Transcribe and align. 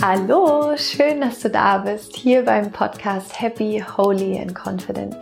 Hallo, 0.00 0.76
schön, 0.76 1.20
dass 1.20 1.40
du 1.40 1.50
da 1.50 1.78
bist, 1.78 2.14
hier 2.14 2.44
beim 2.44 2.70
Podcast 2.70 3.40
Happy, 3.40 3.84
Holy 3.96 4.38
and 4.38 4.54
Confident, 4.54 5.16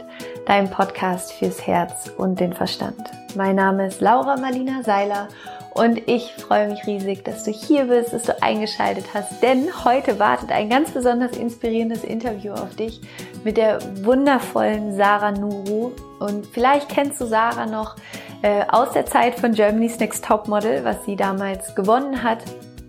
dein 0.45 0.69
Podcast 0.69 1.33
fürs 1.33 1.67
Herz 1.67 2.11
und 2.19 2.39
den 2.39 2.53
Verstand. 2.53 3.01
Mein 3.35 3.57
Name 3.57 3.87
ist 3.87 4.03
Laura 4.03 4.37
Marlina 4.37 4.83
Seiler 4.83 5.29
und 5.73 6.07
ich 6.07 6.31
freue 6.35 6.69
mich 6.69 6.87
riesig, 6.87 7.25
dass 7.25 7.45
du 7.45 7.53
hier 7.53 7.87
bist, 7.87 8.13
dass 8.13 8.25
du 8.25 8.43
eingeschaltet 8.43 9.07
hast, 9.15 9.43
denn 9.43 9.67
heute 9.87 10.19
wartet 10.19 10.53
ein 10.53 10.69
ganz 10.69 10.91
besonders 10.91 11.39
inspirierendes 11.39 12.05
Interview 12.05 12.53
auf 12.53 12.77
dich 12.77 13.01
mit 13.45 13.57
der 13.57 13.79
wundervollen 14.05 14.95
Sarah 14.95 15.33
Nuru. 15.33 15.93
Und 16.19 16.47
vielleicht 16.49 16.91
kennst 16.91 17.19
du 17.19 17.25
Sarah 17.25 17.65
noch 17.65 17.97
äh, 18.43 18.63
aus 18.69 18.93
der 18.93 19.07
Zeit 19.07 19.37
von 19.37 19.53
Germany's 19.53 19.99
Next 19.99 20.23
Top 20.23 20.49
Model, 20.49 20.85
was 20.85 21.03
sie 21.07 21.17
damals 21.17 21.75
gewonnen 21.75 22.23
hat 22.23 22.41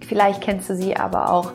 Vielleicht 0.07 0.41
kennst 0.41 0.70
du 0.70 0.75
sie 0.75 0.95
aber 0.95 1.31
auch 1.31 1.52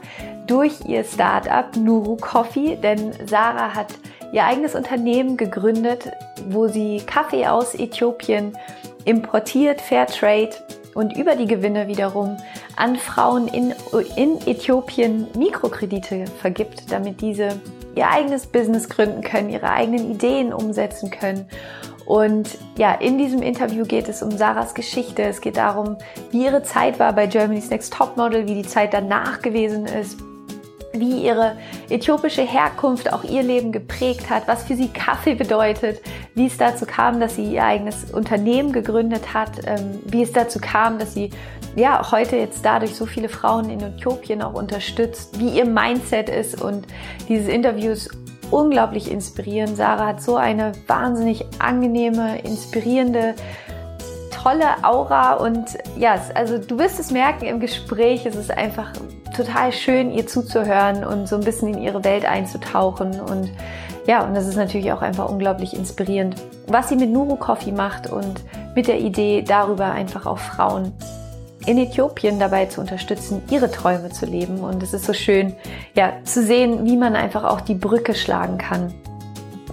durch 0.47 0.85
ihr 0.87 1.05
Startup 1.05 1.75
Nuru 1.77 2.17
Coffee, 2.17 2.77
denn 2.77 3.13
Sarah 3.27 3.75
hat 3.75 3.89
ihr 4.33 4.45
eigenes 4.45 4.75
Unternehmen 4.75 5.37
gegründet, 5.37 6.11
wo 6.49 6.69
sie 6.69 7.03
Kaffee 7.07 7.47
aus 7.47 7.75
Äthiopien 7.75 8.57
importiert, 9.05 9.81
Fairtrade 9.81 10.51
und 10.95 11.17
über 11.17 11.37
die 11.37 11.47
Gewinne 11.47 11.89
wiederum 11.89 12.37
an 12.77 12.97
Frauen 12.97 13.49
in, 13.49 13.75
in 14.17 14.39
Äthiopien 14.47 15.29
Mikrokredite 15.37 16.27
vergibt, 16.41 16.91
damit 16.91 17.21
diese 17.21 17.61
ihr 17.95 18.09
eigenes 18.09 18.47
Business 18.47 18.89
gründen 18.89 19.23
können, 19.23 19.51
ihre 19.51 19.71
eigenen 19.71 20.11
Ideen 20.11 20.53
umsetzen 20.53 21.11
können 21.11 21.47
und 22.07 22.59
ja, 22.77 22.93
in 22.95 23.19
diesem 23.19 23.43
Interview 23.43 23.85
geht 23.85 24.09
es 24.09 24.23
um 24.23 24.31
Sarahs 24.33 24.75
Geschichte. 24.75 25.23
Es 25.23 25.41
geht 25.41 25.57
darum, 25.57 25.97
wie 26.31 26.45
ihre 26.45 26.63
Zeit 26.63 26.99
war 26.99 27.13
bei 27.13 27.27
Germany's 27.27 27.71
Next 27.71 27.93
Top 27.93 28.17
Model, 28.17 28.47
wie 28.47 28.55
die 28.55 28.69
Zeit 28.69 28.93
danach 28.93 29.41
gewesen 29.43 29.87
ist, 29.87 30.19
wie 30.93 31.25
ihre 31.25 31.57
äthiopische 31.89 32.43
Herkunft 32.43 33.13
auch 33.13 33.25
ihr 33.25 33.43
Leben 33.43 33.73
geprägt 33.73 34.29
hat, 34.31 34.47
was 34.47 34.65
für 34.65 34.77
sie 34.77 34.89
Kaffee 34.89 35.35
bedeutet, 35.35 36.01
wie 36.35 36.47
es 36.47 36.59
dazu 36.59 36.87
kam, 36.87 37.21
dass 37.21 37.37
sie 37.37 37.55
ihr 37.55 37.65
eigenes 37.65 38.11
Unternehmen 38.13 38.73
gegründet 38.73 39.33
hat, 39.33 39.67
ähm, 39.67 40.01
wie 40.05 40.23
es 40.23 40.33
dazu 40.33 40.59
kam, 40.61 40.99
dass 40.99 41.15
sie 41.15 41.31
ja 41.77 42.11
heute 42.11 42.37
jetzt 42.37 42.65
dadurch 42.65 42.95
so 42.95 43.07
viele 43.07 43.29
Frauen 43.29 43.71
in 43.71 43.81
Äthiopien 43.81 44.43
auch 44.43 44.55
unterstützt, 44.55 45.39
wie 45.39 45.49
ihr 45.57 45.65
Mindset 45.65 46.29
ist 46.29 46.61
und 46.61 46.87
dieses 47.29 47.49
Interview 47.49 47.93
ist 47.93 48.11
unglaublich 48.53 49.11
inspirierend. 49.11 49.77
Sarah 49.77 50.09
hat 50.09 50.23
so 50.23 50.37
eine 50.37 50.73
wahnsinnig 50.87 51.45
angenehme, 51.59 52.39
inspirierende, 52.41 53.35
tolle 54.43 54.83
Aura 54.83 55.35
und 55.35 55.79
ja, 55.97 56.21
also 56.35 56.59
du 56.59 56.79
wirst 56.79 56.99
es 57.01 57.11
merken 57.11 57.45
im 57.45 57.61
Gespräch, 57.61 58.27
es 58.27 58.35
ist 58.35 58.51
einfach 58.51 58.93
total 59.35 59.73
schön, 59.73 60.11
ihr 60.11 60.27
zuzuhören 60.27 61.05
und 61.05 61.29
so 61.29 61.37
ein 61.37 61.45
bisschen 61.45 61.75
in 61.75 61.83
ihre 61.83 62.05
Welt 62.05 62.25
einzutauchen 62.25 63.21
und 63.21 63.51
ja, 64.07 64.25
und 64.25 64.35
das 64.35 64.49
ist 64.49 64.57
natürlich 64.57 64.93
auch 64.93 65.01
einfach 65.01 65.31
unglaublich 65.31 65.75
inspirierend, 65.75 66.35
was 66.67 66.89
sie 66.89 66.97
mit 66.97 67.11
Nuru 67.11 67.37
Coffee 67.37 67.71
macht 67.71 68.11
und 68.11 68.43
mit 68.75 68.89
der 68.89 68.99
Idee 68.99 69.43
darüber 69.47 69.93
einfach 69.93 70.27
auch 70.27 70.39
Frauen 70.39 70.93
in 71.67 71.79
Äthiopien 71.79 72.39
dabei 72.39 72.67
zu 72.67 72.81
unterstützen, 72.81 73.43
ihre 73.51 73.71
Träume 73.71 74.11
zu 74.11 74.27
leben. 74.27 74.61
Und 74.61 74.83
es 74.83 74.95
ist 74.95 75.05
so 75.05 75.13
schön, 75.13 75.55
ja, 75.95 76.13
zu 76.25 76.43
sehen, 76.43 76.85
wie 76.85 76.97
man 76.97 77.17
einfach 77.17 77.45
auch 77.45 77.61
die 77.61 77.75
Brücke 77.75 78.15
schlagen 78.15 78.59
kann 78.59 78.93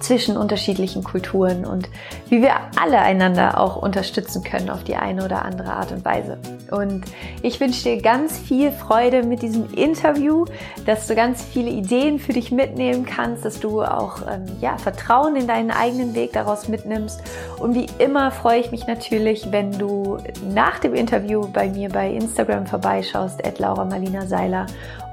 zwischen 0.00 0.36
unterschiedlichen 0.36 1.04
Kulturen 1.04 1.64
und 1.64 1.88
wie 2.28 2.42
wir 2.42 2.52
alle 2.80 2.98
einander 2.98 3.58
auch 3.58 3.76
unterstützen 3.76 4.42
können 4.42 4.70
auf 4.70 4.84
die 4.84 4.96
eine 4.96 5.24
oder 5.24 5.44
andere 5.44 5.72
Art 5.72 5.92
und 5.92 6.04
Weise. 6.04 6.38
Und 6.70 7.04
ich 7.42 7.60
wünsche 7.60 7.82
dir 7.82 8.02
ganz 8.02 8.38
viel 8.38 8.72
Freude 8.72 9.22
mit 9.22 9.42
diesem 9.42 9.72
Interview, 9.74 10.44
dass 10.86 11.06
du 11.06 11.14
ganz 11.14 11.42
viele 11.42 11.70
Ideen 11.70 12.18
für 12.18 12.32
dich 12.32 12.50
mitnehmen 12.50 13.04
kannst, 13.04 13.44
dass 13.44 13.60
du 13.60 13.82
auch 13.82 14.22
ähm, 14.22 14.44
ja, 14.60 14.78
Vertrauen 14.78 15.36
in 15.36 15.46
deinen 15.46 15.70
eigenen 15.70 16.14
Weg 16.14 16.32
daraus 16.32 16.68
mitnimmst. 16.68 17.22
Und 17.58 17.74
wie 17.74 17.86
immer 17.98 18.30
freue 18.30 18.60
ich 18.60 18.70
mich 18.70 18.86
natürlich, 18.86 19.50
wenn 19.50 19.72
du 19.72 20.18
nach 20.54 20.78
dem 20.78 20.94
Interview 20.94 21.46
bei 21.52 21.68
mir 21.68 21.88
bei 21.88 22.10
Instagram 22.10 22.66
vorbeischaust, 22.66 23.44
at 23.46 23.58
Laura 23.58 23.84
Marlina 23.84 24.26
Seiler, 24.26 24.66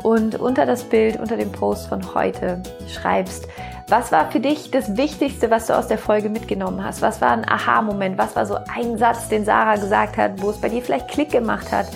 und 0.03 0.39
unter 0.39 0.65
das 0.65 0.83
Bild, 0.83 1.19
unter 1.19 1.37
dem 1.37 1.51
Post 1.51 1.87
von 1.87 2.13
heute 2.13 2.61
schreibst, 2.87 3.47
was 3.87 4.11
war 4.11 4.29
für 4.31 4.41
dich 4.41 4.69
das 4.69 4.97
Wichtigste, 4.97 5.49
was 5.49 5.67
du 5.67 5.77
aus 5.77 5.87
der 5.87 5.97
Folge 5.97 6.29
mitgenommen 6.29 6.83
hast? 6.83 7.01
Was 7.01 7.21
war 7.21 7.31
ein 7.31 7.47
Aha-Moment? 7.47 8.17
Was 8.17 8.35
war 8.35 8.45
so 8.45 8.57
ein 8.75 8.97
Satz, 8.97 9.29
den 9.29 9.45
Sarah 9.45 9.75
gesagt 9.75 10.17
hat, 10.17 10.41
wo 10.41 10.49
es 10.49 10.59
bei 10.59 10.67
dir 10.67 10.81
vielleicht 10.81 11.07
Klick 11.07 11.31
gemacht 11.31 11.71
hat? 11.71 11.87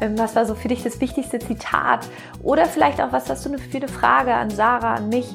Ähm, 0.00 0.16
was 0.16 0.36
war 0.36 0.46
so 0.46 0.54
für 0.54 0.68
dich 0.68 0.84
das 0.84 1.00
wichtigste 1.00 1.40
Zitat? 1.40 2.08
Oder 2.42 2.66
vielleicht 2.66 3.00
auch, 3.00 3.12
was 3.12 3.28
hast 3.28 3.44
du 3.46 3.58
für 3.58 3.78
eine 3.78 3.88
Frage 3.88 4.32
an 4.32 4.50
Sarah, 4.50 4.94
an 4.94 5.08
mich? 5.08 5.26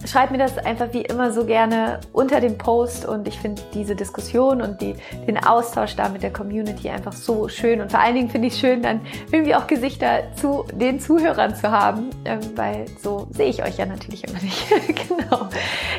Ähm, 0.00 0.06
schreib 0.06 0.30
mir 0.30 0.38
das 0.38 0.58
einfach 0.58 0.92
wie 0.92 1.02
immer 1.02 1.32
so 1.32 1.44
gerne 1.44 2.00
unter 2.12 2.40
dem 2.40 2.58
Post 2.58 3.06
und 3.06 3.28
ich 3.28 3.38
finde 3.38 3.62
diese 3.74 3.94
Diskussion 3.94 4.62
und 4.62 4.80
die, 4.80 4.94
den 5.26 5.42
Austausch 5.42 5.96
da 5.96 6.08
mit 6.08 6.22
der 6.22 6.32
Community 6.32 6.88
einfach 6.90 7.12
so 7.12 7.48
schön 7.48 7.80
und 7.80 7.90
vor 7.90 8.00
allen 8.00 8.14
Dingen 8.14 8.30
finde 8.30 8.48
ich 8.48 8.56
schön, 8.56 8.82
dann 8.82 9.00
irgendwie 9.30 9.54
auch 9.54 9.66
Gesichter 9.66 10.34
zu 10.36 10.64
den 10.72 11.00
Zuhörern 11.00 11.54
zu 11.54 11.70
haben, 11.70 12.10
ähm, 12.24 12.40
weil 12.56 12.86
so 13.02 13.26
sehe 13.30 13.48
ich 13.48 13.62
euch 13.62 13.78
ja 13.78 13.86
natürlich 13.86 14.24
immer 14.24 14.40
nicht. 14.40 14.66
genau. 15.08 15.48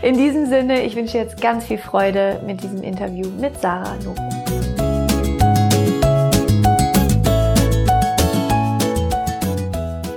In 0.01 0.17
diesem 0.17 0.47
Sinne, 0.47 0.81
ich 0.83 0.95
wünsche 0.95 1.17
jetzt 1.17 1.41
ganz 1.41 1.65
viel 1.65 1.77
Freude 1.77 2.41
mit 2.45 2.61
diesem 2.63 2.83
Interview 2.83 3.27
mit 3.39 3.59
Sarah 3.59 3.95
Noro. 4.03 4.15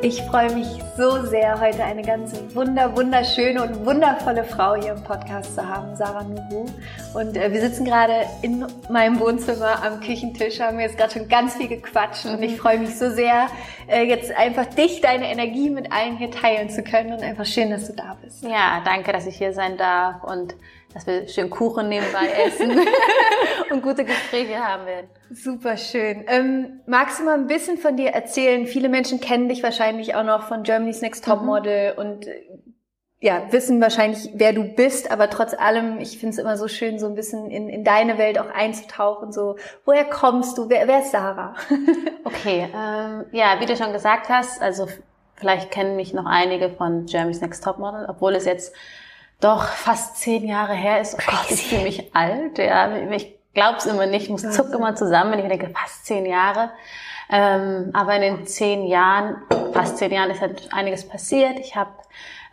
Ich 0.03 0.21
freue 0.22 0.55
mich 0.55 0.84
so 0.97 1.27
sehr, 1.27 1.60
heute 1.60 1.82
eine 1.82 2.03
ganz 2.03 2.32
wunder, 2.55 2.97
wunderschöne 2.97 3.62
und 3.62 3.84
wundervolle 3.84 4.44
Frau 4.44 4.77
hier 4.77 4.93
im 4.93 5.03
Podcast 5.03 5.55
zu 5.55 5.69
haben, 5.69 5.97
Sarah 5.97 6.22
Nuru. 6.22 6.66
Und 7.15 7.37
äh, 7.37 7.53
wir 7.53 7.60
sitzen 7.60 7.84
gerade 7.84 8.12
in 8.43 8.65
meinem 8.88 9.19
Wohnzimmer 9.19 9.83
am 9.83 10.00
Küchentisch, 10.00 10.60
haben 10.60 10.78
jetzt 10.78 10.97
gerade 10.97 11.12
schon 11.12 11.28
ganz 11.28 11.56
viel 11.56 11.66
gequatscht 11.66 12.27
und 12.27 12.41
ich 12.43 12.56
freue 12.56 12.78
mich 12.78 12.97
so 12.97 13.10
sehr, 13.10 13.49
äh, 13.88 14.04
jetzt 14.04 14.31
einfach 14.37 14.66
dich, 14.66 15.00
deine 15.00 15.31
Energie 15.31 15.69
mit 15.69 15.91
allen 15.91 16.16
hier 16.16 16.31
teilen 16.31 16.71
zu 16.71 16.84
können 16.84 17.12
und 17.12 17.22
einfach 17.22 17.47
schön, 17.47 17.71
dass 17.71 17.88
du 17.88 17.94
da 17.94 18.16
bist. 18.22 18.44
Ja, 18.44 18.81
danke, 18.84 19.12
dass 19.12 19.27
ich 19.27 19.37
hier 19.37 19.53
sein 19.53 19.77
darf 19.77 20.22
und 20.22 20.54
dass 20.94 21.06
wir 21.06 21.28
schön 21.28 21.50
Kuchen 21.50 21.88
nebenbei 21.88 22.28
essen 22.47 22.81
und 23.71 23.82
gute 23.82 24.05
Gespräche 24.05 24.56
haben 24.65 24.87
werden. 24.87 25.09
Super 25.31 25.77
schön. 25.77 26.25
Ähm, 26.28 26.81
magst 26.87 27.19
du 27.19 27.25
mal 27.25 27.34
ein 27.34 27.49
bisschen 27.49 27.77
von 27.77 27.97
dir 27.97 28.10
erzählen? 28.10 28.66
Viele 28.66 28.88
Menschen 28.88 29.21
kennen 29.21 29.49
dich 29.49 29.62
wahrscheinlich 29.62 30.15
auch 30.15 30.25
noch 30.25 30.44
von 30.44 30.62
Germany's 30.62 31.03
Next 31.03 31.25
Top 31.25 31.43
Model 31.43 31.93
mhm. 31.93 31.99
und 31.99 32.27
äh, 32.27 32.43
ja, 33.21 33.50
wissen 33.53 33.81
wahrscheinlich, 33.81 34.28
wer 34.34 34.53
du 34.53 34.65
bist, 34.65 35.10
aber 35.10 35.31
trotz 35.31 35.54
allem, 35.54 35.99
ich 35.99 36.19
finde 36.19 36.34
es 36.34 36.38
immer 36.38 36.59
so 36.59 36.69
schön, 36.69 36.99
so 36.99 37.06
ein 37.06 37.15
bisschen 37.15 37.50
in, 37.50 37.71
in 37.71 37.83
deine 37.83 38.19
Welt 38.19 38.38
auch 38.38 38.50
einzutauchen. 38.50 39.33
So, 39.33 39.56
woher 39.87 40.04
kommst 40.04 40.59
du? 40.59 40.69
Wer, 40.69 40.87
wer 40.87 41.00
ist 41.00 41.10
Sarah? 41.10 41.54
okay, 42.25 42.69
ähm, 42.75 43.25
ja, 43.33 43.56
wie 43.60 43.66
du 43.66 43.77
schon 43.77 43.94
gesagt 43.94 44.28
hast, 44.28 44.60
also 44.60 44.88
vielleicht 45.37 45.71
kennen 45.71 45.97
mich 45.97 46.12
noch 46.12 46.27
einige 46.27 46.69
von 46.69 47.06
Germany's 47.06 47.41
Next 47.41 47.65
Top 47.65 47.78
Model, 47.78 48.04
obwohl 48.10 48.34
es 48.34 48.44
jetzt 48.44 48.75
doch 49.44 49.65
fast 49.65 50.16
zehn 50.16 50.47
Jahre 50.47 50.72
her 50.72 51.00
ist. 51.00 51.15
Oh 51.15 51.31
Gott, 51.31 51.50
ich 51.50 51.66
fühle 51.66 51.82
mich 51.82 52.15
alt. 52.16 52.56
Ja, 52.59 52.97
ich 53.10 53.37
glaube 53.53 53.77
es 53.78 53.87
immer 53.87 54.06
nicht. 54.06 54.25
Ich 54.25 54.31
muss 54.31 54.50
zuck 54.50 54.72
immer 54.72 54.94
zusammen, 54.94 55.32
wenn 55.32 55.41
ich 55.41 55.49
denke, 55.49 55.69
fast 55.69 56.06
zehn 56.06 56.25
Jahre. 56.25 56.71
Ähm, 57.31 57.91
aber 57.93 58.16
in 58.16 58.22
den 58.22 58.47
zehn 58.47 58.87
Jahren, 58.87 59.37
fast 59.72 59.99
zehn 59.99 60.12
Jahren, 60.12 60.31
ist 60.31 60.41
halt 60.41 60.72
einiges 60.72 61.06
passiert. 61.06 61.59
Ich 61.59 61.77
habe 61.77 61.91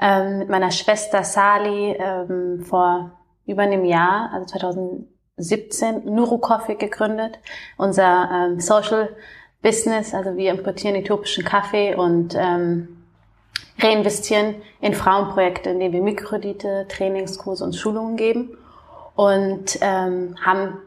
ähm, 0.02 0.40
mit 0.40 0.50
meiner 0.50 0.72
Schwester 0.72 1.24
Sali 1.24 1.94
ähm, 1.94 2.66
vor 2.66 3.12
über 3.46 3.64
einem 3.64 3.86
Jahr, 3.86 4.32
also 4.34 4.46
2017, 4.48 6.06
Nuru 6.06 6.40
Coffee 6.40 6.76
gegründet. 6.76 7.40
Unser 7.78 8.30
ähm, 8.32 8.60
Social 8.60 9.10
Business, 9.62 10.14
also 10.14 10.36
wir 10.36 10.52
importieren 10.52 10.96
äthiopischen 10.96 11.46
Kaffee 11.46 11.96
und 11.96 12.36
ähm, 12.38 13.01
reinvestieren 13.84 14.56
in 14.80 14.94
Frauenprojekte, 14.94 15.70
indem 15.72 15.94
wir 15.94 16.02
Mikrokredite, 16.02 16.88
Trainingskurse 16.90 17.64
und 17.64 17.76
Schulungen 17.76 18.18
geben 18.18 18.58
und 19.16 19.78
ähm, 19.82 20.36
haben 20.44 20.78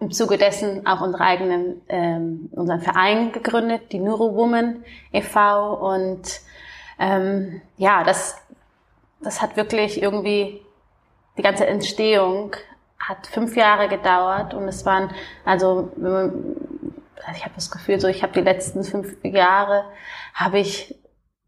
im 0.00 0.10
Zuge 0.10 0.38
dessen 0.38 0.86
auch 0.86 1.00
unsere 1.00 1.24
eigenen, 1.24 1.80
ähm, 1.88 2.48
unseren 2.52 2.80
Verein 2.80 3.32
gegründet, 3.32 3.92
die 3.92 4.00
Neuro 4.00 4.34
Woman 4.34 4.84
e.V. 5.12 5.74
Und 5.74 6.40
ähm, 6.98 7.62
ja, 7.76 8.04
das, 8.04 8.36
das 9.20 9.40
hat 9.40 9.56
wirklich 9.56 10.02
irgendwie 10.02 10.60
die 11.36 11.42
ganze 11.42 11.66
Entstehung 11.66 12.54
hat 12.98 13.26
fünf 13.26 13.56
Jahre 13.56 13.88
gedauert 13.88 14.54
und 14.54 14.66
es 14.66 14.86
waren 14.86 15.10
also 15.44 15.90
ich 17.34 17.44
habe 17.44 17.54
das 17.54 17.70
Gefühl 17.70 18.00
so 18.00 18.08
ich 18.08 18.22
habe 18.22 18.32
die 18.32 18.40
letzten 18.40 18.82
fünf 18.82 19.22
Jahre 19.22 19.84
habe 20.32 20.58
ich 20.58 20.94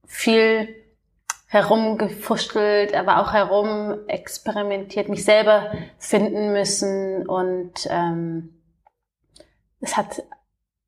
viel 0.07 0.75
herumgefuchtelt, 1.57 2.95
aber 2.95 3.23
auch 3.23 3.33
herum 3.33 3.97
experimentiert, 4.09 5.09
mich 5.09 5.25
selber 5.25 5.73
finden 5.99 6.53
müssen 6.53 7.27
und 7.27 7.89
ähm, 7.91 8.63
es 9.81 9.97
hat 9.97 10.23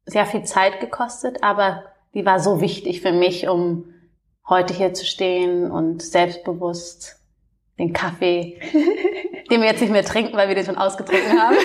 sehr 0.05 0.27
viel 0.27 0.43
Zeit 0.45 0.81
gekostet, 0.81 1.43
aber 1.43 1.85
die 2.15 2.27
war 2.27 2.39
so 2.39 2.61
wichtig 2.61 3.01
für 3.01 3.13
mich, 3.13 3.49
um 3.49 3.95
heute 4.47 4.75
hier 4.75 4.93
zu 4.93 5.07
stehen 5.07 5.71
und 5.71 6.03
selbstbewusst 6.03 7.17
den 7.79 7.93
Kaffee, 7.95 8.61
den 9.51 9.61
wir 9.63 9.69
jetzt 9.69 9.81
nicht 9.81 9.93
mehr 9.93 10.05
trinken, 10.05 10.37
weil 10.37 10.49
wir 10.49 10.55
den 10.55 10.67
schon 10.67 10.79
ausgetrunken 10.79 11.41
haben. 11.41 11.57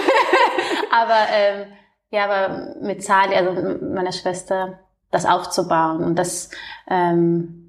aber 0.91 1.27
ähm, 1.33 1.67
ja, 2.09 2.25
aber 2.25 2.75
mit 2.81 3.03
Sali, 3.03 3.35
also 3.35 3.51
mit 3.51 3.81
meiner 3.81 4.11
Schwester, 4.13 4.79
das 5.11 5.25
aufzubauen 5.25 6.03
und 6.03 6.15
das 6.15 6.51
ähm, 6.89 7.62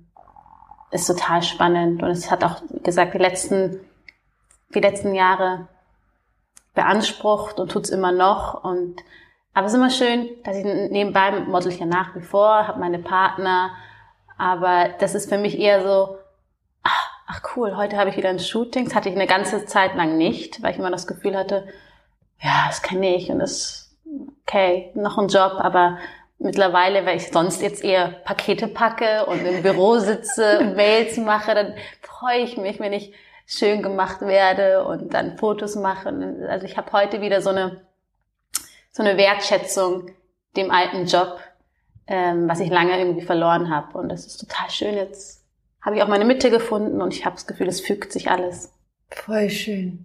ist 0.94 1.06
total 1.06 1.42
spannend. 1.42 2.02
Und 2.02 2.10
es 2.10 2.30
hat 2.30 2.44
auch 2.44 2.62
wie 2.70 2.80
gesagt 2.80 3.14
die 3.14 3.18
letzten 3.18 3.80
die 4.74 4.80
letzten 4.80 5.14
Jahre 5.14 5.68
beansprucht 6.74 7.60
und 7.60 7.70
tut's 7.70 7.90
immer 7.90 8.12
noch. 8.12 8.64
Und 8.64 9.02
aber 9.52 9.66
es 9.66 9.72
ist 9.72 9.78
immer 9.78 9.90
schön, 9.90 10.28
dass 10.44 10.56
ich 10.56 10.64
nebenbei 10.64 11.32
model 11.40 11.72
ich 11.72 11.78
ja 11.78 11.86
nach 11.86 12.14
wie 12.16 12.22
vor, 12.22 12.66
habe 12.66 12.80
meine 12.80 12.98
Partner, 12.98 13.70
aber 14.36 14.88
das 14.98 15.14
ist 15.14 15.28
für 15.28 15.38
mich 15.38 15.58
eher 15.58 15.82
so, 15.82 16.18
ach, 16.82 17.10
ach 17.28 17.40
cool, 17.54 17.76
heute 17.76 17.96
habe 17.96 18.10
ich 18.10 18.16
wieder 18.16 18.30
ein 18.30 18.40
Shooting. 18.40 18.86
Das 18.86 18.96
hatte 18.96 19.08
ich 19.08 19.14
eine 19.14 19.28
ganze 19.28 19.64
Zeit 19.66 19.94
lang 19.94 20.16
nicht, 20.16 20.60
weil 20.62 20.72
ich 20.72 20.78
immer 20.78 20.90
das 20.90 21.06
Gefühl 21.06 21.36
hatte, 21.36 21.68
ja, 22.40 22.64
das 22.66 22.82
kenne 22.82 23.14
ich 23.14 23.30
und 23.30 23.38
das 23.38 23.96
okay, 24.42 24.90
noch 24.94 25.18
ein 25.18 25.28
Job, 25.28 25.52
aber 25.58 25.98
mittlerweile, 26.44 27.04
weil 27.06 27.16
ich 27.16 27.28
sonst 27.28 27.62
jetzt 27.62 27.82
eher 27.82 28.08
Pakete 28.08 28.68
packe 28.68 29.26
und 29.26 29.44
im 29.44 29.62
Büro 29.62 29.98
sitze 29.98 30.60
und 30.60 30.76
Mails 30.76 31.16
mache, 31.16 31.54
dann 31.54 31.74
freue 32.02 32.40
ich 32.40 32.56
mich, 32.56 32.78
wenn 32.78 32.92
ich 32.92 33.12
schön 33.46 33.82
gemacht 33.82 34.20
werde 34.20 34.84
und 34.84 35.12
dann 35.12 35.36
Fotos 35.36 35.74
mache. 35.74 36.10
Also 36.48 36.66
ich 36.66 36.76
habe 36.76 36.92
heute 36.92 37.20
wieder 37.20 37.42
so 37.42 37.50
eine 37.50 37.82
so 38.94 39.02
eine 39.02 39.16
Wertschätzung 39.16 40.10
dem 40.56 40.70
alten 40.70 41.06
Job, 41.06 41.40
ähm, 42.06 42.48
was 42.48 42.60
ich 42.60 42.70
lange 42.70 42.96
irgendwie 42.96 43.26
verloren 43.26 43.68
habe. 43.74 43.98
Und 43.98 44.08
das 44.08 44.24
ist 44.24 44.38
total 44.38 44.70
schön. 44.70 44.94
Jetzt 44.94 45.44
habe 45.82 45.96
ich 45.96 46.02
auch 46.02 46.08
meine 46.08 46.24
Mitte 46.24 46.50
gefunden 46.50 47.02
und 47.02 47.12
ich 47.12 47.26
habe 47.26 47.34
das 47.34 47.46
Gefühl, 47.46 47.66
es 47.66 47.80
fügt 47.80 48.12
sich 48.12 48.30
alles. 48.30 48.72
Voll 49.10 49.50
schön. 49.50 50.04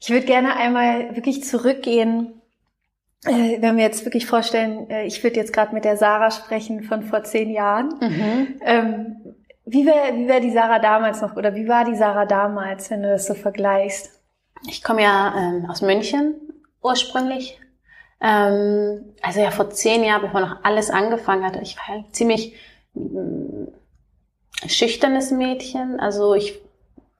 Ich 0.00 0.08
würde 0.08 0.26
gerne 0.26 0.56
einmal 0.56 1.14
wirklich 1.14 1.44
zurückgehen, 1.44 2.41
wenn 3.24 3.76
wir 3.76 3.84
jetzt 3.84 4.04
wirklich 4.04 4.26
vorstellen, 4.26 4.90
äh, 4.90 5.04
ich 5.04 5.22
würde 5.22 5.36
jetzt 5.36 5.52
gerade 5.52 5.74
mit 5.74 5.84
der 5.84 5.96
Sarah 5.96 6.30
sprechen 6.30 6.82
von 6.82 7.02
vor 7.02 7.22
zehn 7.22 7.50
Jahren. 7.50 7.94
Mhm. 8.00 8.60
Ähm, 8.62 9.16
wie 9.64 9.86
wäre 9.86 10.16
wie 10.16 10.26
wär 10.26 10.40
die 10.40 10.50
Sarah 10.50 10.80
damals 10.80 11.20
noch 11.22 11.36
oder 11.36 11.54
wie 11.54 11.68
war 11.68 11.84
die 11.84 11.94
Sarah 11.94 12.26
damals, 12.26 12.90
wenn 12.90 13.02
du 13.02 13.10
das 13.10 13.26
so 13.26 13.34
vergleichst? 13.34 14.20
Ich 14.68 14.82
komme 14.82 15.02
ja 15.02 15.34
ähm, 15.36 15.66
aus 15.70 15.82
München 15.82 16.34
ursprünglich, 16.82 17.60
ähm, 18.20 19.14
also 19.20 19.40
ja, 19.40 19.50
vor 19.50 19.70
zehn 19.70 20.04
Jahren, 20.04 20.22
bevor 20.22 20.40
noch 20.40 20.64
alles 20.64 20.90
angefangen 20.90 21.44
hatte, 21.44 21.60
ich 21.60 21.76
war 21.76 21.96
ein 21.96 22.04
ziemlich 22.12 22.54
äh, 22.94 24.68
schüchternes 24.68 25.30
Mädchen. 25.30 25.98
Also 25.98 26.34
ich, 26.34 26.60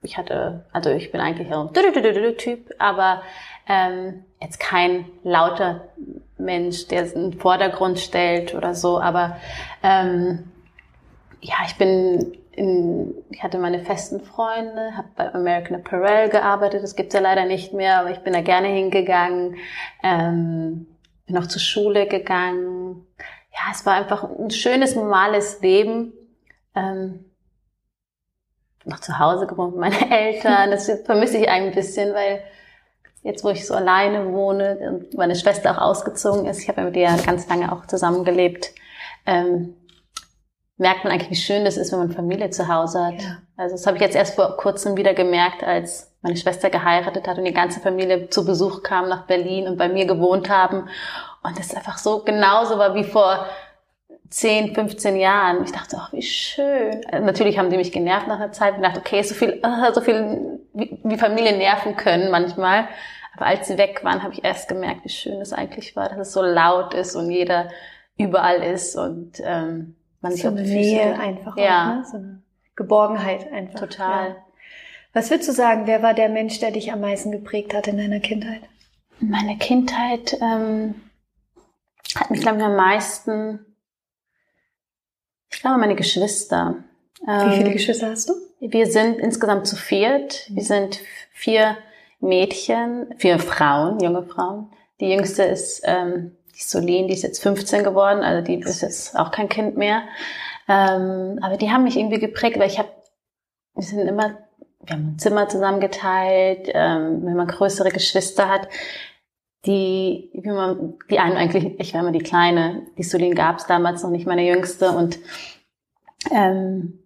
ich 0.02 0.16
hatte, 0.16 0.64
also 0.72 0.90
ich 0.90 1.10
bin 1.10 1.20
eigentlich 1.20 1.52
ein 1.52 2.37
Typ, 2.37 2.70
aber 2.78 3.22
ähm, 3.69 4.25
jetzt 4.43 4.61
kein 4.61 5.06
lauter 5.23 5.89
Mensch, 6.39 6.89
der 6.89 7.05
es 7.05 7.12
in 7.12 7.31
den 7.31 7.41
Vordergrund 7.41 7.99
stellt 7.99 8.55
oder 8.55 8.75
so. 8.75 9.00
Aber 9.00 9.37
ähm, 9.83 10.50
ja, 11.41 11.55
ich 11.67 11.77
bin 11.77 12.37
in, 12.53 13.15
ich 13.31 13.43
hatte 13.43 13.59
meine 13.59 13.81
festen 13.81 14.21
Freunde, 14.21 14.97
habe 14.97 15.09
bei 15.17 15.35
American 15.35 15.77
Apparel 15.77 16.29
gearbeitet, 16.29 16.83
das 16.83 16.97
gibt's 16.97 17.15
ja 17.15 17.21
leider 17.21 17.47
nicht 17.47 17.73
mehr, 17.73 18.00
aber 18.00 18.11
ich 18.11 18.19
bin 18.19 18.33
da 18.33 18.43
gerne 18.43 18.69
hingegangen. 18.69 19.56
Ähm, 20.03 20.87
bin 21.27 21.38
auch 21.38 21.47
zur 21.47 21.61
Schule 21.61 22.06
gegangen. 22.06 23.06
Ja, 23.53 23.71
es 23.71 23.87
war 23.87 23.95
einfach 23.95 24.25
ein 24.25 24.50
schönes, 24.50 24.97
normales 24.97 25.61
Leben. 25.61 26.12
Ähm, 26.75 27.27
noch 28.85 29.00
zu 29.00 29.19
Hause 29.19 29.47
gewohnt 29.47 29.77
mit 29.77 29.81
meinen 29.81 30.11
Eltern. 30.11 30.71
Das 30.71 30.91
vermisse 31.05 31.38
ich 31.38 31.49
ein 31.49 31.73
bisschen, 31.73 32.12
weil 32.12 32.43
jetzt, 33.23 33.45
wo 33.45 33.51
ich 33.51 33.67
so 33.67 33.75
alleine 33.75 34.33
wohne 34.33 34.79
und 34.91 35.15
meine 35.15 35.37
Schwester 35.37 35.73
auch 35.73 35.83
ausgezogen 35.83 36.47
ist, 36.47 36.61
ich 36.61 36.69
habe 36.69 36.81
ja 36.81 36.87
mit 36.87 36.97
ihr 36.97 37.25
ganz 37.25 37.49
lange 37.49 37.73
auch 37.73 37.87
zusammengelebt, 37.87 38.73
ähm, 39.27 39.77
merkt 40.77 41.05
man 41.05 41.13
eigentlich, 41.13 41.31
wie 41.31 41.37
schön 41.37 41.65
das 41.65 41.77
ist, 41.77 41.93
wenn 41.93 42.01
man 42.01 42.11
Familie 42.11 42.51
zu 42.51 42.69
Hause 42.69 43.05
hat. 43.05 43.23
Ja. 43.23 43.39
Also 43.57 43.77
das 43.77 43.87
habe 43.87 43.97
ich 43.97 44.03
jetzt 44.03 44.17
erst 44.17 44.35
vor 44.35 44.57
kurzem 44.57 44.97
wieder 44.97 45.15
gemerkt, 45.15 45.63
als 45.63 46.13
meine 46.23 46.37
Schwester 46.37 46.71
geheiratet 46.71 47.29
hat 47.29 47.39
und 47.39 47.45
die 47.45 47.53
ganze 47.53 47.81
Familie 47.81 48.29
zu 48.31 48.45
Besuch 48.45 48.83
kam 48.83 49.09
nach 49.09 49.27
Berlin 49.27 49.69
und 49.69 49.77
bei 49.77 49.89
mir 49.89 50.07
gewohnt 50.07 50.49
haben. 50.49 50.89
Und 51.43 51.59
das 51.59 51.75
einfach 51.75 51.99
so 51.99 52.21
genauso 52.25 52.79
war 52.79 52.95
wie 52.95 53.05
vor 53.05 53.47
10, 54.32 54.75
15 54.75 55.17
Jahren. 55.17 55.62
Ich 55.62 55.73
dachte, 55.73 55.99
ach, 56.00 56.11
wie 56.12 56.23
schön. 56.23 57.02
Natürlich 57.11 57.58
haben 57.58 57.69
die 57.69 57.76
mich 57.76 57.93
genervt 57.93 58.29
nach 58.29 58.37
einer 58.37 58.52
Zeit. 58.52 58.75
Ich 58.76 58.82
dachte, 58.82 59.00
okay, 59.00 59.23
so 59.23 59.34
viel, 59.34 59.61
so 59.93 60.00
viel, 60.00 60.61
wie, 60.73 61.19
Familien 61.19 61.58
nerven 61.58 61.96
können 61.96 62.31
manchmal. 62.31 62.88
Aber 63.37 63.46
als 63.46 63.69
sie 63.69 63.76
weg 63.76 64.00
waren, 64.05 64.23
habe 64.23 64.32
ich 64.32 64.43
erst 64.43 64.69
gemerkt, 64.69 65.05
wie 65.05 65.11
schön 65.11 65.40
es 65.40 65.52
eigentlich 65.52 65.96
war, 65.96 66.08
dass 66.08 66.19
es 66.19 66.32
so 66.32 66.40
laut 66.40 66.94
ist 66.94 67.14
und 67.14 67.31
jeder 67.31 67.69
überall 68.17 68.62
ist 68.62 68.96
und 68.96 69.43
ähm, 69.44 69.96
man 70.23 70.32
sich 70.32 70.43
so 70.43 70.49
eine 70.49 70.62
Nähe 70.62 71.19
einfach 71.19 71.56
ja. 71.58 71.82
Auch, 71.82 71.96
ne? 71.96 72.05
so 72.11 72.17
eine 72.17 72.43
Geborgenheit 72.75 73.52
einfach. 73.52 73.81
Total. 73.81 74.28
Ja. 74.31 74.37
Was 75.12 75.31
würdest 75.31 75.50
du 75.50 75.52
sagen, 75.52 75.87
wer 75.87 76.02
war 76.02 76.14
der 76.14 76.31
Mensch, 76.31 76.58
der 76.58 76.70
dich 76.70 76.90
am 76.90 77.02
meisten 77.02 77.32
geprägt 77.32 77.75
hat 77.75 77.87
in 77.87 77.99
deiner 77.99 78.20
Kindheit? 78.20 78.62
Meine 79.20 79.58
Kindheit 79.58 80.38
ähm, 80.40 80.94
hat 82.14 82.31
mich, 82.31 82.40
glaube 82.40 82.58
ich, 82.58 82.64
am 82.64 82.76
meisten, 82.76 83.72
ich 85.52 85.60
glaube, 85.60 85.78
meine 85.78 85.94
Geschwister. 85.94 86.76
Wie 87.20 87.56
viele 87.56 87.69
ähm, 87.69 87.72
Geschwister 87.72 88.10
hast 88.10 88.28
du? 88.28 88.34
Wir 88.60 88.87
sind 88.87 89.19
insgesamt 89.19 89.66
zu 89.66 89.76
viert. 89.76 90.46
Wir 90.50 90.64
sind 90.64 91.00
vier 91.32 91.76
Mädchen, 92.20 93.14
vier 93.19 93.38
Frauen, 93.38 94.00
junge 94.00 94.22
Frauen. 94.22 94.72
Die 95.00 95.10
jüngste 95.10 95.43
ist 95.43 95.82
ähm, 95.84 96.37
die 96.54 96.62
Solin, 96.62 97.08
die 97.08 97.14
ist 97.14 97.22
jetzt 97.22 97.43
15 97.43 97.82
geworden, 97.82 98.20
also 98.20 98.44
die 98.44 98.60
ist 98.60 98.82
jetzt 98.82 99.16
auch 99.19 99.31
kein 99.31 99.49
Kind 99.49 99.76
mehr. 99.76 100.02
Ähm, 100.69 101.38
aber 101.43 101.56
die 101.56 101.70
haben 101.70 101.84
mich 101.84 101.96
irgendwie 101.96 102.20
geprägt, 102.20 102.58
weil 102.58 102.69
ich 102.69 102.78
habe, 102.78 102.88
wir 103.75 103.82
sind 103.82 104.06
immer, 104.06 104.38
wir 104.84 104.94
haben 104.94 105.14
ein 105.14 105.19
Zimmer 105.19 105.49
zusammen 105.49 105.81
geteilt, 105.81 106.69
ähm, 106.72 107.25
wenn 107.25 107.37
man 107.37 107.49
größere 107.49 107.90
Geschwister 107.90 108.49
hat, 108.49 108.69
die, 109.67 110.31
wie 110.35 110.49
man, 110.49 110.94
die 111.09 111.19
einen 111.19 111.37
eigentlich, 111.37 111.79
ich 111.79 111.94
war 111.94 112.00
immer 112.00 112.12
die 112.12 112.19
Kleine, 112.19 112.82
die 112.99 113.03
Solin 113.03 113.35
gab 113.35 113.59
es 113.59 113.66
damals 113.66 114.02
noch 114.02 114.11
nicht, 114.11 114.26
meine 114.26 114.47
Jüngste 114.47 114.90
und 114.90 115.19
ähm, 116.31 116.99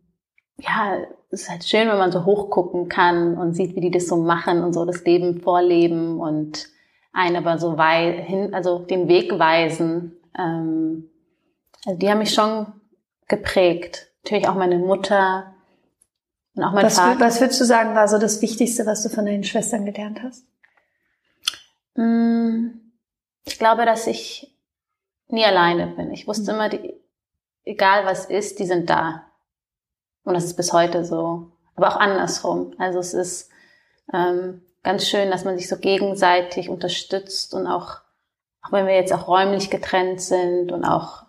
ja, 0.58 0.96
es 1.30 1.42
ist 1.42 1.50
halt 1.50 1.64
schön, 1.64 1.88
wenn 1.88 1.98
man 1.98 2.12
so 2.12 2.24
hochgucken 2.24 2.88
kann 2.88 3.36
und 3.36 3.54
sieht, 3.54 3.76
wie 3.76 3.80
die 3.80 3.90
das 3.90 4.06
so 4.06 4.16
machen 4.16 4.62
und 4.62 4.72
so 4.72 4.84
das 4.84 5.04
Leben 5.04 5.40
vorleben 5.40 6.18
und 6.18 6.68
einen 7.12 7.36
aber 7.36 7.58
so 7.58 7.76
weit 7.76 8.24
hin, 8.26 8.54
also 8.54 8.78
den 8.78 9.08
Weg 9.08 9.38
weisen. 9.38 10.16
Ähm, 10.38 11.10
also 11.84 11.98
die 11.98 12.10
haben 12.10 12.18
mich 12.18 12.34
schon 12.34 12.66
geprägt. 13.28 14.08
Natürlich 14.24 14.48
auch 14.48 14.54
meine 14.54 14.78
Mutter 14.78 15.54
und 16.54 16.64
auch 16.64 16.72
mein 16.72 16.86
was, 16.86 16.98
Vater. 16.98 17.20
Was 17.20 17.40
würdest 17.40 17.60
du 17.60 17.64
sagen, 17.64 17.94
war 17.94 18.08
so 18.08 18.18
das 18.18 18.42
Wichtigste, 18.42 18.86
was 18.86 19.02
du 19.02 19.08
von 19.08 19.26
deinen 19.26 19.44
Schwestern 19.44 19.84
gelernt 19.84 20.22
hast? 20.22 20.44
Mm, 21.96 22.80
ich 23.44 23.58
glaube, 23.58 23.84
dass 23.84 24.06
ich 24.06 24.56
nie 25.28 25.44
alleine 25.44 25.88
bin. 25.88 26.12
Ich 26.12 26.26
wusste 26.26 26.52
mhm. 26.52 26.56
immer, 26.56 26.68
die, 26.68 26.94
egal 27.64 28.06
was 28.06 28.26
ist, 28.26 28.58
die 28.58 28.66
sind 28.66 28.88
da. 28.88 29.24
Und 30.24 30.34
das 30.34 30.44
ist 30.44 30.56
bis 30.56 30.72
heute 30.72 31.04
so. 31.04 31.52
Aber 31.74 31.88
auch 31.88 31.96
andersrum. 31.96 32.74
Also 32.78 32.98
es 32.98 33.14
ist, 33.14 33.50
ähm, 34.12 34.62
ganz 34.86 35.08
schön, 35.08 35.32
dass 35.32 35.44
man 35.44 35.58
sich 35.58 35.68
so 35.68 35.78
gegenseitig 35.78 36.68
unterstützt 36.68 37.54
und 37.54 37.66
auch, 37.66 37.96
auch 38.62 38.70
wenn 38.70 38.86
wir 38.86 38.94
jetzt 38.94 39.12
auch 39.12 39.26
räumlich 39.26 39.68
getrennt 39.68 40.20
sind 40.20 40.70
und 40.70 40.84
auch 40.84 41.24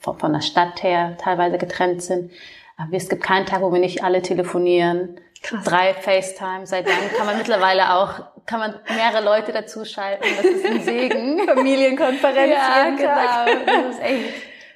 von 0.00 0.32
der 0.32 0.40
Stadt 0.40 0.82
her 0.82 1.18
teilweise 1.18 1.58
getrennt 1.58 2.02
sind, 2.02 2.32
aber 2.78 2.94
es 2.94 3.10
gibt 3.10 3.22
keinen 3.22 3.44
Tag, 3.44 3.60
wo 3.60 3.70
wir 3.70 3.80
nicht 3.80 4.02
alle 4.02 4.22
telefonieren. 4.22 5.20
Krass. 5.42 5.62
Drei 5.64 5.92
FaceTime, 5.92 6.66
seit 6.66 6.88
langem 6.88 7.10
kann 7.14 7.26
man 7.26 7.36
mittlerweile 7.36 7.96
auch, 7.96 8.24
kann 8.46 8.60
man 8.60 8.74
mehrere 8.88 9.24
Leute 9.24 9.52
dazuschalten. 9.52 10.26
Das 10.36 10.44
ist 10.44 10.64
ein 10.64 10.80
Segen. 10.82 11.40
Familienkonferenz. 11.46 12.52
Ja, 12.52 12.90
genau. 12.90 13.64
Das 13.66 13.96
ist 13.96 14.02
echt 14.02 14.34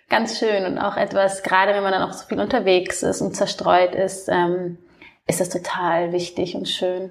ganz 0.09 0.39
schön 0.39 0.65
und 0.65 0.79
auch 0.79 0.97
etwas, 0.97 1.43
gerade 1.43 1.75
wenn 1.75 1.83
man 1.83 1.93
dann 1.93 2.03
auch 2.03 2.13
so 2.13 2.27
viel 2.27 2.41
unterwegs 2.41 3.03
ist 3.03 3.21
und 3.21 3.35
zerstreut 3.35 3.95
ist, 3.95 4.29
ähm, 4.29 4.79
ist 5.27 5.41
das 5.41 5.49
total 5.49 6.13
wichtig 6.13 6.55
und 6.55 6.69
schön. 6.69 7.11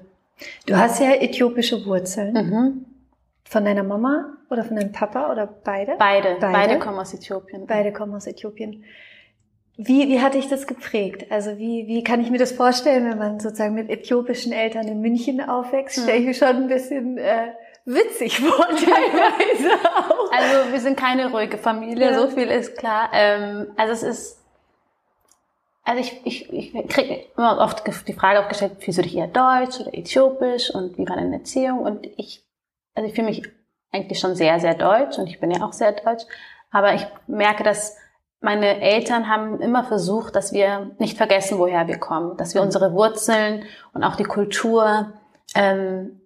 Du 0.65 0.75
hast 0.77 1.00
ja 1.00 1.12
äthiopische 1.12 1.85
Wurzeln. 1.85 2.33
Mhm. 2.33 2.85
Von 3.47 3.63
deiner 3.63 3.83
Mama 3.83 4.33
oder 4.50 4.63
von 4.63 4.75
deinem 4.75 4.91
Papa 4.91 5.31
oder 5.31 5.45
beide? 5.45 5.95
Beide. 6.00 6.38
Beide, 6.39 6.53
beide 6.53 6.79
kommen 6.79 6.97
aus 6.97 7.13
Äthiopien. 7.13 7.67
Beide 7.67 7.93
kommen 7.93 8.15
aus 8.15 8.25
Äthiopien. 8.25 8.83
Wie, 9.77 10.08
wie 10.08 10.22
hat 10.22 10.36
dich 10.36 10.48
das 10.48 10.67
geprägt? 10.67 11.32
Also 11.32 11.58
wie, 11.58 11.86
wie 11.88 12.03
kann 12.03 12.22
ich 12.22 12.29
mir 12.29 12.38
das 12.38 12.53
vorstellen, 12.53 13.10
wenn 13.10 13.17
man 13.17 13.39
sozusagen 13.39 13.74
mit 13.74 13.89
äthiopischen 13.89 14.53
Eltern 14.53 14.88
in 14.88 15.01
München 15.01 15.41
aufwächst? 15.41 16.01
Stelle 16.01 16.20
ich 16.20 16.25
mir 16.25 16.34
schon 16.34 16.48
ein 16.48 16.67
bisschen 16.67 17.17
äh, 17.17 17.53
witzig 17.84 18.39
vor, 18.39 18.65
teilweise 18.67 19.74
auch. 19.96 20.32
Also 20.32 20.72
wir 20.72 20.79
sind 20.79 20.98
keine 20.98 21.29
ruhige 21.29 21.58
Familie, 21.58 22.12
ja. 22.12 22.20
so 22.20 22.29
viel 22.29 22.48
ist 22.48 22.77
klar. 22.77 23.10
Ähm, 23.13 23.67
also 23.75 23.91
es 23.91 24.03
ist 24.03 24.46
also 25.86 26.01
ich, 26.01 26.25
ich, 26.25 26.51
ich 26.51 26.88
kriege 26.88 27.25
immer 27.38 27.60
oft 27.60 27.84
die 28.08 28.13
Frage 28.13 28.39
aufgestellt, 28.39 28.77
fühlst 28.79 28.98
du 28.98 29.03
dich 29.03 29.15
eher 29.15 29.27
deutsch 29.27 29.79
oder 29.79 29.94
äthiopisch 29.94 30.74
und 30.74 30.98
wie 30.98 31.08
war 31.08 31.15
deine 31.15 31.36
Erziehung? 31.36 31.79
Und 31.79 32.08
ich, 32.17 32.44
also 32.96 33.08
ich 33.08 33.13
fühle 33.13 33.27
mich 33.27 33.44
eigentlich 33.91 34.20
schon 34.20 34.36
sehr, 34.36 34.60
sehr 34.60 34.74
deutsch 34.74 35.20
und 35.20 35.27
ich 35.27 35.39
bin 35.39 35.51
ja 35.51 35.63
auch 35.63 35.74
sehr 35.74 35.91
deutsch. 35.91 36.24
Aber 36.72 36.96
ich 36.96 37.05
merke, 37.27 37.63
dass 37.63 37.98
meine 38.42 38.82
Eltern 38.82 39.27
haben 39.27 39.60
immer 39.62 39.84
versucht, 39.84 40.36
dass 40.36 40.54
wir 40.54 40.92
nicht 41.00 41.18
vergessen, 41.18 41.58
woher 41.58 41.88
wir 41.88 41.98
kommen, 41.98 42.38
dass 42.38 42.54
wir 42.54 42.62
unsere 42.62 42.94
Wurzeln 42.94 43.63
und 43.94 44.04
auch 44.04 44.15
die 44.15 44.24
Kultur 44.24 45.13
ähm, 45.56 46.22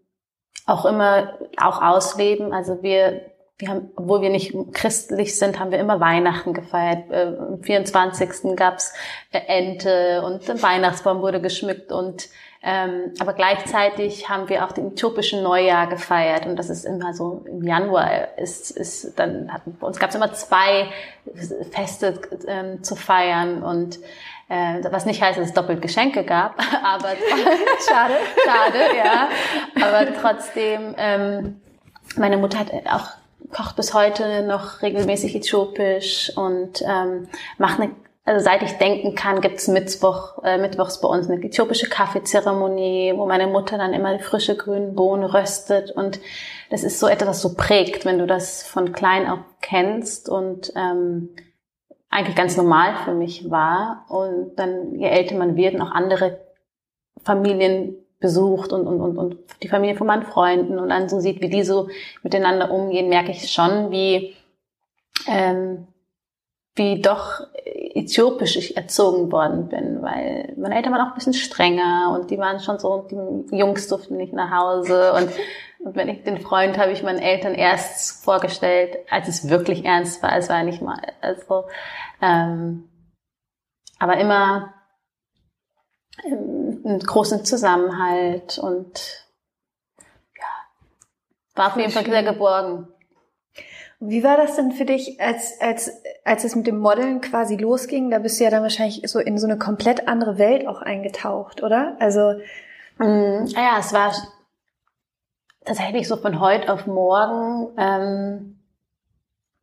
auch 0.65 0.85
immer 0.85 1.37
auch 1.57 1.81
ausleben. 1.81 2.53
Also 2.53 2.83
wir 2.83 3.29
wir 3.59 3.67
haben, 3.67 3.91
obwohl 3.97 4.21
wir 4.21 4.29
nicht 4.29 4.55
christlich 4.71 5.37
sind, 5.37 5.59
haben 5.59 5.71
wir 5.71 5.79
immer 5.79 5.99
Weihnachten 5.99 6.53
gefeiert. 6.53 7.11
Äh, 7.11 7.35
am 7.37 7.61
24. 7.61 8.55
gab's 8.55 8.93
äh, 9.31 9.39
Ente 9.47 10.21
und 10.23 10.49
ein 10.49 10.63
Weihnachtsbaum 10.63 11.21
wurde 11.21 11.41
geschmückt 11.41 11.91
und 11.91 12.29
ähm, 12.61 13.13
aber 13.19 13.33
gleichzeitig 13.33 14.27
haben 14.27 14.49
wir 14.49 14.65
auch 14.65 14.73
den 14.73 14.91
äthiopischen 14.91 15.43
Neujahr 15.43 15.87
gefeiert 15.87 16.45
und 16.45 16.57
das 16.57 16.69
ist 16.69 16.85
immer 16.85 17.13
so 17.13 17.45
im 17.47 17.63
Januar 17.63 18.37
ist, 18.37 18.71
ist 18.71 19.17
dann 19.17 19.53
hatten 19.53 19.77
bei 19.79 19.87
uns 19.87 19.97
gab 19.97 20.09
es 20.09 20.15
immer 20.15 20.33
zwei 20.33 20.89
Feste 21.71 22.19
ähm, 22.47 22.83
zu 22.83 22.95
feiern 22.95 23.63
und 23.63 23.99
äh, 24.49 24.83
was 24.91 25.05
nicht 25.05 25.21
heißt, 25.21 25.39
dass 25.39 25.47
es 25.47 25.53
doppelt 25.53 25.81
Geschenke 25.81 26.23
gab, 26.23 26.59
aber 26.83 27.09
schade, 27.87 28.15
schade, 28.45 28.97
ja, 28.97 29.29
aber 29.81 30.13
trotzdem 30.13 30.95
ähm, 30.97 31.61
meine 32.17 32.37
Mutter 32.37 32.59
hat 32.59 32.71
auch 32.87 33.11
kocht 33.51 33.75
bis 33.75 33.93
heute 33.93 34.43
noch 34.43 34.81
regelmäßig 34.81 35.35
äthiopisch 35.35 36.31
und 36.35 36.81
ähm, 36.81 37.27
macht 37.57 37.79
eine, 37.79 37.91
also 38.29 38.43
seit 38.45 38.61
ich 38.61 38.73
denken 38.73 39.15
kann, 39.15 39.41
gibt's 39.41 39.67
Mittwoch, 39.67 40.43
äh, 40.43 40.59
Mittwochs 40.59 41.01
bei 41.01 41.07
uns 41.07 41.27
eine 41.27 41.43
äthiopische 41.43 41.89
Kaffeezeremonie, 41.89 43.13
wo 43.15 43.25
meine 43.25 43.47
Mutter 43.47 43.79
dann 43.79 43.91
immer 43.91 44.15
die 44.15 44.23
frische 44.23 44.55
grünen 44.55 44.93
Bohnen 44.93 45.23
röstet. 45.23 45.89
Und 45.89 46.19
das 46.69 46.83
ist 46.83 46.99
so 46.99 47.07
etwas, 47.07 47.27
was 47.27 47.41
so 47.41 47.55
prägt, 47.55 48.05
wenn 48.05 48.19
du 48.19 48.27
das 48.27 48.61
von 48.61 48.91
klein 48.91 49.27
auf 49.27 49.39
kennst 49.61 50.29
und 50.29 50.71
ähm, 50.75 51.29
eigentlich 52.11 52.35
ganz 52.35 52.55
normal 52.55 52.97
für 53.03 53.15
mich 53.15 53.49
war. 53.49 54.05
Und 54.09 54.57
dann 54.57 54.93
je 54.93 55.07
älter 55.07 55.35
man 55.35 55.55
wird 55.55 55.73
und 55.73 55.81
auch 55.81 55.91
andere 55.91 56.39
Familien 57.23 57.95
besucht 58.19 58.71
und, 58.73 58.85
und, 58.85 59.01
und, 59.01 59.17
und 59.17 59.37
die 59.63 59.69
Familie 59.69 59.95
von 59.95 60.05
meinen 60.05 60.23
Freunden 60.23 60.77
und 60.77 60.89
dann 60.89 61.09
so 61.09 61.19
sieht, 61.19 61.41
wie 61.41 61.49
die 61.49 61.63
so 61.63 61.89
miteinander 62.21 62.69
umgehen, 62.69 63.09
merke 63.09 63.31
ich 63.31 63.51
schon, 63.51 63.89
wie, 63.89 64.35
ähm, 65.25 65.87
wie 66.75 67.01
doch 67.01 67.41
äthiopisch 67.95 68.55
ich 68.55 68.77
erzogen 68.77 69.31
worden 69.31 69.67
bin, 69.67 70.01
weil 70.01 70.53
meine 70.57 70.75
Eltern 70.75 70.93
waren 70.93 71.01
auch 71.01 71.11
ein 71.11 71.15
bisschen 71.15 71.33
strenger 71.33 72.15
und 72.15 72.29
die 72.29 72.37
waren 72.37 72.59
schon 72.59 72.79
so, 72.79 73.07
die 73.09 73.55
Jungs 73.57 73.87
durften 73.87 74.17
nicht 74.17 74.33
nach 74.33 74.51
Hause 74.51 75.13
und, 75.13 75.29
und 75.79 75.95
wenn 75.95 76.09
ich 76.09 76.23
den 76.23 76.39
Freund 76.39 76.77
habe 76.77 76.91
ich 76.91 77.03
meinen 77.03 77.19
Eltern 77.19 77.55
erst 77.55 78.23
vorgestellt, 78.23 78.97
als 79.09 79.27
es 79.27 79.49
wirklich 79.49 79.85
ernst 79.85 80.21
war, 80.21 80.35
es 80.37 80.49
war 80.49 80.63
nicht 80.63 80.81
mal, 80.81 81.01
also, 81.21 81.65
ähm, 82.21 82.89
aber 83.97 84.17
immer, 84.17 84.73
einen 86.25 86.99
großen 86.99 87.45
Zusammenhalt 87.45 88.57
und 88.59 89.25
ja, 90.37 90.45
war 91.55 91.67
auf 91.67 91.77
jeden 91.77 91.91
Fall 91.91 92.05
sehr 92.05 92.23
geborgen. 92.23 92.87
Wie 94.01 94.23
war 94.23 94.37
das 94.37 94.55
denn 94.55 94.71
für 94.71 94.85
dich, 94.85 95.19
als, 95.19 95.59
als, 95.59 95.91
als 96.23 96.45
es 96.45 96.55
mit 96.55 96.67
dem 96.67 96.79
Modeln 96.79 97.19
quasi 97.19 97.57
losging? 97.57 98.09
Da 98.09 98.19
bist 98.19 98.39
du 98.39 98.45
ja 98.45 98.49
dann 98.49 98.63
wahrscheinlich 98.63 99.01
so 99.05 99.19
in 99.19 99.37
so 99.37 99.45
eine 99.45 99.57
komplett 99.57 100.07
andere 100.07 100.37
Welt 100.37 100.67
auch 100.67 100.81
eingetaucht, 100.81 101.61
oder? 101.63 101.97
Also. 101.99 102.39
Mm, 102.97 103.45
ja, 103.47 103.77
es 103.79 103.91
war 103.91 104.13
tatsächlich 105.65 106.07
so 106.07 106.15
von 106.17 106.39
heute 106.39 106.71
auf 106.71 106.87
morgen 106.87 107.73
ähm, 107.77 108.59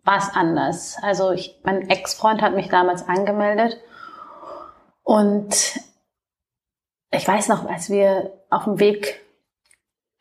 war 0.05 0.19
es 0.19 0.28
anders. 0.35 0.97
Also 1.02 1.33
ich, 1.33 1.59
mein 1.64 1.88
Ex-Freund 1.88 2.43
hat 2.43 2.55
mich 2.55 2.69
damals 2.69 3.09
angemeldet 3.09 3.78
und 5.02 5.81
ich 7.11 7.26
weiß 7.26 7.49
noch, 7.49 7.69
als 7.69 7.90
wir 7.90 8.33
auf 8.50 8.64
dem 8.64 8.78
Weg, 8.78 9.25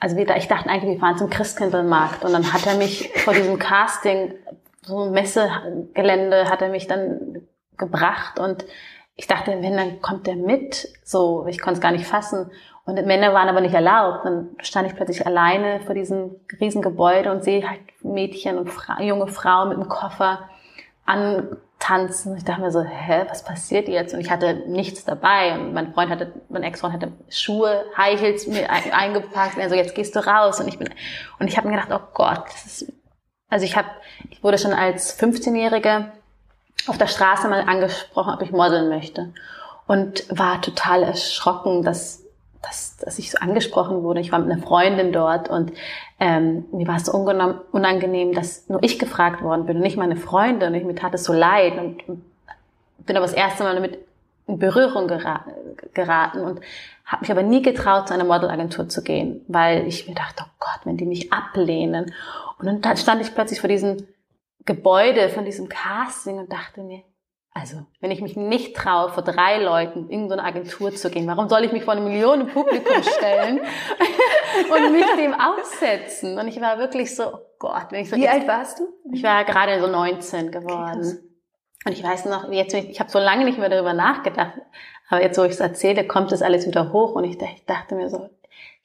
also 0.06 0.18
wir, 0.18 0.36
ich 0.36 0.48
dachte 0.48 0.70
eigentlich, 0.70 0.92
wir 0.92 1.00
fahren 1.00 1.18
zum 1.18 1.32
Christkindlmarkt 1.32 2.24
und 2.24 2.32
dann 2.32 2.54
hat 2.54 2.68
er 2.68 2.76
mich 2.76 3.12
vor 3.16 3.34
diesem 3.34 3.58
Casting, 3.58 4.36
so 4.84 5.10
Messegelände, 5.10 6.48
hat 6.48 6.62
er 6.62 6.70
mich 6.70 6.86
dann 6.86 7.42
gebracht 7.76 8.38
und 8.38 8.66
ich 9.16 9.26
dachte, 9.26 9.50
wenn, 9.62 9.76
dann 9.76 10.02
kommt 10.02 10.28
er 10.28 10.36
mit. 10.36 10.90
So, 11.04 11.48
ich 11.48 11.60
konnte 11.60 11.80
es 11.80 11.82
gar 11.82 11.92
nicht 11.92 12.06
fassen. 12.06 12.52
Und 12.86 13.04
Männer 13.08 13.34
waren 13.34 13.50
aber 13.50 13.62
nicht 13.62 13.74
erlaubt. 13.74 14.26
Dann 14.26 14.50
stand 14.60 14.88
ich 14.88 14.96
plötzlich 14.96 15.26
alleine 15.26 15.80
vor 15.80 15.96
diesem 15.96 16.36
riesen 16.60 16.84
Gebäude 16.84 17.32
und 17.32 17.44
sehe 17.44 17.68
halt 17.68 17.80
Mädchen 18.04 18.60
und 18.60 18.70
Fra 18.70 19.02
junge 19.02 19.26
Frauen 19.26 19.70
mit 19.70 19.78
dem 19.80 19.90
Koffer 19.90 20.50
an 21.06 21.58
tanzen. 21.80 22.38
Ich 22.38 22.44
dachte 22.44 22.62
mir 22.62 22.72
so, 22.72 22.82
hä, 22.82 23.26
was 23.30 23.44
passiert 23.44 23.88
jetzt? 23.88 24.14
Und 24.14 24.20
ich 24.20 24.32
hatte 24.32 24.64
nichts 24.68 25.06
dabei. 25.06 25.54
Und 25.54 25.74
mein 25.74 25.94
Freund 25.94 26.10
hatte, 26.10 26.34
mein 26.50 26.64
Ex-Freund 26.64 26.94
hatte 26.94 27.12
Schuhe, 27.30 27.86
High 27.98 28.20
Heels 28.20 28.48
mir 28.48 28.70
eingepackt. 28.70 29.56
Und 29.56 29.62
er 29.62 29.70
so, 29.70 29.76
jetzt 29.76 29.96
gehst 29.96 30.16
du 30.16 30.26
raus. 30.26 30.60
Und 30.60 30.68
ich 30.68 30.80
bin, 30.80 30.90
und 31.40 31.48
ich 31.48 31.58
habe 31.58 31.68
mir 31.68 31.76
gedacht, 31.76 31.92
oh 31.92 32.08
Gott, 32.14 32.44
das 32.46 32.66
ist, 32.66 32.94
also 33.50 33.66
ich 33.66 33.78
habe, 33.78 33.90
ich 34.30 34.44
wurde 34.44 34.58
schon 34.58 34.74
als 34.74 35.20
15-Jährige 35.20 36.12
auf 36.88 36.98
der 36.98 37.08
Straße 37.08 37.48
mal 37.48 37.62
angesprochen, 37.62 38.34
ob 38.34 38.42
ich 38.42 38.52
modeln 38.52 38.90
möchte. 38.90 39.34
Und 39.88 40.26
war 40.30 40.62
total 40.62 41.04
erschrocken, 41.04 41.84
dass 41.84 42.25
dass, 42.66 42.98
dass 42.98 43.20
ich 43.20 43.32
so 43.32 43.38
angesprochen 43.40 44.04
wurde. 44.04 44.20
Ich 44.20 44.32
war 44.32 44.40
mit 44.40 44.52
einer 44.52 44.62
Freundin 44.62 45.12
dort 45.12 45.50
und 45.50 45.72
ähm, 46.20 46.66
mir 46.72 46.88
war 46.88 46.98
es 46.98 47.06
so 47.06 47.14
unangenehm, 47.14 48.34
dass 48.34 48.68
nur 48.70 48.84
ich 48.84 49.00
gefragt 49.00 49.42
worden 49.42 49.66
bin 49.66 49.78
und 49.78 49.84
nicht 49.84 49.98
meine 49.98 50.16
Freundin. 50.16 50.70
Und 50.70 50.76
ich, 50.76 50.84
mir 50.84 50.96
tat 50.96 51.14
es 51.14 51.24
so 51.24 51.34
leid 51.34 51.78
und, 51.78 52.08
und 52.08 52.24
bin 53.06 53.16
aber 53.16 53.26
das 53.26 53.36
erste 53.36 53.64
Mal 53.64 53.76
damit 53.76 54.00
in 54.48 54.60
Berührung 54.60 55.08
geraten 55.08 56.42
und 56.42 56.62
habe 57.06 57.22
mich 57.22 57.32
aber 57.32 57.44
nie 57.44 57.62
getraut, 57.62 58.08
zu 58.08 58.14
einer 58.14 58.24
Modelagentur 58.24 58.90
zu 58.90 59.04
gehen, 59.04 59.42
weil 59.48 59.88
ich 59.88 60.08
mir 60.08 60.16
dachte, 60.16 60.44
oh 60.46 60.52
Gott, 60.60 60.82
wenn 60.86 60.98
die 60.98 61.06
mich 61.06 61.32
ablehnen. 61.32 62.14
Und 62.60 62.86
dann 62.86 62.98
stand 62.98 63.22
ich 63.22 63.34
plötzlich 63.34 63.60
vor 63.60 63.68
diesem 63.68 64.08
Gebäude, 64.66 65.30
von 65.30 65.46
diesem 65.46 65.70
Casting 65.70 66.38
und 66.38 66.52
dachte 66.52 66.82
mir, 66.82 67.04
also, 67.58 67.78
wenn 68.02 68.12
ich 68.12 68.22
mich 68.22 68.36
nicht 68.36 68.76
traue, 68.76 69.10
vor 69.14 69.24
drei 69.24 69.64
Leuten 69.64 70.10
in 70.10 70.28
so 70.28 70.34
eine 70.34 70.44
Agentur 70.44 70.94
zu 70.94 71.10
gehen, 71.10 71.26
warum 71.26 71.48
soll 71.48 71.64
ich 71.64 71.72
mich 71.72 71.86
vor 71.86 71.94
einem 71.94 72.04
Millionen 72.04 72.48
Publikum 72.50 73.02
stellen 73.02 73.62
und 74.72 74.92
mich 74.92 75.06
dem 75.18 75.34
aussetzen? 75.34 76.38
Und 76.38 76.50
ich 76.50 76.60
war 76.60 76.80
wirklich 76.80 77.16
so, 77.16 77.34
oh 77.34 77.40
Gott, 77.58 77.88
wenn 77.92 78.02
ich 78.02 78.10
so. 78.10 78.18
Wie 78.18 78.28
alt 78.28 78.46
warst 78.46 78.80
du? 78.80 78.90
Ich 79.14 79.24
war 79.24 79.46
gerade 79.46 79.80
so 79.80 79.88
19 79.88 80.52
geworden. 80.52 81.00
Okay, 81.00 81.20
und 81.86 81.92
ich 81.94 82.04
weiß 82.04 82.26
noch, 82.26 82.52
jetzt, 82.52 82.74
ich 82.74 83.00
habe 83.00 83.10
so 83.10 83.20
lange 83.20 83.46
nicht 83.46 83.58
mehr 83.58 83.70
darüber 83.70 83.94
nachgedacht, 83.94 84.60
aber 85.10 85.22
jetzt, 85.22 85.38
wo 85.38 85.44
ich 85.44 85.54
es 85.54 85.62
erzähle, 85.62 86.06
kommt 86.06 86.34
das 86.34 86.42
alles 86.42 86.68
wieder 86.68 86.92
hoch 86.92 87.14
und 87.14 87.24
ich, 87.24 87.42
ich 87.42 87.66
dachte 87.66 87.96
mir 87.96 88.10
so, 88.10 88.18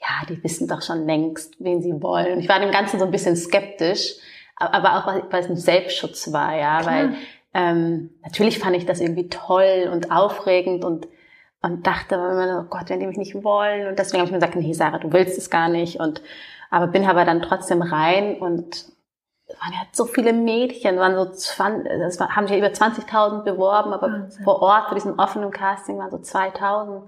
ja, 0.00 0.26
die 0.28 0.44
wissen 0.44 0.68
doch 0.68 0.82
schon 0.82 1.06
längst, 1.06 1.56
wen 1.58 1.82
sie 1.82 2.00
wollen. 2.00 2.34
Und 2.34 2.38
ich 2.38 2.48
war 2.48 2.60
dem 2.60 2.70
Ganzen 2.70 3.00
so 3.00 3.04
ein 3.04 3.10
bisschen 3.10 3.34
skeptisch, 3.34 4.14
aber 4.54 4.96
auch, 4.96 5.06
weil 5.32 5.40
es 5.40 5.50
ein 5.50 5.56
Selbstschutz 5.56 6.32
war, 6.32 6.54
ja, 6.54 6.82
Klar. 6.82 6.94
weil 6.94 7.14
ähm, 7.52 8.10
natürlich 8.22 8.58
fand 8.58 8.76
ich 8.76 8.86
das 8.86 9.00
irgendwie 9.00 9.28
toll 9.28 9.90
und 9.92 10.10
aufregend 10.10 10.84
und, 10.84 11.08
und 11.62 11.86
dachte 11.86 12.14
immer, 12.14 12.64
oh 12.64 12.68
Gott, 12.70 12.88
wenn 12.88 13.00
die 13.00 13.06
mich 13.06 13.18
nicht 13.18 13.42
wollen. 13.42 13.88
Und 13.88 13.98
deswegen 13.98 14.20
habe 14.20 14.26
ich 14.26 14.32
mir 14.32 14.38
gesagt, 14.38 14.56
nee, 14.56 14.72
Sarah, 14.72 14.98
du 14.98 15.12
willst 15.12 15.36
es 15.36 15.50
gar 15.50 15.68
nicht. 15.68 15.98
Und 15.98 16.22
aber 16.70 16.86
bin 16.86 17.04
aber 17.04 17.24
dann 17.24 17.42
trotzdem 17.42 17.82
rein 17.82 18.36
und 18.38 18.86
es 19.46 19.60
waren 19.60 19.72
ja 19.72 19.80
so 19.90 20.04
viele 20.04 20.32
Mädchen, 20.32 20.98
waren 20.98 21.16
so 21.16 21.28
20, 21.28 21.90
es 21.90 22.20
haben 22.20 22.46
sich 22.46 22.56
ja 22.56 22.64
über 22.64 22.72
20.000 22.72 23.42
beworben, 23.42 23.92
aber 23.92 24.06
Wahnsinn. 24.06 24.44
vor 24.44 24.62
Ort 24.62 24.88
für 24.88 24.94
diesen 24.94 25.18
offenen 25.18 25.50
Casting 25.50 25.98
waren 25.98 26.12
so 26.12 26.18
2.000 26.18 27.02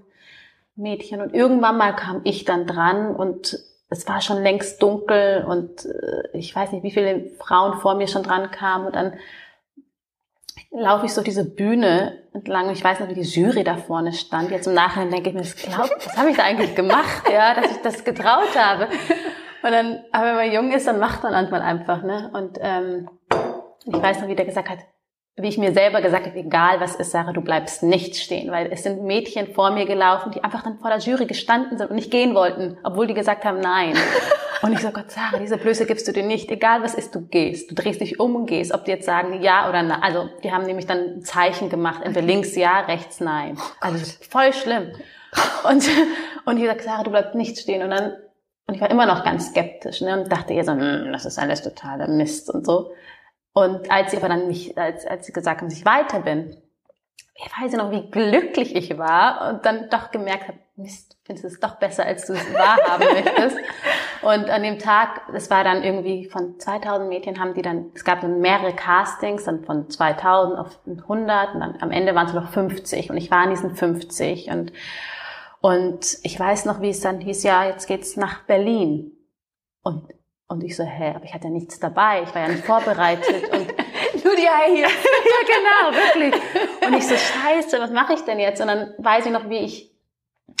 Mädchen. 0.75 1.21
Und 1.21 1.33
irgendwann 1.33 1.77
mal 1.77 1.95
kam 1.95 2.19
ich 2.25 2.43
dann 2.43 2.67
dran 2.67 3.15
und 3.15 3.57
es 3.89 4.07
war 4.07 4.19
schon 4.21 4.41
längst 4.41 4.81
dunkel 4.81 5.45
und 5.47 5.85
äh, 5.85 6.37
ich 6.37 6.53
weiß 6.53 6.71
nicht, 6.71 6.83
wie 6.83 6.91
viele 6.91 7.29
Frauen 7.39 7.79
vor 7.79 7.95
mir 7.95 8.07
schon 8.07 8.23
dran 8.23 8.51
kamen 8.51 8.87
und 8.87 8.95
dann 8.95 9.13
laufe 10.71 11.05
ich 11.05 11.13
so 11.13 11.21
diese 11.21 11.45
Bühne 11.45 12.23
entlang 12.33 12.69
ich 12.71 12.83
weiß 12.83 12.99
noch, 12.99 13.09
wie 13.09 13.13
die 13.13 13.21
Jury 13.21 13.63
da 13.63 13.77
vorne 13.77 14.13
stand. 14.13 14.51
Jetzt 14.51 14.67
im 14.67 14.73
Nachhinein 14.73 15.11
denke 15.11 15.29
ich 15.29 15.35
mir, 15.35 15.41
das 15.41 15.55
glaub, 15.55 15.89
was 15.89 16.17
habe 16.17 16.29
ich 16.31 16.37
da 16.37 16.43
eigentlich 16.43 16.75
gemacht, 16.75 17.23
ja, 17.31 17.53
dass 17.53 17.71
ich 17.71 17.81
das 17.81 18.03
getraut 18.03 18.57
habe. 18.57 18.87
Und 19.61 19.71
dann, 19.71 20.03
aber 20.11 20.25
wenn 20.25 20.35
man 20.35 20.51
jung 20.51 20.71
ist, 20.73 20.87
dann 20.87 20.99
macht 20.99 21.23
man 21.23 21.31
manchmal 21.31 21.61
einfach, 21.61 22.03
ne? 22.03 22.29
Und 22.33 22.57
ähm, 22.61 23.09
ich 23.85 24.01
weiß 24.01 24.21
noch, 24.21 24.27
wie 24.27 24.35
der 24.35 24.45
gesagt 24.45 24.69
hat, 24.69 24.79
wie 25.35 25.47
ich 25.47 25.57
mir 25.57 25.73
selber 25.73 26.01
gesagt 26.01 26.27
habe, 26.27 26.37
egal 26.37 26.79
was 26.79 26.95
ist, 26.95 27.11
Sarah, 27.11 27.33
du 27.33 27.41
bleibst 27.41 27.81
nicht 27.81 28.15
stehen, 28.17 28.51
weil 28.51 28.71
es 28.71 28.83
sind 28.83 29.03
Mädchen 29.03 29.47
vor 29.53 29.71
mir 29.71 29.85
gelaufen, 29.85 30.31
die 30.31 30.43
einfach 30.43 30.61
dann 30.61 30.77
vor 30.77 30.91
der 30.91 30.99
Jury 30.99 31.25
gestanden 31.25 31.77
sind 31.77 31.89
und 31.89 31.95
nicht 31.95 32.11
gehen 32.11 32.35
wollten, 32.35 32.77
obwohl 32.83 33.07
die 33.07 33.15
gesagt 33.15 33.43
haben, 33.43 33.59
nein. 33.59 33.95
Und 34.61 34.71
ich 34.71 34.79
so, 34.79 34.91
Gott, 34.91 35.11
Sarah, 35.11 35.39
diese 35.39 35.57
Blöße 35.57 35.85
gibst 35.85 36.07
du 36.07 36.13
dir 36.13 36.23
nicht. 36.23 36.49
Egal 36.49 36.83
was 36.83 36.93
ist, 36.93 37.13
du 37.13 37.27
gehst. 37.27 37.69
Du 37.69 37.75
drehst 37.75 37.99
dich 37.99 38.21
um 38.21 38.33
und 38.35 38.45
gehst. 38.45 38.73
Ob 38.73 38.85
die 38.85 38.91
jetzt 38.91 39.05
sagen 39.05 39.41
ja 39.41 39.67
oder 39.67 39.83
nein. 39.83 40.01
Also 40.01 40.29
die 40.41 40.53
haben 40.53 40.65
nämlich 40.65 40.85
dann 40.85 41.17
ein 41.17 41.21
Zeichen 41.21 41.69
gemacht. 41.69 42.01
Entweder 42.01 42.25
links 42.25 42.55
ja, 42.55 42.79
rechts 42.79 43.19
nein. 43.19 43.57
Oh 43.57 43.63
also 43.81 44.05
voll 44.29 44.53
schlimm. 44.53 44.93
Und, 45.69 45.89
und 46.45 46.57
ich 46.57 46.63
gesagt, 46.63 46.83
Sarah, 46.83 47.03
du 47.03 47.09
bleibst 47.09 47.35
nicht 47.35 47.57
stehen. 47.57 47.81
Und 47.81 47.89
dann, 47.89 48.13
und 48.67 48.75
ich 48.75 48.81
war 48.81 48.89
immer 48.89 49.05
noch 49.05 49.25
ganz 49.25 49.49
skeptisch 49.49 49.99
ne, 49.99 50.21
und 50.21 50.31
dachte 50.31 50.53
ihr 50.53 50.63
so, 50.63 50.71
hm, 50.71 51.11
das 51.11 51.25
ist 51.25 51.39
alles 51.39 51.61
totaler 51.61 52.07
Mist 52.07 52.49
und 52.49 52.65
so. 52.65 52.91
Und 53.53 53.91
als 53.91 54.11
sie 54.11 54.17
aber 54.17 54.29
dann 54.29 54.47
mich, 54.47 54.77
als, 54.77 55.05
als 55.05 55.25
sie 55.25 55.33
gesagt 55.33 55.61
haben, 55.61 55.69
dass 55.69 55.77
ich 55.77 55.85
weiter 55.85 56.19
bin, 56.19 56.57
ich 57.35 57.51
weiß 57.59 57.73
noch, 57.73 57.91
wie 57.91 58.09
glücklich 58.09 58.75
ich 58.75 58.97
war 58.97 59.49
und 59.49 59.65
dann 59.65 59.89
doch 59.89 60.11
gemerkt 60.11 60.47
habe, 60.47 60.59
Mist, 60.75 61.17
findest 61.23 61.43
du 61.43 61.47
es 61.49 61.59
doch 61.59 61.75
besser, 61.75 62.05
als 62.05 62.25
du 62.25 62.33
es 62.33 62.53
wahrhaben 62.53 63.07
möchtest. 63.13 63.57
Und 64.21 64.49
an 64.49 64.63
dem 64.63 64.79
Tag, 64.79 65.21
es 65.33 65.49
war 65.49 65.63
dann 65.63 65.83
irgendwie 65.83 66.29
von 66.29 66.59
2000 66.59 67.09
Mädchen 67.09 67.39
haben 67.39 67.53
die 67.53 67.61
dann, 67.61 67.91
es 67.93 68.03
gab 68.03 68.21
dann 68.21 68.39
mehrere 68.39 68.73
Castings, 68.73 69.43
dann 69.43 69.63
von 69.63 69.89
2000 69.89 70.57
auf 70.57 70.79
100 70.85 71.53
und 71.55 71.59
dann 71.59 71.77
am 71.81 71.91
Ende 71.91 72.15
waren 72.15 72.27
es 72.27 72.33
noch 72.33 72.49
50 72.49 73.09
und 73.09 73.17
ich 73.17 73.29
war 73.29 73.43
in 73.43 73.51
diesen 73.51 73.75
50 73.75 74.49
und 74.49 74.71
und 75.63 76.17
ich 76.23 76.37
weiß 76.37 76.65
noch, 76.65 76.81
wie 76.81 76.89
es 76.89 76.99
dann 76.99 77.21
hieß, 77.21 77.43
ja, 77.43 77.63
jetzt 77.65 77.87
geht's 77.87 78.17
nach 78.17 78.41
Berlin. 78.41 79.13
Und, 79.81 80.09
und 80.47 80.63
ich 80.63 80.75
so, 80.75 80.83
hä, 80.83 81.13
aber 81.15 81.25
ich 81.25 81.33
hatte 81.33 81.45
ja 81.45 81.49
nichts 81.53 81.79
dabei, 81.79 82.23
ich 82.23 82.33
war 82.33 82.43
ja 82.43 82.49
nicht 82.49 82.65
vorbereitet 82.65 83.43
und 83.51 83.67
nur 84.23 84.35
die 84.35 84.47
High 84.47 84.77
Heels. 84.77 84.91
ja, 84.93 85.47
genau, 85.47 85.97
wirklich. 85.97 86.41
Und 86.85 86.93
ich 86.97 87.07
so, 87.07 87.15
scheiße, 87.15 87.79
was 87.79 87.91
mache 87.91 88.13
ich 88.13 88.21
denn 88.21 88.39
jetzt? 88.39 88.61
Und 88.61 88.67
dann 88.67 88.93
weiß 88.97 89.25
ich 89.25 89.31
noch, 89.31 89.49
wie 89.49 89.57
ich 89.57 89.93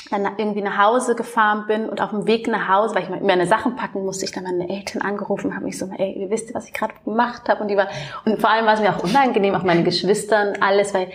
dann 0.09 0.27
irgendwie 0.37 0.61
nach 0.61 0.77
Hause 0.77 1.15
gefahren 1.15 1.65
bin 1.67 1.89
und 1.89 2.01
auf 2.01 2.11
dem 2.11 2.27
Weg 2.27 2.47
nach 2.47 2.67
Hause, 2.67 2.95
weil 2.95 3.03
ich 3.03 3.21
meine 3.21 3.47
Sachen 3.47 3.75
packen 3.75 4.03
musste, 4.03 4.25
ich 4.25 4.31
dann 4.31 4.43
meine 4.43 4.69
Eltern 4.69 5.01
angerufen 5.01 5.55
habe, 5.55 5.65
mich 5.65 5.77
so, 5.77 5.89
ey, 5.97 6.13
ihr 6.13 6.29
wisst, 6.29 6.53
was 6.53 6.67
ich 6.67 6.73
gerade 6.73 6.93
gemacht 7.03 7.47
habe 7.49 7.61
und 7.61 7.67
die 7.69 7.77
war 7.77 7.87
und 8.25 8.39
vor 8.39 8.49
allem 8.49 8.65
war 8.65 8.73
es 8.73 8.79
mir 8.79 8.95
auch 8.95 9.03
unangenehm, 9.03 9.55
auch 9.55 9.63
meine 9.63 9.83
Geschwistern 9.83 10.57
alles, 10.61 10.93
weil 10.93 11.11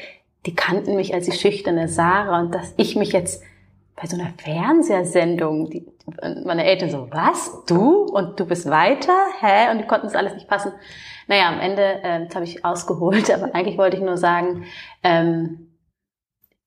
die 0.47 0.55
kannten 0.55 0.97
mich 0.97 1.15
als 1.15 1.27
die 1.27 1.33
schüchterne 1.33 1.89
Sarah 1.89 2.41
und 2.41 2.55
dass 2.55 2.75
ich 2.77 2.97
mich 2.97 3.13
jetzt 3.13 3.43
bei 4.01 4.07
so 4.07 4.17
einer 4.17 4.31
Fernsehsendung, 4.39 5.71
die, 5.71 5.87
meine 6.45 6.65
Eltern 6.65 6.91
so, 6.91 7.09
was, 7.11 7.65
du 7.67 8.05
und 8.05 8.39
du 8.39 8.47
bist 8.47 8.71
weiter, 8.71 9.17
hä? 9.41 9.71
Und 9.73 9.79
die 9.79 9.87
konnten 9.87 10.07
es 10.07 10.15
alles 10.15 10.35
nicht 10.35 10.49
passen. 10.49 10.73
Naja, 11.27 11.49
am 11.49 11.59
Ende, 11.59 11.83
äh, 11.83 12.23
jetzt 12.23 12.35
habe 12.35 12.45
ich 12.45 12.65
ausgeholt, 12.65 13.31
aber 13.35 13.55
eigentlich 13.55 13.77
wollte 13.77 13.97
ich 13.97 14.03
nur 14.03 14.17
sagen, 14.17 14.65
ähm, 15.03 15.65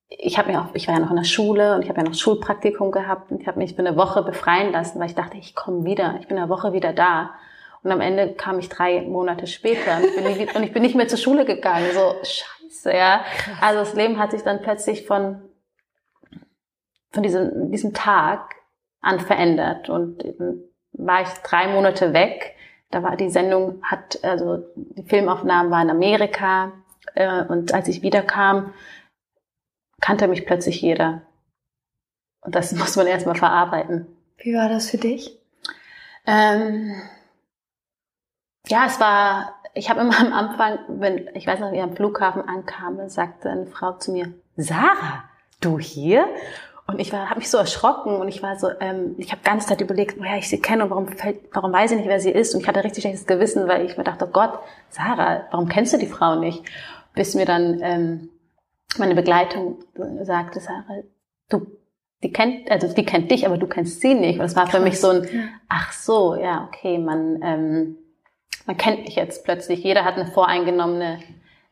ich 0.09 0.37
habe 0.37 0.51
mir 0.51 0.59
auch, 0.59 0.75
ich 0.75 0.89
war 0.89 0.95
ja 0.95 0.99
noch 0.99 1.09
in 1.09 1.15
der 1.15 1.23
Schule 1.23 1.75
und 1.75 1.83
ich 1.83 1.89
habe 1.89 2.01
ja 2.01 2.05
noch 2.05 2.13
Schulpraktikum 2.13 2.91
gehabt 2.91 3.31
und 3.31 3.41
ich 3.41 3.47
habe 3.47 3.59
mich 3.59 3.75
für 3.75 3.79
eine 3.79 3.95
Woche 3.95 4.23
befreien 4.23 4.73
lassen, 4.73 4.99
weil 4.99 5.07
ich 5.07 5.15
dachte, 5.15 5.37
ich 5.37 5.55
komme 5.55 5.85
wieder, 5.85 6.17
ich 6.19 6.27
bin 6.27 6.37
eine 6.37 6.49
Woche 6.49 6.73
wieder 6.73 6.91
da. 6.91 7.31
Und 7.81 7.91
am 7.91 8.01
Ende 8.01 8.33
kam 8.33 8.59
ich 8.59 8.67
drei 8.67 9.01
Monate 9.01 9.47
später 9.47 9.97
und 9.97 10.03
ich 10.03 10.15
bin 10.15 10.23
nicht, 10.25 10.55
und 10.55 10.63
ich 10.63 10.73
bin 10.73 10.81
nicht 10.83 10.95
mehr 10.95 11.07
zur 11.07 11.17
Schule 11.17 11.45
gegangen. 11.45 11.87
So 11.93 12.13
scheiße, 12.21 12.95
ja. 12.95 13.21
Also 13.61 13.79
das 13.79 13.95
Leben 13.95 14.19
hat 14.19 14.31
sich 14.31 14.43
dann 14.43 14.61
plötzlich 14.61 15.07
von 15.07 15.41
von 17.11 17.23
diesem 17.23 17.71
diesem 17.71 17.93
Tag 17.93 18.55
an 19.01 19.19
verändert 19.19 19.89
und 19.89 20.23
war 20.93 21.21
ich 21.21 21.29
drei 21.43 21.67
Monate 21.67 22.13
weg. 22.13 22.55
Da 22.89 23.03
war 23.03 23.15
die 23.15 23.29
Sendung 23.29 23.81
hat 23.83 24.23
also 24.23 24.65
die 24.75 25.03
Filmaufnahmen 25.03 25.71
waren 25.71 25.89
in 25.89 25.95
Amerika 25.95 26.71
äh, 27.15 27.43
und 27.43 27.73
als 27.73 27.87
ich 27.87 28.01
wiederkam 28.01 28.73
kannte 30.01 30.27
mich 30.27 30.45
plötzlich 30.45 30.81
jeder. 30.81 31.21
Und 32.41 32.55
das 32.55 32.71
muss 32.73 32.95
man 32.95 33.07
erstmal 33.07 33.35
verarbeiten. 33.35 34.07
Wie 34.37 34.55
war 34.55 34.69
das 34.69 34.89
für 34.89 34.97
dich? 34.97 35.37
Ähm, 36.25 37.01
ja, 38.67 38.85
es 38.85 38.99
war, 38.99 39.55
ich 39.73 39.89
habe 39.89 40.01
immer 40.01 40.19
am 40.19 40.33
Anfang, 40.33 40.79
wenn, 40.87 41.29
ich 41.35 41.47
weiß 41.47 41.59
noch, 41.59 41.71
wie 41.71 41.77
ich 41.77 41.83
am 41.83 41.95
Flughafen 41.95 42.47
ankam, 42.47 43.07
sagte 43.09 43.49
eine 43.49 43.67
Frau 43.67 43.93
zu 43.93 44.11
mir, 44.11 44.33
Sarah, 44.57 45.23
du 45.61 45.79
hier? 45.79 46.27
Und 46.91 46.99
ich 46.99 47.13
war, 47.13 47.29
habe 47.29 47.39
mich 47.39 47.49
so 47.49 47.57
erschrocken 47.57 48.17
und 48.17 48.27
ich 48.27 48.43
war 48.43 48.57
so, 48.57 48.69
ähm, 48.79 49.15
ich 49.17 49.31
habe 49.31 49.41
ganze 49.43 49.67
Zeit 49.67 49.81
überlegt, 49.81 50.19
woher 50.19 50.37
ich 50.37 50.49
sie 50.49 50.59
kenne 50.59 50.83
und 50.83 50.89
warum, 50.89 51.07
fällt, 51.07 51.39
warum 51.53 51.71
weiß 51.71 51.91
ich 51.91 51.97
nicht, 51.97 52.09
wer 52.09 52.19
sie 52.19 52.31
ist. 52.31 52.53
Und 52.53 52.61
ich 52.61 52.67
hatte 52.67 52.83
richtig 52.83 53.03
schlechtes 53.03 53.25
Gewissen, 53.25 53.67
weil 53.67 53.85
ich 53.85 53.97
mir 53.97 54.03
dachte, 54.03 54.25
oh 54.27 54.31
Gott, 54.31 54.59
Sarah, 54.89 55.47
warum 55.51 55.69
kennst 55.69 55.93
du 55.93 55.97
die 55.97 56.07
Frau 56.07 56.35
nicht? 56.35 56.63
Bis 57.13 57.33
mir 57.33 57.45
dann 57.45 57.79
ähm, 57.81 58.29
meine 58.97 59.15
Begleitung 59.15 59.79
sagte, 60.23 60.59
Sarah, 60.59 61.01
du, 61.49 61.65
die 62.23 62.31
kennt, 62.31 62.69
also 62.69 62.93
die 62.93 63.05
kennt 63.05 63.31
dich, 63.31 63.45
aber 63.45 63.57
du 63.57 63.67
kennst 63.67 64.01
sie 64.01 64.13
nicht. 64.13 64.39
Und 64.39 64.45
es 64.45 64.55
war 64.55 64.67
für 64.67 64.79
mich 64.79 64.99
so 64.99 65.09
ein, 65.09 65.49
ach 65.69 65.93
so, 65.93 66.35
ja, 66.35 66.67
okay, 66.67 66.97
man, 66.97 67.41
ähm, 67.41 67.97
man 68.65 68.77
kennt 68.77 69.05
mich 69.05 69.15
jetzt 69.15 69.45
plötzlich. 69.45 69.83
Jeder 69.83 70.03
hat 70.03 70.15
eine 70.15 70.27
voreingenommene 70.27 71.19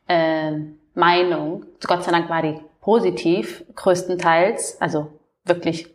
äh, 0.08 0.52
Meinung. 0.94 1.66
Gott 1.86 2.04
sei 2.04 2.10
Dank 2.10 2.30
war 2.30 2.42
die 2.42 2.58
positiv, 2.80 3.64
größtenteils, 3.74 4.80
also 4.80 5.08
wirklich, 5.44 5.94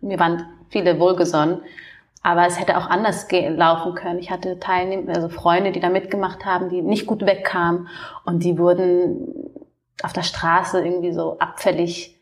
mir 0.00 0.18
waren 0.18 0.46
viele 0.68 0.98
wohlgesonnen. 0.98 1.62
Aber 2.24 2.46
es 2.46 2.60
hätte 2.60 2.78
auch 2.78 2.86
anders 2.86 3.26
laufen 3.30 3.94
können. 3.94 4.20
Ich 4.20 4.30
hatte 4.30 4.60
Teilnehmer, 4.60 5.12
also 5.12 5.28
Freunde, 5.28 5.72
die 5.72 5.80
da 5.80 5.88
mitgemacht 5.88 6.44
haben, 6.44 6.68
die 6.68 6.80
nicht 6.80 7.06
gut 7.06 7.26
wegkamen 7.26 7.88
und 8.24 8.44
die 8.44 8.58
wurden 8.58 9.50
auf 10.04 10.12
der 10.12 10.22
Straße 10.22 10.84
irgendwie 10.84 11.12
so 11.12 11.38
abfällig 11.40 12.20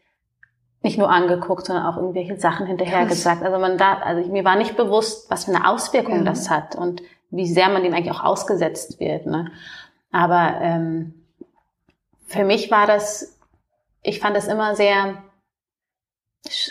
nicht 0.83 0.97
nur 0.97 1.11
angeguckt, 1.11 1.67
sondern 1.67 1.85
auch 1.85 1.99
irgendwelche 1.99 2.37
Sachen 2.37 2.67
hinterher 2.67 3.05
gesagt. 3.05 3.43
Also 3.43 3.59
man 3.59 3.77
da, 3.77 3.99
also 3.99 4.31
mir 4.31 4.45
war 4.45 4.57
nicht 4.57 4.77
bewusst, 4.77 5.31
was 5.31 5.45
für 5.45 5.55
eine 5.55 5.69
Auswirkung 5.69 6.19
ja. 6.19 6.25
das 6.25 6.49
hat 6.49 6.75
und 6.75 7.03
wie 7.31 7.47
sehr 7.47 7.69
man 7.69 7.83
dem 7.83 7.93
eigentlich 7.93 8.15
auch 8.15 8.25
ausgesetzt 8.25 8.99
wird. 8.99 9.27
Ne? 9.27 9.51
Aber 10.11 10.55
ähm, 10.63 11.20
für 12.31 12.45
mich 12.45 12.71
war 12.71 12.87
das, 12.87 13.37
ich 14.03 14.21
fand 14.21 14.37
das 14.37 14.47
immer 14.47 14.77
sehr 14.77 15.23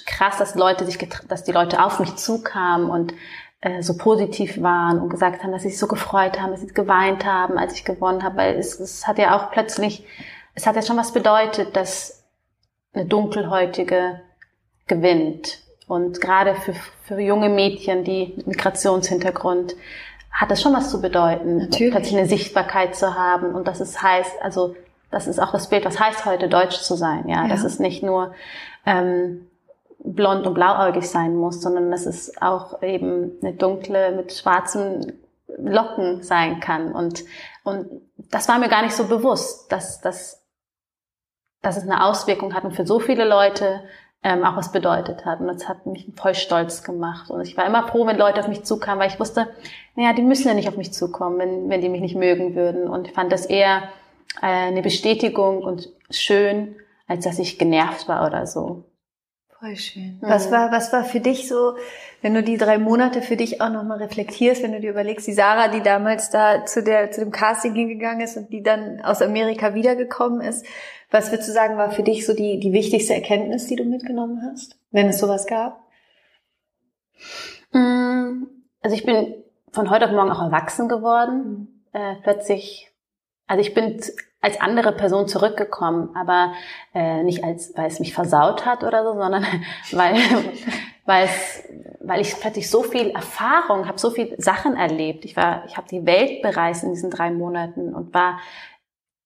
krass, 0.05 0.37
dass 0.37 0.55
Leute 0.55 0.85
sich, 0.85 0.97
dass 1.27 1.43
die 1.43 1.51
Leute 1.51 1.83
auf 1.83 1.99
mich 1.99 2.15
zukamen 2.15 2.89
und 2.89 3.13
äh, 3.61 3.81
so 3.81 3.97
positiv 3.97 4.61
waren 4.61 4.99
und 4.99 5.09
gesagt 5.09 5.43
haben, 5.43 5.51
dass 5.51 5.63
sie 5.63 5.69
sich 5.69 5.77
so 5.77 5.87
gefreut 5.87 6.39
haben, 6.39 6.51
dass 6.51 6.61
sie 6.61 6.67
geweint 6.67 7.25
haben, 7.25 7.57
als 7.57 7.73
ich 7.73 7.83
gewonnen 7.83 8.23
habe, 8.23 8.37
weil 8.37 8.55
es, 8.55 8.79
es 8.79 9.05
hat 9.05 9.19
ja 9.19 9.37
auch 9.37 9.51
plötzlich, 9.51 10.05
es 10.55 10.65
hat 10.65 10.77
ja 10.77 10.81
schon 10.81 10.97
was 10.97 11.11
bedeutet, 11.11 11.75
dass 11.75 12.23
eine 12.93 13.05
dunkelhäutige 13.05 14.21
gewinnt. 14.87 15.59
Und 15.87 16.21
gerade 16.21 16.55
für, 16.55 16.73
für 17.03 17.19
junge 17.19 17.49
Mädchen, 17.49 18.05
die 18.05 18.41
Migrationshintergrund, 18.45 19.75
hat 20.31 20.51
das 20.51 20.61
schon 20.61 20.73
was 20.73 20.89
zu 20.89 21.01
bedeuten, 21.01 21.57
Natürlich. 21.57 21.91
plötzlich 21.91 22.17
eine 22.17 22.27
Sichtbarkeit 22.27 22.95
zu 22.95 23.15
haben. 23.15 23.53
Und 23.53 23.67
das 23.67 23.81
ist 23.81 24.01
heißt, 24.01 24.41
also 24.41 24.75
das 25.11 25.27
ist 25.27 25.39
auch 25.39 25.51
das 25.51 25.69
Bild, 25.69 25.85
was 25.85 25.99
heißt 25.99 26.25
heute 26.25 26.49
Deutsch 26.49 26.79
zu 26.79 26.95
sein. 26.95 27.27
Ja, 27.27 27.43
ja. 27.43 27.47
das 27.47 27.63
ist 27.63 27.79
nicht 27.79 28.03
nur 28.03 28.33
ähm, 28.85 29.47
blond 29.99 30.45
und 30.47 30.53
blauäugig 30.53 31.09
sein 31.09 31.35
muss, 31.35 31.61
sondern 31.61 31.91
dass 31.91 32.05
es 32.05 32.39
auch 32.41 32.81
eben 32.81 33.31
eine 33.41 33.53
dunkle 33.53 34.11
mit 34.11 34.33
schwarzen 34.33 35.13
Locken 35.57 36.21
sein 36.23 36.59
kann. 36.59 36.93
Und, 36.93 37.23
und 37.63 37.87
das 38.31 38.47
war 38.47 38.59
mir 38.59 38.69
gar 38.69 38.83
nicht 38.83 38.95
so 38.95 39.07
bewusst, 39.07 39.71
dass, 39.71 39.99
dass, 39.99 40.45
dass 41.61 41.77
es 41.77 41.83
eine 41.83 42.05
Auswirkung 42.05 42.53
hat 42.53 42.63
und 42.63 42.75
für 42.75 42.85
so 42.85 42.99
viele 42.99 43.27
Leute 43.27 43.81
ähm, 44.21 44.43
auch 44.43 44.55
was 44.55 44.71
bedeutet 44.71 45.25
hat. 45.25 45.39
Und 45.39 45.47
das 45.47 45.67
hat 45.67 45.85
mich 45.85 46.11
voll 46.15 46.35
stolz 46.35 46.83
gemacht. 46.83 47.29
Und 47.29 47.41
ich 47.41 47.57
war 47.57 47.65
immer 47.65 47.87
froh, 47.87 48.05
wenn 48.05 48.17
Leute 48.17 48.41
auf 48.41 48.47
mich 48.47 48.63
zukamen, 48.63 48.99
weil 48.99 49.09
ich 49.09 49.19
wusste, 49.19 49.47
naja, 49.95 50.13
die 50.13 50.21
müssen 50.21 50.47
ja 50.47 50.53
nicht 50.53 50.69
auf 50.69 50.77
mich 50.77 50.93
zukommen, 50.93 51.39
wenn, 51.39 51.69
wenn 51.69 51.81
die 51.81 51.89
mich 51.89 52.01
nicht 52.01 52.15
mögen 52.15 52.55
würden. 52.55 52.87
Und 52.87 53.07
ich 53.07 53.13
fand 53.13 53.31
das 53.31 53.45
eher 53.45 53.83
eine 54.41 54.81
Bestätigung 54.81 55.63
und 55.63 55.89
schön, 56.09 56.75
als 57.07 57.23
dass 57.23 57.39
ich 57.39 57.57
genervt 57.57 58.07
war 58.07 58.25
oder 58.27 58.45
so. 58.45 58.85
Voll 59.59 59.75
schön. 59.75 60.19
Mhm. 60.21 60.29
Was 60.29 60.51
war, 60.51 60.71
was 60.71 60.93
war 60.93 61.03
für 61.03 61.19
dich 61.19 61.47
so, 61.47 61.75
wenn 62.21 62.33
du 62.33 62.43
die 62.43 62.57
drei 62.57 62.77
Monate 62.77 63.21
für 63.21 63.35
dich 63.35 63.61
auch 63.61 63.69
nochmal 63.69 63.97
reflektierst, 63.97 64.63
wenn 64.63 64.71
du 64.71 64.79
dir 64.79 64.91
überlegst, 64.91 65.27
die 65.27 65.33
Sarah, 65.33 65.67
die 65.67 65.81
damals 65.81 66.29
da 66.29 66.65
zu 66.65 66.81
der, 66.81 67.11
zu 67.11 67.21
dem 67.21 67.31
Casting 67.31 67.75
hingegangen 67.75 68.21
ist 68.21 68.37
und 68.37 68.51
die 68.53 68.63
dann 68.63 69.01
aus 69.01 69.21
Amerika 69.21 69.73
wiedergekommen 69.73 70.41
ist, 70.41 70.65
was 71.11 71.31
würdest 71.31 71.49
du 71.49 71.53
sagen, 71.53 71.77
war 71.77 71.91
für 71.91 72.03
dich 72.03 72.25
so 72.25 72.33
die, 72.33 72.59
die 72.59 72.71
wichtigste 72.71 73.15
Erkenntnis, 73.15 73.65
die 73.67 73.75
du 73.75 73.83
mitgenommen 73.83 74.41
hast, 74.49 74.79
wenn 74.91 75.09
es 75.09 75.19
sowas 75.19 75.45
gab? 75.47 75.81
Mm, 77.71 78.45
also 78.81 78.95
ich 78.95 79.03
bin 79.03 79.43
von 79.71 79.89
heute 79.89 80.05
auf 80.05 80.11
morgen 80.11 80.31
auch 80.31 80.41
erwachsen 80.41 80.87
geworden. 80.87 81.81
Mhm. 81.91 81.99
Äh, 81.99 82.15
plötzlich, 82.23 82.88
also 83.49 83.61
ich 83.61 83.73
bin 83.73 83.99
als 84.41 84.61
andere 84.61 84.93
Person 84.93 85.27
zurückgekommen, 85.27 86.15
aber 86.15 86.53
äh, 86.93 87.23
nicht 87.23 87.43
als, 87.43 87.73
weil 87.75 87.87
es 87.87 87.99
mich 87.99 88.13
versaut 88.13 88.65
hat 88.65 88.83
oder 88.83 89.03
so, 89.03 89.13
sondern 89.13 89.45
weil, 89.91 90.15
weil 91.05 91.25
es, 91.25 91.63
weil 91.99 92.21
ich 92.21 92.39
plötzlich 92.39 92.69
so 92.69 92.83
viel 92.83 93.09
Erfahrung 93.09 93.87
habe, 93.87 93.99
so 93.99 94.11
viel 94.11 94.35
Sachen 94.37 94.77
erlebt. 94.77 95.25
Ich 95.25 95.35
war, 95.35 95.65
ich 95.65 95.75
habe 95.75 95.87
die 95.89 96.05
Welt 96.05 96.41
bereist 96.43 96.83
in 96.83 96.91
diesen 96.91 97.09
drei 97.09 97.31
Monaten 97.31 97.93
und 97.93 98.13
war 98.13 98.39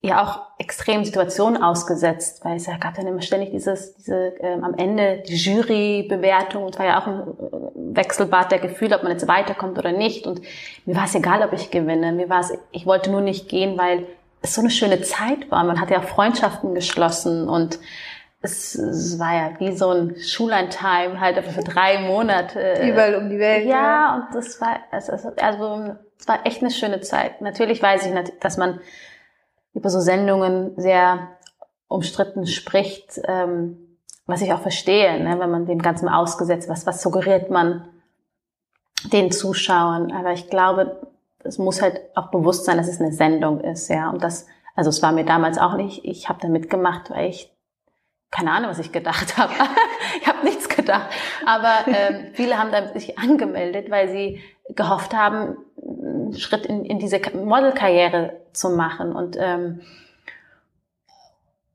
ja 0.03 0.21
auch 0.21 0.41
extremen 0.57 1.05
Situationen 1.05 1.63
ausgesetzt, 1.63 2.43
weil 2.43 2.57
es 2.57 2.65
ja 2.65 2.77
gab 2.77 2.95
dann 2.95 3.07
immer 3.07 3.21
ständig 3.21 3.51
dieses, 3.51 3.95
diese 3.95 4.33
ähm, 4.41 4.63
am 4.63 4.75
Ende 4.75 5.23
die 5.25 5.37
Jurybewertung 5.37 6.65
und 6.65 6.77
war 6.77 6.85
ja 6.85 7.01
auch 7.01 7.07
ein 7.07 7.21
äh, 7.21 7.95
Wechselbad 7.95 8.51
der 8.51 8.59
Gefühle, 8.59 8.97
ob 8.97 9.03
man 9.03 9.13
jetzt 9.13 9.27
weiterkommt 9.29 9.77
oder 9.79 9.93
nicht. 9.93 10.27
Und 10.27 10.41
mir 10.85 10.95
war 10.95 11.05
es 11.05 11.15
egal, 11.15 11.41
ob 11.41 11.53
ich 11.53 11.71
gewinne. 11.71 12.11
Mir 12.11 12.29
war 12.29 12.41
es, 12.41 12.53
ich 12.71 12.85
wollte 12.85 13.11
nur 13.11 13.21
nicht 13.21 13.47
gehen, 13.47 13.77
weil 13.77 14.05
es 14.41 14.55
so 14.55 14.61
eine 14.61 14.69
schöne 14.69 15.01
Zeit 15.01 15.49
war. 15.49 15.63
Man 15.63 15.79
hat 15.79 15.89
ja 15.89 16.01
Freundschaften 16.01 16.75
geschlossen 16.75 17.47
und 17.47 17.79
es, 18.41 18.75
es 18.75 19.17
war 19.19 19.33
ja 19.33 19.51
wie 19.59 19.71
so 19.71 19.89
ein 19.89 20.17
Schulantime 20.19 21.21
halt 21.21 21.41
für 21.45 21.63
drei 21.63 21.99
Monate. 21.99 22.81
Überall 22.85 23.15
um 23.15 23.29
die 23.29 23.39
Welt. 23.39 23.65
Ja, 23.65 23.71
ja. 23.71 24.15
und 24.15 24.35
das 24.35 24.59
war, 24.59 24.79
also, 24.91 25.13
also, 25.37 25.95
es 26.19 26.27
war 26.27 26.45
echt 26.45 26.61
eine 26.61 26.71
schöne 26.71 26.99
Zeit. 26.99 27.39
Natürlich 27.39 27.81
weiß 27.81 28.05
ich, 28.05 28.13
dass 28.41 28.57
man 28.57 28.81
über 29.73 29.89
so 29.89 29.99
Sendungen 29.99 30.73
sehr 30.77 31.29
umstritten 31.87 32.47
spricht, 32.47 33.19
ähm, 33.25 33.97
was 34.25 34.41
ich 34.41 34.53
auch 34.53 34.61
verstehe, 34.61 35.21
ne, 35.21 35.39
wenn 35.39 35.51
man 35.51 35.65
dem 35.65 35.81
Ganzen 35.81 36.07
ausgesetzt, 36.07 36.69
was, 36.69 36.85
was 36.85 37.01
suggeriert 37.01 37.49
man 37.49 37.89
den 39.11 39.31
Zuschauern. 39.31 40.11
Aber 40.11 40.31
ich 40.31 40.49
glaube, 40.49 41.07
es 41.43 41.57
muss 41.57 41.81
halt 41.81 41.99
auch 42.15 42.31
bewusst 42.31 42.65
sein, 42.65 42.77
dass 42.77 42.87
es 42.87 43.01
eine 43.01 43.11
Sendung 43.11 43.59
ist, 43.59 43.89
ja. 43.89 44.09
Und 44.09 44.23
das, 44.23 44.47
also 44.75 44.89
es 44.89 45.01
war 45.01 45.11
mir 45.11 45.25
damals 45.25 45.57
auch 45.57 45.75
nicht, 45.75 46.05
ich 46.05 46.29
habe 46.29 46.39
da 46.41 46.47
mitgemacht, 46.47 47.09
weil 47.11 47.29
ich 47.29 47.53
keine 48.31 48.51
Ahnung, 48.51 48.71
was 48.71 48.79
ich 48.79 48.91
gedacht 48.91 49.37
habe. 49.37 49.53
ich 50.19 50.27
habe 50.27 50.43
nichts 50.43 50.67
gedacht. 50.67 51.07
Aber 51.45 51.85
ähm, 51.87 52.31
viele 52.33 52.57
haben 52.57 52.71
da 52.71 52.87
sich 52.97 53.19
angemeldet, 53.19 53.91
weil 53.91 54.09
sie 54.09 54.41
gehofft 54.69 55.13
haben, 55.13 55.57
einen 55.77 56.33
Schritt 56.33 56.65
in, 56.65 56.83
in 56.85 56.97
diese 56.97 57.19
Modelkarriere 57.35 58.42
zu 58.53 58.69
machen 58.69 59.13
und 59.13 59.35
ähm, 59.39 59.81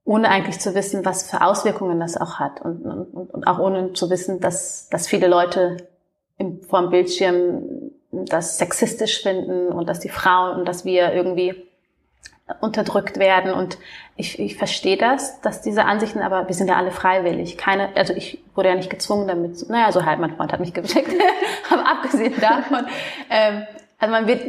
ohne 0.05 0.31
eigentlich 0.31 0.59
zu 0.59 0.75
wissen, 0.75 1.05
was 1.05 1.31
für 1.31 1.43
Auswirkungen 1.43 2.01
das 2.01 2.17
auch 2.17 2.39
hat 2.39 2.63
und, 2.63 2.83
und, 2.87 3.31
und 3.31 3.47
auch 3.47 3.59
ohne 3.59 3.93
zu 3.93 4.09
wissen, 4.09 4.41
dass, 4.41 4.89
dass 4.89 5.07
viele 5.07 5.29
Leute 5.29 5.77
im, 6.39 6.63
vor 6.63 6.81
dem 6.81 6.91
Bildschirm 6.91 7.91
das 8.11 8.59
sexistisch 8.59 9.23
finden 9.23 9.69
und 9.69 9.89
dass 9.89 10.01
die 10.01 10.09
Frauen 10.09 10.59
und 10.59 10.67
dass 10.67 10.85
wir 10.85 11.13
irgendwie 11.13 11.69
unterdrückt 12.61 13.19
werden 13.19 13.53
und 13.53 13.79
ich, 14.17 14.39
ich 14.39 14.57
verstehe 14.57 14.97
das, 14.97 15.41
dass 15.43 15.61
diese 15.61 15.85
Ansichten, 15.85 16.21
aber 16.21 16.49
wir 16.49 16.55
sind 16.55 16.69
ja 16.69 16.77
alle 16.77 16.91
freiwillig. 16.91 17.59
Keine, 17.59 17.95
also 17.95 18.15
ich 18.15 18.43
wurde 18.55 18.71
ja 18.71 18.75
nicht 18.75 18.91
gezwungen 18.91 19.29
damit. 19.29 19.69
Naja, 19.69 19.93
so 19.93 20.05
halt, 20.05 20.19
mein 20.19 20.35
Freund 20.35 20.53
hat 20.53 20.61
mich 20.61 20.73
geschickt. 20.73 21.13
aber 21.71 21.89
abgesehen 21.89 22.35
davon, 22.41 22.87
ähm, 23.31 23.67
also 23.99 24.13
man 24.13 24.27
wird, 24.27 24.41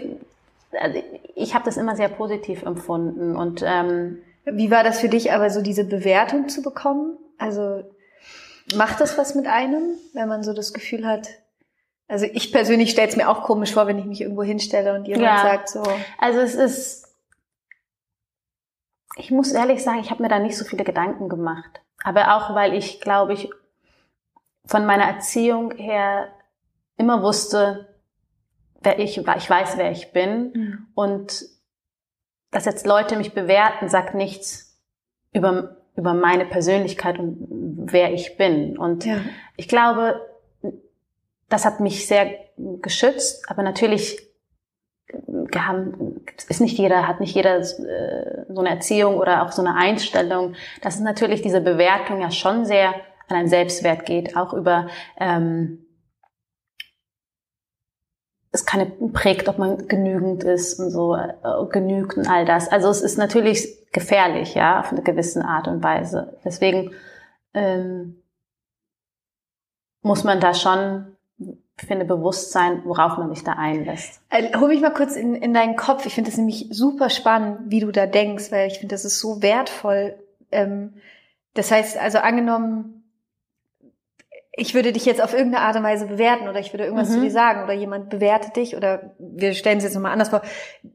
also 0.71 1.01
ich 1.35 1.53
habe 1.53 1.65
das 1.65 1.77
immer 1.77 1.95
sehr 1.95 2.09
positiv 2.09 2.63
empfunden 2.63 3.35
und 3.35 3.63
ähm, 3.65 4.19
wie 4.45 4.71
war 4.71 4.83
das 4.83 4.99
für 4.99 5.09
dich, 5.09 5.31
aber 5.31 5.49
so 5.49 5.61
diese 5.61 5.83
Bewertung 5.83 6.49
zu 6.49 6.61
bekommen? 6.61 7.17
Also 7.37 7.83
macht 8.75 8.99
das 8.99 9.17
was 9.17 9.35
mit 9.35 9.47
einem, 9.47 9.97
wenn 10.13 10.27
man 10.27 10.43
so 10.43 10.53
das 10.53 10.73
Gefühl 10.73 11.05
hat? 11.05 11.27
Also 12.07 12.25
ich 12.25 12.51
persönlich 12.51 12.91
stelle 12.91 13.07
es 13.07 13.15
mir 13.15 13.29
auch 13.29 13.43
komisch 13.43 13.73
vor, 13.73 13.85
wenn 13.85 13.99
ich 13.99 14.05
mich 14.05 14.21
irgendwo 14.21 14.43
hinstelle 14.43 14.95
und 14.95 15.05
jemand 15.05 15.25
ja. 15.25 15.41
sagt 15.43 15.69
so. 15.69 15.83
Also 16.17 16.39
es 16.39 16.55
ist, 16.55 17.07
ich 19.15 19.29
muss 19.29 19.51
ehrlich 19.51 19.83
sagen, 19.83 19.99
ich 19.99 20.09
habe 20.09 20.23
mir 20.23 20.29
da 20.29 20.39
nicht 20.39 20.57
so 20.57 20.65
viele 20.65 20.83
Gedanken 20.83 21.29
gemacht. 21.29 21.81
Aber 22.03 22.35
auch 22.35 22.55
weil 22.55 22.73
ich, 22.73 23.01
glaube 23.01 23.33
ich, 23.33 23.49
von 24.65 24.85
meiner 24.85 25.03
Erziehung 25.03 25.71
her 25.71 26.29
immer 26.97 27.21
wusste, 27.21 27.87
wer 28.81 28.99
ich. 28.99 29.17
Ich 29.17 29.49
weiß, 29.49 29.77
wer 29.77 29.91
ich 29.91 30.11
bin. 30.11 30.51
Mhm. 30.53 30.87
Und 30.95 31.45
dass 32.51 32.65
jetzt 32.65 32.87
Leute 32.87 33.15
mich 33.15 33.33
bewerten, 33.33 33.89
sagt 33.89 34.15
nichts 34.15 34.79
über, 35.33 35.77
über 35.95 36.13
meine 36.13 36.45
Persönlichkeit 36.45 37.19
und 37.19 37.87
wer 37.91 38.13
ich 38.13 38.37
bin. 38.37 38.77
Und 38.77 39.05
ja. 39.05 39.17
ich 39.55 39.67
glaube, 39.67 40.19
das 41.47 41.65
hat 41.65 41.79
mich 41.79 42.07
sehr 42.07 42.33
geschützt. 42.81 43.49
Aber 43.49 43.63
natürlich 43.63 44.29
haben, 45.55 46.21
ist 46.47 46.61
nicht 46.61 46.77
jeder, 46.77 47.07
hat 47.07 47.19
nicht 47.19 47.35
jeder 47.35 47.57
äh, 47.57 48.45
so 48.47 48.59
eine 48.59 48.69
Erziehung 48.69 49.17
oder 49.17 49.43
auch 49.43 49.51
so 49.51 49.63
eine 49.63 49.75
Einstellung. 49.75 50.53
Das 50.81 50.95
ist 50.95 51.01
natürlich 51.01 51.41
diese 51.41 51.61
Bewertung 51.61 52.21
ja 52.21 52.31
schon 52.31 52.65
sehr 52.65 52.93
an 53.27 53.37
einen 53.37 53.47
Selbstwert 53.47 54.05
geht, 54.05 54.35
auch 54.35 54.53
über 54.53 54.87
ähm, 55.19 55.85
es 58.51 58.65
keine 58.65 58.87
prägt, 58.87 59.47
ob 59.47 59.59
man 59.59 59.87
genügend 59.87 60.43
ist 60.43 60.79
und 60.79 60.89
so 60.89 61.15
äh, 61.15 61.33
genügt 61.71 62.17
und 62.17 62.27
all 62.27 62.45
das. 62.45 62.67
Also 62.69 62.89
es 62.89 63.01
ist 63.01 63.17
natürlich 63.17 63.67
gefährlich, 63.91 64.55
ja, 64.55 64.79
auf 64.79 64.91
eine 64.91 65.03
gewisse 65.03 65.45
Art 65.45 65.67
und 65.67 65.83
Weise. 65.83 66.37
Deswegen 66.43 66.91
ähm, 67.53 68.23
muss 70.01 70.23
man 70.23 70.39
da 70.39 70.53
schon, 70.53 71.15
finde, 71.77 72.05
bewusst 72.05 72.51
sein, 72.51 72.81
worauf 72.85 73.17
man 73.17 73.33
sich 73.33 73.43
da 73.43 73.53
einlässt. 73.53 74.21
Äh, 74.29 74.57
hol 74.57 74.69
mich 74.69 74.81
mal 74.81 74.93
kurz 74.93 75.15
in, 75.15 75.35
in 75.35 75.53
deinen 75.53 75.75
Kopf. 75.75 76.05
Ich 76.05 76.15
finde 76.15 76.31
das 76.31 76.37
nämlich 76.37 76.67
super 76.71 77.09
spannend, 77.09 77.59
wie 77.65 77.81
du 77.81 77.91
da 77.91 78.07
denkst, 78.07 78.51
weil 78.51 78.67
ich 78.67 78.79
finde, 78.79 78.95
das 78.95 79.05
ist 79.05 79.19
so 79.19 79.41
wertvoll. 79.43 80.15
Ähm, 80.51 80.95
das 81.53 81.71
heißt, 81.71 81.97
also 81.97 82.17
angenommen, 82.17 82.98
ich 84.59 84.75
würde 84.75 84.91
dich 84.91 85.05
jetzt 85.05 85.23
auf 85.23 85.33
irgendeine 85.33 85.65
Art 85.65 85.75
und 85.77 85.83
Weise 85.83 86.05
bewerten 86.05 86.47
oder 86.47 86.59
ich 86.59 86.73
würde 86.73 86.83
irgendwas 86.83 87.09
mhm. 87.09 87.13
zu 87.13 87.21
dir 87.21 87.31
sagen 87.31 87.63
oder 87.63 87.73
jemand 87.73 88.09
bewertet 88.09 88.55
dich 88.57 88.75
oder 88.75 89.13
wir 89.17 89.53
stellen 89.53 89.77
es 89.77 89.85
jetzt 89.85 89.95
nochmal 89.95 90.11
anders 90.11 90.29
vor. 90.29 90.41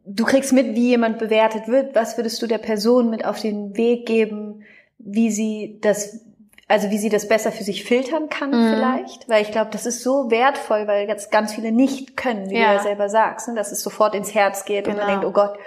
Du 0.05 0.24
kriegst 0.24 0.53
mit, 0.53 0.74
wie 0.74 0.88
jemand 0.88 1.18
bewertet 1.18 1.66
wird. 1.66 1.94
Was 1.94 2.18
würdest 2.18 2.40
du 2.42 2.46
der 2.46 2.59
Person 2.59 3.11
mit 3.11 3.24
auf 3.24 3.40
den 3.40 3.77
Weg 3.77 4.07
geben, 4.07 4.64
wie 4.98 5.31
sie 5.31 5.79
das, 5.81 6.20
also 6.68 6.90
wie 6.90 6.98
sie 6.98 7.09
das 7.09 7.27
besser 7.27 7.53
für 7.53 7.64
sich 7.64 7.85
filtern 7.85 8.29
kann 8.29 8.50
mhm. 8.50 8.74
vielleicht? 8.74 9.29
Weil 9.29 9.42
ich 9.42 9.50
glaube, 9.50 9.70
das 9.70 9.87
ist 9.87 10.03
so 10.03 10.31
wertvoll, 10.31 10.87
weil 10.87 11.09
jetzt 11.09 11.31
ganz 11.31 11.55
viele 11.55 11.72
nicht 11.72 12.16
können, 12.16 12.50
wie 12.50 12.59
ja. 12.59 12.68
du 12.68 12.74
ja 12.74 12.83
selber 12.83 13.09
sagst, 13.09 13.48
ne? 13.48 13.55
dass 13.55 13.72
es 13.72 13.83
sofort 13.83 14.14
ins 14.14 14.35
Herz 14.35 14.66
geht 14.66 14.85
genau. 14.85 14.98
und 14.98 15.07
man 15.07 15.07
genau. 15.09 15.20
denkt, 15.22 15.38
oh 15.38 15.40
Gott, 15.40 15.59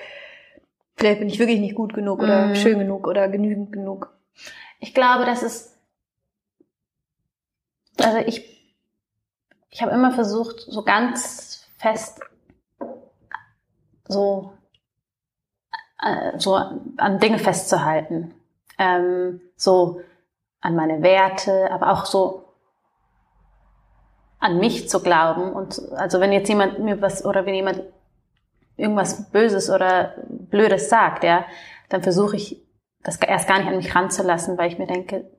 vielleicht 0.98 1.20
bin 1.20 1.30
ich 1.30 1.40
wirklich 1.40 1.60
nicht 1.60 1.76
gut 1.76 1.94
genug 1.94 2.22
oder 2.22 2.48
mhm. 2.48 2.56
schön 2.56 2.78
genug 2.78 3.08
oder 3.08 3.28
genügend 3.28 3.72
genug. 3.72 4.14
Ich 4.80 4.94
glaube, 4.94 5.26
das 5.26 5.42
ist 5.42 5.77
also 8.04 8.18
ich, 8.20 8.44
ich 9.70 9.82
habe 9.82 9.92
immer 9.92 10.12
versucht, 10.12 10.62
so 10.62 10.84
ganz 10.84 11.68
fest 11.78 12.20
so, 14.08 14.54
äh, 16.02 16.38
so 16.38 16.56
an 16.56 17.20
Dinge 17.20 17.40
festzuhalten. 17.40 18.34
Ähm, 18.80 19.42
so 19.56 20.02
an 20.62 20.76
meine 20.76 21.02
Werte, 21.02 21.72
aber 21.72 21.92
auch 21.92 22.06
so 22.06 22.46
an 24.40 24.60
mich 24.60 24.90
zu 24.90 25.02
glauben. 25.02 25.54
Und 25.54 25.82
also 25.96 26.20
wenn 26.20 26.32
jetzt 26.32 26.50
jemand 26.50 26.80
mir 26.80 27.02
was 27.02 27.26
oder 27.26 27.46
wenn 27.46 27.56
jemand 27.56 27.84
irgendwas 28.76 29.32
Böses 29.32 29.70
oder 29.70 30.14
Blödes 30.28 30.90
sagt, 30.90 31.24
ja, 31.24 31.46
dann 31.90 32.04
versuche 32.04 32.36
ich 32.36 32.64
das 33.04 33.18
erst 33.18 33.48
gar 33.48 33.60
nicht 33.60 33.68
an 33.68 33.78
mich 33.78 33.96
ranzulassen, 33.96 34.58
weil 34.58 34.72
ich 34.72 34.78
mir 34.78 34.88
denke, 34.88 35.30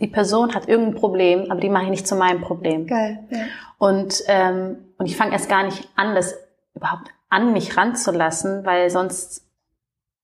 die 0.00 0.08
Person 0.08 0.54
hat 0.54 0.68
irgendein 0.68 0.94
Problem, 0.96 1.50
aber 1.50 1.60
die 1.60 1.68
mache 1.68 1.84
ich 1.84 1.90
nicht 1.90 2.06
zu 2.06 2.16
meinem 2.16 2.40
Problem. 2.40 2.86
Geil. 2.86 3.24
Ja. 3.30 3.38
Und, 3.78 4.22
ähm, 4.28 4.78
und 4.98 5.06
ich 5.06 5.16
fange 5.16 5.32
erst 5.32 5.48
gar 5.48 5.62
nicht 5.62 5.88
an, 5.94 6.14
das 6.14 6.34
überhaupt 6.74 7.10
an 7.30 7.52
mich 7.52 7.76
ranzulassen, 7.76 8.64
weil 8.64 8.90
sonst 8.90 9.44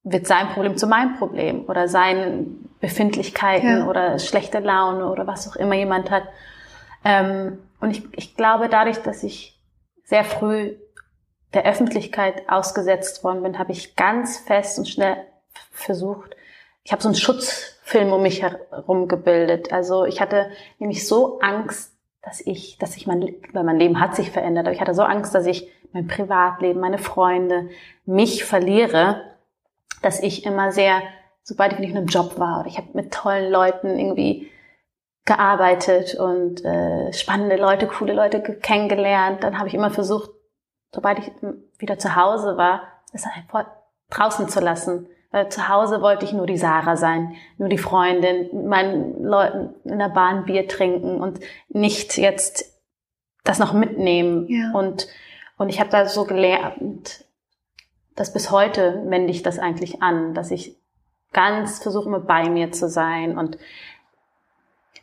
wird 0.03 0.27
sein 0.27 0.49
Problem 0.49 0.77
zu 0.77 0.87
meinem 0.87 1.17
Problem 1.17 1.67
oder 1.69 1.87
seine 1.87 2.47
Befindlichkeiten 2.81 3.81
ja. 3.81 3.87
oder 3.87 4.19
schlechte 4.19 4.59
Laune 4.59 5.09
oder 5.11 5.27
was 5.27 5.49
auch 5.49 5.57
immer 5.57 5.75
jemand 5.75 6.11
hat. 6.11 6.25
Ähm, 7.05 7.59
und 7.81 7.91
ich, 7.91 8.03
ich 8.17 8.37
glaube, 8.37 8.69
dadurch, 8.69 8.99
dass 8.99 9.23
ich 9.23 9.61
sehr 10.05 10.25
früh 10.25 10.75
der 11.53 11.65
Öffentlichkeit 11.65 12.49
ausgesetzt 12.49 13.25
worden 13.25 13.43
bin, 13.43 13.59
habe 13.59 13.73
ich 13.73 13.97
ganz 13.97 14.39
fest 14.39 14.79
und 14.79 14.89
schnell 14.89 15.17
versucht, 15.71 16.37
ich 16.83 16.93
habe 16.93 17.03
so 17.03 17.09
einen 17.09 17.17
Schutzfilm 17.91 18.13
um 18.13 18.23
mich 18.23 18.43
herum 18.43 19.09
gebildet. 19.09 19.73
Also 19.73 20.05
ich 20.05 20.21
hatte 20.21 20.51
nämlich 20.79 21.07
so 21.07 21.41
Angst, 21.41 21.97
dass 22.23 22.41
ich, 22.41 22.79
dass 22.79 22.97
ich 22.97 23.07
mein, 23.07 23.35
weil 23.53 23.65
mein 23.65 23.79
Leben 23.79 24.01
hat 24.01 24.15
sich 24.15 24.31
verändert, 24.31 24.67
aber 24.67 24.75
ich 24.75 24.81
hatte 24.81 24.95
so 24.95 25.03
Angst, 25.03 25.35
dass 25.35 25.47
ich 25.47 25.69
mein 25.93 26.07
Privatleben, 26.07 26.81
meine 26.81 26.99
Freunde, 26.99 27.71
mich 28.05 28.45
verliere, 28.45 29.23
dass 30.03 30.23
ich 30.23 30.45
immer 30.45 30.71
sehr, 30.71 31.03
sobald 31.43 31.73
ich 31.73 31.81
in 31.81 31.97
einem 31.97 32.07
Job 32.07 32.39
war 32.39 32.61
oder 32.61 32.69
ich 32.69 32.77
habe 32.77 32.89
mit 32.93 33.13
tollen 33.13 33.51
Leuten 33.51 33.99
irgendwie 33.99 34.51
gearbeitet 35.25 36.15
und 36.15 36.65
äh, 36.65 37.13
spannende 37.13 37.57
Leute, 37.57 37.87
coole 37.87 38.13
Leute 38.13 38.41
kennengelernt, 38.41 39.43
dann 39.43 39.59
habe 39.59 39.69
ich 39.69 39.75
immer 39.75 39.91
versucht, 39.91 40.31
sobald 40.93 41.19
ich 41.19 41.31
wieder 41.79 41.99
zu 41.99 42.17
Hause 42.17 42.57
war, 42.57 42.83
das 43.13 43.25
einfach 43.25 43.67
draußen 44.11 44.49
zu 44.49 44.61
lassen 44.61 45.09
weil 45.31 45.49
zu 45.49 45.69
Hause 45.69 46.03
wollte 46.03 46.25
ich 46.25 46.33
nur 46.33 46.47
die 46.47 46.59
Sarah 46.59 46.97
sein, 46.97 47.37
nur 47.57 47.69
die 47.69 47.79
Freundin, 47.79 48.49
mit 48.53 48.67
meinen 48.67 49.23
Leuten 49.23 49.75
in 49.85 49.99
der 49.99 50.09
Bahn 50.09 50.45
Bier 50.45 50.67
trinken 50.67 51.21
und 51.21 51.41
nicht 51.69 52.19
jetzt 52.19 52.81
das 53.45 53.59
noch 53.59 53.73
mitnehmen. 53.73 54.47
Ja. 54.49 54.73
Und, 54.73 55.09
und 55.57 55.69
ich 55.69 55.81
habe 55.81 55.91
da 55.91 56.07
so 56.07 56.25
gelernt, 56.25 57.25
das 58.17 58.33
bis 58.33 58.51
heute 58.51 59.03
wende 59.07 59.31
ich 59.31 59.43
das 59.43 59.59
eigentlich 59.59 60.03
an, 60.03 60.35
dass 60.35 60.51
ich 60.51 60.77
ganz 61.33 61.81
versuche 61.81 62.09
immer 62.09 62.21
bei 62.21 62.51
mir 62.51 62.73
zu 62.73 62.89
sein 62.89 63.39
und 63.39 63.57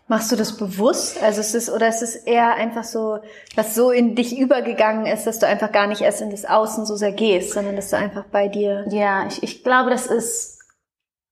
Machst 0.09 0.31
du 0.31 0.37
das 0.37 0.55
bewusst? 0.55 1.21
Also 1.21 1.41
ist 1.41 1.53
es 1.53 1.69
oder 1.69 1.89
ist 1.89 2.01
es 2.01 2.15
eher 2.15 2.55
einfach 2.55 2.85
so, 2.85 3.19
was 3.55 3.75
so 3.75 3.91
in 3.91 4.15
dich 4.15 4.37
übergegangen 4.37 5.05
ist, 5.05 5.27
dass 5.27 5.39
du 5.39 5.47
einfach 5.47 5.73
gar 5.73 5.87
nicht 5.87 6.01
erst 6.01 6.21
in 6.21 6.31
das 6.31 6.45
Außen 6.45 6.85
so 6.85 6.95
sehr 6.95 7.11
gehst, 7.11 7.51
sondern 7.51 7.75
dass 7.75 7.89
du 7.89 7.97
einfach 7.97 8.23
bei 8.25 8.47
dir. 8.47 8.85
Ja, 8.89 9.27
ich, 9.27 9.43
ich 9.43 9.63
glaube, 9.65 9.89
das 9.89 10.07
ist 10.07 10.59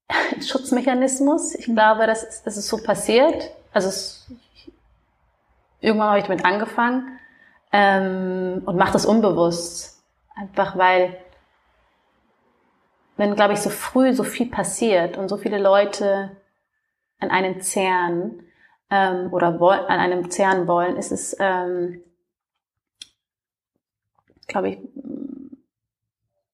ein 0.09 0.41
Schutzmechanismus. 0.41 1.55
Ich 1.55 1.65
glaube, 1.65 2.05
das 2.05 2.23
ist, 2.23 2.43
das 2.45 2.57
ist 2.57 2.67
so 2.67 2.77
passiert. 2.77 3.49
Also 3.71 3.87
es, 3.87 4.27
irgendwann 5.79 6.09
habe 6.09 6.19
ich 6.19 6.25
damit 6.25 6.43
angefangen 6.43 7.17
ähm, 7.71 8.61
und 8.65 8.75
mache 8.75 8.93
das 8.93 9.05
unbewusst, 9.05 10.03
einfach 10.35 10.77
weil 10.77 11.17
wenn, 13.15 13.35
glaube 13.35 13.53
ich, 13.53 13.59
so 13.59 13.69
früh 13.69 14.13
so 14.13 14.23
viel 14.23 14.49
passiert 14.49 15.17
und 15.17 15.29
so 15.29 15.37
viele 15.37 15.59
Leute 15.59 16.35
an 17.19 17.31
einen 17.31 17.61
zehren 17.61 18.44
ähm, 18.89 19.31
oder 19.31 19.59
wollen, 19.59 19.85
an 19.85 19.99
einem 19.99 20.29
zehren 20.29 20.67
wollen, 20.67 20.97
ist 20.97 21.11
es, 21.11 21.35
ähm, 21.39 22.01
glaube 24.47 24.69
ich, 24.69 24.77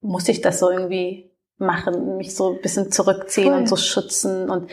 muss 0.02 0.28
ich 0.28 0.42
das 0.42 0.60
so 0.60 0.70
irgendwie 0.70 1.32
machen, 1.58 2.18
mich 2.18 2.36
so 2.36 2.54
ein 2.54 2.62
bisschen 2.62 2.92
zurückziehen 2.92 3.54
cool. 3.54 3.60
und 3.60 3.68
so 3.68 3.76
schützen. 3.76 4.50
Und 4.50 4.72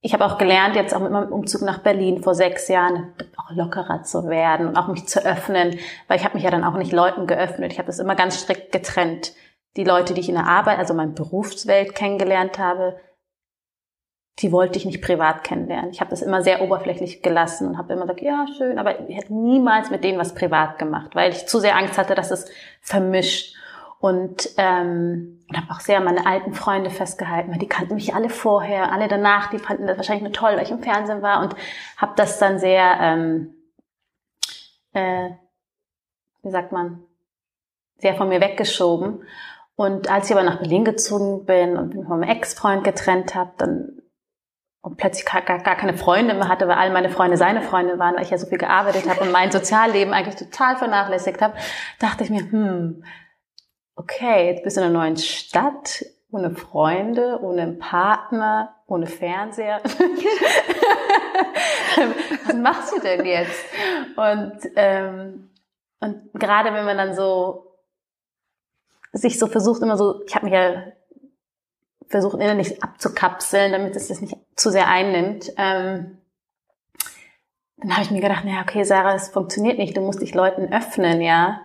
ich 0.00 0.12
habe 0.12 0.26
auch 0.26 0.38
gelernt, 0.38 0.76
jetzt 0.76 0.94
auch 0.94 1.00
mit 1.00 1.10
meinem 1.10 1.32
Umzug 1.32 1.62
nach 1.62 1.78
Berlin 1.78 2.22
vor 2.22 2.34
sechs 2.34 2.68
Jahren, 2.68 3.14
auch 3.36 3.50
lockerer 3.50 4.02
zu 4.02 4.28
werden 4.28 4.68
und 4.68 4.76
auch 4.76 4.88
mich 4.88 5.06
zu 5.06 5.24
öffnen, 5.24 5.78
weil 6.06 6.18
ich 6.18 6.24
habe 6.24 6.34
mich 6.34 6.44
ja 6.44 6.50
dann 6.50 6.64
auch 6.64 6.76
nicht 6.76 6.92
Leuten 6.92 7.26
geöffnet. 7.26 7.72
Ich 7.72 7.78
habe 7.78 7.86
das 7.86 7.98
immer 7.98 8.14
ganz 8.14 8.40
strikt 8.40 8.72
getrennt 8.72 9.32
die 9.78 9.84
Leute, 9.84 10.12
die 10.12 10.20
ich 10.20 10.28
in 10.28 10.34
der 10.34 10.46
Arbeit, 10.46 10.78
also 10.78 10.92
meine 10.92 11.12
Berufswelt 11.12 11.94
kennengelernt 11.94 12.58
habe, 12.58 12.96
die 14.40 14.52
wollte 14.52 14.78
ich 14.78 14.84
nicht 14.84 15.02
privat 15.02 15.42
kennenlernen. 15.42 15.90
Ich 15.90 16.00
habe 16.00 16.10
das 16.10 16.22
immer 16.22 16.42
sehr 16.42 16.62
oberflächlich 16.62 17.22
gelassen 17.22 17.68
und 17.68 17.78
habe 17.78 17.92
immer 17.92 18.02
gesagt, 18.02 18.22
ja, 18.22 18.46
schön, 18.56 18.78
aber 18.78 19.08
ich 19.08 19.16
hätte 19.16 19.34
niemals 19.34 19.90
mit 19.90 20.04
denen 20.04 20.18
was 20.18 20.34
privat 20.34 20.78
gemacht, 20.78 21.14
weil 21.14 21.32
ich 21.32 21.46
zu 21.46 21.58
sehr 21.58 21.76
Angst 21.76 21.98
hatte, 21.98 22.14
dass 22.14 22.30
es 22.30 22.50
vermischt. 22.80 23.56
Und, 24.00 24.50
ähm, 24.58 25.40
und 25.48 25.56
habe 25.56 25.72
auch 25.72 25.80
sehr 25.80 26.00
meine 26.00 26.24
alten 26.24 26.54
Freunde 26.54 26.88
festgehalten, 26.88 27.50
weil 27.50 27.58
die 27.58 27.66
kannten 27.66 27.96
mich 27.96 28.14
alle 28.14 28.28
vorher, 28.28 28.92
alle 28.92 29.08
danach, 29.08 29.50
die 29.50 29.58
fanden 29.58 29.88
das 29.88 29.96
wahrscheinlich 29.96 30.22
nur 30.22 30.32
toll, 30.32 30.52
weil 30.52 30.62
ich 30.62 30.70
im 30.70 30.84
Fernsehen 30.84 31.20
war 31.20 31.42
und 31.42 31.56
habe 31.96 32.12
das 32.14 32.38
dann 32.38 32.60
sehr, 32.60 32.96
ähm, 33.00 33.54
äh, 34.92 35.30
wie 36.42 36.50
sagt 36.50 36.70
man, 36.70 37.02
sehr 37.96 38.14
von 38.14 38.28
mir 38.28 38.40
weggeschoben 38.40 39.24
und 39.78 40.10
als 40.10 40.28
ich 40.28 40.36
aber 40.36 40.44
nach 40.44 40.58
Berlin 40.58 40.84
gezogen 40.84 41.44
bin 41.44 41.76
und 41.76 41.94
mich 41.94 42.06
meinem 42.06 42.24
Ex-Freund 42.24 42.82
getrennt 42.82 43.36
habe, 43.36 43.52
dann 43.58 44.02
und 44.88 44.96
plötzlich 44.96 45.26
gar, 45.26 45.42
gar, 45.42 45.76
keine 45.76 45.92
Freunde 45.98 46.32
mehr 46.32 46.48
hatte, 46.48 46.66
weil 46.66 46.78
all 46.78 46.90
meine 46.90 47.10
Freunde 47.10 47.36
seine 47.36 47.60
Freunde 47.60 47.98
waren, 47.98 48.16
weil 48.16 48.22
ich 48.22 48.30
ja 48.30 48.38
so 48.38 48.46
viel 48.46 48.56
gearbeitet 48.56 49.06
habe 49.06 49.20
und 49.20 49.30
mein 49.30 49.50
Sozialleben 49.52 50.14
eigentlich 50.14 50.36
total 50.36 50.76
vernachlässigt 50.76 51.42
habe, 51.42 51.52
dachte 51.98 52.24
ich 52.24 52.30
mir, 52.30 52.40
hm, 52.50 53.04
okay, 53.96 54.46
jetzt 54.46 54.64
bist 54.64 54.78
du 54.78 54.80
in 54.80 54.86
einer 54.86 54.98
neuen 54.98 55.18
Stadt, 55.18 56.06
ohne 56.30 56.52
Freunde, 56.52 57.38
ohne 57.42 57.72
Partner, 57.72 58.76
ohne 58.86 59.06
Fernseher. 59.06 59.82
Was 62.46 62.54
machst 62.54 62.96
du 62.96 63.00
denn 63.00 63.26
jetzt? 63.26 63.64
Und, 64.16 64.58
ähm, 64.76 65.50
und 66.00 66.32
gerade 66.32 66.72
wenn 66.72 66.86
man 66.86 66.96
dann 66.96 67.14
so 67.14 67.66
sich 69.12 69.38
so 69.38 69.48
versucht 69.48 69.82
immer 69.82 69.98
so, 69.98 70.22
ich 70.26 70.34
habe 70.34 70.46
mich 70.46 70.54
ja 70.54 70.84
versucht 72.08 72.40
innerlich 72.40 72.82
abzukapseln, 72.82 73.72
damit 73.72 73.94
es 73.96 74.08
das 74.08 74.20
nicht 74.20 74.36
zu 74.56 74.70
sehr 74.70 74.88
einnimmt. 74.88 75.52
Ähm, 75.56 76.18
dann 77.76 77.92
habe 77.92 78.02
ich 78.02 78.10
mir 78.10 78.20
gedacht, 78.20 78.44
naja, 78.44 78.62
okay, 78.62 78.82
Sarah, 78.82 79.14
es 79.14 79.28
funktioniert 79.28 79.78
nicht, 79.78 79.96
du 79.96 80.00
musst 80.00 80.20
dich 80.20 80.34
Leuten 80.34 80.72
öffnen, 80.72 81.20
ja. 81.20 81.60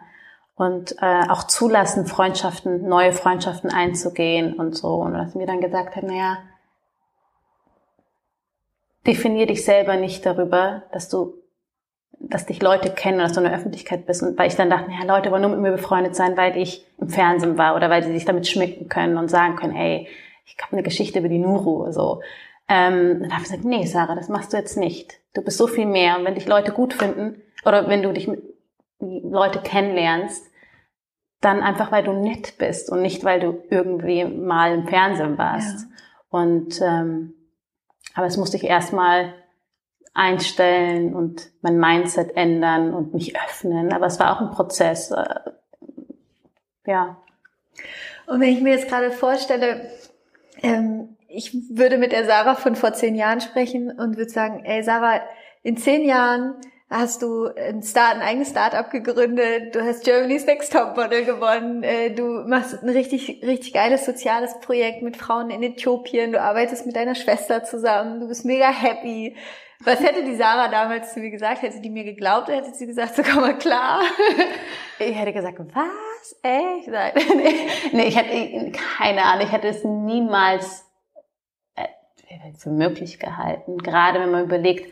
Und 0.56 0.96
äh, 1.02 1.24
auch 1.30 1.46
zulassen, 1.46 2.06
Freundschaften, 2.06 2.88
neue 2.88 3.12
Freundschaften 3.12 3.72
einzugehen 3.72 4.54
und 4.54 4.78
so. 4.78 4.96
Und 4.96 5.14
dass 5.14 5.34
mir 5.34 5.48
dann 5.48 5.62
gesagt 5.62 5.96
hat, 5.96 6.04
naja, 6.04 6.38
definier 9.08 9.48
dich 9.48 9.66
selber 9.66 9.96
nicht 9.96 10.26
darüber, 10.26 10.84
dass 10.92 11.10
du 11.10 11.44
dass 12.26 12.46
dich 12.46 12.62
Leute 12.62 12.90
kennen 12.90 13.20
dass 13.20 13.34
du 13.34 13.42
in 13.42 13.48
der 13.48 13.56
Öffentlichkeit 13.56 14.06
bist. 14.06 14.24
Und 14.24 14.38
weil 14.38 14.48
ich 14.48 14.56
dann 14.56 14.70
dachte, 14.70 14.92
ja, 14.92 15.06
Leute 15.06 15.30
wollen 15.30 15.42
nur 15.42 15.52
mit 15.52 15.60
mir 15.60 15.72
befreundet 15.72 16.16
sein, 16.16 16.38
weil 16.38 16.58
ich 16.58 16.86
im 16.98 17.10
Fernsehen 17.10 17.58
war 17.58 17.76
oder 17.76 17.90
weil 17.90 18.04
sie 18.04 18.14
sich 18.14 18.24
damit 18.24 18.48
schmücken 18.48 18.88
können 18.88 19.18
und 19.18 19.30
sagen 19.30 19.58
können, 19.58 19.76
ey, 19.76 20.08
ich 20.46 20.58
habe 20.62 20.74
eine 20.74 20.84
Geschichte 20.84 21.20
über 21.20 21.30
die 21.30 21.40
Nuru. 21.40 21.92
So. 21.92 22.22
Ähm, 22.68 23.20
dann 23.22 23.32
habe 23.32 23.44
ich 23.44 23.50
gesagt, 23.50 23.66
nee, 23.66 23.86
Sarah, 23.86 24.16
das 24.16 24.30
machst 24.30 24.54
du 24.54 24.58
jetzt 24.58 24.78
nicht. 24.78 25.20
Du 25.34 25.42
bist 25.42 25.58
so 25.58 25.68
viel 25.68 25.86
mehr. 25.86 26.18
Und 26.18 26.26
wenn 26.26 26.36
dich 26.36 26.48
Leute 26.48 26.72
gut 26.72 26.94
finden 26.94 27.42
oder 27.66 27.88
wenn 27.88 28.04
du 28.04 28.14
dich 28.14 28.28
mit 28.28 28.42
Leute 29.00 29.60
kennenlernst, 29.60 30.46
dann 31.42 31.62
einfach, 31.62 31.92
weil 31.92 32.04
du 32.04 32.14
nett 32.14 32.58
bist 32.58 32.90
und 32.90 33.02
nicht, 33.02 33.24
weil 33.26 33.40
du 33.40 33.64
irgendwie 33.70 34.24
mal 34.24 34.74
im 34.74 34.88
Fernsehen 34.88 35.38
warst. 35.38 35.82
Ja. 35.82 35.88
Und 36.30 36.82
ähm, 36.82 37.34
aber 38.14 38.28
es 38.28 38.38
musste 38.38 38.58
ich 38.58 38.64
erstmal 38.64 39.34
einstellen 40.14 41.16
und 41.16 41.50
mein 41.62 41.80
Mindset 41.80 42.36
ändern 42.36 42.94
und 42.94 43.14
mich 43.14 43.36
öffnen. 43.36 43.92
Aber 43.92 44.06
es 44.06 44.20
war 44.20 44.36
auch 44.36 44.42
ein 44.42 44.52
Prozess. 44.52 45.12
Äh, 45.12 45.52
ja. 46.86 47.18
Und 48.28 48.40
wenn 48.40 48.50
ich 48.50 48.62
mir 48.62 48.76
jetzt 48.76 48.88
gerade 48.88 49.12
vorstelle, 49.12 49.90
ähm, 50.62 51.18
ich 51.28 51.54
würde 51.70 51.98
mit 51.98 52.12
der 52.12 52.26
Sarah 52.26 52.56
von 52.56 52.76
vor 52.76 52.94
zehn 52.94 53.16
Jahren 53.16 53.42
sprechen 53.42 53.90
und 53.90 54.18
würde 54.18 54.30
sagen, 54.30 54.64
ey 54.66 54.84
Sarah, 54.84 55.22
in 55.64 55.78
zehn 55.78 56.06
Jahren 56.06 56.56
hast 56.90 57.24
du 57.24 57.48
ein, 57.48 57.82
Start, 57.82 58.16
ein 58.16 58.22
eigenes 58.22 58.52
Startup 58.52 58.90
gegründet, 58.90 59.74
du 59.74 59.84
hast 59.84 60.04
Germany's 60.04 60.46
Next 60.46 60.72
Top 60.72 60.96
Model 60.96 61.26
gewonnen, 61.26 61.82
äh, 61.82 62.12
du 62.12 62.44
machst 62.48 62.84
ein 62.84 62.90
richtig, 62.90 63.42
richtig 63.44 63.74
geiles 63.74 64.06
soziales 64.06 64.60
Projekt 64.60 65.02
mit 65.02 65.18
Frauen 65.18 65.50
in 65.50 65.64
Äthiopien, 65.64 66.34
du 66.34 66.40
arbeitest 66.40 66.86
mit 66.86 66.96
deiner 66.96 67.16
Schwester 67.16 67.64
zusammen, 67.64 68.20
du 68.20 68.28
bist 68.28 68.46
mega 68.46 68.70
happy, 68.70 69.36
was 69.86 70.00
hätte 70.00 70.24
die 70.24 70.36
Sarah 70.36 70.70
damals 70.70 71.14
zu 71.14 71.20
mir 71.20 71.30
gesagt? 71.30 71.62
Hätte 71.62 71.82
die 71.82 71.90
mir 71.90 72.06
geglaubt 72.06 72.48
hätte 72.48 72.74
sie 72.74 72.86
gesagt, 72.86 73.16
so 73.16 73.24
komm 73.24 73.42
mal 73.42 73.58
klar? 73.58 74.02
Ich 75.00 75.16
hätte 75.16 75.34
gesagt, 75.34 75.60
was? 75.60 76.13
Echt? 76.42 76.88
nee, 77.94 78.08
ich 78.08 78.18
hätte 78.18 78.72
keine 78.72 79.24
Ahnung. 79.24 79.46
Ich 79.46 79.52
hätte 79.52 79.68
es 79.68 79.84
niemals 79.84 80.86
äh, 81.76 81.88
für 82.58 82.70
möglich 82.70 83.20
gehalten. 83.20 83.78
Gerade 83.78 84.20
wenn 84.20 84.32
man 84.32 84.46
überlegt, 84.46 84.92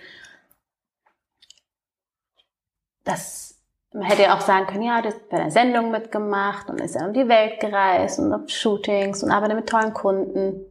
dass 3.03 3.59
man 3.93 4.03
hätte 4.03 4.23
ja 4.23 4.37
auch 4.37 4.41
sagen 4.41 4.67
können, 4.67 4.83
ja, 4.83 5.01
du 5.01 5.09
hast 5.09 5.29
bei 5.29 5.37
einer 5.37 5.51
Sendung 5.51 5.91
mitgemacht 5.91 6.69
und 6.69 6.79
ist 6.79 6.95
ja 6.95 7.05
um 7.05 7.13
die 7.13 7.27
Welt 7.27 7.59
gereist 7.59 8.19
und 8.19 8.33
auf 8.33 8.49
Shootings 8.49 9.23
und 9.23 9.31
arbeitet 9.31 9.57
mit 9.57 9.69
tollen 9.69 9.93
Kunden. 9.93 10.65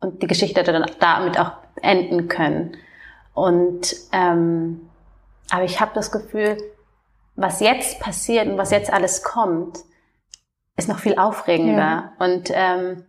Und 0.00 0.22
die 0.22 0.28
Geschichte 0.28 0.60
hätte 0.60 0.72
dann 0.72 0.88
damit 1.00 1.38
auch 1.38 1.52
enden 1.82 2.28
können. 2.28 2.76
Und 3.34 3.96
ähm, 4.12 4.88
aber 5.50 5.64
ich 5.64 5.80
habe 5.80 5.92
das 5.94 6.12
Gefühl, 6.12 6.58
was 7.38 7.60
jetzt 7.60 8.00
passiert 8.00 8.48
und 8.48 8.58
was 8.58 8.72
jetzt 8.72 8.92
alles 8.92 9.22
kommt, 9.22 9.78
ist 10.76 10.88
noch 10.88 10.98
viel 10.98 11.16
aufregender. 11.16 11.78
Ja. 11.78 12.12
Und 12.18 12.50
ähm, 12.52 13.06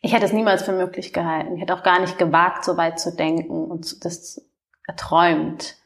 ich 0.00 0.14
hätte 0.14 0.24
es 0.24 0.32
niemals 0.32 0.62
für 0.62 0.72
möglich 0.72 1.12
gehalten. 1.12 1.56
Ich 1.56 1.62
hätte 1.62 1.74
auch 1.74 1.82
gar 1.82 2.00
nicht 2.00 2.16
gewagt, 2.16 2.64
so 2.64 2.76
weit 2.76 3.00
zu 3.00 3.14
denken 3.14 3.64
und 3.64 4.04
das 4.04 4.40
erträumt. 4.86 5.76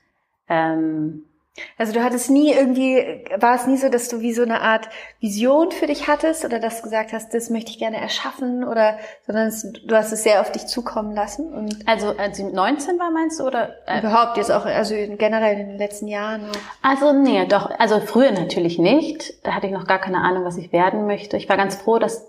Ähm, 0.48 1.24
also 1.76 1.92
du 1.92 2.02
hattest 2.02 2.30
nie 2.30 2.52
irgendwie, 2.52 3.24
war 3.36 3.54
es 3.54 3.66
nie 3.66 3.76
so, 3.76 3.88
dass 3.88 4.08
du 4.08 4.20
wie 4.20 4.32
so 4.32 4.42
eine 4.42 4.60
Art 4.60 4.88
Vision 5.20 5.70
für 5.70 5.86
dich 5.86 6.08
hattest 6.08 6.44
oder 6.44 6.58
dass 6.58 6.78
du 6.78 6.84
gesagt 6.84 7.12
hast, 7.12 7.34
das 7.34 7.50
möchte 7.50 7.70
ich 7.70 7.78
gerne 7.78 7.98
erschaffen 7.98 8.64
oder, 8.64 8.98
sondern 9.26 9.48
es, 9.48 9.70
du 9.72 9.94
hast 9.94 10.12
es 10.12 10.22
sehr 10.22 10.40
auf 10.40 10.52
dich 10.52 10.66
zukommen 10.66 11.14
lassen 11.14 11.52
und. 11.52 11.76
Also, 11.86 12.16
als 12.16 12.36
sie 12.36 12.44
19 12.44 12.98
war, 12.98 13.10
meinst 13.10 13.40
du, 13.40 13.44
oder? 13.44 13.74
Äh, 13.86 14.00
überhaupt 14.00 14.36
jetzt 14.36 14.50
auch, 14.50 14.64
also 14.64 14.94
generell 14.94 15.58
in 15.58 15.68
den 15.68 15.78
letzten 15.78 16.08
Jahren. 16.08 16.46
Also, 16.82 17.12
nee, 17.12 17.46
doch, 17.46 17.70
also 17.78 18.00
früher 18.00 18.32
natürlich 18.32 18.78
nicht. 18.78 19.46
Da 19.46 19.54
hatte 19.54 19.66
ich 19.66 19.72
noch 19.72 19.86
gar 19.86 19.98
keine 19.98 20.18
Ahnung, 20.18 20.44
was 20.44 20.56
ich 20.56 20.72
werden 20.72 21.06
möchte. 21.06 21.36
Ich 21.36 21.48
war 21.48 21.56
ganz 21.56 21.76
froh, 21.76 21.98
dass, 21.98 22.26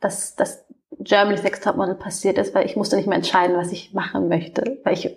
dass, 0.00 0.36
dass 0.36 0.64
Germany's 0.98 1.42
Next 1.42 1.64
Topmodel 1.64 1.94
passiert 1.94 2.38
ist, 2.38 2.54
weil 2.54 2.66
ich 2.66 2.76
musste 2.76 2.96
nicht 2.96 3.06
mehr 3.06 3.16
entscheiden, 3.16 3.56
was 3.56 3.72
ich 3.72 3.92
machen 3.92 4.28
möchte, 4.28 4.78
weil 4.84 4.94
ich, 4.94 5.16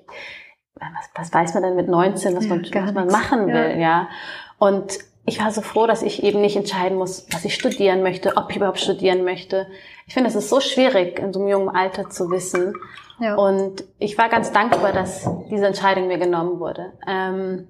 was, 0.80 1.10
was 1.16 1.34
weiß 1.34 1.54
man 1.54 1.64
denn 1.64 1.76
mit 1.76 1.88
19, 1.88 2.36
was, 2.36 2.46
ja, 2.46 2.56
man, 2.56 2.64
was 2.74 2.94
man 2.94 3.08
machen 3.08 3.48
will, 3.48 3.72
ja. 3.72 3.78
ja. 3.78 4.10
Und 4.58 5.00
ich 5.26 5.40
war 5.40 5.52
so 5.52 5.62
froh, 5.62 5.88
dass 5.88 6.04
ich 6.04 6.24
eben 6.24 6.42
nicht 6.42 6.56
entscheiden 6.56 6.98
muss, 6.98 7.26
was 7.32 7.46
ich 7.46 7.56
studieren 7.56 8.04
möchte, 8.04 8.38
ob 8.38 8.52
ich 8.52 8.58
überhaupt 8.58 8.80
studieren 8.80 9.24
möchte. 9.24 9.68
Ich 10.06 10.14
finde, 10.14 10.30
es 10.30 10.36
ist 10.36 10.50
so 10.50 10.60
schwierig, 10.60 11.20
in 11.20 11.34
so 11.34 11.40
einem 11.40 11.50
jungen 11.50 11.70
Alter 11.70 12.10
zu 12.10 12.30
wissen. 12.30 12.74
Ja. 13.20 13.36
Und 13.36 13.84
ich 13.98 14.18
war 14.18 14.30
ganz 14.30 14.52
dankbar, 14.52 14.92
dass 14.92 15.28
diese 15.50 15.66
Entscheidung 15.66 16.08
mir 16.08 16.20
genommen 16.20 16.60
wurde. 16.60 16.94
Ähm, 17.08 17.68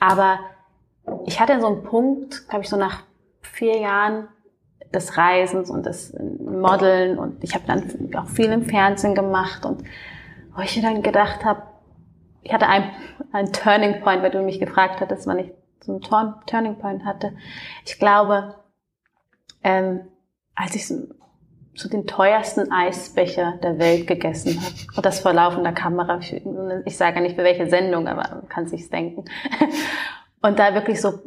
aber 0.00 0.40
ich 1.24 1.40
hatte 1.40 1.60
so 1.60 1.66
einen 1.68 1.82
Punkt, 1.82 2.46
glaube 2.48 2.64
ich, 2.64 2.68
so 2.68 2.76
nach 2.76 3.04
vier 3.40 3.78
Jahren 3.78 4.28
des 4.92 5.16
Reisens 5.16 5.70
und 5.70 5.86
des 5.86 6.14
Modeln 6.40 7.18
und 7.18 7.42
ich 7.44 7.54
habe 7.54 7.64
dann 7.66 8.10
auch 8.16 8.28
viel 8.28 8.50
im 8.50 8.64
Fernsehen 8.64 9.14
gemacht 9.14 9.64
und 9.64 9.82
wo 10.54 10.62
ich 10.62 10.80
dann 10.80 11.02
gedacht 11.02 11.44
habe, 11.44 11.62
ich 12.48 12.54
hatte 12.54 12.66
ein, 12.66 12.90
ein 13.30 13.52
Turning 13.52 14.00
Point, 14.00 14.22
weil 14.22 14.30
du 14.30 14.40
mich 14.40 14.58
gefragt 14.58 15.02
hattest, 15.02 15.26
wann 15.26 15.38
ich 15.38 15.50
so 15.80 15.92
einen 15.92 16.40
Turning 16.46 16.78
Point 16.78 17.04
hatte. 17.04 17.34
Ich 17.84 17.98
glaube, 17.98 18.54
ähm, 19.62 20.00
als 20.54 20.74
ich 20.74 20.88
so, 20.88 21.08
so 21.74 21.90
den 21.90 22.06
teuersten 22.06 22.72
Eisbecher 22.72 23.58
der 23.62 23.78
Welt 23.78 24.06
gegessen 24.06 24.58
habe, 24.62 24.74
und 24.96 25.04
das 25.04 25.20
vor 25.20 25.34
laufender 25.34 25.72
Kamera, 25.72 26.18
ich, 26.20 26.40
ich 26.86 26.96
sage 26.96 27.20
nicht 27.20 27.36
für 27.36 27.44
welche 27.44 27.68
Sendung, 27.68 28.08
aber 28.08 28.36
man 28.36 28.48
kann 28.48 28.66
sich's 28.66 28.88
denken, 28.88 29.26
und 30.40 30.58
da 30.58 30.72
wirklich 30.72 31.02
so 31.02 31.20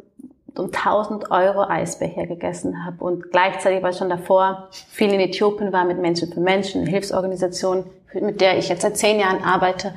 um 0.58 0.72
1000 0.72 1.30
Euro 1.30 1.68
Eisbecher 1.68 2.26
gegessen 2.26 2.84
habe. 2.84 3.02
Und 3.04 3.30
gleichzeitig 3.30 3.80
war 3.84 3.92
schon 3.92 4.10
davor 4.10 4.70
viel 4.72 5.12
in 5.12 5.20
Äthiopien 5.20 5.72
war 5.72 5.84
mit 5.84 5.98
Menschen 5.98 6.32
für 6.32 6.40
Menschen, 6.40 6.84
Hilfsorganisation, 6.84 7.84
mit 8.12 8.40
der 8.40 8.58
ich 8.58 8.68
jetzt 8.68 8.82
seit 8.82 8.96
zehn 8.96 9.20
Jahren 9.20 9.44
arbeite 9.44 9.94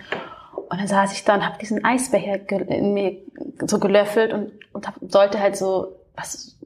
und 0.76 0.82
dann 0.82 0.88
saß 0.90 1.14
ich 1.14 1.24
da 1.24 1.36
und 1.36 1.46
habe 1.46 1.58
diesen 1.58 1.86
Eisbecher 1.86 2.50
in 2.70 2.94
mir 2.94 3.18
so 3.66 3.80
gelöffelt 3.80 4.34
und, 4.34 4.52
und 4.74 4.86
hab, 4.86 4.96
sollte 5.08 5.40
halt 5.40 5.56
so, 5.56 5.96
was, 6.16 6.58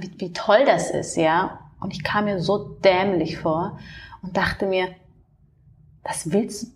wie, 0.00 0.10
wie 0.18 0.32
toll 0.32 0.64
das 0.66 0.90
ist, 0.90 1.16
ja. 1.16 1.60
Und 1.80 1.92
ich 1.92 2.02
kam 2.02 2.24
mir 2.24 2.40
so 2.40 2.58
dämlich 2.58 3.38
vor 3.38 3.78
und 4.22 4.36
dachte 4.36 4.66
mir, 4.66 4.88
das 6.02 6.32
willst 6.32 6.72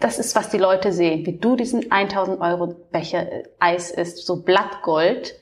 das 0.00 0.18
ist, 0.18 0.34
was 0.34 0.50
die 0.50 0.58
Leute 0.58 0.92
sehen, 0.92 1.24
wie 1.26 1.38
du 1.38 1.54
diesen 1.54 1.92
1000 1.92 2.40
Euro 2.40 2.74
Becher 2.90 3.30
äh, 3.32 3.44
Eis 3.60 3.92
isst, 3.92 4.26
so 4.26 4.42
Blattgold. 4.42 5.34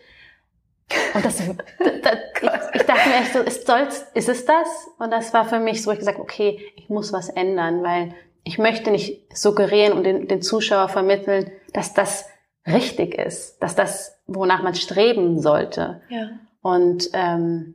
Und 1.14 1.24
das, 1.24 1.38
das 1.38 1.46
ich, 1.48 2.80
ich, 2.80 2.82
dachte 2.82 3.08
mir 3.08 3.16
echt 3.22 3.32
so, 3.32 3.38
ist, 3.38 3.66
soll's, 3.66 4.04
ist 4.12 4.28
es 4.28 4.44
das? 4.44 4.68
Und 4.98 5.10
das 5.10 5.32
war 5.32 5.46
für 5.46 5.58
mich 5.58 5.82
so, 5.82 5.90
ich 5.90 5.98
gesagt, 5.98 6.18
okay, 6.18 6.60
ich 6.76 6.90
muss 6.90 7.12
was 7.14 7.30
ändern, 7.30 7.82
weil 7.82 8.14
ich 8.44 8.58
möchte 8.58 8.90
nicht 8.90 9.36
suggerieren 9.36 9.92
und 9.92 10.04
den, 10.04 10.28
den 10.28 10.42
Zuschauer 10.42 10.88
vermitteln, 10.88 11.50
dass 11.72 11.94
das 11.94 12.28
richtig 12.66 13.14
ist, 13.14 13.58
dass 13.62 13.74
das, 13.74 14.20
wonach 14.26 14.62
man 14.62 14.74
streben 14.74 15.40
sollte. 15.40 16.02
Ja. 16.08 16.30
Und 16.60 17.10
ähm, 17.12 17.74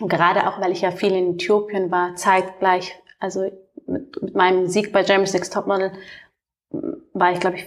gerade 0.00 0.48
auch, 0.48 0.60
weil 0.60 0.72
ich 0.72 0.82
ja 0.82 0.90
viel 0.90 1.12
in 1.12 1.34
Äthiopien 1.34 1.90
war, 1.90 2.14
zeitgleich, 2.16 2.94
also 3.18 3.50
mit, 3.86 4.22
mit 4.22 4.34
meinem 4.34 4.66
Sieg 4.66 4.92
bei 4.92 5.02
Jeremy's 5.02 5.32
Next 5.32 5.52
Topmodel, 5.52 5.92
war 7.12 7.32
ich, 7.32 7.40
glaube 7.40 7.56
ich, 7.56 7.66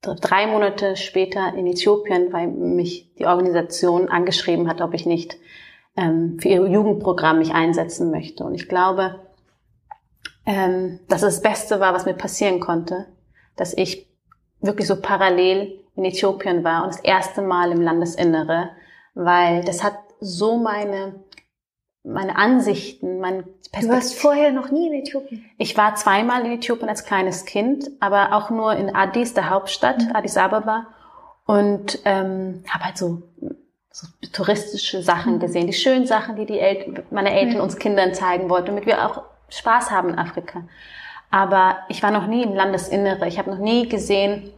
drei 0.00 0.46
Monate 0.46 0.96
später 0.96 1.54
in 1.54 1.66
Äthiopien, 1.66 2.32
weil 2.32 2.48
mich 2.48 3.14
die 3.14 3.26
Organisation 3.26 4.08
angeschrieben 4.08 4.68
hat, 4.68 4.80
ob 4.80 4.94
ich 4.94 5.06
nicht 5.06 5.36
ähm, 5.96 6.38
für 6.40 6.48
ihr 6.48 6.66
Jugendprogramm 6.66 7.38
mich 7.38 7.54
einsetzen 7.54 8.10
möchte. 8.10 8.44
Und 8.44 8.54
ich 8.54 8.68
glaube, 8.68 9.25
ähm, 10.46 11.00
dass 11.08 11.22
es 11.22 11.36
das 11.36 11.42
Beste 11.42 11.80
war, 11.80 11.92
was 11.92 12.06
mir 12.06 12.14
passieren 12.14 12.60
konnte, 12.60 13.06
dass 13.56 13.74
ich 13.74 14.08
wirklich 14.60 14.86
so 14.86 15.00
parallel 15.00 15.80
in 15.96 16.04
Äthiopien 16.04 16.64
war 16.64 16.84
und 16.84 16.94
das 16.94 17.00
erste 17.00 17.42
Mal 17.42 17.72
im 17.72 17.80
Landesinnere, 17.80 18.70
weil 19.14 19.64
das 19.64 19.82
hat 19.82 19.98
so 20.20 20.56
meine 20.56 21.26
meine 22.06 22.36
Ansichten, 22.36 23.18
mein 23.18 23.42
Perspektiv. 23.42 23.80
Du 23.80 23.88
warst 23.88 24.14
vorher 24.14 24.52
noch 24.52 24.70
nie 24.70 24.86
in 24.86 25.02
Äthiopien? 25.02 25.44
Ich 25.58 25.76
war 25.76 25.96
zweimal 25.96 26.46
in 26.46 26.52
Äthiopien 26.52 26.88
als 26.88 27.04
kleines 27.04 27.44
Kind, 27.44 27.90
aber 28.00 28.32
auch 28.32 28.50
nur 28.50 28.74
in 28.74 28.94
Addis, 28.94 29.34
der 29.34 29.50
Hauptstadt, 29.50 29.98
mhm. 30.02 30.14
Addis 30.14 30.36
Ababa, 30.36 30.86
und 31.46 32.00
ähm, 32.04 32.64
habe 32.68 32.84
halt 32.84 32.96
so, 32.96 33.22
so 33.90 34.06
touristische 34.32 35.02
Sachen 35.02 35.34
mhm. 35.34 35.40
gesehen, 35.40 35.66
die 35.66 35.72
schönen 35.72 36.06
Sachen, 36.06 36.36
die 36.36 36.46
die 36.46 36.60
El 36.60 37.04
meine 37.10 37.32
Eltern 37.32 37.56
mhm. 37.56 37.62
uns 37.62 37.76
Kindern 37.76 38.14
zeigen 38.14 38.48
wollten, 38.48 38.68
damit 38.68 38.86
wir 38.86 39.04
auch 39.04 39.22
Spaß 39.48 39.90
haben 39.90 40.10
in 40.10 40.18
Afrika. 40.18 40.64
Aber 41.30 41.78
ich 41.88 42.02
war 42.02 42.10
noch 42.10 42.26
nie 42.26 42.42
im 42.42 42.54
Landesinnere. 42.54 43.26
Ich 43.26 43.38
habe 43.38 43.50
noch 43.50 43.58
nie 43.58 43.88
gesehen, 43.88 44.52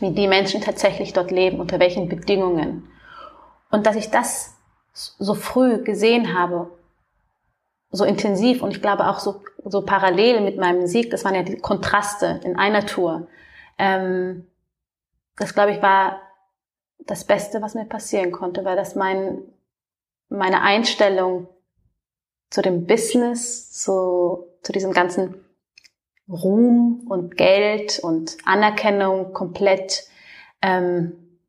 wie 0.00 0.10
die 0.10 0.28
Menschen 0.28 0.60
tatsächlich 0.60 1.12
dort 1.12 1.30
leben, 1.30 1.60
unter 1.60 1.78
welchen 1.78 2.08
Bedingungen. 2.08 2.88
Und 3.70 3.86
dass 3.86 3.96
ich 3.96 4.10
das 4.10 4.56
so 4.92 5.34
früh 5.34 5.82
gesehen 5.82 6.38
habe, 6.38 6.70
so 7.90 8.04
intensiv 8.04 8.62
und 8.62 8.72
ich 8.72 8.82
glaube 8.82 9.08
auch 9.08 9.18
so, 9.18 9.42
so 9.64 9.82
parallel 9.82 10.40
mit 10.40 10.56
meinem 10.56 10.86
Sieg, 10.86 11.10
das 11.10 11.24
waren 11.24 11.34
ja 11.34 11.42
die 11.42 11.58
Kontraste 11.58 12.40
in 12.44 12.56
einer 12.56 12.86
Tour. 12.86 13.28
Ähm, 13.78 14.46
das 15.36 15.54
glaube 15.54 15.72
ich 15.72 15.82
war 15.82 16.20
das 17.06 17.24
Beste, 17.24 17.62
was 17.62 17.74
mir 17.74 17.84
passieren 17.84 18.32
konnte, 18.32 18.64
weil 18.64 18.76
das 18.76 18.94
mein, 18.94 19.42
meine 20.28 20.62
Einstellung 20.62 21.48
zu 22.54 22.62
dem 22.62 22.86
Business, 22.86 23.72
zu, 23.72 24.46
zu 24.62 24.70
diesem 24.70 24.92
ganzen 24.92 25.44
Ruhm 26.28 27.04
und 27.08 27.36
Geld 27.36 27.98
und 27.98 28.36
Anerkennung 28.44 29.32
komplett 29.32 30.04
ähm, 30.62 31.40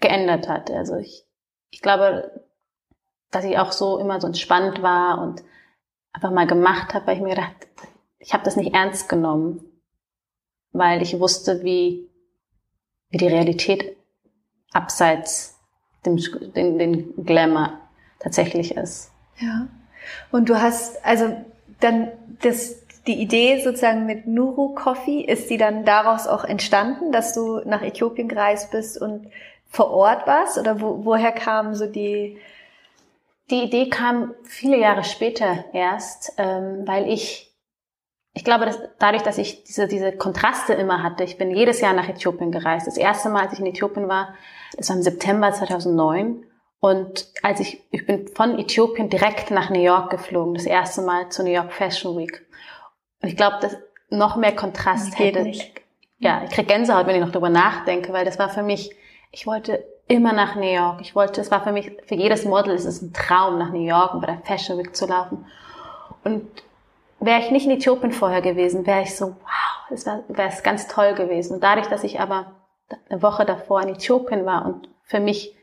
geändert 0.00 0.48
hat. 0.48 0.70
Also 0.70 0.96
ich, 0.96 1.26
ich 1.68 1.82
glaube, 1.82 2.46
dass 3.30 3.44
ich 3.44 3.58
auch 3.58 3.72
so 3.72 3.98
immer 3.98 4.22
so 4.22 4.28
entspannt 4.28 4.80
war 4.80 5.20
und 5.20 5.44
einfach 6.14 6.30
mal 6.30 6.46
gemacht 6.46 6.94
habe, 6.94 7.06
weil 7.06 7.16
ich 7.16 7.22
mir 7.22 7.34
gedacht, 7.34 7.68
ich 8.18 8.32
habe 8.32 8.44
das 8.44 8.56
nicht 8.56 8.72
ernst 8.72 9.10
genommen, 9.10 9.82
weil 10.72 11.02
ich 11.02 11.20
wusste, 11.20 11.62
wie, 11.62 12.08
wie 13.10 13.18
die 13.18 13.28
Realität 13.28 13.98
abseits 14.72 15.60
dem 16.06 16.16
den, 16.54 16.78
den 16.78 17.26
Glamour 17.26 17.78
tatsächlich 18.18 18.74
ist. 18.74 19.12
Ja. 19.40 19.68
Und 20.30 20.48
du 20.48 20.60
hast, 20.60 21.04
also 21.04 21.36
dann 21.80 22.12
das, 22.42 22.76
die 23.06 23.20
Idee 23.20 23.62
sozusagen 23.62 24.06
mit 24.06 24.26
Nuru 24.26 24.74
Coffee, 24.74 25.20
ist 25.20 25.50
die 25.50 25.58
dann 25.58 25.84
daraus 25.84 26.26
auch 26.26 26.44
entstanden, 26.44 27.12
dass 27.12 27.34
du 27.34 27.60
nach 27.64 27.82
Äthiopien 27.82 28.28
gereist 28.28 28.70
bist 28.70 29.00
und 29.00 29.30
vor 29.68 29.90
Ort 29.90 30.26
warst? 30.26 30.58
Oder 30.58 30.80
wo, 30.80 31.04
woher 31.04 31.32
kam 31.32 31.74
so 31.74 31.86
die... 31.86 32.38
Die 33.50 33.62
Idee 33.62 33.88
kam 33.88 34.34
viele 34.44 34.76
Jahre 34.76 35.04
später 35.04 35.64
erst, 35.72 36.34
ähm, 36.36 36.86
weil 36.86 37.08
ich, 37.08 37.56
ich 38.34 38.44
glaube, 38.44 38.66
dass 38.66 38.78
dadurch, 38.98 39.22
dass 39.22 39.38
ich 39.38 39.64
diese, 39.64 39.88
diese 39.88 40.12
Kontraste 40.12 40.74
immer 40.74 41.02
hatte, 41.02 41.24
ich 41.24 41.38
bin 41.38 41.56
jedes 41.56 41.80
Jahr 41.80 41.94
nach 41.94 42.10
Äthiopien 42.10 42.52
gereist. 42.52 42.86
Das 42.86 42.98
erste 42.98 43.30
Mal, 43.30 43.44
als 43.44 43.54
ich 43.54 43.60
in 43.60 43.64
Äthiopien 43.64 44.06
war, 44.06 44.34
das 44.76 44.90
war 44.90 44.96
im 44.96 45.02
September 45.02 45.50
2009. 45.50 46.44
Und 46.80 47.26
als 47.42 47.60
ich, 47.60 47.82
ich 47.90 48.06
bin 48.06 48.28
von 48.28 48.58
Äthiopien 48.58 49.08
direkt 49.08 49.50
nach 49.50 49.70
New 49.70 49.82
York 49.82 50.10
geflogen, 50.10 50.54
das 50.54 50.66
erste 50.66 51.02
Mal 51.02 51.28
zur 51.28 51.44
New 51.44 51.50
York 51.50 51.72
Fashion 51.72 52.16
Week. 52.16 52.46
Und 53.20 53.28
ich 53.28 53.36
glaube, 53.36 53.56
dass 53.60 53.76
noch 54.10 54.36
mehr 54.36 54.54
Kontrast 54.54 55.12
das 55.12 55.18
hätte. 55.18 55.42
Nicht. 55.42 55.72
Ja, 56.18 56.42
ich 56.44 56.50
krieg 56.50 56.68
Gänsehaut, 56.68 57.06
wenn 57.06 57.16
ich 57.16 57.20
noch 57.20 57.32
drüber 57.32 57.50
nachdenke, 57.50 58.12
weil 58.12 58.24
das 58.24 58.38
war 58.38 58.48
für 58.48 58.62
mich, 58.62 58.90
ich 59.32 59.46
wollte 59.46 59.84
immer 60.06 60.32
nach 60.32 60.56
New 60.56 60.72
York. 60.72 61.00
Ich 61.00 61.14
wollte, 61.14 61.40
es 61.40 61.50
war 61.50 61.62
für 61.62 61.72
mich, 61.72 61.92
für 62.06 62.14
jedes 62.14 62.44
Model 62.44 62.74
ist 62.74 62.86
es 62.86 63.02
ein 63.02 63.12
Traum, 63.12 63.58
nach 63.58 63.72
New 63.72 63.86
York 63.86 64.14
und 64.14 64.20
bei 64.20 64.26
der 64.28 64.40
Fashion 64.42 64.78
Week 64.78 64.96
zu 64.96 65.06
laufen. 65.06 65.46
Und 66.24 66.46
wäre 67.20 67.40
ich 67.40 67.50
nicht 67.50 67.66
in 67.66 67.72
Äthiopien 67.72 68.12
vorher 68.12 68.40
gewesen, 68.40 68.86
wäre 68.86 69.02
ich 69.02 69.14
so, 69.14 69.26
wow, 69.26 69.90
es 69.90 70.06
wäre 70.06 70.48
es 70.48 70.62
ganz 70.62 70.88
toll 70.88 71.14
gewesen. 71.14 71.54
Und 71.54 71.64
dadurch, 71.64 71.88
dass 71.88 72.04
ich 72.04 72.20
aber 72.20 72.52
eine 73.10 73.22
Woche 73.22 73.44
davor 73.44 73.82
in 73.82 73.90
Äthiopien 73.90 74.46
war 74.46 74.64
und 74.64 74.88
für 75.02 75.20
mich 75.20 75.54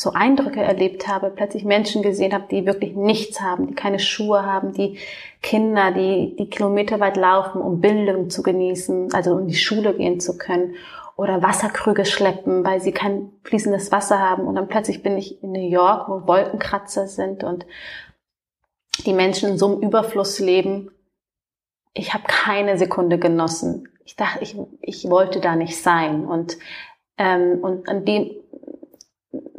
so 0.00 0.12
Eindrücke 0.12 0.62
erlebt 0.62 1.08
habe, 1.08 1.30
plötzlich 1.30 1.64
Menschen 1.64 2.02
gesehen 2.02 2.32
habe, 2.32 2.46
die 2.50 2.64
wirklich 2.64 2.96
nichts 2.96 3.42
haben, 3.42 3.66
die 3.66 3.74
keine 3.74 3.98
Schuhe 3.98 4.46
haben, 4.46 4.72
die 4.72 4.98
Kinder, 5.42 5.92
die, 5.92 6.34
die 6.38 6.48
kilometerweit 6.48 7.18
laufen, 7.18 7.60
um 7.60 7.82
Bildung 7.82 8.30
zu 8.30 8.42
genießen, 8.42 9.12
also 9.12 9.34
um 9.34 9.46
die 9.46 9.56
Schule 9.56 9.92
gehen 9.94 10.18
zu 10.18 10.38
können 10.38 10.74
oder 11.16 11.42
Wasserkrüge 11.42 12.06
schleppen, 12.06 12.64
weil 12.64 12.80
sie 12.80 12.92
kein 12.92 13.30
fließendes 13.44 13.92
Wasser 13.92 14.18
haben 14.18 14.46
und 14.46 14.54
dann 14.54 14.68
plötzlich 14.68 15.02
bin 15.02 15.18
ich 15.18 15.42
in 15.42 15.52
New 15.52 15.68
York, 15.68 16.08
wo 16.08 16.26
Wolkenkratzer 16.26 17.06
sind 17.06 17.44
und 17.44 17.66
die 19.04 19.12
Menschen 19.12 19.50
in 19.50 19.58
so 19.58 19.66
einem 19.66 19.82
Überfluss 19.82 20.38
leben. 20.38 20.90
Ich 21.92 22.14
habe 22.14 22.24
keine 22.26 22.78
Sekunde 22.78 23.18
genossen. 23.18 23.88
Ich 24.06 24.16
dachte, 24.16 24.42
ich, 24.42 24.56
ich 24.80 25.10
wollte 25.10 25.40
da 25.40 25.56
nicht 25.56 25.76
sein 25.76 26.24
und 26.24 26.56
ähm, 27.18 27.58
und 27.60 27.86
an 27.86 28.06
dem 28.06 28.30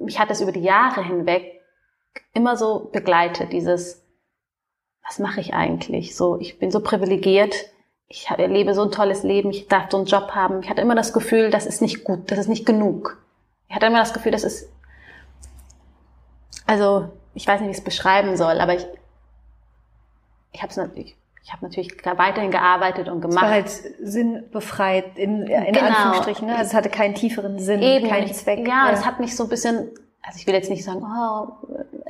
mich 0.04 0.20
hat 0.20 0.32
es 0.32 0.42
über 0.42 0.52
die 0.52 0.62
Jahre 0.64 1.04
hinweg 1.04 1.62
immer 2.34 2.58
so 2.58 2.90
begleitet, 2.92 3.54
dieses, 3.54 4.04
was 5.06 5.20
mache 5.20 5.42
ich 5.42 5.54
eigentlich? 5.54 6.16
So, 6.16 6.40
ich 6.40 6.60
bin 6.60 6.72
so 6.72 6.82
privilegiert, 6.82 7.56
ich 8.08 8.30
erlebe 8.30 8.74
so 8.74 8.84
ein 8.84 8.92
tolles 8.92 9.24
Leben, 9.24 9.52
ich 9.52 9.68
darf 9.68 9.90
so 9.90 9.98
einen 9.98 10.06
Job 10.06 10.32
haben. 10.32 10.62
Ich 10.62 10.70
hatte 10.70 10.82
immer 10.82 10.96
das 10.96 11.14
Gefühl, 11.14 11.50
das 11.50 11.66
ist 11.66 11.82
nicht 11.82 12.04
gut, 12.04 12.30
das 12.30 12.40
ist 12.40 12.50
nicht 12.50 12.66
genug. 12.66 13.24
Ich 13.70 13.76
hatte 13.76 13.86
immer 13.86 14.00
das 14.00 14.14
Gefühl, 14.14 14.34
das 14.34 14.44
ist, 14.44 14.70
also, 16.66 17.10
ich 17.34 17.48
weiß 17.48 17.62
nicht, 17.62 17.68
wie 17.68 17.72
ich 17.72 17.78
es 17.78 17.84
beschreiben 17.84 18.36
soll, 18.36 18.60
aber 18.60 18.76
ich, 18.76 18.86
ich 20.52 20.62
habe 20.62 20.72
es 20.72 20.78
natürlich, 20.78 21.16
ich 21.44 21.52
habe 21.52 21.66
natürlich 21.66 21.96
weiterhin 22.06 22.52
gearbeitet 22.52 23.10
und 23.10 23.22
gemacht. 23.22 23.38
Es 23.38 23.42
war 23.42 23.50
halt 23.50 23.70
sinnbefreit 24.04 25.18
in, 25.18 25.44
in 25.44 25.74
genau. 25.74 25.88
Anführungsstrichen. 25.88 26.48
Ne? 26.48 26.56
Also 26.56 26.70
es 26.70 26.74
hatte 26.74 26.90
keinen 26.90 27.16
tieferen 27.16 27.58
Sinn, 27.60 27.82
Eben. 27.82 28.08
keinen 28.08 28.32
Zweck. 28.34 28.60
Ja, 28.60 28.88
ja, 28.88 28.92
es 28.92 29.06
hat 29.06 29.20
mich 29.20 29.36
so 29.36 29.44
ein 29.44 29.50
bisschen 29.50 29.92
also 30.22 30.38
ich 30.38 30.48
will 30.48 30.54
jetzt 30.54 30.70
nicht 30.70 30.84
sagen, 30.84 31.04
oh, 31.04 31.52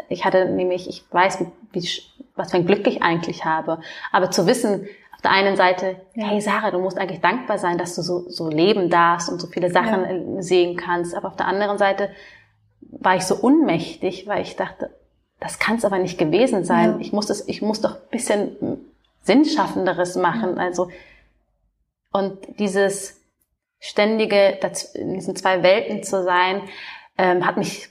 ich 0.10 0.26
hatte 0.26 0.46
nämlich, 0.46 0.90
ich 0.90 1.04
weiß, 1.12 1.40
wie, 1.40 1.48
wie, 1.72 1.90
was 2.36 2.52
für 2.52 2.58
ein 2.58 2.66
Glück 2.66 2.86
ich 2.88 3.02
eigentlich 3.02 3.46
habe. 3.46 3.80
Aber 4.12 4.32
zu 4.32 4.48
wissen, 4.48 4.88
auf 5.14 5.22
der 5.22 5.32
einen 5.32 5.56
Seite, 5.56 5.96
ja. 6.16 6.28
hey 6.28 6.42
Sarah, 6.42 6.72
du 6.72 6.80
musst 6.80 6.98
eigentlich 6.98 7.22
dankbar 7.22 7.58
sein, 7.58 7.78
dass 7.78 7.96
du 7.96 8.02
so, 8.02 8.30
so 8.30 8.50
leben 8.50 8.90
darfst 8.90 9.30
und 9.30 9.40
so 9.40 9.48
viele 9.48 9.72
Sachen 9.72 10.36
ja. 10.36 10.42
sehen 10.42 10.76
kannst. 10.76 11.16
Aber 11.16 11.30
auf 11.30 11.38
der 11.38 11.48
anderen 11.48 11.78
Seite 11.78 12.10
war 12.82 13.16
ich 13.16 13.24
so 13.24 13.36
unmächtig, 13.36 14.28
weil 14.28 14.42
ich 14.42 14.56
dachte, 14.58 14.90
das 15.40 15.58
kann 15.58 15.78
es 15.78 15.86
aber 15.86 15.98
nicht 15.98 16.18
gewesen 16.18 16.66
sein. 16.66 17.00
Ich 17.00 17.14
muss 17.14 17.28
das, 17.28 17.48
ich 17.48 17.62
muss 17.62 17.82
doch 17.82 17.96
ein 17.96 18.10
bisschen 18.12 18.91
Sinnschaffenderes 19.22 20.16
machen. 20.16 20.58
Also, 20.58 20.90
und 22.12 22.60
dieses 22.60 23.22
ständige, 23.80 24.60
in 24.94 25.14
diesen 25.14 25.36
zwei 25.36 25.64
Welten 25.64 26.04
zu 26.04 26.24
sein, 26.24 26.68
ähm, 27.18 27.46
hat 27.46 27.58
mich 27.58 27.90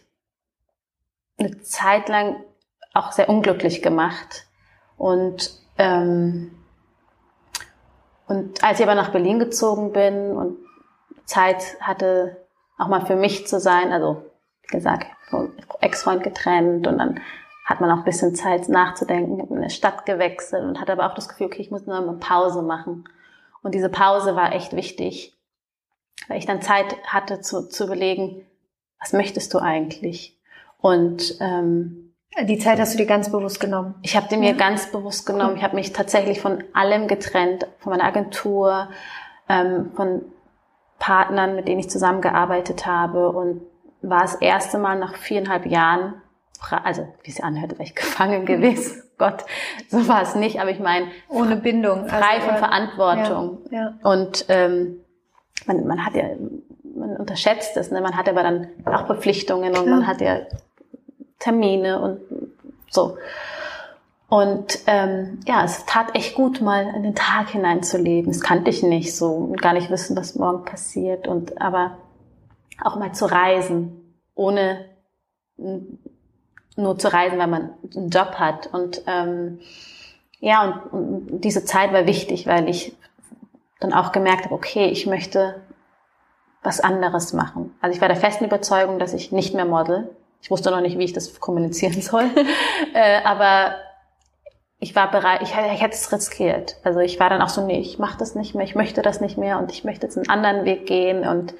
eine 1.38 1.60
Zeit 1.62 2.08
lang 2.08 2.36
auch 2.94 3.12
sehr 3.12 3.28
unglücklich 3.28 3.82
gemacht. 3.82 4.46
Und, 4.96 5.58
ähm, 5.78 6.52
und 8.26 8.62
als 8.62 8.78
ich 8.78 8.86
aber 8.86 8.94
nach 8.94 9.10
Berlin 9.10 9.38
gezogen 9.38 9.92
bin 9.92 10.36
und 10.36 10.58
Zeit 11.24 11.80
hatte, 11.80 12.36
auch 12.78 12.88
mal 12.88 13.06
für 13.06 13.16
mich 13.16 13.46
zu 13.46 13.60
sein, 13.60 13.92
also 13.92 14.24
wie 14.62 14.76
gesagt, 14.76 15.06
vom 15.28 15.52
Ex-Freund 15.80 16.22
getrennt 16.22 16.86
und 16.86 16.98
dann 16.98 17.20
hat 17.70 17.80
man 17.80 17.90
auch 17.92 17.98
ein 17.98 18.04
bisschen 18.04 18.34
Zeit 18.34 18.68
nachzudenken, 18.68 19.36
ich 19.36 19.42
habe 19.42 19.54
eine 19.54 19.70
Stadt 19.70 20.04
gewechselt 20.04 20.64
und 20.64 20.80
hatte 20.80 20.92
aber 20.92 21.06
auch 21.06 21.14
das 21.14 21.28
Gefühl, 21.28 21.46
okay, 21.46 21.62
ich 21.62 21.70
muss 21.70 21.86
nur 21.86 21.96
eine 21.96 22.12
Pause 22.14 22.62
machen. 22.62 23.04
Und 23.62 23.76
diese 23.76 23.88
Pause 23.88 24.34
war 24.34 24.52
echt 24.52 24.74
wichtig, 24.74 25.38
weil 26.26 26.38
ich 26.38 26.46
dann 26.46 26.62
Zeit 26.62 26.96
hatte 27.06 27.40
zu, 27.40 27.68
zu 27.68 27.84
überlegen, 27.84 28.44
was 28.98 29.12
möchtest 29.12 29.54
du 29.54 29.58
eigentlich? 29.58 30.36
Und 30.78 31.36
ähm, 31.40 32.12
die 32.42 32.58
Zeit 32.58 32.80
hast 32.80 32.94
du 32.94 32.98
dir 32.98 33.06
ganz 33.06 33.30
bewusst 33.30 33.60
genommen. 33.60 33.94
Ich 34.02 34.16
habe 34.16 34.26
die 34.28 34.36
mir 34.36 34.50
ja. 34.50 34.56
ganz 34.56 34.90
bewusst 34.90 35.24
genommen. 35.24 35.56
Ich 35.56 35.62
habe 35.62 35.76
mich 35.76 35.92
tatsächlich 35.92 36.40
von 36.40 36.64
allem 36.72 37.06
getrennt, 37.06 37.68
von 37.78 37.90
meiner 37.90 38.04
Agentur, 38.04 38.88
ähm, 39.48 39.92
von 39.94 40.22
Partnern, 40.98 41.54
mit 41.54 41.68
denen 41.68 41.78
ich 41.78 41.88
zusammengearbeitet 41.88 42.84
habe 42.86 43.30
und 43.30 43.62
war 44.02 44.22
das 44.22 44.34
erste 44.34 44.78
Mal 44.78 44.98
nach 44.98 45.14
viereinhalb 45.14 45.66
Jahren, 45.66 46.20
also 46.70 47.06
wie 47.22 47.30
es 47.30 47.40
anhört, 47.40 47.72
wäre 47.72 47.82
ich 47.82 47.94
gefangen 47.94 48.46
gewesen. 48.46 49.02
Gott, 49.18 49.44
so 49.88 50.08
war 50.08 50.22
es 50.22 50.34
nicht, 50.34 50.60
aber 50.60 50.70
ich 50.70 50.78
meine 50.78 51.06
ohne 51.28 51.56
Bindung, 51.56 52.06
frei 52.08 52.36
also, 52.36 52.48
von 52.48 52.56
Verantwortung. 52.56 53.58
Ja, 53.70 53.78
ja. 53.78 53.94
Und 54.02 54.46
ähm, 54.48 55.00
man, 55.66 55.86
man 55.86 56.04
hat 56.04 56.14
ja, 56.14 56.24
man 56.82 57.16
unterschätzt 57.16 57.76
es, 57.76 57.90
ne? 57.90 58.00
man 58.00 58.16
hat 58.16 58.28
aber 58.28 58.42
dann 58.42 58.68
auch 58.86 59.06
Verpflichtungen 59.06 59.72
Klar. 59.72 59.84
und 59.84 59.90
man 59.90 60.06
hat 60.06 60.20
ja 60.20 60.40
Termine 61.38 62.00
und 62.00 62.20
so. 62.90 63.18
Und 64.28 64.78
ähm, 64.86 65.40
ja, 65.46 65.64
es 65.64 65.84
tat 65.86 66.14
echt 66.14 66.36
gut, 66.36 66.60
mal 66.60 66.94
in 66.94 67.02
den 67.02 67.16
Tag 67.16 67.50
hineinzuleben. 67.50 68.30
Das 68.30 68.40
kannte 68.40 68.70
ich 68.70 68.82
nicht 68.82 69.16
so 69.16 69.32
und 69.32 69.60
gar 69.60 69.72
nicht 69.72 69.90
wissen, 69.90 70.16
was 70.16 70.36
morgen 70.36 70.64
passiert. 70.64 71.26
Und 71.26 71.60
aber 71.60 71.98
auch 72.80 72.94
mal 72.94 73.12
zu 73.12 73.26
reisen, 73.26 74.20
ohne 74.36 74.84
nur 76.80 76.98
zu 76.98 77.12
reisen, 77.12 77.38
weil 77.38 77.46
man 77.46 77.70
einen 77.94 78.10
Job 78.10 78.34
hat. 78.34 78.68
Und 78.72 79.02
ähm, 79.06 79.60
ja, 80.40 80.62
und, 80.64 80.92
und 80.92 81.40
diese 81.44 81.64
Zeit 81.64 81.92
war 81.92 82.06
wichtig, 82.06 82.46
weil 82.46 82.68
ich 82.68 82.96
dann 83.78 83.92
auch 83.92 84.12
gemerkt 84.12 84.44
habe, 84.44 84.54
okay, 84.54 84.86
ich 84.86 85.06
möchte 85.06 85.60
was 86.62 86.80
anderes 86.80 87.32
machen. 87.32 87.74
Also 87.80 87.94
ich 87.94 88.00
war 88.00 88.08
der 88.08 88.16
festen 88.16 88.44
Überzeugung, 88.44 88.98
dass 88.98 89.14
ich 89.14 89.32
nicht 89.32 89.54
mehr 89.54 89.64
model. 89.64 90.14
Ich 90.42 90.50
wusste 90.50 90.70
noch 90.70 90.80
nicht, 90.80 90.98
wie 90.98 91.04
ich 91.04 91.12
das 91.12 91.40
kommunizieren 91.40 92.00
soll. 92.02 92.24
äh, 92.94 93.22
aber 93.24 93.76
ich 94.78 94.96
war 94.96 95.10
bereit, 95.10 95.42
ich, 95.42 95.50
ich 95.50 95.82
hätte 95.82 95.94
es 95.94 96.10
riskiert. 96.12 96.76
Also 96.82 97.00
ich 97.00 97.20
war 97.20 97.30
dann 97.30 97.42
auch 97.42 97.50
so, 97.50 97.66
nee, 97.66 97.78
ich 97.78 97.98
mache 97.98 98.18
das 98.18 98.34
nicht 98.34 98.54
mehr, 98.54 98.64
ich 98.64 98.74
möchte 98.74 99.02
das 99.02 99.20
nicht 99.20 99.36
mehr 99.36 99.58
und 99.58 99.70
ich 99.70 99.84
möchte 99.84 100.06
jetzt 100.06 100.16
einen 100.16 100.28
anderen 100.28 100.64
Weg 100.64 100.86
gehen 100.86 101.26
und 101.26 101.54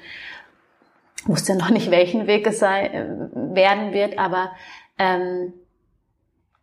wusste 1.25 1.55
noch 1.55 1.69
nicht, 1.69 1.91
welchen 1.91 2.27
Weg 2.27 2.47
es 2.47 2.59
sei, 2.59 2.87
äh, 2.87 3.05
werden 3.33 3.93
wird, 3.93 4.17
aber 4.17 4.51
ähm, 5.01 5.53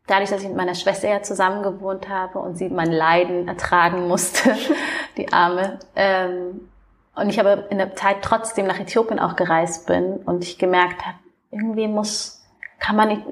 dadurch, 0.06 0.30
dass 0.30 0.42
ich 0.42 0.48
mit 0.48 0.56
meiner 0.56 0.76
Schwester 0.76 1.08
ja 1.08 1.22
zusammen 1.22 1.62
gewohnt 1.62 2.08
habe 2.08 2.38
und 2.38 2.56
sie 2.56 2.68
mein 2.68 2.92
Leiden 2.92 3.48
ertragen 3.48 4.06
musste, 4.06 4.54
die 5.16 5.32
Arme, 5.32 5.80
ähm, 5.96 6.68
und 7.16 7.30
ich 7.30 7.40
aber 7.40 7.68
in 7.72 7.78
der 7.78 7.96
Zeit 7.96 8.18
trotzdem 8.22 8.68
nach 8.68 8.78
Äthiopien 8.78 9.18
auch 9.18 9.34
gereist 9.34 9.88
bin 9.88 10.18
und 10.18 10.44
ich 10.44 10.56
gemerkt 10.56 11.04
habe, 11.04 11.18
irgendwie 11.50 11.88
muss, 11.88 12.44
kann 12.78 12.94
man 12.94 13.08
nicht, 13.08 13.22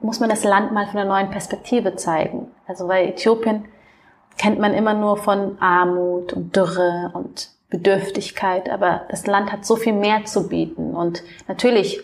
muss 0.00 0.20
man 0.20 0.30
das 0.30 0.44
Land 0.44 0.70
mal 0.70 0.86
von 0.86 1.00
einer 1.00 1.08
neuen 1.08 1.30
Perspektive 1.30 1.96
zeigen. 1.96 2.52
Also 2.68 2.86
weil 2.86 3.08
Äthiopien 3.08 3.64
kennt 4.38 4.60
man 4.60 4.74
immer 4.74 4.94
nur 4.94 5.16
von 5.16 5.60
Armut 5.60 6.32
und 6.34 6.54
Dürre 6.54 7.10
und 7.14 7.48
Bedürftigkeit, 7.68 8.70
aber 8.70 9.06
das 9.08 9.26
Land 9.26 9.50
hat 9.50 9.66
so 9.66 9.74
viel 9.74 9.94
mehr 9.94 10.24
zu 10.24 10.48
bieten 10.48 10.94
und 10.94 11.24
natürlich 11.48 12.00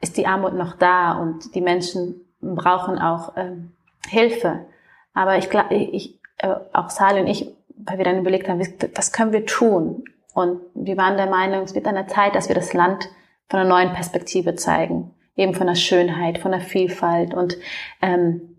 ist 0.00 0.16
die 0.16 0.26
Armut 0.26 0.54
noch 0.54 0.76
da 0.76 1.12
und 1.12 1.54
die 1.54 1.60
Menschen 1.60 2.26
brauchen 2.40 2.98
auch 2.98 3.32
ähm, 3.36 3.72
Hilfe. 4.08 4.66
Aber 5.14 5.38
ich 5.38 5.50
glaube, 5.50 5.74
ich, 5.74 6.18
äh, 6.38 6.54
auch 6.72 6.90
Sali 6.90 7.20
und 7.20 7.26
ich 7.26 7.54
weil 7.84 7.98
wir 7.98 8.04
dann 8.04 8.18
überlegt 8.18 8.48
haben, 8.48 8.60
was 8.94 9.12
können 9.12 9.32
wir 9.32 9.46
tun? 9.46 10.04
Und 10.34 10.60
wir 10.74 10.96
waren 10.96 11.16
der 11.16 11.26
Meinung, 11.28 11.62
es 11.62 11.74
wird 11.74 11.86
an 11.86 11.94
der 11.94 12.08
Zeit, 12.08 12.34
dass 12.34 12.48
wir 12.48 12.54
das 12.54 12.72
Land 12.72 13.08
von 13.48 13.60
einer 13.60 13.68
neuen 13.68 13.92
Perspektive 13.92 14.54
zeigen, 14.54 15.14
eben 15.36 15.54
von 15.54 15.66
der 15.66 15.74
Schönheit, 15.74 16.38
von 16.38 16.52
der 16.52 16.60
Vielfalt 16.60 17.34
und 17.34 17.56
ähm, 18.02 18.54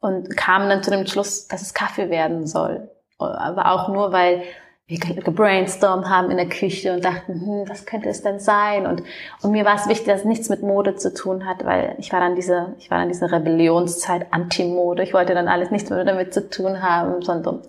und 0.00 0.36
kamen 0.36 0.68
dann 0.68 0.82
zu 0.82 0.90
dem 0.90 1.06
Schluss, 1.06 1.48
dass 1.48 1.62
es 1.62 1.74
Kaffee 1.74 2.10
werden 2.10 2.46
soll. 2.46 2.90
Aber 3.18 3.72
auch 3.72 3.88
nur, 3.88 4.12
weil 4.12 4.42
wir 4.88 4.98
gebrainstormt 4.98 6.08
haben 6.08 6.30
in 6.30 6.36
der 6.36 6.48
Küche 6.48 6.92
und 6.92 7.04
dachten, 7.04 7.40
hm, 7.40 7.68
was 7.68 7.86
könnte 7.86 8.08
es 8.08 8.22
denn 8.22 8.38
sein? 8.38 8.86
Und, 8.86 9.02
und 9.42 9.50
mir 9.50 9.64
war 9.64 9.74
es 9.74 9.88
wichtig, 9.88 10.06
dass 10.06 10.20
es 10.20 10.26
nichts 10.26 10.48
mit 10.48 10.62
Mode 10.62 10.94
zu 10.94 11.12
tun 11.12 11.44
hat, 11.44 11.64
weil 11.64 11.96
ich 11.98 12.12
war 12.12 12.20
dann 12.20 12.36
diese, 12.36 12.74
ich 12.78 12.88
war 12.90 12.98
dann 12.98 13.08
diese 13.08 13.30
Rebellionszeit, 13.32 14.26
Anti-Mode. 14.30 15.02
Ich 15.02 15.12
wollte 15.12 15.34
dann 15.34 15.48
alles 15.48 15.72
nichts 15.72 15.90
mehr 15.90 16.04
damit 16.04 16.32
zu 16.32 16.48
tun 16.48 16.82
haben, 16.82 17.22
sondern 17.22 17.62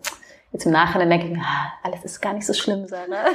Jetzt 0.54 0.66
im 0.66 0.72
Nachhinein 0.72 1.10
denke 1.10 1.28
ich 1.28 1.34
mir, 1.34 1.44
ah, 1.44 1.74
alles 1.84 2.06
ist 2.06 2.22
gar 2.22 2.34
nicht 2.34 2.48
so 2.48 2.54
schlimm, 2.54 2.88
Sarah. 2.88 3.04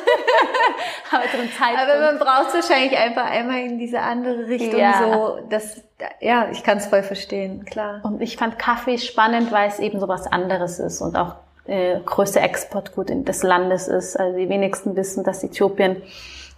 Aber 1.10 1.22
einem 1.22 1.52
Zeitpunkt. 1.52 1.80
Aber 1.82 2.00
man 2.00 2.18
braucht 2.18 2.54
wahrscheinlich 2.54 2.98
einfach 2.98 3.26
einmal 3.26 3.58
in 3.60 3.78
diese 3.78 4.00
andere 4.00 4.46
Richtung 4.48 4.80
ja. 4.80 4.98
so, 4.98 5.38
das, 5.50 5.82
ja, 6.20 6.48
ich 6.50 6.64
kann 6.64 6.78
es 6.78 6.86
voll 6.86 7.02
verstehen, 7.02 7.66
klar. 7.66 8.00
Und 8.02 8.22
ich 8.22 8.38
fand 8.38 8.58
Kaffee 8.58 8.96
spannend, 8.96 9.52
weil 9.52 9.68
es 9.68 9.78
eben 9.78 10.00
so 10.00 10.08
was 10.08 10.26
anderes 10.26 10.78
ist 10.78 11.02
und 11.02 11.14
auch 11.16 11.34
äh, 11.66 12.00
größte 12.00 12.40
Exportgut 12.40 13.10
des 13.10 13.42
Landes 13.42 13.88
ist. 13.88 14.18
Also 14.18 14.36
die 14.36 14.48
wenigsten 14.48 14.96
wissen, 14.96 15.24
dass 15.24 15.44
Äthiopien 15.44 16.02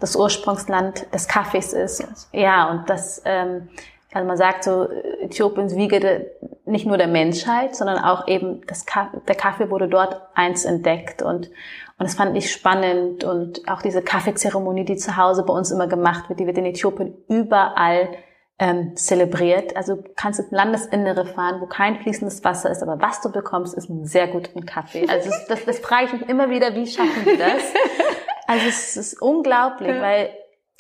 das 0.01 0.17
Ursprungsland 0.17 1.07
des 1.15 1.29
Kaffees 1.29 1.73
ist. 1.73 2.29
Ja, 2.33 2.71
und 2.71 2.91
das, 2.91 3.23
ähm, 3.25 3.69
also 4.13 4.27
man 4.27 4.37
sagt 4.37 4.65
so, 4.65 4.89
Äthiopiens 5.23 5.75
Wiege 5.77 6.31
nicht 6.67 6.87
nur 6.87 6.99
der 6.99 7.09
Menschheit, 7.09 7.75
sondern 7.77 7.99
auch 7.99 8.29
eben 8.29 8.63
das 8.67 8.87
Kaffee, 8.87 9.19
der 9.27 9.35
Kaffee 9.35 9.71
wurde 9.71 9.89
dort 9.89 10.21
eins 10.35 10.65
entdeckt 10.65 11.23
und 11.23 11.51
und 11.97 12.07
das 12.07 12.17
fand 12.17 12.37
ich 12.37 12.51
spannend 12.51 13.23
und 13.23 13.69
auch 13.69 13.81
diese 13.81 14.03
Kaffeezeremonie, 14.03 14.85
die 14.85 14.97
zu 14.97 15.17
Hause 15.17 15.45
bei 15.45 15.55
uns 15.55 15.71
immer 15.71 15.87
gemacht 15.87 16.29
wird, 16.29 16.41
die 16.41 16.47
wird 16.47 16.59
in 16.59 16.67
Äthiopien 16.67 17.15
überall 17.29 18.09
ähm, 18.59 18.97
zelebriert. 18.97 19.77
Also 19.77 19.97
du 19.97 20.11
kannst 20.15 20.41
ins 20.41 20.51
Landesinnere 20.51 21.27
fahren, 21.27 21.61
wo 21.61 21.67
kein 21.67 22.01
fließendes 22.01 22.45
Wasser 22.45 22.71
ist, 22.71 22.83
aber 22.83 23.01
was 23.01 23.21
du 23.21 23.33
bekommst, 23.33 23.75
ist 23.75 23.91
einen 23.91 24.07
sehr 24.07 24.29
guten 24.29 24.65
Kaffee. 24.65 25.07
Also 25.09 25.29
das, 25.29 25.47
das, 25.47 25.65
das 25.65 25.79
frage 25.81 26.07
ich 26.07 26.13
mich 26.13 26.29
immer 26.29 26.51
wieder, 26.51 26.75
wie 26.75 26.87
schaffen 26.87 27.25
die 27.25 27.37
das? 27.37 27.63
Also 28.47 28.69
es 28.69 28.97
ist 28.97 29.23
unglaublich, 29.23 29.89
weil 29.89 30.29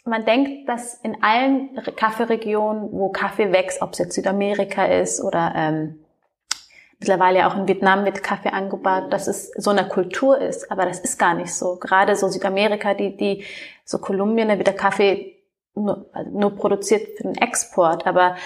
man 0.04 0.26
denkt, 0.26 0.68
dass 0.68 1.00
in 1.02 1.22
allen 1.22 1.74
Kaffeeregionen, 1.96 2.90
wo 2.92 3.08
Kaffee 3.08 3.52
wächst, 3.52 3.80
ob 3.80 3.92
es 3.92 3.98
jetzt 4.00 4.14
Südamerika 4.14 4.84
ist 4.84 5.22
oder 5.22 5.52
ähm, 5.56 6.04
mittlerweile 7.00 7.46
auch 7.46 7.56
in 7.56 7.66
Vietnam 7.66 8.04
wird 8.04 8.22
Kaffee 8.22 8.50
angebaut, 8.50 9.12
dass 9.12 9.28
es 9.28 9.50
so 9.56 9.70
eine 9.70 9.88
Kultur 9.88 10.38
ist, 10.38 10.70
aber 10.70 10.84
das 10.84 11.00
ist 11.00 11.18
gar 11.18 11.34
nicht 11.34 11.54
so. 11.54 11.76
Gerade 11.76 12.16
so 12.16 12.28
Südamerika, 12.28 12.94
die, 12.94 13.16
die 13.16 13.44
so 13.84 13.98
Kolumbien, 13.98 14.48
da 14.48 14.58
wird 14.58 14.66
der 14.66 14.76
Kaffee 14.76 15.33
nur, 15.74 16.06
also 16.12 16.30
nur 16.30 16.54
produziert 16.56 17.16
für 17.16 17.24
den 17.24 17.36
Export, 17.36 18.06
aber 18.06 18.36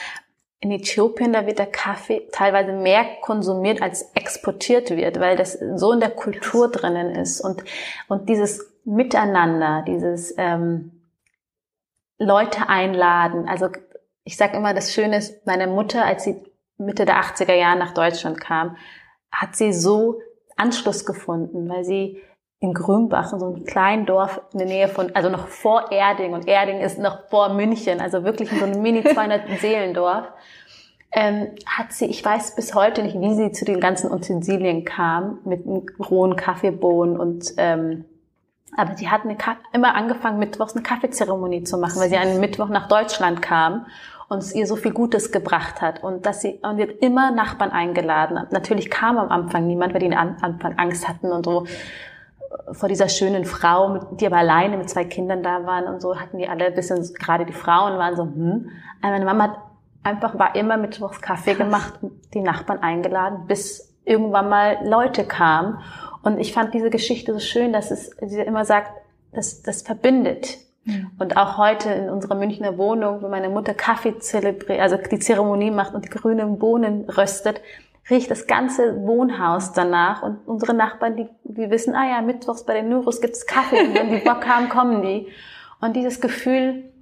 in 0.61 0.73
Äthiopien, 0.73 1.33
da 1.33 1.47
wird 1.47 1.61
der 1.61 1.71
Kaffee 1.71 2.29
teilweise 2.33 2.73
mehr 2.73 3.05
konsumiert, 3.23 3.81
als 3.81 4.11
exportiert 4.15 4.91
wird, 4.91 5.21
weil 5.21 5.37
das 5.37 5.59
so 5.77 5.93
in 5.93 6.01
der 6.01 6.11
Kultur 6.11 6.69
drinnen 6.69 7.15
ist. 7.15 7.41
Und, 7.41 7.63
und 8.09 8.29
dieses 8.29 8.67
Miteinander, 8.85 9.85
dieses 9.87 10.35
ähm, 10.37 11.03
Leute 12.19 12.69
einladen. 12.69 13.49
Also 13.49 13.69
ich 14.25 14.37
sage 14.37 14.57
immer, 14.57 14.75
das 14.75 14.93
Schöne 14.93 15.19
ist, 15.19 15.47
meine 15.47 15.69
Mutter, 15.69 16.05
als 16.05 16.25
sie 16.25 16.43
Mitte 16.77 17.05
der 17.05 17.21
80er 17.23 17.55
Jahre 17.55 17.79
nach 17.79 17.95
Deutschland 17.95 18.41
kam, 18.41 18.77
hat 19.31 19.55
sie 19.55 19.73
so 19.73 20.21
Anschluss 20.57 21.07
gefunden, 21.07 21.69
weil 21.69 21.85
sie 21.85 22.21
in 22.61 22.75
Grünbach, 22.75 23.33
in 23.33 23.39
so 23.39 23.47
einem 23.47 23.65
kleinen 23.65 24.05
Dorf 24.05 24.41
in 24.53 24.59
der 24.59 24.69
Nähe 24.69 24.89
von, 24.89 25.15
also 25.15 25.29
noch 25.29 25.47
vor 25.47 25.93
Erding. 25.93 26.33
Und 26.33 26.49
Erding 26.49 26.81
ist 26.81 26.99
noch 26.99 27.29
vor 27.29 27.51
München, 27.51 28.01
also 28.01 28.25
wirklich 28.25 28.51
in 28.51 28.59
so 28.59 28.65
einem 28.65 28.83
mini 28.83 29.05
200 29.05 29.61
Seelendorf, 29.61 30.27
ähm, 31.13 31.49
hat 31.67 31.93
sie, 31.93 32.07
ich 32.07 32.23
weiß 32.25 32.57
bis 32.57 32.75
heute 32.75 33.03
nicht, 33.03 33.19
wie 33.21 33.35
sie 33.35 33.53
zu 33.53 33.65
den 33.65 33.81
ganzen 33.81 34.13
Utensilien 34.13 34.85
kam, 34.85 35.39
mit 35.45 35.65
rohen 36.11 36.37
Kaffeebohnen 36.37 37.19
und 37.19 37.55
ähm, 37.57 38.05
aber 38.77 38.97
sie 38.97 39.09
hat 39.09 39.23
eine, 39.25 39.37
immer 39.73 39.95
angefangen, 39.95 40.39
mittwochs 40.39 40.75
eine 40.75 40.83
Kaffeezeremonie 40.83 41.65
zu 41.65 41.79
machen, 41.79 42.01
weil 42.01 42.11
sie 42.11 42.19
einen 42.19 42.39
Mittwoch 42.39 42.69
nach 42.69 42.87
Deutschland 42.87 43.41
kam 43.41 43.87
und 44.29 44.39
es 44.39 44.55
ihr 44.55 44.67
so 44.67 44.77
viel 44.77 44.93
Gutes 44.93 45.33
gebracht 45.33 45.81
hat. 45.81 46.03
Und 46.03 46.27
dass 46.27 46.43
sie 46.43 46.61
und 46.63 46.81
hat 46.81 46.91
immer 47.01 47.31
Nachbarn 47.31 47.71
eingeladen. 47.71 48.47
Natürlich 48.51 48.91
kam 48.91 49.17
am 49.17 49.31
Anfang 49.31 49.67
niemand, 49.67 49.95
weil 49.95 50.01
die 50.01 50.15
am 50.15 50.37
Anfang 50.43 50.79
Angst 50.79 51.09
hatten 51.09 51.33
und 51.33 51.47
so 51.47 51.65
vor 52.73 52.89
dieser 52.89 53.09
schönen 53.09 53.45
Frau, 53.45 53.99
die 54.13 54.27
aber 54.27 54.39
alleine 54.39 54.77
mit 54.77 54.89
zwei 54.89 55.05
Kindern 55.05 55.43
da 55.43 55.67
waren 55.67 55.85
und 55.85 56.01
so 56.01 56.19
hatten 56.19 56.39
die 56.39 56.49
alle 56.49 56.67
ein 56.67 56.75
bisschen, 56.75 57.03
gerade 57.15 57.45
die 57.45 57.53
Frauen 57.53 57.99
waren 57.99 58.17
so, 58.17 58.25
hm. 58.25 58.71
Aber 59.03 59.13
meine 59.13 59.25
Mama 59.25 59.45
hat 59.45 59.59
einfach, 60.03 60.39
war 60.39 60.55
immer 60.55 60.77
mittwochs 60.77 61.21
Kaffee 61.21 61.55
gemacht 61.55 61.95
die 62.35 62.41
Nachbarn 62.41 62.83
eingeladen, 62.83 63.47
bis 63.47 63.95
irgendwann 64.05 64.49
mal 64.49 64.79
Leute 64.85 65.25
kamen. 65.25 65.79
Und 66.23 66.39
ich 66.39 66.53
fand 66.53 66.75
diese 66.75 66.91
Geschichte 66.91 67.33
so 67.33 67.41
schön, 67.41 67.73
dass 67.73 67.91
es, 67.91 68.11
sie 68.21 68.41
immer 68.41 68.65
sagt, 68.65 68.91
das, 69.33 69.63
das 69.63 69.83
verbindet. 69.83 70.59
Mhm. 70.85 71.11
Und 71.19 71.37
auch 71.37 71.59
heute 71.59 71.91
in 71.91 72.09
unserer 72.09 72.35
Münchner 72.35 72.79
Wohnung, 72.79 73.23
wo 73.23 73.29
meine 73.29 73.51
Mutter 73.51 73.75
Kaffee 73.75 74.19
zelebriert, 74.19 74.81
also 74.81 74.97
die 74.97 75.19
Zeremonie 75.19 75.71
macht 75.71 75.95
und 75.95 76.05
die 76.07 76.11
grünen 76.11 76.59
Bohnen 76.59 77.09
röstet, 77.11 77.61
riecht 78.11 78.31
das 78.31 78.47
ganze 78.47 79.01
Wohnhaus 79.07 79.73
danach 79.73 80.23
und 80.23 80.47
unsere 80.47 80.75
Nachbarn, 80.75 81.17
die, 81.17 81.29
die 81.45 81.71
wissen, 81.71 81.95
ah 81.95 82.09
ja, 82.09 82.23
mittwochs 82.23 82.65
bei 82.65 82.75
den 82.75 82.89
Nurus 82.89 83.21
gibt's 83.21 83.47
Kaffee 83.47 83.87
und 83.87 83.95
wenn 83.95 84.11
die 84.11 84.25
Bock 84.25 84.47
haben, 84.47 84.69
kommen 84.69 85.03
die. 85.03 85.29
Und 85.81 85.95
dieses 85.95 86.21
Gefühl 86.21 86.93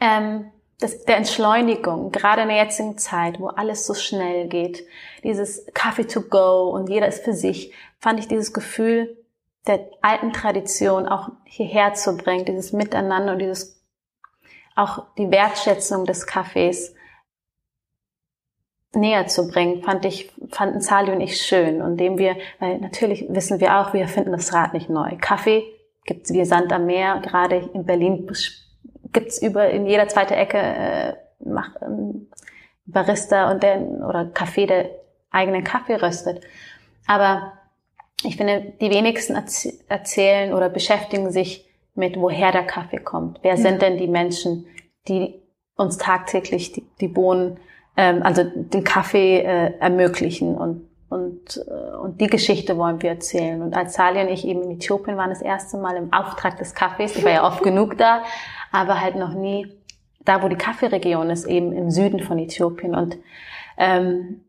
ähm, 0.00 0.50
das, 0.80 1.04
der 1.04 1.16
Entschleunigung, 1.16 2.12
gerade 2.12 2.42
in 2.42 2.48
der 2.48 2.58
jetzigen 2.58 2.98
Zeit, 2.98 3.40
wo 3.40 3.48
alles 3.48 3.86
so 3.86 3.94
schnell 3.94 4.48
geht, 4.48 4.84
dieses 5.24 5.66
Kaffee 5.74 6.06
to 6.06 6.22
go 6.22 6.70
und 6.70 6.88
jeder 6.88 7.08
ist 7.08 7.24
für 7.24 7.32
sich, 7.32 7.72
fand 7.98 8.20
ich 8.20 8.28
dieses 8.28 8.52
Gefühl 8.52 9.16
der 9.66 9.80
alten 10.02 10.32
Tradition 10.32 11.08
auch 11.08 11.30
hierher 11.44 11.94
zu 11.94 12.16
bringen, 12.16 12.44
dieses 12.44 12.72
Miteinander 12.72 13.32
und 13.32 13.40
dieses 13.40 13.82
auch 14.76 15.02
die 15.18 15.30
Wertschätzung 15.30 16.04
des 16.04 16.26
Kaffees 16.26 16.94
näher 18.94 19.26
zu 19.26 19.48
bringen, 19.48 19.82
fand 19.82 20.04
ich, 20.04 20.30
fanden 20.50 20.80
Sali 20.80 21.12
und 21.12 21.20
ich 21.20 21.40
schön. 21.42 21.82
Und 21.82 21.98
dem 21.98 22.18
wir, 22.18 22.36
weil 22.58 22.78
natürlich 22.78 23.26
wissen 23.28 23.60
wir 23.60 23.78
auch, 23.78 23.92
wir 23.92 24.08
finden 24.08 24.32
das 24.32 24.52
Rad 24.52 24.72
nicht 24.74 24.88
neu. 24.88 25.16
Kaffee 25.20 25.64
gibt's 26.04 26.32
wie 26.32 26.44
Sand 26.44 26.72
am 26.72 26.86
Meer. 26.86 27.20
Gerade 27.22 27.70
in 27.74 27.84
Berlin 27.84 28.30
gibt's 29.12 29.42
über 29.42 29.68
in 29.70 29.86
jeder 29.86 30.08
zweite 30.08 30.36
Ecke 30.36 30.58
äh, 30.58 31.14
macht 31.44 31.72
ähm, 31.82 32.28
Barista 32.86 33.50
und 33.50 33.62
der 33.62 33.80
oder 33.80 34.26
Kaffee, 34.26 34.66
der 34.66 34.90
eigenen 35.30 35.64
Kaffee 35.64 35.96
röstet. 35.96 36.42
Aber 37.06 37.52
ich 38.24 38.36
finde, 38.36 38.72
die 38.80 38.90
wenigsten 38.90 39.34
erzählen 39.88 40.52
oder 40.52 40.68
beschäftigen 40.68 41.30
sich 41.30 41.68
mit, 41.94 42.18
woher 42.18 42.52
der 42.52 42.64
Kaffee 42.64 42.98
kommt. 42.98 43.38
Wer 43.42 43.56
sind 43.56 43.82
denn 43.82 43.98
die 43.98 44.08
Menschen, 44.08 44.66
die 45.06 45.40
uns 45.76 45.98
tagtäglich 45.98 46.72
die, 46.72 46.84
die 47.00 47.08
Bohnen 47.08 47.60
ähm, 47.98 48.22
also 48.22 48.44
den 48.44 48.84
Kaffee 48.84 49.40
äh, 49.40 49.74
ermöglichen 49.80 50.56
und 50.56 50.88
und, 51.10 51.56
äh, 51.66 51.96
und 51.96 52.20
die 52.20 52.26
Geschichte 52.26 52.76
wollen 52.76 53.00
wir 53.00 53.08
erzählen. 53.08 53.62
Und 53.62 53.74
als 53.74 53.94
Sali 53.94 54.20
und 54.20 54.28
ich 54.28 54.46
eben 54.46 54.62
in 54.62 54.72
Äthiopien 54.72 55.16
waren, 55.16 55.30
das 55.30 55.40
erste 55.40 55.78
Mal 55.78 55.96
im 55.96 56.12
Auftrag 56.12 56.58
des 56.58 56.74
Kaffees, 56.74 57.16
ich 57.16 57.24
war 57.24 57.32
ja 57.32 57.46
oft 57.46 57.62
genug 57.62 57.96
da, 57.96 58.22
aber 58.72 59.00
halt 59.00 59.16
noch 59.16 59.32
nie 59.32 59.74
da, 60.20 60.42
wo 60.42 60.48
die 60.48 60.56
Kaffeeregion 60.56 61.30
ist, 61.30 61.46
eben 61.46 61.72
im 61.72 61.90
Süden 61.90 62.20
von 62.20 62.38
Äthiopien. 62.38 62.94
Und 62.94 63.16
ähm, 63.78 64.44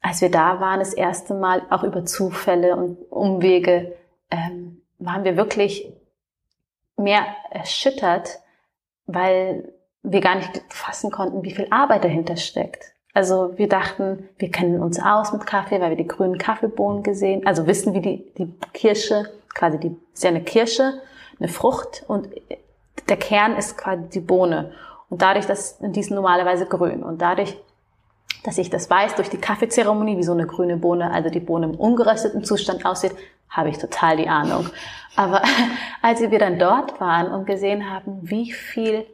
als 0.00 0.22
wir 0.22 0.30
da 0.30 0.60
waren, 0.60 0.78
das 0.78 0.94
erste 0.94 1.34
Mal, 1.34 1.60
auch 1.68 1.84
über 1.84 2.06
Zufälle 2.06 2.74
und 2.74 2.96
Umwege, 3.10 3.94
ähm, 4.30 4.80
waren 4.98 5.24
wir 5.24 5.36
wirklich 5.36 5.92
mehr 6.96 7.26
erschüttert, 7.50 8.40
weil 9.04 9.74
wir 10.02 10.20
gar 10.20 10.36
nicht 10.36 10.62
fassen 10.68 11.10
konnten, 11.10 11.42
wie 11.42 11.52
viel 11.52 11.66
Arbeit 11.70 12.04
dahinter 12.04 12.36
steckt. 12.36 12.92
Also 13.14 13.52
wir 13.56 13.68
dachten, 13.68 14.28
wir 14.38 14.50
kennen 14.50 14.82
uns 14.82 15.00
aus 15.00 15.32
mit 15.32 15.46
Kaffee, 15.46 15.80
weil 15.80 15.90
wir 15.90 15.96
die 15.96 16.06
grünen 16.06 16.38
Kaffeebohnen 16.38 17.02
gesehen, 17.02 17.46
also 17.46 17.66
wissen, 17.66 17.92
wie 17.92 18.00
die, 18.00 18.32
die 18.38 18.54
Kirsche, 18.72 19.30
quasi 19.54 19.78
die, 19.78 19.96
ist 20.14 20.24
ja 20.24 20.30
eine 20.30 20.42
Kirsche, 20.42 20.94
eine 21.38 21.48
Frucht 21.48 22.04
und 22.08 22.28
der 23.08 23.16
Kern 23.18 23.56
ist 23.56 23.76
quasi 23.76 24.08
die 24.08 24.20
Bohne. 24.20 24.72
Und 25.10 25.20
dadurch, 25.20 25.46
dass 25.46 25.78
die 25.78 26.00
ist 26.00 26.10
normalerweise 26.10 26.64
grün 26.66 27.02
und 27.02 27.20
dadurch, 27.20 27.54
dass 28.44 28.56
ich 28.56 28.70
das 28.70 28.88
weiß 28.88 29.14
durch 29.16 29.28
die 29.28 29.36
Kaffeezeremonie, 29.36 30.16
wie 30.16 30.22
so 30.22 30.32
eine 30.32 30.46
grüne 30.46 30.78
Bohne, 30.78 31.12
also 31.12 31.28
die 31.28 31.40
Bohne 31.40 31.66
im 31.66 31.74
ungerösteten 31.74 32.44
Zustand 32.44 32.86
aussieht, 32.86 33.12
habe 33.50 33.68
ich 33.68 33.76
total 33.76 34.16
die 34.16 34.28
Ahnung. 34.28 34.70
Aber 35.16 35.42
als 36.02 36.22
wir 36.22 36.38
dann 36.38 36.58
dort 36.58 36.98
waren 36.98 37.30
und 37.30 37.46
gesehen 37.46 37.90
haben, 37.90 38.20
wie 38.22 38.52
viel 38.52 39.04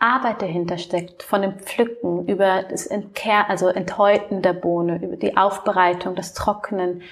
Arbeit 0.00 0.42
dahinter 0.42 0.78
steckt, 0.78 1.22
von 1.22 1.42
dem 1.42 1.58
Pflücken 1.58 2.26
über 2.26 2.62
das 2.62 2.86
Entkehr, 2.86 3.48
also 3.48 3.68
Enthäuten 3.68 4.42
der 4.42 4.54
Bohne, 4.54 4.98
über 5.02 5.16
die 5.16 5.36
Aufbereitung, 5.36 6.14
das 6.14 6.34
Trocknen, 6.34 7.02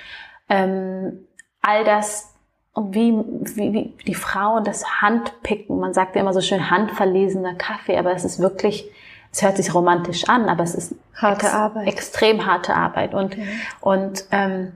ähm, 0.49 1.27
all 1.63 1.85
das 1.85 2.35
und 2.73 2.95
wie, 2.95 3.13
wie, 3.57 3.73
wie 3.73 3.95
die 4.07 4.15
Frauen 4.15 4.65
das 4.65 5.01
Handpicken, 5.03 5.79
man 5.81 5.93
sagt 5.93 6.15
ja 6.15 6.23
immer 6.23 6.33
so 6.33 6.41
schön 6.41 6.71
handverlesener 6.71 7.55
Kaffee, 7.55 7.99
aber 7.99 8.13
es 8.13 8.25
ist 8.25 8.39
wirklich, 8.39 8.89
es 9.33 9.43
hört 9.43 9.57
sich 9.57 9.75
romantisch 9.75 10.29
an, 10.29 10.49
aber 10.49 10.63
es 10.63 10.75
ist 10.75 10.95
harte 11.15 11.47
ex 11.47 11.55
Arbeit. 11.55 11.89
extrem 11.89 12.47
harte 12.47 12.75
Arbeit 12.75 13.15
und 13.15 13.33
okay. 13.33 13.49
und 13.81 14.25
ähm, 14.31 14.73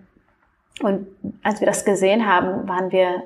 und 0.80 1.06
als 1.42 1.60
wir 1.60 1.66
das 1.66 1.84
gesehen 1.84 2.26
haben, 2.26 2.68
waren 2.68 2.90
wir 2.90 3.22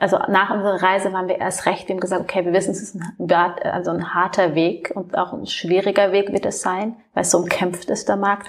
also 0.00 0.18
nach 0.28 0.50
unserer 0.50 0.82
Reise 0.82 1.12
waren 1.12 1.28
wir 1.28 1.38
erst 1.38 1.66
recht, 1.66 1.88
wir 1.88 1.94
haben 1.94 2.00
gesagt, 2.00 2.22
okay, 2.22 2.44
wir 2.44 2.52
wissen, 2.52 2.70
es 2.70 2.82
ist 2.82 2.94
ein, 2.94 3.32
also 3.32 3.90
ein 3.90 4.14
harter 4.14 4.54
Weg 4.54 4.92
und 4.94 5.16
auch 5.16 5.32
ein 5.32 5.46
schwieriger 5.46 6.12
Weg 6.12 6.32
wird 6.32 6.46
es 6.46 6.60
sein, 6.60 6.96
weil 7.14 7.22
es 7.22 7.30
so 7.30 7.38
umkämpft 7.38 7.90
ist, 7.90 8.08
der 8.08 8.16
Markt. 8.16 8.48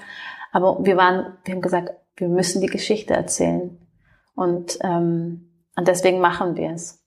Aber 0.52 0.84
wir 0.84 0.96
waren, 0.96 1.36
wir 1.44 1.54
haben 1.54 1.62
gesagt, 1.62 1.90
wir 2.16 2.28
müssen 2.28 2.60
die 2.60 2.68
Geschichte 2.68 3.14
erzählen. 3.14 3.78
Und, 4.34 4.78
ähm, 4.82 5.50
und 5.76 5.88
deswegen 5.88 6.20
machen 6.20 6.56
wir 6.56 6.70
es. 6.70 7.04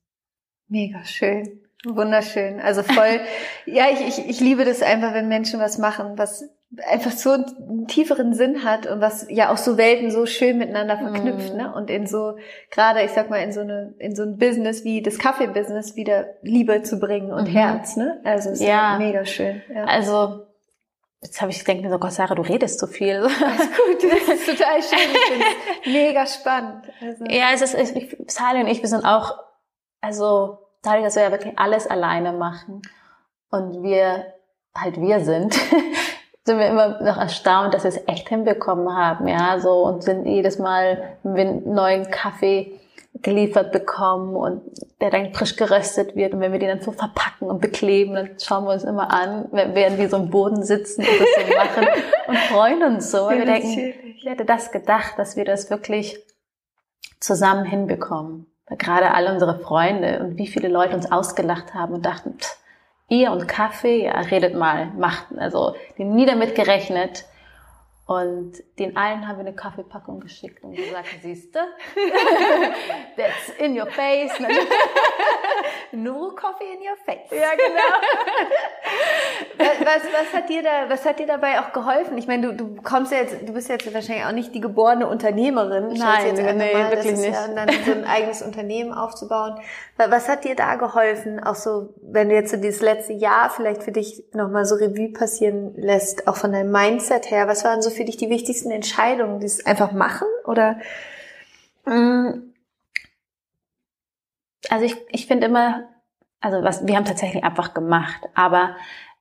Mega 0.68 1.04
schön. 1.04 1.62
Wunderschön. 1.86 2.60
Also 2.60 2.84
voll, 2.84 3.20
ja, 3.66 3.86
ich, 3.92 4.08
ich, 4.08 4.30
ich 4.30 4.40
liebe 4.40 4.66
das 4.66 4.82
einfach, 4.82 5.14
wenn 5.14 5.28
Menschen 5.28 5.60
was 5.60 5.78
machen, 5.78 6.18
was 6.18 6.50
einfach 6.90 7.12
so 7.12 7.32
einen 7.32 7.88
tieferen 7.88 8.34
Sinn 8.34 8.64
hat 8.64 8.88
und 8.88 9.02
was 9.02 9.28
ja 9.30 9.52
auch 9.52 9.58
so 9.58 9.78
Welten 9.78 10.12
so 10.12 10.26
schön 10.26 10.58
miteinander 10.58 10.98
verknüpft, 10.98 11.54
mm. 11.54 11.58
ne? 11.58 11.74
Und 11.76 11.90
in 11.90 12.08
so, 12.08 12.38
gerade, 12.72 13.04
ich 13.04 13.12
sag 13.12 13.30
mal, 13.30 13.38
in 13.38 13.52
so 13.52 13.62
eine, 13.62 13.94
in 14.00 14.16
so 14.16 14.24
ein 14.24 14.38
Business 14.38 14.84
wie 14.84 15.02
das 15.02 15.20
Kaffee-Business 15.20 15.96
wieder 15.96 16.26
Liebe 16.42 16.82
zu 16.82 17.00
bringen 17.00 17.32
und 17.32 17.48
mhm. 17.50 17.54
Herz, 17.54 17.96
ne? 17.96 18.20
Also 18.24 18.50
ist 18.50 18.62
ja 18.62 18.98
mega 18.98 19.26
schön. 19.26 19.62
Ja. 19.74 19.86
Also 19.86 20.48
Jetzt 21.24 21.42
habe 21.42 21.52
ich 21.52 21.64
denke 21.64 21.84
mir 21.84 21.90
so, 21.90 22.00
Gott, 22.00 22.12
Sarah, 22.12 22.36
du 22.36 22.42
redest 22.42 22.80
zu 22.80 22.86
viel. 22.86 23.16
Alles 23.16 23.32
gut, 23.32 24.04
das 24.04 24.36
ist 24.36 24.46
total 24.46 24.84
schön. 24.84 25.94
mega 25.94 26.28
spannend. 26.28 26.86
Also. 27.00 27.24
Ja, 27.30 27.52
es 27.54 27.62
ist, 27.62 27.96
ich, 27.96 28.18
Sally 28.28 28.60
und 28.62 28.68
ich, 28.68 28.82
wir 28.82 28.90
sind 28.90 29.06
auch, 29.06 29.38
also 30.02 30.60
dadurch, 30.82 31.06
dass 31.06 31.16
wir 31.16 31.24
ja 31.24 31.32
wirklich 31.32 31.58
alles 31.58 31.88
alleine 31.88 32.34
machen 32.34 32.82
und 33.50 33.84
wir 33.84 34.34
halt 34.76 35.00
wir 35.00 35.24
sind, 35.24 35.56
sind 36.46 36.60
wir 36.60 36.68
immer 36.68 37.02
noch 37.02 37.18
erstaunt, 37.18 37.74
dass 37.74 37.84
wir 37.84 37.90
es 37.90 38.08
echt 38.08 38.30
hinbekommen 38.30 38.96
haben, 38.96 39.28
ja, 39.28 39.60
so 39.60 39.86
und 39.86 40.04
sind 40.04 40.26
jedes 40.26 40.60
Mal, 40.60 41.18
wenn 41.24 41.36
wir 41.36 41.44
einen 41.44 41.74
neuen 41.74 42.12
Kaffee 42.12 42.80
geliefert 43.22 43.72
bekommen 43.72 44.36
und 44.36 44.62
der 45.00 45.12
dann 45.12 45.34
frisch 45.34 45.56
geröstet 45.56 46.16
wird 46.16 46.34
und 46.34 46.42
wenn 46.42 46.52
wir 46.52 46.60
den 46.60 46.70
dann 46.70 46.82
so 46.82 46.92
verpacken 46.92 47.48
und 47.48 47.62
bekleben, 47.62 48.16
dann 48.16 48.32
schauen 48.40 48.66
wir 48.66 48.74
uns 48.74 48.84
immer 48.84 49.12
an, 49.12 49.48
während 49.52 49.98
wir 49.98 50.10
so 50.10 50.18
im 50.18 50.30
Boden 50.30 50.64
sitzen 50.64 51.02
und 51.02 51.20
das 51.20 51.48
so 51.48 51.56
machen 51.56 51.88
und 52.28 52.38
freuen 52.38 52.84
uns 52.84 53.12
so, 53.12 53.28
weil 53.28 53.40
wir 53.40 53.46
denken, 53.46 53.94
ich 54.18 54.26
hätte 54.26 54.46
das 54.46 54.72
gedacht, 54.72 55.14
dass 55.18 55.38
wir 55.38 55.46
das 55.46 55.70
wirklich 55.70 56.20
zusammen 57.20 57.66
hinbekommen. 57.66 58.48
Weil 58.68 58.78
gerade 58.78 59.14
alle 59.14 59.32
unsere 59.32 59.60
Freunde 59.60 60.20
und 60.20 60.38
wie 60.38 60.48
viele 60.48 60.68
Leute 60.68 60.96
uns 60.96 61.12
ausgelacht 61.12 61.74
haben 61.74 61.94
und 61.94 62.06
dachten, 62.06 62.38
pff, 62.40 62.58
ihr 63.10 63.32
und 63.32 63.48
Kaffee, 63.48 64.06
ja, 64.06 64.20
redet 64.20 64.56
mal, 64.56 64.88
macht, 64.98 65.26
also, 65.38 65.76
die 65.98 66.04
nie 66.04 66.26
damit 66.26 66.56
gerechnet. 66.56 67.26
Und 68.06 68.62
den 68.80 68.98
allen 68.98 69.30
haben 69.30 69.38
wir 69.38 69.46
eine 69.46 69.56
Kaffeepackung 69.56 70.20
geschickt 70.20 70.62
und 70.62 70.76
gesagt, 70.76 71.08
siehste, 71.22 71.60
that's 73.16 73.58
in 73.60 73.80
your 73.80 73.86
face. 73.88 74.32
no 75.94 76.32
coffee 76.36 76.66
in 76.74 76.80
your 76.82 76.98
face. 77.06 77.32
Ja, 77.32 77.52
genau. 77.56 77.80
was, 79.80 80.04
was 80.12 80.34
hat 80.34 80.50
dir 80.50 80.64
da, 80.64 80.90
was 80.90 81.06
hat 81.06 81.20
dir 81.20 81.28
dabei 81.28 81.62
auch 81.62 81.72
geholfen? 81.72 82.18
Ich 82.18 82.28
meine, 82.28 82.48
du, 82.48 82.54
du 82.54 82.82
kommst 82.82 83.14
ja 83.14 83.20
jetzt, 83.20 83.48
du 83.48 83.54
bist 83.54 83.70
jetzt 83.70 83.94
wahrscheinlich 83.94 84.26
auch 84.26 84.34
nicht 84.34 84.54
die 84.54 84.60
geborene 84.60 85.08
Unternehmerin. 85.08 85.94
Nein, 85.94 86.26
jetzt 86.26 86.42
nee, 86.42 86.74
mal, 86.74 86.92
wirklich 86.92 87.18
nicht. 87.18 87.32
Ja, 87.34 87.48
dann 87.48 87.70
so 87.86 87.92
ein 87.94 88.04
eigenes 88.04 88.42
Unternehmen 88.42 88.92
aufzubauen. 88.92 89.58
Was 89.96 90.28
hat 90.28 90.44
dir 90.44 90.56
da 90.56 90.76
geholfen? 90.76 91.42
Auch 91.42 91.56
so, 91.56 91.94
wenn 92.02 92.28
du 92.28 92.36
jetzt 92.36 92.52
so 92.52 92.58
dieses 92.58 92.82
letzte 92.82 93.14
Jahr 93.14 93.50
vielleicht 93.50 93.84
für 93.84 93.94
dich 93.94 94.26
nochmal 94.34 94.66
so 94.66 94.76
Revue 94.76 95.14
passieren 95.14 95.74
lässt, 95.78 96.28
auch 96.28 96.36
von 96.36 96.52
deinem 96.52 96.72
Mindset 96.72 97.32
her. 97.32 97.48
Was 97.48 97.64
waren 97.64 97.82
so 97.82 97.93
für 97.94 98.06
dich 98.06 98.18
die 98.18 98.30
wichtigsten 98.30 98.72
Entscheidungen? 98.72 99.40
Dieses 99.40 99.66
einfach 99.66 99.92
machen 99.92 100.28
oder? 100.46 100.80
Mm. 101.86 102.54
Also 104.70 104.86
ich, 104.86 104.96
ich 105.10 105.28
finde 105.28 105.48
immer, 105.48 105.90
also 106.40 106.64
was, 106.64 106.88
wir 106.88 106.96
haben 106.96 107.06
tatsächlich 107.06 107.44
einfach 107.44 107.74
gemacht, 107.74 108.22
aber 108.34 108.76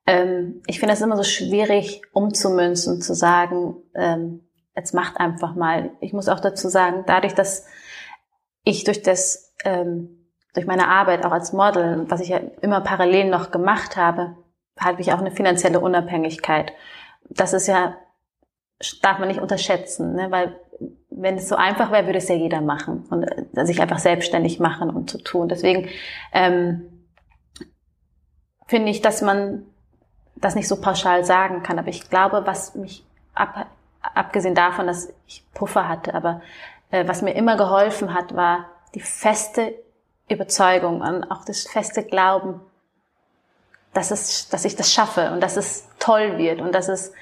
ähm, 0.06 0.62
ich 0.66 0.78
finde 0.78 0.94
es 0.94 1.00
immer 1.00 1.16
so 1.16 1.22
schwierig 1.22 2.02
umzumünzen, 2.12 3.00
zu 3.00 3.14
sagen, 3.14 3.76
ähm, 3.94 4.40
jetzt 4.74 4.94
macht 4.94 5.18
einfach 5.18 5.54
mal. 5.54 5.90
Ich 6.00 6.12
muss 6.12 6.28
auch 6.28 6.40
dazu 6.40 6.68
sagen, 6.68 7.04
dadurch, 7.06 7.34
dass 7.34 7.66
ich 8.64 8.84
durch 8.84 9.02
das, 9.02 9.54
ähm, 9.64 10.28
durch 10.54 10.66
meine 10.66 10.88
Arbeit 10.88 11.24
auch 11.24 11.32
als 11.32 11.52
Model, 11.52 12.04
was 12.08 12.20
ich 12.20 12.28
ja 12.28 12.40
immer 12.60 12.80
parallel 12.80 13.30
noch 13.30 13.50
gemacht 13.50 13.96
habe, 13.96 14.36
habe 14.78 15.00
ich 15.00 15.12
auch 15.12 15.18
eine 15.18 15.30
finanzielle 15.30 15.80
Unabhängigkeit. 15.80 16.72
Das 17.28 17.52
ist 17.52 17.66
ja, 17.68 17.96
darf 19.02 19.18
man 19.18 19.28
nicht 19.28 19.40
unterschätzen, 19.40 20.14
ne? 20.14 20.30
weil 20.30 20.56
wenn 21.10 21.36
es 21.36 21.48
so 21.48 21.56
einfach 21.56 21.90
wäre, 21.92 22.06
würde 22.06 22.18
es 22.18 22.28
ja 22.28 22.34
jeder 22.34 22.60
machen 22.60 23.04
und 23.10 23.22
äh, 23.22 23.66
sich 23.66 23.80
einfach 23.80 23.98
selbstständig 23.98 24.58
machen 24.58 24.90
und 24.90 25.10
zu 25.10 25.18
tun. 25.18 25.48
Deswegen 25.48 25.88
ähm, 26.32 27.04
finde 28.66 28.90
ich, 28.90 29.02
dass 29.02 29.22
man 29.22 29.66
das 30.36 30.54
nicht 30.54 30.68
so 30.68 30.80
pauschal 30.80 31.24
sagen 31.24 31.62
kann. 31.62 31.78
Aber 31.78 31.88
ich 31.88 32.10
glaube, 32.10 32.42
was 32.46 32.74
mich 32.74 33.04
ab, 33.34 33.66
abgesehen 34.00 34.54
davon, 34.54 34.86
dass 34.86 35.12
ich 35.26 35.44
Puffer 35.54 35.88
hatte, 35.88 36.14
aber 36.14 36.40
äh, 36.90 37.06
was 37.06 37.22
mir 37.22 37.34
immer 37.34 37.56
geholfen 37.56 38.14
hat, 38.14 38.34
war 38.34 38.66
die 38.94 39.00
feste 39.00 39.74
Überzeugung 40.28 41.00
und 41.00 41.30
auch 41.30 41.44
das 41.44 41.62
feste 41.64 42.02
Glauben, 42.02 42.60
dass 43.92 44.10
es, 44.10 44.48
dass 44.48 44.64
ich 44.64 44.76
das 44.76 44.92
schaffe 44.92 45.30
und 45.32 45.40
dass 45.40 45.56
es 45.56 45.86
toll 45.98 46.38
wird 46.38 46.60
und 46.60 46.74
dass 46.74 46.88
es 46.88 47.12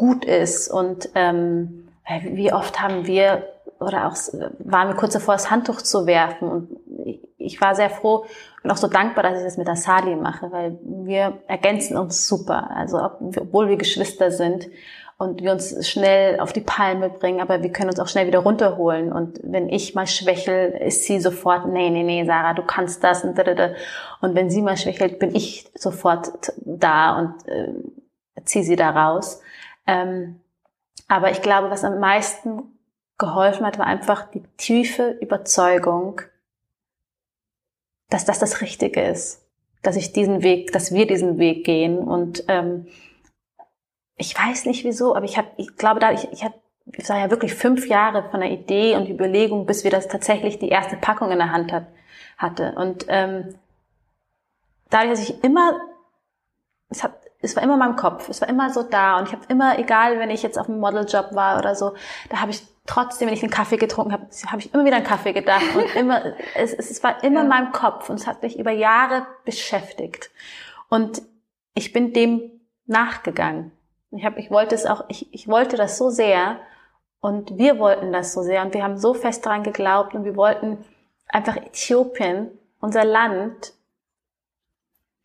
gut 0.00 0.24
ist 0.24 0.70
und 0.70 1.10
ähm, 1.14 1.86
wie 2.22 2.54
oft 2.54 2.80
haben 2.80 3.06
wir 3.06 3.44
oder 3.80 4.08
auch 4.08 4.16
waren 4.58 4.88
wir 4.88 4.96
kurz 4.96 5.12
davor, 5.12 5.34
das 5.34 5.50
Handtuch 5.50 5.82
zu 5.82 6.06
werfen 6.06 6.48
und 6.48 6.70
ich 7.36 7.60
war 7.60 7.74
sehr 7.74 7.90
froh 7.90 8.24
und 8.62 8.70
auch 8.70 8.78
so 8.78 8.88
dankbar, 8.88 9.24
dass 9.24 9.36
ich 9.36 9.44
das 9.44 9.58
mit 9.58 9.68
der 9.68 9.76
Sali 9.76 10.16
mache, 10.16 10.50
weil 10.52 10.78
wir 10.82 11.42
ergänzen 11.48 11.98
uns 11.98 12.26
super. 12.26 12.70
Also 12.74 12.98
obwohl 13.36 13.68
wir 13.68 13.76
Geschwister 13.76 14.30
sind 14.30 14.68
und 15.18 15.42
wir 15.42 15.52
uns 15.52 15.86
schnell 15.86 16.40
auf 16.40 16.54
die 16.54 16.62
Palme 16.62 17.10
bringen, 17.10 17.42
aber 17.42 17.62
wir 17.62 17.70
können 17.70 17.90
uns 17.90 18.00
auch 18.00 18.08
schnell 18.08 18.26
wieder 18.26 18.38
runterholen. 18.38 19.12
Und 19.12 19.38
wenn 19.42 19.68
ich 19.68 19.94
mal 19.94 20.06
schwächel, 20.06 20.70
ist 20.70 21.04
sie 21.04 21.20
sofort, 21.20 21.68
nee, 21.68 21.90
nee, 21.90 22.04
nee, 22.04 22.24
Sarah, 22.24 22.54
du 22.54 22.62
kannst 22.62 23.04
das 23.04 23.22
und 23.22 23.36
da. 23.36 23.74
Und 24.22 24.34
wenn 24.34 24.48
sie 24.48 24.62
mal 24.62 24.78
schwächelt, 24.78 25.18
bin 25.18 25.34
ich 25.34 25.70
sofort 25.74 26.54
da 26.64 27.18
und 27.18 27.48
äh, 27.48 27.74
ziehe 28.46 28.64
sie 28.64 28.76
da 28.76 28.88
raus. 28.88 29.42
Ähm, 29.86 30.40
aber 31.08 31.30
ich 31.30 31.42
glaube, 31.42 31.70
was 31.70 31.84
am 31.84 31.98
meisten 31.98 32.78
geholfen 33.18 33.66
hat, 33.66 33.78
war 33.78 33.86
einfach 33.86 34.30
die 34.30 34.42
tiefe 34.56 35.10
Überzeugung, 35.20 36.22
dass 38.08 38.24
das 38.24 38.38
das 38.38 38.60
Richtige 38.60 39.02
ist, 39.02 39.46
dass 39.82 39.96
ich 39.96 40.12
diesen 40.12 40.42
Weg, 40.42 40.72
dass 40.72 40.92
wir 40.92 41.06
diesen 41.06 41.38
Weg 41.38 41.64
gehen. 41.64 41.98
Und 41.98 42.44
ähm, 42.48 42.86
ich 44.16 44.36
weiß 44.36 44.66
nicht 44.66 44.84
wieso, 44.84 45.14
aber 45.14 45.24
ich 45.24 45.38
habe, 45.38 45.48
ich 45.56 45.76
glaube, 45.76 46.00
da 46.00 46.12
ich, 46.12 46.30
ich 46.32 46.44
habe, 46.44 46.54
ich 46.86 47.08
war 47.08 47.18
ja 47.18 47.30
wirklich 47.30 47.54
fünf 47.54 47.86
Jahre 47.88 48.28
von 48.30 48.40
der 48.40 48.50
Idee 48.50 48.96
und 48.96 49.08
Überlegung, 49.08 49.66
bis 49.66 49.84
wir 49.84 49.90
das 49.90 50.08
tatsächlich 50.08 50.58
die 50.58 50.68
erste 50.68 50.96
Packung 50.96 51.30
in 51.30 51.38
der 51.38 51.52
Hand 51.52 51.72
hat, 51.72 51.86
hatte. 52.36 52.72
Und 52.76 53.06
ähm, 53.08 53.54
dadurch, 54.90 55.10
dass 55.10 55.28
ich 55.28 55.44
immer, 55.44 55.80
es 56.88 57.04
hat, 57.04 57.12
es 57.42 57.56
war 57.56 57.62
immer 57.62 57.74
in 57.74 57.78
meinem 57.78 57.96
Kopf, 57.96 58.28
es 58.28 58.40
war 58.40 58.48
immer 58.48 58.70
so 58.70 58.82
da. 58.82 59.18
Und 59.18 59.28
ich 59.28 59.32
habe 59.32 59.44
immer, 59.48 59.78
egal, 59.78 60.18
wenn 60.18 60.30
ich 60.30 60.42
jetzt 60.42 60.58
auf 60.58 60.68
einem 60.68 60.80
Modeljob 60.80 61.34
war 61.34 61.58
oder 61.58 61.74
so, 61.74 61.94
da 62.28 62.40
habe 62.40 62.50
ich 62.50 62.62
trotzdem, 62.86 63.28
wenn 63.28 63.34
ich 63.34 63.42
einen 63.42 63.52
Kaffee 63.52 63.76
getrunken 63.76 64.12
habe, 64.12 64.26
habe 64.46 64.60
ich 64.60 64.74
immer 64.74 64.84
wieder 64.84 64.96
einen 64.96 65.06
Kaffee 65.06 65.32
gedacht. 65.32 65.74
Und 65.74 65.94
immer, 65.94 66.22
es, 66.54 66.72
es 66.74 67.02
war 67.02 67.24
immer 67.24 67.36
ja. 67.36 67.42
in 67.42 67.48
meinem 67.48 67.72
Kopf. 67.72 68.10
Und 68.10 68.16
es 68.16 68.26
hat 68.26 68.42
mich 68.42 68.58
über 68.58 68.72
Jahre 68.72 69.26
beschäftigt. 69.44 70.30
Und 70.88 71.22
ich 71.74 71.92
bin 71.92 72.12
dem 72.12 72.60
nachgegangen. 72.86 73.72
Ich 74.10 74.24
habe, 74.24 74.40
ich 74.40 74.50
wollte 74.50 74.74
es 74.74 74.84
auch, 74.84 75.04
ich, 75.08 75.32
ich 75.32 75.48
wollte 75.48 75.76
das 75.76 75.96
so 75.96 76.10
sehr. 76.10 76.58
Und 77.20 77.56
wir 77.56 77.78
wollten 77.78 78.12
das 78.12 78.32
so 78.34 78.42
sehr. 78.42 78.62
Und 78.62 78.74
wir 78.74 78.82
haben 78.82 78.98
so 78.98 79.14
fest 79.14 79.46
daran 79.46 79.62
geglaubt. 79.62 80.14
Und 80.14 80.24
wir 80.24 80.36
wollten 80.36 80.84
einfach 81.28 81.56
Äthiopien, 81.56 82.50
unser 82.80 83.04
Land, 83.04 83.72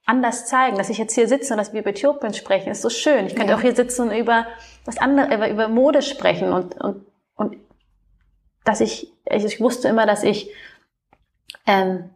anders 0.05 0.45
zeigen, 0.45 0.77
dass 0.77 0.89
ich 0.89 0.97
jetzt 0.97 1.15
hier 1.15 1.27
sitze 1.27 1.53
und 1.53 1.57
dass 1.57 1.73
wir 1.73 1.81
über 1.81 1.89
Äthiopien 1.89 2.33
sprechen, 2.33 2.69
ist 2.69 2.81
so 2.81 2.89
schön. 2.89 3.25
Ich 3.25 3.35
könnte 3.35 3.51
ja. 3.51 3.57
auch 3.57 3.61
hier 3.61 3.75
sitzen 3.75 4.09
und 4.09 4.15
über 4.15 4.45
was 4.85 4.97
anderes, 4.97 5.51
über, 5.51 5.67
Mode 5.67 6.01
sprechen 6.01 6.53
und, 6.53 6.79
und 6.79 7.05
und 7.35 7.57
dass 8.63 8.81
ich, 8.81 9.13
ich 9.29 9.61
wusste 9.61 9.87
immer, 9.87 10.05
dass 10.05 10.23
ich 10.23 10.49
ähm, 11.67 12.09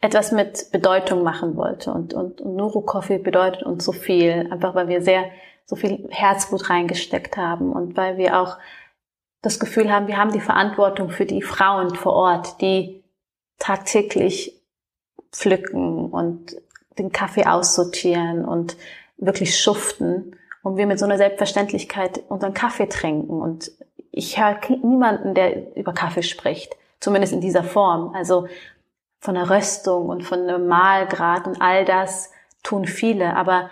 etwas 0.00 0.32
mit 0.32 0.70
Bedeutung 0.70 1.22
machen 1.22 1.56
wollte. 1.56 1.92
Und, 1.92 2.14
und, 2.14 2.40
und 2.40 2.56
Nuru 2.56 2.80
Coffee 2.80 3.18
bedeutet 3.18 3.64
uns 3.64 3.84
so 3.84 3.92
viel, 3.92 4.48
einfach 4.50 4.74
weil 4.74 4.88
wir 4.88 5.02
sehr 5.02 5.24
so 5.66 5.76
viel 5.76 6.08
Herzblut 6.10 6.70
reingesteckt 6.70 7.36
haben 7.36 7.72
und 7.72 7.96
weil 7.96 8.16
wir 8.16 8.40
auch 8.40 8.56
das 9.42 9.60
Gefühl 9.60 9.92
haben, 9.92 10.06
wir 10.06 10.16
haben 10.16 10.32
die 10.32 10.40
Verantwortung 10.40 11.10
für 11.10 11.26
die 11.26 11.42
Frauen 11.42 11.94
vor 11.94 12.14
Ort, 12.14 12.60
die 12.60 13.04
tagtäglich 13.58 14.60
pflücken 15.30 16.10
und 16.10 16.56
den 16.98 17.12
Kaffee 17.12 17.46
aussortieren 17.46 18.44
und 18.44 18.76
wirklich 19.16 19.58
schuften 19.58 20.36
und 20.62 20.76
wir 20.76 20.86
mit 20.86 20.98
so 20.98 21.04
einer 21.04 21.16
Selbstverständlichkeit 21.16 22.22
unseren 22.28 22.54
Kaffee 22.54 22.88
trinken 22.88 23.40
und 23.40 23.70
ich 24.10 24.38
höre 24.38 24.58
niemanden, 24.82 25.34
der 25.34 25.76
über 25.76 25.92
Kaffee 25.92 26.22
spricht, 26.22 26.76
zumindest 27.00 27.32
in 27.32 27.40
dieser 27.40 27.62
Form. 27.62 28.14
Also 28.14 28.48
von 29.20 29.34
der 29.34 29.50
Röstung 29.50 30.08
und 30.08 30.22
von 30.22 30.46
dem 30.46 30.66
Mahlgrad 30.66 31.46
und 31.46 31.60
all 31.60 31.84
das 31.84 32.30
tun 32.62 32.84
viele, 32.84 33.36
aber 33.36 33.70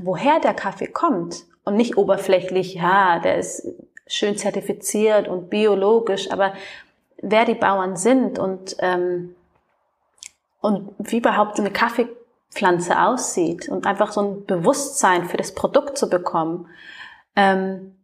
woher 0.00 0.40
der 0.40 0.54
Kaffee 0.54 0.86
kommt 0.86 1.44
und 1.64 1.76
nicht 1.76 1.96
oberflächlich, 1.96 2.74
ja, 2.74 3.18
der 3.18 3.38
ist 3.38 3.66
schön 4.06 4.36
zertifiziert 4.36 5.28
und 5.28 5.50
biologisch, 5.50 6.30
aber 6.30 6.52
wer 7.22 7.44
die 7.44 7.54
Bauern 7.54 7.96
sind 7.96 8.38
und 8.38 8.76
ähm, 8.80 9.34
und 10.60 10.92
wie 10.98 11.18
überhaupt 11.18 11.58
eine 11.58 11.70
Kaffeepflanze 12.50 13.00
aussieht 13.00 13.68
und 13.68 13.86
einfach 13.86 14.12
so 14.12 14.20
ein 14.22 14.46
Bewusstsein 14.46 15.24
für 15.26 15.36
das 15.36 15.54
Produkt 15.54 15.96
zu 15.96 16.08
bekommen, 16.08 16.68
ähm, 17.36 17.96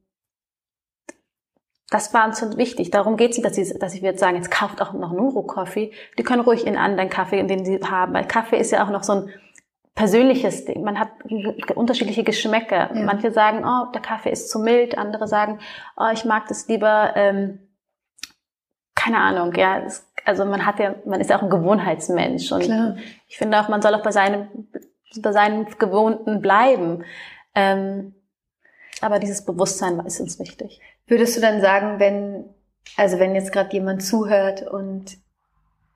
das 1.90 2.12
war 2.12 2.26
uns 2.26 2.40
wichtig. 2.56 2.90
Darum 2.90 3.16
geht 3.16 3.30
es 3.30 3.36
nicht, 3.36 3.46
dass, 3.46 3.54
sie, 3.54 3.78
dass 3.78 3.94
ich 3.94 4.02
jetzt 4.02 4.18
sagen, 4.18 4.36
jetzt 4.36 4.50
kauft 4.50 4.82
auch 4.82 4.92
noch 4.92 5.12
Nuro 5.12 5.44
Coffee. 5.44 5.92
Die 6.18 6.24
können 6.24 6.42
ruhig 6.42 6.66
in 6.66 6.76
anderen 6.76 7.10
Kaffee, 7.10 7.40
den 7.44 7.64
sie 7.64 7.78
haben. 7.78 8.12
Weil 8.12 8.26
Kaffee 8.26 8.58
ist 8.58 8.72
ja 8.72 8.84
auch 8.84 8.90
noch 8.90 9.04
so 9.04 9.12
ein 9.12 9.30
persönliches 9.94 10.64
Ding. 10.64 10.82
Man 10.82 10.98
hat 10.98 11.10
unterschiedliche 11.76 12.24
Geschmäcker. 12.24 12.92
Ja. 12.92 13.02
Manche 13.04 13.30
sagen, 13.30 13.64
oh, 13.64 13.92
der 13.92 14.02
Kaffee 14.02 14.30
ist 14.30 14.50
zu 14.50 14.58
mild. 14.58 14.98
Andere 14.98 15.28
sagen, 15.28 15.60
oh, 15.96 16.08
ich 16.12 16.24
mag 16.24 16.48
das 16.48 16.66
lieber, 16.66 17.12
ähm, 17.14 17.60
keine 18.96 19.18
Ahnung, 19.18 19.54
ja. 19.54 19.78
Es, 19.78 20.04
also 20.26 20.44
man 20.44 20.66
hat 20.66 20.78
ja, 20.80 20.96
man 21.04 21.20
ist 21.20 21.30
ja 21.30 21.38
auch 21.38 21.42
ein 21.42 21.50
Gewohnheitsmensch. 21.50 22.50
Und 22.52 22.62
Klar. 22.62 22.96
ich 23.28 23.38
finde 23.38 23.60
auch, 23.60 23.68
man 23.68 23.80
soll 23.80 23.94
auch 23.94 24.02
bei 24.02 24.10
seinem, 24.10 24.48
bei 25.20 25.32
seinem 25.32 25.66
Gewohnten 25.78 26.42
bleiben. 26.42 27.04
Ähm, 27.54 28.14
aber 29.00 29.18
dieses 29.18 29.44
Bewusstsein 29.44 30.00
ist 30.00 30.20
uns 30.20 30.38
wichtig. 30.38 30.80
Würdest 31.06 31.36
du 31.36 31.40
dann 31.40 31.60
sagen, 31.60 32.00
wenn, 32.00 32.44
also 32.96 33.18
wenn 33.18 33.34
jetzt 33.34 33.52
gerade 33.52 33.72
jemand 33.72 34.02
zuhört 34.02 34.66
und 34.66 35.16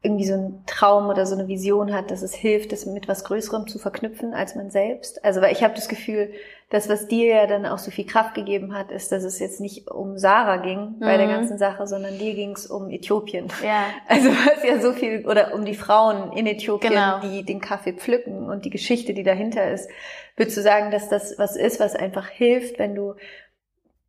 irgendwie 0.03 0.27
so 0.27 0.35
einen 0.35 0.65
Traum 0.67 1.09
oder 1.09 1.27
so 1.27 1.35
eine 1.35 1.49
Vision 1.49 1.93
hat, 1.93 2.11
dass 2.11 2.23
es 2.23 2.33
hilft, 2.33 2.73
das 2.73 2.87
mit 2.87 3.09
was 3.09 3.25
Größerem 3.25 3.67
zu 3.67 3.79
verknüpfen 3.79 4.33
als 4.33 4.55
man 4.55 4.71
selbst. 4.71 5.25
Also 5.25 5.43
weil 5.43 5.53
ich 5.53 5.63
habe 5.63 5.75
das 5.75 5.89
Gefühl, 5.89 6.33
das, 6.71 6.89
was 6.89 7.09
dir 7.09 7.27
ja 7.27 7.47
dann 7.49 7.67
auch 7.67 7.79
so 7.79 7.91
viel 7.91 8.07
Kraft 8.07 8.35
gegeben 8.35 8.75
hat, 8.75 8.93
ist, 8.93 9.11
dass 9.11 9.25
es 9.25 9.41
jetzt 9.41 9.61
nicht 9.61 9.91
um 9.91 10.17
Sarah 10.17 10.59
ging 10.59 10.79
mhm. 10.79 11.01
bei 11.01 11.17
der 11.17 11.27
mhm. 11.27 11.33
ganzen 11.33 11.59
Sache, 11.59 11.89
sondern 11.89 12.17
dir 12.17 12.35
ging 12.35 12.53
es 12.53 12.67
um 12.67 12.91
Äthiopien. 12.91 13.49
Ja. 13.63 13.87
Also 14.09 14.29
was 14.31 14.63
ja 14.65 14.81
so 14.81 14.93
viel, 14.93 15.27
oder 15.27 15.53
um 15.55 15.65
die 15.65 15.75
Frauen 15.75 16.33
in 16.33 16.47
Äthiopien, 16.47 16.93
genau. 16.93 17.21
die 17.21 17.45
den 17.45 17.61
Kaffee 17.61 17.93
pflücken 17.93 18.49
und 18.49 18.65
die 18.65 18.71
Geschichte, 18.71 19.15
die 19.15 19.25
dahinter 19.25 19.71
ist. 19.71 19.91
Würdest 20.37 20.57
du 20.57 20.63
sagen, 20.63 20.93
dass 20.93 21.09
das 21.09 21.39
was 21.39 21.57
ist, 21.57 21.81
was 21.81 21.97
einfach 21.97 22.29
hilft, 22.29 22.79
wenn 22.79 22.95
du 22.95 23.15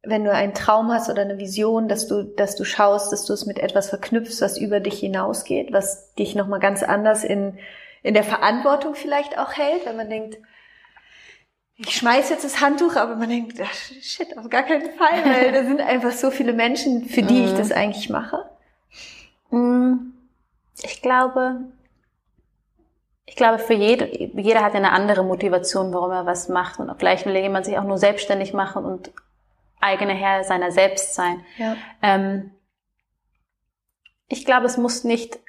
wenn 0.03 0.24
du 0.24 0.32
einen 0.32 0.53
Traum 0.53 0.91
hast 0.91 1.09
oder 1.09 1.22
eine 1.22 1.38
Vision, 1.38 1.88
dass 1.88 2.07
du, 2.07 2.24
dass 2.24 2.55
du 2.55 2.64
schaust, 2.64 3.12
dass 3.12 3.26
du 3.26 3.34
es 3.34 3.45
mit 3.45 3.59
etwas 3.59 3.89
verknüpfst, 3.89 4.41
was 4.41 4.57
über 4.57 4.80
dich 4.80 4.99
hinausgeht, 4.99 5.72
was 5.74 6.14
dich 6.16 6.34
nochmal 6.34 6.59
ganz 6.59 6.82
anders 6.82 7.24
in, 7.24 7.59
in 8.01 8.16
der 8.16 8.24
Verantwortung 8.24 8.95
vielleicht 8.95 9.38
auch 9.38 9.53
hält, 9.53 9.86
wenn 9.86 9.97
man 9.97 10.09
denkt, 10.09 10.39
ich 11.82 11.96
schmeiß 11.96 12.30
jetzt 12.30 12.44
das 12.44 12.62
Handtuch, 12.62 12.96
aber 12.96 13.16
man 13.16 13.30
denkt, 13.30 13.60
ach, 13.62 13.74
shit, 14.02 14.38
auf 14.38 14.50
gar 14.50 14.64
keinen 14.64 14.92
Fall, 14.98 15.26
weil 15.26 15.52
da 15.52 15.64
sind 15.64 15.82
einfach 15.82 16.12
so 16.12 16.32
viele 16.32 16.54
Menschen, 16.54 17.06
für 17.06 17.24
die 17.24 17.46
ich 17.46 17.52
mhm. 17.54 17.58
das 17.58 17.72
eigentlich 17.72 18.10
mache. 18.10 18.50
Mm, 19.50 20.14
ich 20.84 21.02
glaube, 21.02 21.62
ich 23.26 23.36
glaube, 23.36 23.60
für 23.60 23.74
jede, 23.74 24.06
jeder 24.38 24.62
hat 24.62 24.76
eine 24.76 24.92
andere 24.92 25.24
Motivation, 25.24 25.94
warum 25.94 26.12
er 26.12 26.26
was 26.26 26.50
macht. 26.50 26.80
Und 26.80 26.94
vielleicht 27.00 27.26
will 27.26 27.36
jemand 27.36 27.66
sich 27.66 27.78
auch 27.78 27.84
nur 27.84 27.98
selbstständig 27.98 28.54
machen 28.54 28.84
und 28.84 29.12
eigene 29.80 30.14
Herr 30.14 30.44
seiner 30.44 30.72
selbst 30.72 31.16
sein. 31.16 31.44
Ja. 31.58 31.78
Ähm, 32.02 32.52
ich 34.28 34.46
glaube, 34.46 34.66
es 34.66 34.78
muss 34.78 35.04
nicht, 35.04 35.40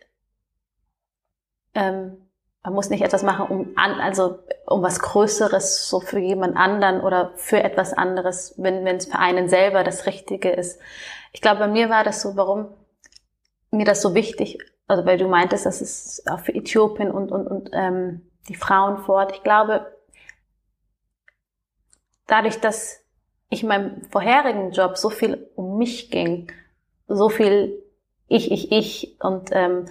ähm, 1.74 2.21
man 2.62 2.74
muss 2.74 2.90
nicht 2.90 3.02
etwas 3.02 3.22
machen, 3.22 3.46
um 3.46 3.72
an, 3.76 4.00
also 4.00 4.38
um 4.66 4.82
was 4.82 5.00
Größeres 5.00 5.88
so 5.88 6.00
für 6.00 6.18
jemand 6.18 6.56
anderen 6.56 7.00
oder 7.00 7.32
für 7.36 7.62
etwas 7.62 7.92
anderes, 7.92 8.54
wenn 8.56 8.84
wenn 8.84 8.96
es 8.96 9.06
für 9.06 9.18
einen 9.18 9.48
selber 9.48 9.82
das 9.82 10.06
Richtige 10.06 10.50
ist. 10.50 10.80
Ich 11.32 11.40
glaube, 11.40 11.60
bei 11.60 11.68
mir 11.68 11.90
war 11.90 12.04
das 12.04 12.22
so, 12.22 12.36
warum 12.36 12.68
mir 13.70 13.84
das 13.84 14.02
so 14.02 14.14
wichtig, 14.14 14.58
also 14.86 15.04
weil 15.04 15.18
du 15.18 15.26
meintest, 15.28 15.66
dass 15.66 15.80
es 15.80 16.22
auch 16.30 16.40
für 16.40 16.54
Äthiopien 16.54 17.10
und 17.10 17.32
und 17.32 17.46
und 17.46 17.70
ähm, 17.72 18.22
die 18.48 18.54
Frauen 18.54 18.98
vor 18.98 19.16
Ort. 19.16 19.32
Ich 19.32 19.42
glaube, 19.42 19.86
dadurch, 22.26 22.60
dass 22.60 23.00
ich 23.48 23.62
in 23.62 23.68
meinem 23.68 24.04
vorherigen 24.10 24.70
Job 24.70 24.96
so 24.96 25.10
viel 25.10 25.50
um 25.56 25.78
mich 25.78 26.10
ging, 26.10 26.52
so 27.08 27.28
viel 27.28 27.82
ich, 28.28 28.50
ich, 28.50 28.72
ich 28.72 29.16
und 29.20 29.50
ähm, 29.52 29.86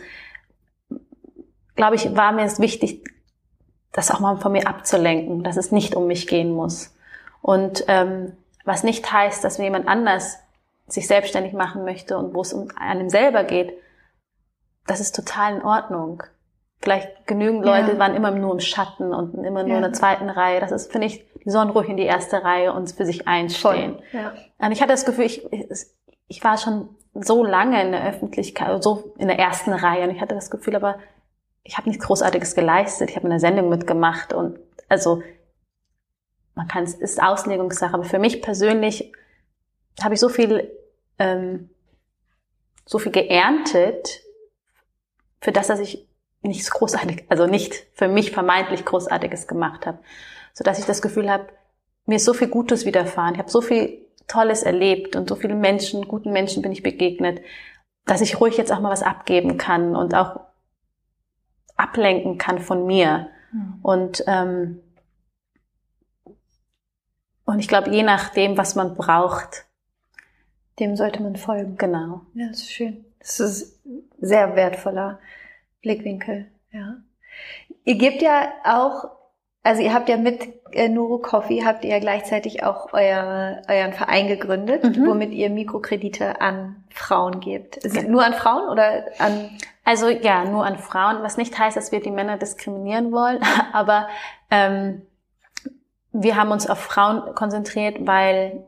glaube 1.76 1.96
ich, 1.96 2.16
war 2.16 2.32
mir 2.32 2.44
es 2.44 2.60
wichtig, 2.60 3.04
das 3.92 4.12
auch 4.12 4.20
mal 4.20 4.38
von 4.38 4.52
mir 4.52 4.68
abzulenken, 4.68 5.44
dass 5.44 5.58
es 5.58 5.72
nicht 5.72 5.96
um 5.96 6.08
mich 6.08 6.28
gehen 6.28 6.52
muss. 6.52 6.96
Und 7.42 7.84
ähm, 7.88 8.34
was 8.64 8.84
nicht 8.84 9.12
heißt, 9.12 9.44
dass 9.44 9.58
jemand 9.58 9.88
anders 9.88 10.38
sich 10.88 11.08
selbstständig 11.08 11.54
machen 11.54 11.84
möchte 11.84 12.18
und 12.18 12.34
wo 12.34 12.42
es 12.42 12.54
um 12.54 12.70
einem 12.76 13.10
selber 13.10 13.44
geht, 13.44 13.74
das 14.88 15.00
ist 15.00 15.16
total 15.16 15.56
in 15.56 15.64
Ordnung. 15.64 16.24
Vielleicht 16.82 17.28
genügend 17.28 17.64
Leute 17.64 17.94
ja. 17.94 18.00
waren 18.00 18.16
immer 18.16 18.32
nur 18.32 18.54
im 18.54 18.60
Schatten 18.60 19.14
und 19.14 19.36
immer 19.44 19.62
nur 19.62 19.72
ja. 19.72 19.76
in 19.78 19.82
der 19.84 19.94
zweiten 19.94 20.30
Reihe. 20.30 20.60
Das 20.60 20.72
ist, 20.72 20.92
finde 20.92 21.08
ich, 21.08 21.24
die 21.46 21.50
sollen 21.50 21.70
ruhig 21.70 21.90
in 21.90 21.98
die 21.98 22.04
erste 22.04 22.44
Reihe 22.44 22.74
und 22.74 22.92
für 22.92 23.06
sich 23.06 23.28
einstehen. 23.28 24.00
Ja. 24.12 24.34
Und 24.58 24.72
ich 24.72 24.82
hatte 24.82 24.92
das 24.92 25.06
Gefühl, 25.06 25.26
ich, 25.26 25.48
ich 26.28 26.44
war 26.44 26.58
schon 26.58 26.90
so 27.14 27.44
lange 27.44 27.82
in 27.84 27.92
der 27.92 28.08
Öffentlichkeit, 28.08 28.84
so 28.84 29.14
in 29.18 29.28
der 29.28 29.38
ersten 29.38 29.74
Reihe 29.74 30.04
und 30.04 30.16
ich 30.16 30.22
hatte 30.22 30.36
das 30.36 30.50
Gefühl, 30.50 30.76
aber 30.76 30.98
ich 31.64 31.78
habe 31.78 31.90
nichts 31.90 32.06
Großartiges 32.06 32.56
geleistet. 32.56 33.10
Ich 33.10 33.16
habe 33.16 33.28
eine 33.28 33.40
Sendung 33.40 33.70
mitgemacht 33.70 34.34
und 34.34 34.60
also 34.90 35.22
man 36.56 36.68
kann 36.68 36.84
es 36.84 36.96
ist 36.96 37.22
Auslegungssache, 37.22 37.94
aber 37.94 38.04
für 38.04 38.20
mich 38.20 38.42
persönlich 38.42 39.14
habe 40.02 40.16
ich 40.16 40.20
so 40.20 40.30
viel 40.30 40.72
ähm, 41.20 41.70
so 42.86 43.00
viel 43.00 43.12
geerntet 43.12 44.22
für 45.40 45.52
das, 45.52 45.68
dass 45.68 45.80
ich 45.80 46.08
nichts 46.42 46.72
großartig, 46.72 47.26
also 47.30 47.46
nicht 47.46 47.88
für 47.94 48.08
mich 48.08 48.32
vermeintlich 48.32 48.84
großartiges 48.86 49.48
gemacht 49.48 49.86
habe, 49.86 50.00
so 50.54 50.64
dass 50.64 50.80
ich 50.80 50.86
das 50.86 51.02
Gefühl 51.02 51.30
habe, 51.30 51.48
mir 52.06 52.16
ist 52.16 52.26
so 52.26 52.34
viel 52.34 52.48
Gutes 52.48 52.86
widerfahren. 52.86 53.36
Ich 53.36 53.40
habe 53.40 53.50
so 53.50 53.62
viel 53.62 54.06
Tolles 54.28 54.64
erlebt 54.64 55.16
und 55.16 55.30
so 55.30 55.36
viele 55.36 55.56
Menschen, 55.56 56.08
guten 56.08 56.32
Menschen 56.32 56.62
bin 56.62 56.72
ich 56.72 56.84
begegnet, 56.84 57.42
dass 58.06 58.22
ich 58.22 58.40
ruhig 58.40 58.58
jetzt 58.58 58.72
auch 58.72 58.80
mal 58.80 58.92
was 58.92 59.04
abgeben 59.04 59.58
kann 59.58 59.96
und 59.96 60.16
auch 60.16 60.40
ablenken 61.82 62.38
kann 62.38 62.60
von 62.60 62.86
mir. 62.86 63.30
Mhm. 63.52 63.80
Und 63.82 64.24
ähm, 64.28 64.82
und 67.44 67.60
ich 67.60 67.68
glaube, 67.68 67.90
je 67.90 68.04
nachdem, 68.04 68.58
was 68.58 68.76
man 68.76 68.96
braucht, 68.96 69.66
dem 70.80 70.96
sollte 70.96 71.22
man 71.22 71.36
folgen. 71.36 71.76
Genau. 71.76 72.22
Ja, 72.34 72.48
das 72.48 72.60
ist 72.60 72.72
schön. 72.72 73.06
Das 73.20 73.40
ist 73.40 73.82
sehr 74.20 74.56
wertvoller 74.56 75.20
Blickwinkel. 75.82 76.50
Ja. 76.72 76.98
Ihr 77.84 77.96
gebt 77.98 78.22
ja 78.22 78.54
auch 78.64 79.12
also 79.64 79.82
ihr 79.82 79.94
habt 79.94 80.10
ja 80.10 80.18
mit 80.18 80.48
äh, 80.72 80.90
Nuro 80.90 81.20
Coffee 81.20 81.64
habt 81.64 81.84
ihr 81.84 81.92
ja 81.92 82.00
gleichzeitig 82.00 82.64
auch 82.64 82.94
euer, 82.94 83.62
euren 83.68 83.94
Verein 83.94 84.28
gegründet, 84.28 84.84
mhm. 84.84 85.08
womit 85.08 85.32
ihr 85.32 85.50
Mikrokredite 85.50 86.42
an 86.42 86.84
Frauen 86.90 87.40
gebt. 87.40 87.80
Ja. 87.84 88.04
Nur 88.04 88.26
an 88.26 88.34
Frauen 88.34 88.70
oder 88.70 89.06
an? 89.20 89.52
Also 89.84 90.10
ja, 90.10 90.46
nur 90.46 90.66
an 90.66 90.78
Frauen, 90.78 91.22
was 91.22 91.38
nicht 91.38 91.58
heißt, 91.58 91.78
dass 91.78 91.92
wir 91.92 92.02
die 92.02 92.12
Männer 92.12 92.38
diskriminieren 92.38 93.12
wollen, 93.12 93.40
aber 93.74 94.08
ähm, 94.50 95.04
wir 96.12 96.36
haben 96.36 96.52
uns 96.52 96.70
auf 96.70 96.80
Frauen 96.80 97.36
konzentriert, 97.36 97.98
weil 98.06 98.66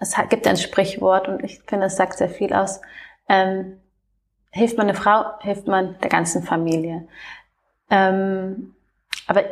es 0.00 0.14
gibt 0.28 0.46
ein 0.46 0.56
Sprichwort 0.56 1.28
und 1.28 1.42
ich 1.42 1.60
finde, 1.66 1.86
es 1.86 1.96
sagt 1.96 2.18
sehr 2.18 2.28
viel 2.28 2.52
aus. 2.52 2.80
Ähm, 3.28 3.80
hilft 4.50 4.76
man 4.76 4.88
eine 4.88 4.96
Frau, 4.96 5.24
hilft 5.40 5.66
man 5.66 5.98
der 6.00 6.10
ganzen 6.10 6.42
Familie. 6.42 7.08
Ähm, 7.90 8.74
aber 9.28 9.44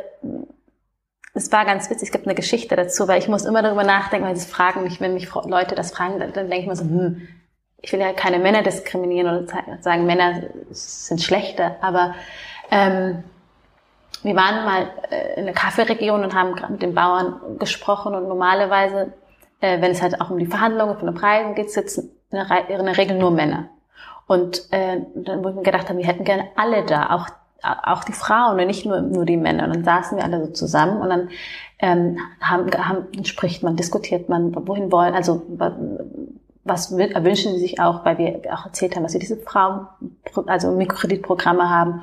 es 1.33 1.51
war 1.51 1.65
ganz 1.65 1.89
witzig, 1.89 2.07
es 2.07 2.11
gibt 2.11 2.25
eine 2.25 2.35
Geschichte 2.35 2.75
dazu, 2.75 3.07
weil 3.07 3.19
ich 3.19 3.27
muss 3.27 3.45
immer 3.45 3.61
darüber 3.61 3.83
nachdenken, 3.83 4.27
weil 4.27 4.35
sie 4.35 4.49
fragen 4.49 4.83
mich, 4.83 4.99
wenn 4.99 5.13
mich 5.13 5.33
Leute 5.45 5.75
das 5.75 5.91
fragen, 5.91 6.19
dann, 6.19 6.33
denke 6.33 6.57
ich 6.57 6.67
mir 6.67 6.75
so, 6.75 6.83
hm, 6.83 7.27
ich 7.81 7.93
will 7.93 7.99
ja 7.99 8.11
keine 8.11 8.39
Männer 8.39 8.63
diskriminieren 8.63 9.27
oder 9.27 9.47
sagen, 9.79 10.05
Männer 10.07 10.41
sind 10.71 11.21
schlechter, 11.21 11.77
aber 11.79 12.15
ähm, 12.71 13.23
wir 14.23 14.35
waren 14.35 14.65
mal 14.65 14.89
äh, 15.11 15.39
in 15.39 15.45
der 15.45 15.53
Kaffeeregion 15.53 16.23
und 16.23 16.33
haben 16.33 16.55
mit 16.71 16.81
den 16.81 16.95
Bauern 16.95 17.39
gesprochen 17.59 18.15
und 18.15 18.27
normalerweise, 18.27 19.13
äh, 19.61 19.79
wenn 19.79 19.91
es 19.91 20.01
halt 20.01 20.19
auch 20.19 20.31
um 20.31 20.39
die 20.39 20.47
Verhandlungen 20.47 20.97
von 20.97 21.05
den 21.05 21.15
Preisen 21.15 21.53
geht, 21.53 21.71
sitzen 21.71 22.09
in 22.31 22.39
der, 22.39 22.97
Regel 22.97 23.17
nur 23.17 23.31
Männer. 23.31 23.69
Und 24.25 24.71
äh, 24.73 25.01
dann, 25.15 25.39
ich 25.39 25.55
mir 25.55 25.61
gedacht 25.61 25.87
habe, 25.87 25.99
wir 25.99 26.07
hätten 26.07 26.23
gerne 26.23 26.47
alle 26.55 26.83
da, 26.83 27.11
auch 27.11 27.29
auch 27.63 28.03
die 28.03 28.13
Frauen 28.13 28.59
und 28.59 28.67
nicht 28.67 28.85
nur, 28.85 29.01
nur 29.01 29.25
die 29.25 29.37
Männer. 29.37 29.65
Und 29.65 29.75
dann 29.75 29.83
saßen 29.83 30.17
wir 30.17 30.23
alle 30.23 30.45
so 30.45 30.51
zusammen 30.51 31.01
und 31.01 31.09
dann 31.09 31.29
ähm, 31.79 32.17
haben, 32.41 32.71
haben, 32.71 33.25
spricht 33.25 33.63
man, 33.63 33.75
diskutiert 33.75 34.29
man, 34.29 34.55
wohin 34.67 34.91
wollen, 34.91 35.13
also 35.13 35.43
was 36.67 36.91
wünschen 36.91 37.53
sie 37.53 37.59
sich 37.59 37.79
auch, 37.79 38.05
weil 38.05 38.17
wir 38.17 38.41
auch 38.53 38.65
erzählt 38.65 38.95
haben, 38.95 39.03
dass 39.03 39.13
wir 39.13 39.19
diese 39.19 39.37
Frauen, 39.37 39.87
also 40.47 40.71
Mikrokreditprogramme 40.71 41.69
haben. 41.69 42.01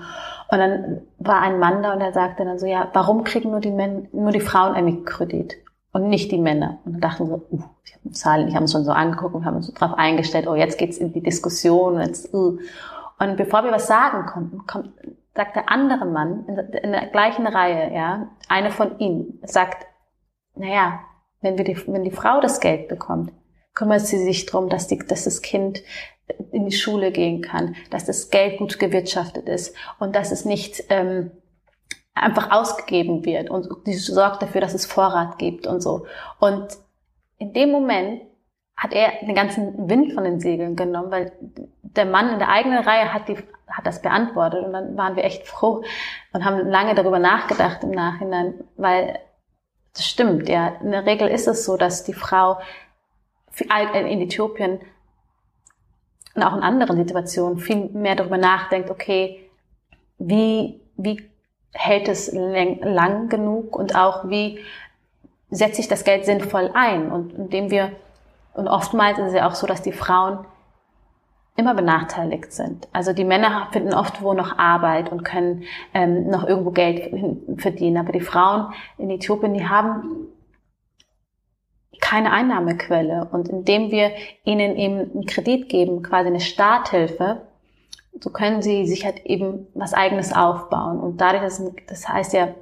Und 0.50 0.58
dann 0.58 1.00
war 1.18 1.40
ein 1.40 1.58
Mann 1.58 1.82
da 1.82 1.92
und 1.92 2.00
er 2.00 2.12
sagte 2.12 2.44
dann 2.44 2.58
so, 2.58 2.66
ja, 2.66 2.88
warum 2.92 3.24
kriegen 3.24 3.50
nur 3.50 3.60
die 3.60 3.70
Männer, 3.70 4.02
nur 4.12 4.32
die 4.32 4.40
Frauen 4.40 4.74
ein 4.74 4.84
Mikrokredit 4.84 5.56
und 5.92 6.08
nicht 6.08 6.30
die 6.32 6.38
Männer? 6.38 6.78
Und 6.84 6.94
dann 6.94 7.00
dachten 7.00 7.24
wir 7.24 7.36
so, 7.36 7.46
uh, 7.50 7.62
ich 7.84 7.94
habe 7.94 8.10
Zahlen, 8.12 8.48
ich 8.48 8.54
habe 8.54 8.62
uns 8.62 8.72
schon 8.72 8.84
so 8.84 8.92
angeguckt 8.92 9.34
und 9.34 9.44
haben 9.44 9.56
uns 9.56 9.66
so 9.66 9.72
drauf 9.74 9.94
eingestellt, 9.96 10.46
oh, 10.46 10.54
jetzt 10.54 10.78
geht's 10.78 10.98
in 10.98 11.12
die 11.12 11.22
Diskussion. 11.22 12.00
Jetzt, 12.00 12.32
uh. 12.32 12.58
und 13.18 13.36
bevor 13.36 13.64
wir 13.64 13.72
was 13.72 13.86
sagen 13.86 14.26
konnten, 14.26 14.66
kommt 14.66 14.90
sagt 15.34 15.56
der 15.56 15.68
andere 15.68 16.06
Mann 16.06 16.46
in 16.46 16.92
der 16.92 17.06
gleichen 17.06 17.46
Reihe, 17.46 17.92
ja, 17.94 18.28
eine 18.48 18.70
von 18.70 18.98
ihnen, 18.98 19.40
sagt, 19.42 19.86
naja, 20.54 21.00
wenn, 21.40 21.58
wir 21.58 21.64
die, 21.64 21.76
wenn 21.86 22.04
die 22.04 22.10
Frau 22.10 22.40
das 22.40 22.60
Geld 22.60 22.88
bekommt, 22.88 23.32
kümmert 23.74 24.02
sie 24.02 24.18
sich 24.18 24.46
drum, 24.46 24.68
dass, 24.68 24.86
die, 24.86 24.98
dass 24.98 25.24
das 25.24 25.42
Kind 25.42 25.82
in 26.52 26.64
die 26.64 26.76
Schule 26.76 27.10
gehen 27.10 27.42
kann, 27.42 27.74
dass 27.90 28.04
das 28.04 28.30
Geld 28.30 28.58
gut 28.58 28.78
gewirtschaftet 28.78 29.48
ist 29.48 29.76
und 29.98 30.14
dass 30.14 30.30
es 30.30 30.44
nicht 30.44 30.84
ähm, 30.88 31.32
einfach 32.14 32.50
ausgegeben 32.50 33.24
wird 33.24 33.50
und 33.50 33.68
sie 33.84 33.94
sorgt 33.94 34.40
dafür, 34.42 34.60
dass 34.60 34.74
es 34.74 34.86
Vorrat 34.86 35.38
gibt 35.38 35.66
und 35.66 35.80
so. 35.80 36.06
Und 36.38 36.68
in 37.38 37.52
dem 37.52 37.72
Moment 37.72 38.22
hat 38.76 38.92
er 38.92 39.12
den 39.24 39.34
ganzen 39.34 39.88
Wind 39.88 40.12
von 40.12 40.24
den 40.24 40.40
Segeln 40.40 40.76
genommen, 40.76 41.10
weil 41.10 41.32
der 41.82 42.06
Mann 42.06 42.30
in 42.30 42.38
der 42.38 42.48
eigenen 42.48 42.82
Reihe 42.82 43.12
hat, 43.12 43.28
die, 43.28 43.36
hat 43.68 43.86
das 43.86 44.02
beantwortet 44.02 44.64
und 44.64 44.72
dann 44.72 44.96
waren 44.96 45.16
wir 45.16 45.24
echt 45.24 45.46
froh 45.46 45.84
und 46.32 46.44
haben 46.44 46.68
lange 46.68 46.94
darüber 46.94 47.18
nachgedacht 47.18 47.84
im 47.84 47.92
Nachhinein, 47.92 48.54
weil 48.76 49.18
das 49.94 50.04
stimmt, 50.04 50.48
ja. 50.48 50.68
In 50.82 50.90
der 50.90 51.06
Regel 51.06 51.28
ist 51.28 51.46
es 51.46 51.64
so, 51.64 51.76
dass 51.76 52.04
die 52.04 52.14
Frau 52.14 52.58
in 53.56 54.20
Äthiopien 54.20 54.80
und 56.34 56.42
auch 56.42 56.56
in 56.56 56.62
anderen 56.62 56.96
Situationen 56.96 57.58
viel 57.58 57.88
mehr 57.90 58.16
darüber 58.16 58.38
nachdenkt, 58.38 58.90
okay, 58.90 59.48
wie, 60.18 60.80
wie 60.96 61.30
hält 61.72 62.08
es 62.08 62.32
lang 62.32 63.28
genug 63.28 63.76
und 63.76 63.94
auch 63.94 64.28
wie 64.28 64.58
setze 65.50 65.80
ich 65.80 65.88
das 65.88 66.02
Geld 66.02 66.24
sinnvoll 66.24 66.70
ein 66.74 67.12
und 67.12 67.32
indem 67.34 67.70
wir 67.70 67.92
und 68.54 68.68
oftmals 68.68 69.18
ist 69.18 69.28
es 69.28 69.34
ja 69.34 69.48
auch 69.48 69.54
so, 69.54 69.66
dass 69.66 69.82
die 69.82 69.92
Frauen 69.92 70.46
immer 71.56 71.74
benachteiligt 71.74 72.52
sind. 72.52 72.88
Also 72.92 73.12
die 73.12 73.24
Männer 73.24 73.68
finden 73.70 73.94
oft 73.94 74.22
wo 74.22 74.32
noch 74.32 74.58
Arbeit 74.58 75.12
und 75.12 75.24
können 75.24 75.64
ähm, 75.92 76.28
noch 76.28 76.46
irgendwo 76.46 76.70
Geld 76.70 77.14
verdienen. 77.58 77.98
Aber 77.98 78.12
die 78.12 78.20
Frauen 78.20 78.72
in 78.98 79.10
Äthiopien, 79.10 79.54
die 79.54 79.68
haben 79.68 80.28
keine 82.00 82.32
Einnahmequelle. 82.32 83.28
Und 83.30 83.48
indem 83.48 83.90
wir 83.90 84.10
ihnen 84.44 84.76
eben 84.76 85.12
einen 85.12 85.26
Kredit 85.26 85.68
geben, 85.68 86.02
quasi 86.02 86.28
eine 86.28 86.40
Starthilfe, 86.40 87.42
so 88.20 88.30
können 88.30 88.62
sie 88.62 88.86
sich 88.86 89.04
halt 89.04 89.24
eben 89.24 89.66
was 89.74 89.94
eigenes 89.94 90.32
aufbauen. 90.32 90.98
Und 90.98 91.20
dadurch, 91.20 91.52
das 91.86 92.08
heißt 92.08 92.32
ja 92.32 92.54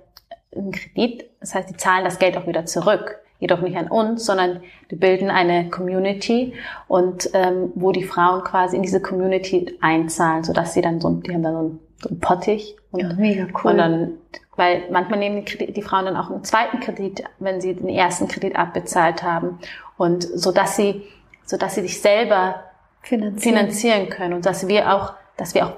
einen 0.55 0.72
Kredit, 0.72 1.30
das 1.40 1.55
heißt, 1.55 1.70
die 1.70 1.76
zahlen 1.76 2.05
das 2.05 2.18
Geld 2.18 2.36
auch 2.36 2.47
wieder 2.47 2.66
zurück. 2.66 3.21
Jedoch 3.43 3.61
nicht 3.61 3.76
an 3.76 3.88
uns, 3.88 4.24
sondern 4.24 4.62
die 4.93 4.95
bilden 4.95 5.28
eine 5.28 5.68
Community 5.68 6.55
und 6.86 7.28
ähm, 7.32 7.72
wo 7.74 7.90
die 7.90 8.05
Frauen 8.05 8.45
quasi 8.45 8.76
in 8.76 8.82
diese 8.82 9.03
Community 9.03 9.76
einzahlen, 9.80 10.45
sodass 10.45 10.74
sie 10.74 10.80
dann 10.80 11.01
so, 11.01 11.11
die 11.11 11.34
haben 11.34 11.43
dann 11.43 11.53
so 11.55 11.59
einen, 11.59 11.80
so 12.01 12.09
einen 12.11 12.20
Pottich 12.20 12.76
und, 12.93 13.01
ja, 13.01 13.12
mega 13.14 13.49
cool. 13.64 13.72
und 13.72 13.78
dann, 13.78 14.11
weil 14.55 14.84
manchmal 14.93 15.18
nehmen 15.18 15.45
die, 15.45 15.72
die 15.72 15.82
Frauen 15.82 16.05
dann 16.05 16.16
auch 16.16 16.30
einen 16.30 16.45
zweiten 16.45 16.78
Kredit, 16.78 17.24
wenn 17.40 17.61
sie 17.61 17.74
den 17.74 17.88
ersten 17.88 18.28
Kredit 18.28 18.55
abbezahlt 18.55 19.24
haben 19.24 19.59
und 19.97 20.22
so 20.22 20.53
dass 20.53 20.76
sie, 20.76 21.03
so 21.45 21.57
dass 21.57 21.74
sie 21.74 21.82
sich 21.82 22.01
selber 22.01 22.62
finanzieren, 23.01 23.57
finanzieren 23.57 24.09
können 24.09 24.34
und 24.34 24.47
dass 24.47 24.68
wir 24.68 24.95
auch, 24.95 25.14
dass 25.36 25.57
wir 25.57 25.66
auch 25.66 25.72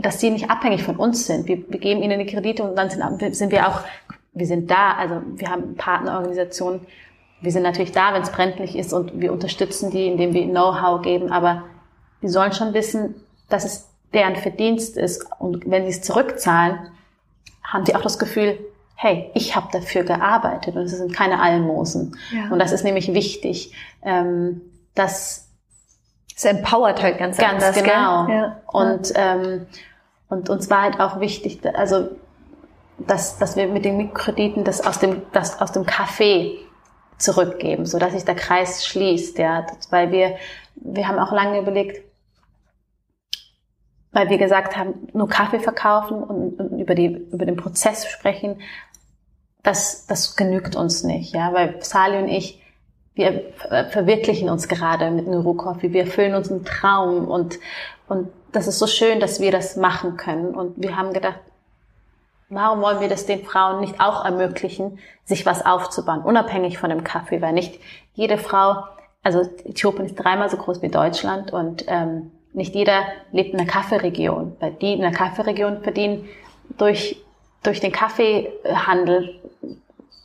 dass 0.00 0.20
sie 0.20 0.30
nicht 0.30 0.48
abhängig 0.50 0.82
von 0.82 0.96
uns 0.96 1.26
sind. 1.26 1.48
Wir, 1.48 1.58
wir 1.68 1.80
geben 1.80 2.02
ihnen 2.02 2.18
die 2.20 2.26
Kredite 2.26 2.62
und 2.62 2.76
dann 2.76 2.88
sind, 2.90 3.34
sind 3.34 3.50
wir 3.52 3.68
auch, 3.68 3.80
wir 4.38 4.46
sind 4.46 4.70
da, 4.70 4.92
also 4.92 5.22
wir 5.34 5.48
haben 5.48 5.76
Partnerorganisationen, 5.76 6.80
wir 7.40 7.52
sind 7.52 7.62
natürlich 7.62 7.92
da, 7.92 8.14
wenn 8.14 8.22
es 8.22 8.32
brenzlig 8.32 8.76
ist 8.76 8.92
und 8.92 9.20
wir 9.20 9.32
unterstützen 9.32 9.90
die, 9.90 10.06
indem 10.06 10.34
wir 10.34 10.44
Know-how 10.46 11.02
geben, 11.02 11.30
aber 11.30 11.64
die 12.22 12.28
sollen 12.28 12.52
schon 12.52 12.74
wissen, 12.74 13.14
dass 13.48 13.64
es 13.64 13.88
deren 14.12 14.36
Verdienst 14.36 14.96
ist 14.96 15.26
und 15.38 15.70
wenn 15.70 15.84
sie 15.84 15.90
es 15.90 16.02
zurückzahlen, 16.02 16.78
haben 17.62 17.84
sie 17.84 17.94
auch 17.94 18.02
das 18.02 18.18
Gefühl, 18.18 18.58
hey, 18.94 19.30
ich 19.34 19.54
habe 19.54 19.68
dafür 19.72 20.02
gearbeitet 20.02 20.74
und 20.74 20.82
es 20.82 20.92
sind 20.92 21.12
keine 21.14 21.40
Almosen. 21.40 22.16
Ja. 22.32 22.50
Und 22.50 22.58
das 22.58 22.72
ist 22.72 22.82
nämlich 22.82 23.12
wichtig, 23.14 23.72
ähm, 24.02 24.62
dass 24.94 25.48
es 26.34 26.44
empowert 26.44 27.02
halt 27.02 27.18
ganz, 27.18 27.36
ganz 27.36 27.62
anders, 27.62 27.82
genau. 27.82 28.28
Ja. 28.28 28.60
Und 28.66 29.12
ähm, 29.14 29.66
und 30.28 30.50
uns 30.50 30.68
war 30.70 30.82
halt 30.82 31.00
auch 31.00 31.20
wichtig, 31.20 31.60
also 31.74 32.08
dass, 32.98 33.38
dass 33.38 33.56
wir 33.56 33.68
mit 33.68 33.84
den 33.84 33.96
Mikrokrediten 33.96 34.64
das 34.64 34.84
aus 34.84 34.98
dem 34.98 35.22
das 35.32 35.60
aus 35.60 35.72
dem 35.72 35.84
Café 35.84 36.56
zurückgeben, 37.18 37.86
so 37.86 37.98
dass 37.98 38.12
sich 38.12 38.24
der 38.24 38.34
Kreis 38.34 38.86
schließt, 38.86 39.38
ja, 39.38 39.66
weil 39.90 40.10
wir 40.12 40.36
wir 40.76 41.08
haben 41.08 41.18
auch 41.18 41.32
lange 41.32 41.58
überlegt, 41.58 42.02
weil 44.12 44.30
wir 44.30 44.38
gesagt 44.38 44.76
haben, 44.76 45.08
nur 45.12 45.28
Kaffee 45.28 45.60
verkaufen 45.60 46.22
und, 46.22 46.60
und 46.60 46.78
über 46.78 46.94
die 46.94 47.06
über 47.06 47.46
den 47.46 47.56
Prozess 47.56 48.06
sprechen, 48.08 48.60
das 49.62 50.06
das 50.06 50.36
genügt 50.36 50.76
uns 50.76 51.04
nicht, 51.04 51.34
ja, 51.34 51.52
weil 51.52 51.82
Sali 51.82 52.18
und 52.18 52.28
ich 52.28 52.62
wir 53.18 53.52
verwirklichen 53.90 54.48
uns 54.48 54.68
gerade 54.68 55.10
mit 55.10 55.26
Neuro 55.26 55.54
Coffee. 55.54 55.92
Wir 55.92 56.02
erfüllen 56.02 56.36
uns 56.36 56.52
einen 56.52 56.64
Traum 56.64 57.26
und, 57.26 57.58
und 58.06 58.28
das 58.52 58.68
ist 58.68 58.78
so 58.78 58.86
schön, 58.86 59.18
dass 59.18 59.40
wir 59.40 59.50
das 59.50 59.76
machen 59.76 60.16
können. 60.16 60.54
Und 60.54 60.80
wir 60.80 60.96
haben 60.96 61.12
gedacht, 61.12 61.40
warum 62.48 62.80
wollen 62.80 63.00
wir 63.00 63.08
das 63.08 63.26
den 63.26 63.44
Frauen 63.44 63.80
nicht 63.80 64.00
auch 64.00 64.24
ermöglichen, 64.24 64.98
sich 65.24 65.44
was 65.44 65.64
aufzubauen, 65.64 66.22
unabhängig 66.22 66.78
von 66.78 66.90
dem 66.90 67.04
Kaffee, 67.04 67.42
weil 67.42 67.52
nicht 67.52 67.80
jede 68.14 68.38
Frau, 68.38 68.84
also 69.22 69.40
Äthiopien 69.64 70.06
ist 70.06 70.16
dreimal 70.16 70.48
so 70.48 70.56
groß 70.56 70.80
wie 70.82 70.88
Deutschland 70.88 71.52
und 71.52 71.84
ähm, 71.88 72.30
nicht 72.52 72.74
jeder 72.74 73.02
lebt 73.32 73.52
in 73.52 73.60
einer 73.60 73.68
Kaffeeregion, 73.68 74.56
weil 74.60 74.72
die 74.72 74.94
in 74.94 75.02
der 75.02 75.12
Kaffeeregion 75.12 75.82
verdienen 75.82 76.28
durch, 76.78 77.22
durch 77.62 77.80
den 77.80 77.92
Kaffeehandel 77.92 79.40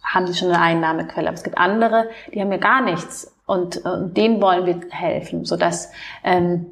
haben 0.04 0.28
sie 0.28 0.34
schon 0.34 0.50
eine 0.50 0.62
Einnahmequelle. 0.62 1.28
Aber 1.28 1.36
es 1.36 1.44
gibt 1.44 1.58
andere, 1.58 2.10
die 2.34 2.40
haben 2.40 2.52
ja 2.52 2.58
gar 2.58 2.82
nichts 2.82 3.34
und, 3.46 3.78
und 3.86 4.16
denen 4.16 4.42
wollen 4.42 4.66
wir 4.66 4.82
helfen, 4.90 5.46
sodass 5.46 5.92
ähm, 6.24 6.68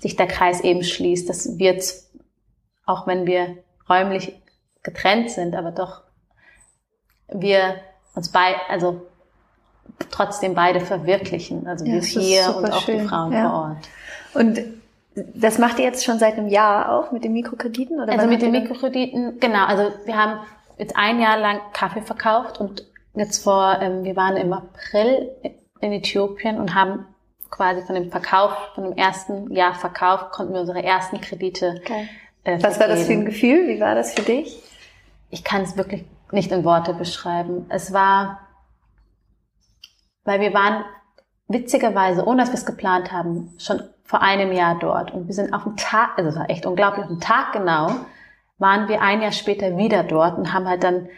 sich 0.00 0.16
der 0.16 0.26
Kreis 0.26 0.60
eben 0.60 0.82
schließt, 0.82 1.28
dass 1.28 1.58
wir 1.58 1.72
jetzt, 1.72 2.10
auch 2.84 3.06
wenn 3.06 3.26
wir 3.26 3.56
räumlich 3.88 4.34
getrennt 4.86 5.30
sind, 5.30 5.54
aber 5.54 5.72
doch 5.72 6.02
wir 7.28 7.76
uns 8.14 8.30
bei, 8.30 8.54
also 8.70 9.02
trotzdem 10.10 10.54
beide 10.54 10.80
verwirklichen, 10.80 11.66
also 11.66 11.84
ja, 11.84 11.94
wir 11.94 12.00
hier 12.00 12.56
und 12.56 12.72
auch 12.72 12.82
schön. 12.82 13.00
die 13.00 13.04
Frauen 13.04 13.32
ja. 13.32 13.50
vor 13.50 13.58
Ort. 13.60 13.76
Und 14.34 14.60
das 15.34 15.58
macht 15.58 15.78
ihr 15.78 15.84
jetzt 15.84 16.04
schon 16.04 16.18
seit 16.18 16.38
einem 16.38 16.48
Jahr 16.48 16.92
auch 16.92 17.10
mit 17.10 17.24
den 17.24 17.32
Mikrokrediten? 17.32 18.00
Oder 18.00 18.12
also 18.12 18.26
mit 18.26 18.42
den 18.42 18.52
Mikrokrediten, 18.52 19.40
genau. 19.40 19.64
Also 19.66 19.92
wir 20.04 20.16
haben 20.16 20.40
jetzt 20.78 20.96
ein 20.96 21.20
Jahr 21.20 21.38
lang 21.38 21.60
Kaffee 21.72 22.02
verkauft 22.02 22.60
und 22.60 22.86
jetzt 23.14 23.42
vor, 23.42 23.78
ähm, 23.80 24.04
wir 24.04 24.14
waren 24.14 24.36
im 24.36 24.52
April 24.52 25.30
in 25.80 25.92
Äthiopien 25.92 26.60
und 26.60 26.74
haben 26.74 27.06
quasi 27.50 27.82
von 27.82 27.94
dem 27.94 28.10
Verkauf, 28.10 28.52
von 28.74 28.84
dem 28.84 28.92
ersten 28.96 29.52
Jahr 29.52 29.74
Verkauf, 29.74 30.30
konnten 30.30 30.52
wir 30.52 30.60
unsere 30.60 30.82
ersten 30.82 31.20
Kredite. 31.20 31.80
Okay. 31.82 32.08
Äh, 32.44 32.62
Was 32.62 32.78
war 32.78 32.88
das 32.88 33.06
für 33.06 33.12
ein 33.12 33.24
Gefühl? 33.24 33.68
Wie 33.68 33.80
war 33.80 33.94
das 33.94 34.14
für 34.14 34.22
dich? 34.22 34.62
Ich 35.30 35.44
kann 35.44 35.62
es 35.62 35.76
wirklich 35.76 36.04
nicht 36.32 36.52
in 36.52 36.64
Worte 36.64 36.94
beschreiben. 36.94 37.66
Es 37.68 37.92
war, 37.92 38.40
weil 40.24 40.40
wir 40.40 40.54
waren 40.54 40.84
witzigerweise, 41.48 42.24
ohne 42.24 42.42
dass 42.42 42.50
wir 42.50 42.58
es 42.58 42.66
geplant 42.66 43.12
haben, 43.12 43.54
schon 43.58 43.82
vor 44.04 44.22
einem 44.22 44.52
Jahr 44.52 44.78
dort. 44.78 45.12
Und 45.12 45.26
wir 45.26 45.34
sind 45.34 45.52
auf 45.52 45.64
dem 45.64 45.76
Tag, 45.76 46.16
also 46.16 46.30
es 46.30 46.36
war 46.36 46.50
echt 46.50 46.66
unglaublich, 46.66 47.04
auf 47.04 47.10
dem 47.10 47.20
Tag 47.20 47.52
genau, 47.52 47.90
waren 48.58 48.88
wir 48.88 49.02
ein 49.02 49.22
Jahr 49.22 49.32
später 49.32 49.76
wieder 49.76 50.02
dort 50.02 50.38
und 50.38 50.52
haben 50.52 50.68
halt 50.68 50.82
dann 50.82 51.08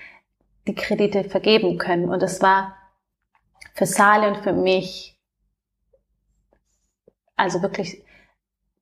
die 0.67 0.75
Kredite 0.75 1.25
vergeben 1.25 1.79
können. 1.79 2.09
Und 2.09 2.23
es 2.23 2.43
war 2.43 2.77
für 3.75 3.87
Sale 3.87 4.29
und 4.29 4.39
für 4.39 4.53
mich, 4.53 5.19
also 7.37 7.63
wirklich, 7.63 8.03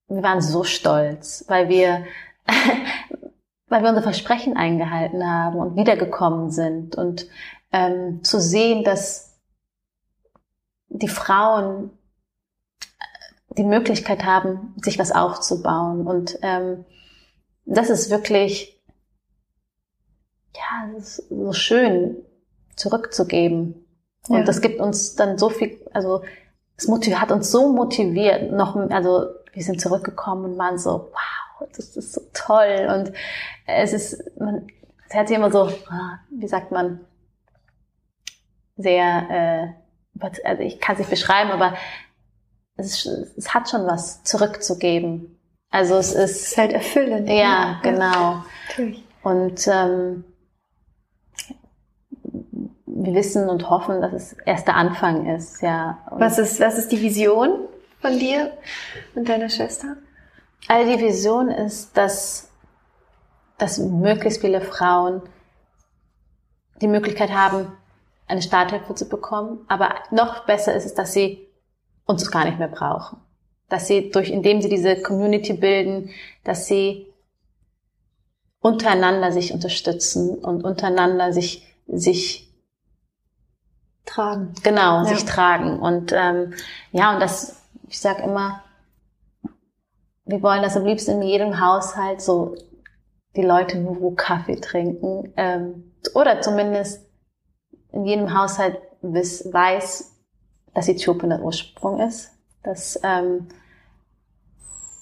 wir 0.09 0.23
waren 0.23 0.41
so 0.41 0.65
stolz, 0.65 1.45
weil 1.49 1.69
wir, 1.69 2.07
weil 3.69 3.83
wir 3.83 3.91
unser 3.91 4.03
Versprechen 4.03 4.57
eingehalten 4.57 5.25
haben 5.29 5.59
und 5.59 5.77
wiedergekommen 5.77 6.51
sind 6.51 6.97
und 6.97 7.27
ähm, 7.73 8.23
zu 8.23 8.41
sehen, 8.41 8.85
dass 8.85 9.39
die 10.89 11.09
Frauen 11.09 11.91
die 13.51 13.65
Möglichkeit 13.65 14.25
haben, 14.25 14.75
sich 14.83 14.99
was 14.99 15.13
aufzubauen 15.13 16.07
und 16.07 16.39
ähm, 16.43 16.85
das 17.65 17.91
ist 17.91 18.11
wirklich, 18.11 18.81
ja, 20.55 20.97
ist 20.97 21.29
so 21.29 21.53
schön 21.53 22.17
zurückzugeben. 22.77 23.85
Und 24.29 24.39
ja. 24.39 24.45
das 24.45 24.61
gibt 24.61 24.81
uns 24.81 25.17
dann 25.17 25.37
so 25.37 25.51
viel, 25.51 25.79
also 25.93 26.23
es 26.77 26.89
hat 26.89 27.33
uns 27.33 27.51
so 27.51 27.73
motiviert, 27.73 28.53
noch, 28.53 28.77
also 28.91 29.27
wir 29.53 29.63
sind 29.63 29.81
zurückgekommen 29.81 30.53
und 30.53 30.59
waren 30.59 30.79
so, 30.79 31.11
wow, 31.13 31.69
das 31.75 31.97
ist 31.97 32.13
so 32.13 32.21
toll. 32.33 32.89
Und 32.95 33.13
es 33.67 33.93
ist, 33.93 34.39
man, 34.39 34.67
es 35.09 35.15
hört 35.15 35.29
sich 35.29 35.37
immer 35.37 35.51
so, 35.51 35.69
ah, 35.91 36.21
wie 36.31 36.49
sagt 36.49 36.73
man, 36.73 37.01
sehr, 38.77 39.75
äh, 40.21 40.29
also 40.45 40.63
ich 40.63 40.81
kann 40.81 40.95
es 40.95 41.01
nicht 41.01 41.11
beschreiben, 41.11 41.51
aber 41.51 41.75
es, 42.77 43.07
es 43.07 43.55
hat 43.55 43.69
schon 43.69 43.87
was 43.87 44.23
zurückzugeben. 44.25 45.39
Also 45.71 45.97
es 45.97 46.13
ist, 46.13 46.17
es 46.17 46.47
ist 46.49 46.59
halt 46.59 46.73
erfüllend. 46.73 47.29
Ja, 47.29 47.35
ja. 47.35 47.81
genau. 47.83 48.45
Natürlich. 48.69 49.05
Und 49.23 49.67
ähm, 49.67 50.25
wir 52.87 53.15
wissen 53.15 53.49
und 53.49 53.69
hoffen, 53.69 54.01
dass 54.01 54.13
es 54.13 54.33
erst 54.45 54.69
der 54.69 54.77
Anfang 54.77 55.27
ist. 55.35 55.61
Ja. 55.63 55.99
Und 56.11 56.21
was 56.21 56.39
ist 56.39 56.61
was 56.61 56.79
ist 56.79 56.93
die 56.93 57.01
Vision 57.01 57.67
von 58.01 58.19
dir 58.19 58.57
und 59.15 59.29
deiner 59.29 59.49
Schwester? 59.49 59.97
Also 60.69 60.97
die 60.97 61.03
Vision 61.03 61.49
ist, 61.49 61.97
dass 61.97 62.46
dass 63.59 63.79
möglichst 63.79 64.41
viele 64.41 64.61
Frauen 64.61 65.23
die 66.81 66.89
Möglichkeit 66.89 67.31
haben, 67.31 67.73
eine 68.27 68.43
Starthilfe 68.43 68.95
zu 68.95 69.09
bekommen. 69.09 69.65
Aber 69.69 69.95
noch 70.11 70.45
besser 70.45 70.75
ist 70.75 70.85
es, 70.85 70.95
dass 70.95 71.13
sie 71.13 71.49
uns 72.05 72.31
gar 72.31 72.45
nicht 72.45 72.59
mehr 72.59 72.69
brauchen 72.69 73.19
dass 73.69 73.89
sie 73.89 74.11
durch, 74.11 74.31
indem 74.31 74.63
sie 74.63 74.69
diese 74.69 75.01
Community 75.03 75.55
bilden, 75.55 76.11
dass 76.45 76.67
sie 76.67 77.13
untereinander 78.61 79.33
sich 79.33 79.53
unterstützen 79.53 80.37
und 80.39 80.65
untereinander 80.65 81.33
sich, 81.33 81.67
sich 81.87 82.53
tragen. 84.05 84.55
Genau, 84.63 84.99
ja. 84.99 85.05
sich 85.05 85.25
tragen. 85.25 85.79
Und 85.79 86.13
ähm, 86.13 86.55
ja, 86.93 87.15
und 87.15 87.21
das, 87.21 87.61
ich 87.89 88.01
sag 88.01 88.21
immer, 88.21 88.63
wir 90.25 90.43
wollen 90.43 90.63
das 90.63 90.77
am 90.77 90.85
liebsten 90.85 91.23
in 91.23 91.23
jedem 91.23 91.61
Haushalt 91.61 92.21
so 92.21 92.57
die 93.37 93.43
Leute 93.43 93.79
nur 93.79 94.17
Kaffee 94.17 94.57
trinken. 94.57 95.33
Ähm, 95.37 95.93
oder 96.15 96.41
zumindest 96.41 97.07
in 97.93 98.05
jedem 98.05 98.37
Haushalt 98.37 98.79
weiß, 99.03 100.13
dass 100.75 100.89
Äthiopien 100.89 101.31
der 101.31 101.43
Ursprung 101.43 102.01
ist 102.01 102.37
dass, 102.67 102.99
ähm, 103.03 103.47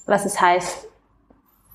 was 0.06 0.26
es 0.26 0.40
heißt, 0.40 0.86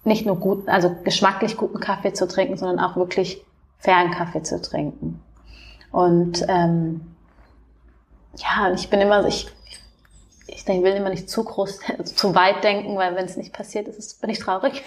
nicht 0.03 0.25
nur 0.25 0.37
gut, 0.37 0.67
also 0.69 0.95
geschmacklich 1.03 1.57
guten 1.57 1.79
Kaffee 1.79 2.13
zu 2.13 2.27
trinken, 2.27 2.57
sondern 2.57 2.79
auch 2.79 2.95
wirklich 2.95 3.43
fairen 3.79 4.11
Kaffee 4.11 4.43
zu 4.43 4.61
trinken. 4.61 5.21
Und 5.91 6.45
ähm, 6.47 7.15
ja, 8.37 8.71
ich 8.71 8.89
bin 8.89 9.01
immer, 9.01 9.25
ich, 9.25 9.47
ich 10.53 10.65
denke, 10.65 10.83
will 10.83 10.95
immer 10.95 11.09
nicht 11.09 11.29
zu 11.29 11.43
groß, 11.43 11.79
also 11.97 12.13
zu 12.15 12.35
weit 12.35 12.63
denken, 12.63 12.95
weil 12.97 13.15
wenn 13.15 13.25
es 13.25 13.37
nicht 13.37 13.53
passiert 13.53 13.87
ist, 13.87 13.97
ist 13.97 14.21
bin 14.21 14.29
ich 14.29 14.39
traurig. 14.39 14.83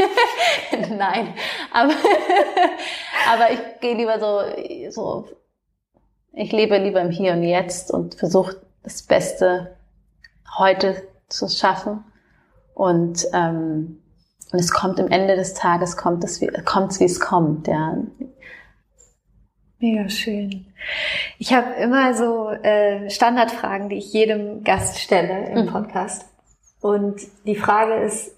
Nein, 0.90 1.34
aber, 1.72 1.92
aber 3.32 3.52
ich 3.52 3.60
gehe 3.80 3.96
lieber 3.96 4.18
so, 4.20 4.90
so, 4.90 5.28
ich 6.32 6.52
lebe 6.52 6.78
lieber 6.78 7.00
im 7.00 7.10
Hier 7.10 7.32
und 7.32 7.42
Jetzt 7.42 7.90
und 7.90 8.14
versuche 8.14 8.60
das 8.82 9.02
Beste 9.02 9.76
heute 10.58 11.02
zu 11.28 11.48
schaffen 11.48 12.04
und 12.74 13.26
ähm, 13.32 13.98
und 14.52 14.58
es 14.58 14.70
kommt 14.70 14.98
im 14.98 15.08
Ende 15.08 15.34
des 15.34 15.54
Tages 15.54 15.96
kommt 15.96 16.22
es 16.24 16.42
wie 16.42 16.48
kommt 16.64 17.00
wie 17.00 17.04
es 17.04 17.20
kommt, 17.20 17.68
ja. 17.68 17.96
Mega 19.82 20.08
schön. 20.08 20.66
Ich 21.40 21.52
habe 21.52 21.74
immer 21.74 22.14
so 22.14 22.50
äh, 22.50 23.10
Standardfragen, 23.10 23.88
die 23.88 23.96
ich 23.96 24.12
jedem 24.12 24.62
Gast 24.62 25.00
stelle 25.00 25.48
im 25.48 25.64
mhm. 25.64 25.72
Podcast. 25.72 26.24
Und 26.80 27.20
die 27.46 27.56
Frage 27.56 27.94
ist, 27.94 28.36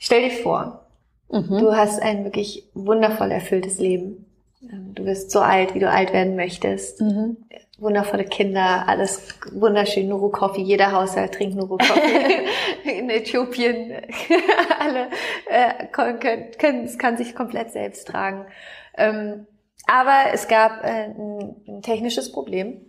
stell 0.00 0.28
dir 0.28 0.34
vor, 0.34 0.84
mhm. 1.30 1.58
du 1.60 1.76
hast 1.76 2.02
ein 2.02 2.24
wirklich 2.24 2.64
wundervoll 2.74 3.30
erfülltes 3.30 3.78
Leben. 3.78 4.26
Ähm, 4.64 4.92
du 4.96 5.04
bist 5.04 5.30
so 5.30 5.38
alt, 5.38 5.76
wie 5.76 5.78
du 5.78 5.88
alt 5.88 6.12
werden 6.12 6.34
möchtest. 6.34 7.00
Mhm. 7.00 7.36
Wundervolle 7.78 8.24
Kinder, 8.24 8.88
alles 8.88 9.28
wunderschön, 9.52 10.08
Nuru 10.08 10.30
Coffee, 10.30 10.62
jeder 10.62 10.90
Haushalt 10.90 11.32
trinkt 11.32 11.54
Nuru 11.54 11.78
Coffee. 11.78 12.46
In 12.98 13.10
Äthiopien, 13.10 13.92
alle 14.80 15.06
äh, 15.48 15.86
können, 15.92 16.18
können, 16.58 16.98
kann 16.98 17.16
sich 17.16 17.36
komplett 17.36 17.70
selbst 17.70 18.08
tragen. 18.08 18.46
Ähm, 18.98 19.46
aber 19.90 20.32
es 20.32 20.46
gab 20.46 20.84
äh, 20.84 21.06
ein, 21.08 21.82
technisches 21.82 22.30
Problem. 22.30 22.86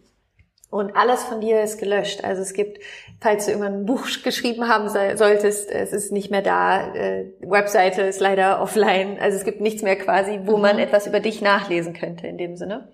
Und 0.69 0.95
alles 0.95 1.23
von 1.23 1.41
dir 1.41 1.63
ist 1.63 1.79
gelöscht. 1.79 2.23
Also 2.23 2.41
es 2.41 2.53
gibt, 2.53 2.79
falls 3.19 3.45
du 3.45 3.51
irgendwann 3.51 3.81
ein 3.81 3.85
Buch 3.85 4.07
geschrieben 4.23 4.69
haben 4.69 4.87
solltest, 4.87 5.69
es 5.69 5.91
ist 5.91 6.11
nicht 6.11 6.29
mehr 6.29 6.43
da. 6.43 6.93
Äh, 6.93 7.33
Webseite 7.41 8.03
ist 8.03 8.21
leider 8.21 8.61
offline. 8.61 9.17
Also 9.19 9.37
es 9.37 9.43
gibt 9.43 9.61
nichts 9.61 9.81
mehr 9.81 9.97
quasi, 9.97 10.41
wo 10.43 10.57
man 10.57 10.75
mhm. 10.75 10.83
etwas 10.83 11.07
über 11.07 11.19
dich 11.19 11.41
nachlesen 11.41 11.93
könnte 11.93 12.27
in 12.27 12.37
dem 12.37 12.55
Sinne. 12.55 12.89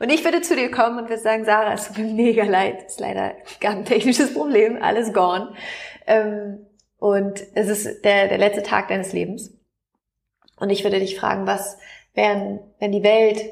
Und 0.00 0.10
ich 0.10 0.24
würde 0.24 0.42
zu 0.42 0.56
dir 0.56 0.70
kommen 0.70 0.98
und 0.98 1.08
würde 1.08 1.22
sagen, 1.22 1.44
Sarah, 1.44 1.72
es 1.72 1.86
tut 1.86 1.98
mir 1.98 2.12
mega 2.12 2.44
leid. 2.44 2.82
Es 2.86 2.94
ist 2.94 3.00
leider 3.00 3.36
gar 3.60 3.72
ein 3.72 3.84
technisches 3.84 4.34
Problem. 4.34 4.82
Alles 4.82 5.12
gone. 5.12 5.54
Ähm, 6.06 6.66
und 6.98 7.40
es 7.54 7.68
ist 7.68 8.04
der, 8.04 8.28
der 8.28 8.38
letzte 8.38 8.64
Tag 8.64 8.88
deines 8.88 9.12
Lebens. 9.12 9.52
Und 10.58 10.70
ich 10.70 10.84
würde 10.84 10.98
dich 10.98 11.18
fragen, 11.18 11.46
was 11.46 11.78
wären, 12.14 12.60
wenn 12.78 12.92
die 12.92 13.02
Welt 13.02 13.42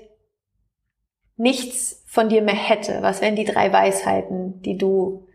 nichts 1.36 2.02
von 2.06 2.28
dir 2.28 2.42
mehr 2.42 2.54
hätte, 2.54 3.02
was 3.02 3.20
wären 3.20 3.36
die 3.36 3.44
drei 3.44 3.72
Weisheiten, 3.72 4.60
die 4.62 4.76
du 4.76 5.26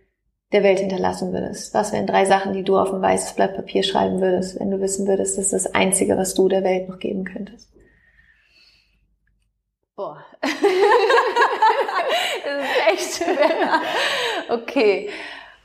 der 0.51 0.63
Welt 0.63 0.79
hinterlassen 0.79 1.33
würdest? 1.33 1.73
Was 1.73 1.91
wären 1.91 2.07
drei 2.07 2.25
Sachen, 2.25 2.53
die 2.53 2.63
du 2.63 2.77
auf 2.77 2.93
ein 2.93 3.01
weißes 3.01 3.33
Blatt 3.33 3.55
Papier 3.55 3.83
schreiben 3.83 4.21
würdest, 4.21 4.59
wenn 4.59 4.71
du 4.71 4.79
wissen 4.79 5.07
würdest, 5.07 5.37
das 5.37 5.45
ist 5.45 5.53
das 5.53 5.73
Einzige, 5.73 6.17
was 6.17 6.33
du 6.33 6.47
der 6.47 6.63
Welt 6.63 6.87
noch 6.89 6.99
geben 6.99 7.25
könntest? 7.25 7.69
Boah. 9.95 10.23
das 10.41 10.51
ist 12.63 12.87
echt 12.91 13.15
schwer. 13.23 13.81
Okay. 14.49 15.09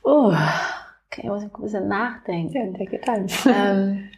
Uh. 0.05 0.35
Okay, 1.13 1.27
muss 1.27 1.43
ich 1.43 1.53
ein 1.53 1.61
bisschen 1.61 1.89
nachdenken. 1.89 2.77
Ja, 2.77 2.87
der 2.87 3.09
an. 3.09 3.27
Ähm, 3.47 4.11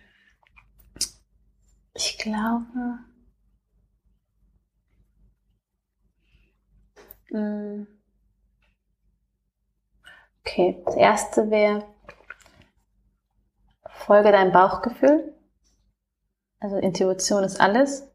ich 1.94 2.18
glaube, 2.18 2.98
Okay, 10.44 10.82
das 10.84 10.96
erste 10.96 11.50
wäre, 11.50 11.86
folge 13.88 14.32
deinem 14.32 14.52
Bauchgefühl. 14.52 15.34
Also 16.60 16.76
Intuition 16.76 17.42
ist 17.42 17.58
alles. 17.60 18.08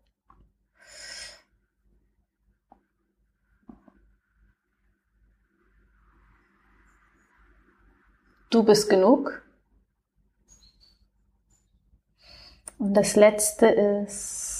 Du 8.49 8.63
bist 8.63 8.89
genug. 8.89 9.43
Und 12.77 12.93
das 12.93 13.15
letzte 13.15 13.67
ist, 13.67 14.56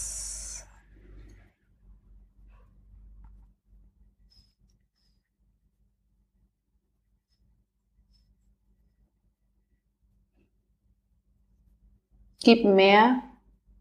Gib 12.48 12.64
mehr, 12.64 13.24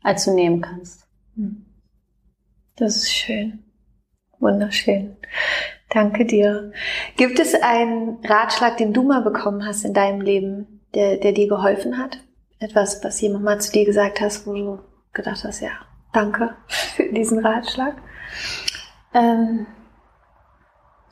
als 0.02 0.24
du 0.24 0.34
nehmen 0.34 0.60
kannst. 0.60 1.06
Hm. 1.36 1.66
Das 2.74 2.96
ist 2.96 3.14
schön. 3.14 3.62
Wunderschön. 4.40 5.16
Danke 5.88 6.24
dir. 6.24 6.72
Gibt 7.16 7.38
es 7.38 7.54
einen 7.54 8.18
Ratschlag, 8.24 8.76
den 8.76 8.92
du 8.92 9.04
mal 9.04 9.22
bekommen 9.22 9.64
hast 9.64 9.84
in 9.84 9.94
deinem 9.94 10.20
Leben, 10.20 10.80
der, 10.94 11.18
der 11.18 11.30
dir 11.30 11.46
geholfen 11.46 11.96
hat? 11.96 12.18
Etwas, 12.58 13.04
was 13.04 13.20
jemand 13.20 13.44
mal 13.44 13.60
zu 13.60 13.70
dir 13.70 13.84
gesagt 13.84 14.20
hast, 14.20 14.48
wo 14.48 14.54
du 14.54 14.80
gedacht 15.12 15.44
hast, 15.44 15.60
ja, 15.60 15.70
danke 16.12 16.56
für 16.66 17.04
diesen 17.12 17.46
Ratschlag? 17.46 17.94
Ähm, 19.14 19.68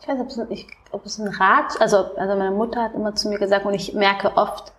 ich 0.00 0.08
weiß, 0.08 0.18
ob 0.18 0.26
es, 0.26 0.40
ich, 0.50 0.66
ob 0.90 1.06
es 1.06 1.20
ein 1.20 1.28
Rat, 1.28 1.80
also, 1.80 2.16
also 2.16 2.36
meine 2.36 2.50
Mutter 2.50 2.82
hat 2.82 2.94
immer 2.94 3.14
zu 3.14 3.28
mir 3.28 3.38
gesagt, 3.38 3.64
und 3.64 3.74
ich 3.74 3.94
merke 3.94 4.36
oft, 4.36 4.73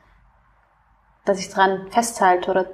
dass 1.26 1.40
ich 1.40 1.50
dran 1.50 1.88
festhalte 1.90 2.52
oder 2.52 2.66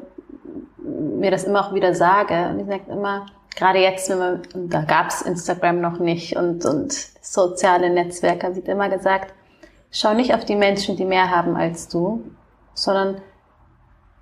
mir 0.77 1.31
das 1.31 1.43
immer 1.43 1.65
auch 1.65 1.73
wieder 1.73 1.95
sage. 1.95 2.49
Und 2.49 2.59
ich 2.59 2.67
sage 2.67 2.91
immer, 2.91 3.25
gerade 3.55 3.79
jetzt, 3.79 4.09
wenn 4.09 4.19
man, 4.19 4.41
da 4.69 4.83
gab's 4.83 5.21
Instagram 5.21 5.81
noch 5.81 5.99
nicht 5.99 6.35
und, 6.35 6.65
und 6.65 6.93
soziale 7.21 7.89
Netzwerke, 7.89 8.55
wird 8.55 8.67
immer 8.67 8.89
gesagt, 8.89 9.33
schau 9.89 10.13
nicht 10.13 10.33
auf 10.33 10.45
die 10.45 10.55
Menschen, 10.55 10.97
die 10.97 11.05
mehr 11.05 11.29
haben 11.29 11.55
als 11.55 11.87
du, 11.87 12.23
sondern 12.73 13.21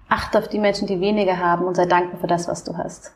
achte 0.07 0.39
auf 0.39 0.47
die 0.47 0.59
Menschen, 0.59 0.88
die 0.88 0.99
weniger 0.99 1.38
haben 1.38 1.65
und 1.65 1.75
sei 1.75 1.86
dankbar 1.86 2.19
für 2.19 2.27
das, 2.27 2.47
was 2.47 2.63
du 2.63 2.77
hast. 2.77 3.13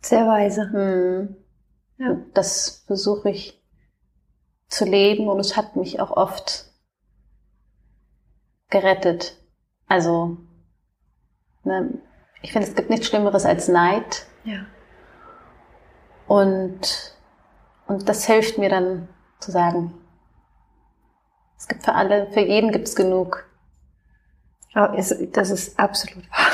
Sehr 0.00 0.26
weise. 0.26 0.70
Hm. 0.72 1.36
Ja. 1.98 2.16
Das 2.32 2.84
versuche 2.86 3.30
ich 3.30 3.62
zu 4.68 4.84
leben 4.84 5.28
und 5.28 5.38
es 5.40 5.56
hat 5.56 5.76
mich 5.76 6.00
auch 6.00 6.10
oft 6.10 6.69
gerettet. 8.70 9.36
Also, 9.86 10.36
ne, 11.64 11.90
ich 12.42 12.52
finde, 12.52 12.68
es 12.68 12.74
gibt 12.74 12.90
nichts 12.90 13.06
Schlimmeres 13.06 13.44
als 13.44 13.68
Neid. 13.68 14.26
Ja. 14.44 14.64
Und, 16.26 17.16
und 17.86 18.08
das 18.08 18.26
hilft 18.26 18.56
mir 18.56 18.70
dann 18.70 19.08
zu 19.40 19.50
sagen, 19.50 19.94
es 21.58 21.68
gibt 21.68 21.84
für 21.84 21.94
alle, 21.94 22.30
für 22.32 22.40
jeden 22.40 22.72
gibt 22.72 22.88
es 22.88 22.96
genug. 22.96 23.44
Oh, 24.74 24.86
das 24.96 25.50
ist 25.50 25.78
absolut 25.78 26.24
wahr. 26.30 26.46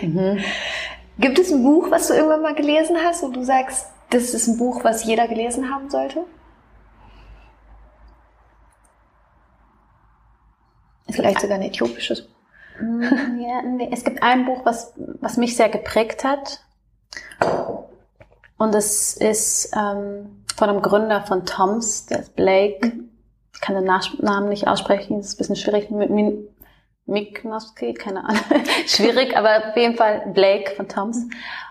Mhm. 0.00 0.44
Gibt 1.18 1.38
es 1.38 1.50
ein 1.50 1.62
Buch, 1.62 1.90
was 1.90 2.08
du 2.08 2.14
irgendwann 2.14 2.42
mal 2.42 2.54
gelesen 2.54 2.96
hast, 3.02 3.22
wo 3.22 3.28
du 3.28 3.42
sagst, 3.42 3.86
das 4.10 4.34
ist 4.34 4.46
ein 4.48 4.58
Buch, 4.58 4.84
was 4.84 5.04
jeder 5.04 5.26
gelesen 5.28 5.70
haben 5.70 5.88
sollte? 5.88 6.24
Vielleicht 11.10 11.40
sogar 11.40 11.56
ein 11.56 11.62
äthiopisches. 11.62 12.28
Mm, 12.80 13.02
ja, 13.40 13.62
nee. 13.62 13.88
Es 13.92 14.04
gibt 14.04 14.22
ein 14.22 14.44
Buch, 14.44 14.64
was, 14.64 14.92
was 14.96 15.36
mich 15.36 15.56
sehr 15.56 15.68
geprägt 15.68 16.24
hat. 16.24 16.60
Und 18.58 18.74
es 18.74 19.16
ist 19.16 19.70
ähm, 19.76 20.44
von 20.56 20.68
einem 20.68 20.82
Gründer 20.82 21.22
von 21.22 21.44
Toms, 21.46 22.06
der 22.06 22.20
ist 22.20 22.36
Blake. 22.36 22.92
Ich 23.54 23.60
kann 23.60 23.74
den 23.74 23.84
Namen 23.84 24.48
nicht 24.48 24.66
aussprechen, 24.68 25.18
das 25.18 25.28
ist 25.28 25.34
ein 25.34 25.38
bisschen 25.38 25.56
schwierig. 25.56 25.90
Mit 25.90 26.10
Miknowski, 27.06 27.94
keine 27.94 28.24
Ahnung. 28.24 28.42
schwierig, 28.86 29.36
aber 29.36 29.70
auf 29.70 29.76
jeden 29.76 29.96
Fall 29.96 30.30
Blake 30.34 30.74
von 30.74 30.88
Toms. 30.88 31.18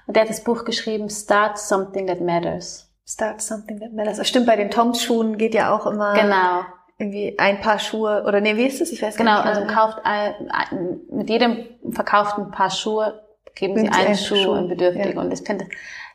Und 0.08 0.16
der 0.16 0.24
hat 0.24 0.30
das 0.30 0.44
Buch 0.44 0.66
geschrieben, 0.66 1.10
Start 1.10 1.60
Something 1.60 2.08
That 2.08 2.22
Matters. 2.22 2.90
Start 3.08 3.42
Something 3.42 3.80
That 3.80 3.94
Matters. 3.94 4.18
Das 4.18 4.28
stimmt, 4.28 4.46
bei 4.46 4.56
den 4.56 4.72
Toms-Schuhen 4.72 5.38
geht 5.38 5.54
ja 5.54 5.76
auch 5.76 5.86
immer. 5.86 6.14
Genau 6.14 6.66
irgendwie 6.98 7.38
ein 7.38 7.60
Paar 7.60 7.80
Schuhe 7.80 8.24
oder 8.26 8.39
nee, 8.39 8.56
wie 8.56 8.66
ist 8.66 8.80
das? 8.80 8.91
Ich 8.91 9.02
weiß 9.02 9.18
genau, 9.18 9.32
gar 9.32 9.46
nicht. 9.46 9.68
Genau, 9.68 9.74
also 9.74 9.93
kauft 9.93 10.06
ein, 10.06 11.02
mit 11.12 11.30
jedem 11.30 11.66
verkauften 11.91 12.52
Paar 12.52 12.70
Schuhe 12.70 13.22
geben 13.54 13.78
sie 13.78 13.89
einen 13.89 14.16
Schuh, 14.16 14.36
Schuh 14.36 14.54
an 14.54 14.70
Bedürftige 14.70 15.14
ja. 15.14 15.22
und 15.22 15.32
ich 15.32 15.46
finde, 15.46 15.66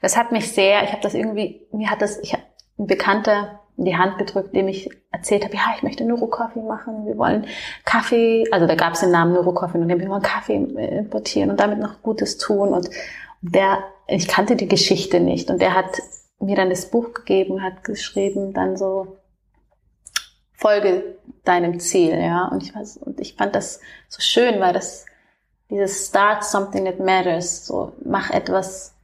das 0.01 0.17
hat 0.17 0.33
mich 0.33 0.53
sehr, 0.53 0.83
ich 0.85 0.93
habe 0.93 1.03
das 1.03 1.15
irgendwie, 1.15 1.67
mir 1.73 1.91
hat 1.91 2.03
das, 2.03 2.19
ich 2.21 2.33
habe 2.33 2.43
ein 2.79 2.87
Bekannter 2.87 3.61
in 3.77 3.85
die 3.85 3.97
Hand 3.97 4.19
gedrückt, 4.19 4.55
dem 4.55 4.69
ich 4.69 4.91
erzählt 5.11 5.45
habe, 5.45 5.55
ja, 5.55 5.73
ich 5.77 5.83
möchte 5.83 6.05
Neurocoffee 6.05 6.61
machen, 6.61 7.07
wir 7.07 7.17
wollen 7.17 7.47
Kaffee, 7.85 8.45
also 8.51 8.67
da 8.67 8.75
gab 8.75 8.93
es 8.93 9.01
den 9.01 9.11
Namen 9.11 9.33
Neurocoffee 9.33 9.79
und 9.79 9.89
wir 9.89 10.09
wollen 10.09 10.23
Kaffee 10.23 10.57
importieren 10.57 11.51
und 11.51 11.61
damit 11.61 11.79
noch 11.79 12.03
Gutes 12.03 12.37
tun 12.37 12.75
und 12.75 12.91
der, 13.41 13.79
ich 14.07 14.29
kannte 14.29 14.57
die 14.57 14.69
Geschichte 14.69 15.21
nicht 15.21 15.51
und 15.51 15.63
der 15.63 15.75
hat 15.75 16.01
mir 16.41 16.57
dann 16.57 16.71
das 16.71 16.91
Buch 16.91 17.13
gegeben, 17.15 17.63
hat 17.63 17.85
geschrieben, 17.85 18.53
dann 18.53 18.77
so 18.77 19.19
folge 20.61 21.17
deinem 21.45 21.81
Ziel, 21.81 22.19
ja. 22.21 22.47
Und 22.47 22.63
ich, 22.63 22.75
weiß, 22.75 22.99
und 22.99 23.19
ich 23.19 23.35
fand 23.35 23.55
das 23.55 23.81
so 24.09 24.21
schön, 24.21 24.61
weil 24.61 24.73
das 24.73 25.07
dieses 25.71 26.09
Start 26.09 26.45
something 26.45 26.85
that 26.85 27.01
matters, 27.01 27.67
so 27.67 27.93
mach 28.05 28.31
etwas, 28.31 28.95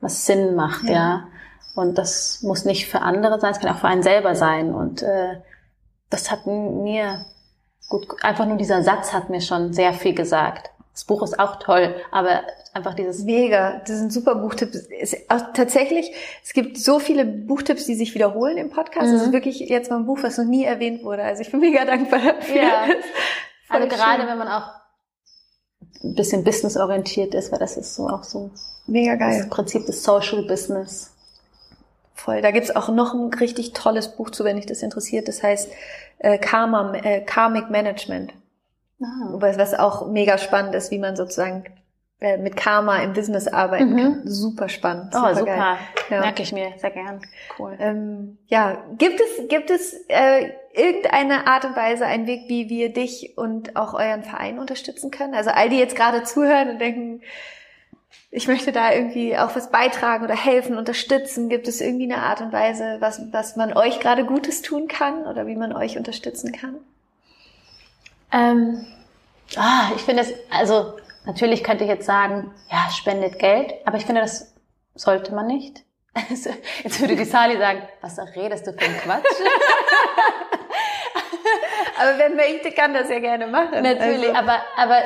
was 0.00 0.26
Sinn 0.26 0.54
macht, 0.54 0.84
ja. 0.84 0.92
ja. 0.94 1.28
Und 1.74 1.96
das 1.96 2.42
muss 2.42 2.64
nicht 2.64 2.88
für 2.88 3.00
andere 3.00 3.40
sein, 3.40 3.52
es 3.52 3.60
kann 3.60 3.74
auch 3.74 3.78
für 3.78 3.88
einen 3.88 4.02
selber 4.02 4.34
sein. 4.34 4.74
Und 4.74 5.02
äh, 5.02 5.36
das 6.10 6.30
hat 6.30 6.46
mir 6.46 7.24
gut, 7.88 8.06
einfach 8.22 8.46
nur 8.46 8.56
dieser 8.56 8.82
Satz 8.82 9.12
hat 9.12 9.30
mir 9.30 9.40
schon 9.40 9.72
sehr 9.72 9.92
viel 9.92 10.14
gesagt. 10.14 10.70
Das 10.92 11.04
Buch 11.04 11.22
ist 11.22 11.38
auch 11.38 11.56
toll, 11.56 11.94
aber 12.10 12.42
einfach 12.74 12.94
dieses 12.94 13.24
mega, 13.24 13.80
das 13.86 13.98
sind 13.98 14.12
super 14.12 14.34
Buchtipps. 14.34 14.76
Es, 15.00 15.16
tatsächlich, 15.54 16.12
es 16.44 16.52
gibt 16.52 16.76
so 16.76 16.98
viele 16.98 17.24
Buchtipps, 17.24 17.86
die 17.86 17.94
sich 17.94 18.14
wiederholen 18.14 18.58
im 18.58 18.68
Podcast. 18.68 19.08
Mhm. 19.08 19.12
Das 19.14 19.22
ist 19.22 19.32
wirklich 19.32 19.60
jetzt 19.60 19.90
mal 19.90 19.96
ein 19.96 20.06
Buch, 20.06 20.18
was 20.22 20.36
noch 20.36 20.44
nie 20.44 20.64
erwähnt 20.64 21.02
wurde. 21.02 21.22
Also 21.24 21.40
ich 21.40 21.50
bin 21.50 21.60
mega 21.60 21.84
dankbar 21.86 22.20
dafür. 22.20 22.56
Ja. 22.56 22.84
Also 23.70 23.88
gerade 23.88 24.26
wenn 24.26 24.36
man 24.36 24.48
auch 24.48 24.68
ein 26.04 26.14
bisschen 26.14 26.44
businessorientiert 26.44 27.34
ist, 27.34 27.52
weil 27.52 27.58
das 27.58 27.78
ist 27.78 27.94
so 27.94 28.08
auch 28.08 28.24
so 28.24 28.50
mega 28.86 29.14
geil. 29.14 29.38
Das 29.38 29.48
Prinzip 29.48 29.86
des 29.86 30.02
Social 30.02 30.42
Business. 30.42 31.10
Voll. 32.14 32.42
Da 32.42 32.50
gibt's 32.50 32.74
auch 32.74 32.90
noch 32.90 33.14
ein 33.14 33.32
richtig 33.32 33.72
tolles 33.72 34.08
Buch 34.08 34.30
zu, 34.30 34.44
wenn 34.44 34.56
dich 34.56 34.66
das 34.66 34.82
interessiert. 34.82 35.26
Das 35.26 35.42
heißt 35.42 35.70
äh, 36.18 36.38
Karma, 36.38 36.94
äh, 36.94 37.22
Karmic 37.22 37.70
Management. 37.70 38.34
Ah. 39.04 39.34
Was 39.38 39.74
auch 39.74 40.08
mega 40.08 40.38
spannend 40.38 40.74
ist, 40.74 40.90
wie 40.90 40.98
man 40.98 41.16
sozusagen 41.16 41.64
äh, 42.22 42.38
mit 42.38 42.56
Karma 42.56 42.98
im 42.98 43.14
Business 43.14 43.48
arbeiten 43.48 43.94
mhm. 43.94 43.96
kann. 43.96 44.20
Super 44.24 44.68
spannend. 44.68 45.12
Super 45.12 45.30
oh, 45.32 45.38
super. 45.38 45.56
Ja. 46.08 46.20
Merke 46.20 46.42
ich 46.42 46.52
mir 46.52 46.72
sehr 46.76 46.90
gern. 46.90 47.20
Cool. 47.58 47.76
Ähm, 47.80 48.38
ja, 48.46 48.84
gibt 48.96 49.20
es, 49.20 49.48
gibt 49.48 49.70
es 49.70 49.92
äh, 50.06 50.52
irgendeine 50.72 51.48
Art 51.48 51.64
und 51.64 51.74
Weise, 51.74 52.06
einen 52.06 52.28
Weg, 52.28 52.42
wie 52.46 52.68
wir 52.68 52.92
dich 52.92 53.36
und 53.36 53.74
auch 53.74 53.94
euren 53.94 54.22
Verein 54.22 54.60
unterstützen 54.60 55.10
können? 55.10 55.34
Also 55.34 55.50
all 55.50 55.68
die 55.68 55.78
jetzt 55.78 55.96
gerade 55.96 56.22
zuhören 56.22 56.70
und 56.70 56.78
denken, 56.78 57.22
ich 58.30 58.46
möchte 58.46 58.70
da 58.70 58.92
irgendwie 58.92 59.36
auch 59.36 59.56
was 59.56 59.70
beitragen 59.70 60.24
oder 60.24 60.36
helfen, 60.36 60.78
unterstützen. 60.78 61.48
Gibt 61.48 61.66
es 61.66 61.80
irgendwie 61.80 62.04
eine 62.04 62.22
Art 62.22 62.40
und 62.40 62.52
Weise, 62.52 62.98
was, 63.00 63.20
was 63.32 63.56
man 63.56 63.76
euch 63.76 63.98
gerade 63.98 64.24
Gutes 64.24 64.62
tun 64.62 64.86
kann 64.86 65.26
oder 65.26 65.48
wie 65.48 65.56
man 65.56 65.72
euch 65.72 65.98
unterstützen 65.98 66.52
kann? 66.52 66.76
Ähm, 68.32 68.86
ah, 69.56 69.90
ich 69.94 70.02
finde 70.02 70.22
es, 70.22 70.32
also 70.50 70.94
natürlich 71.24 71.62
könnte 71.62 71.84
ich 71.84 71.90
jetzt 71.90 72.06
sagen, 72.06 72.52
ja, 72.70 72.90
spendet 72.90 73.38
Geld, 73.38 73.74
aber 73.84 73.98
ich 73.98 74.06
finde, 74.06 74.22
das 74.22 74.54
sollte 74.94 75.34
man 75.34 75.46
nicht. 75.46 75.84
Jetzt 76.84 77.00
würde 77.00 77.16
die 77.16 77.24
Sali 77.24 77.56
sagen, 77.56 77.82
was 78.02 78.18
redest 78.36 78.66
du 78.66 78.72
für 78.72 78.84
einen 78.84 78.98
Quatsch? 78.98 79.24
aber 81.98 82.18
wer 82.18 82.28
möchte, 82.30 82.70
kann 82.70 82.92
das 82.92 83.08
ja 83.08 83.18
gerne 83.18 83.46
machen. 83.46 83.82
Natürlich, 83.82 84.28
also. 84.28 84.38
aber, 84.38 84.60
aber 84.76 84.96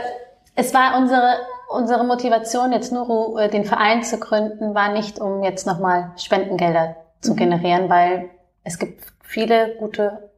es 0.57 0.75
war 0.75 0.97
unsere, 0.97 1.47
unsere 1.69 2.03
Motivation, 2.03 2.73
jetzt 2.73 2.91
nur 2.93 3.41
äh, 3.41 3.49
den 3.49 3.65
Verein 3.65 4.03
zu 4.03 4.19
gründen, 4.19 4.75
war 4.75 4.89
nicht, 4.93 5.21
um 5.21 5.45
jetzt 5.45 5.65
nochmal 5.65 6.11
Spendengelder 6.17 6.97
zu 7.21 7.35
mhm. 7.35 7.37
generieren, 7.37 7.89
weil 7.89 8.31
es 8.65 8.79
gibt 8.79 9.05
viele 9.23 9.77
gute 9.77 10.31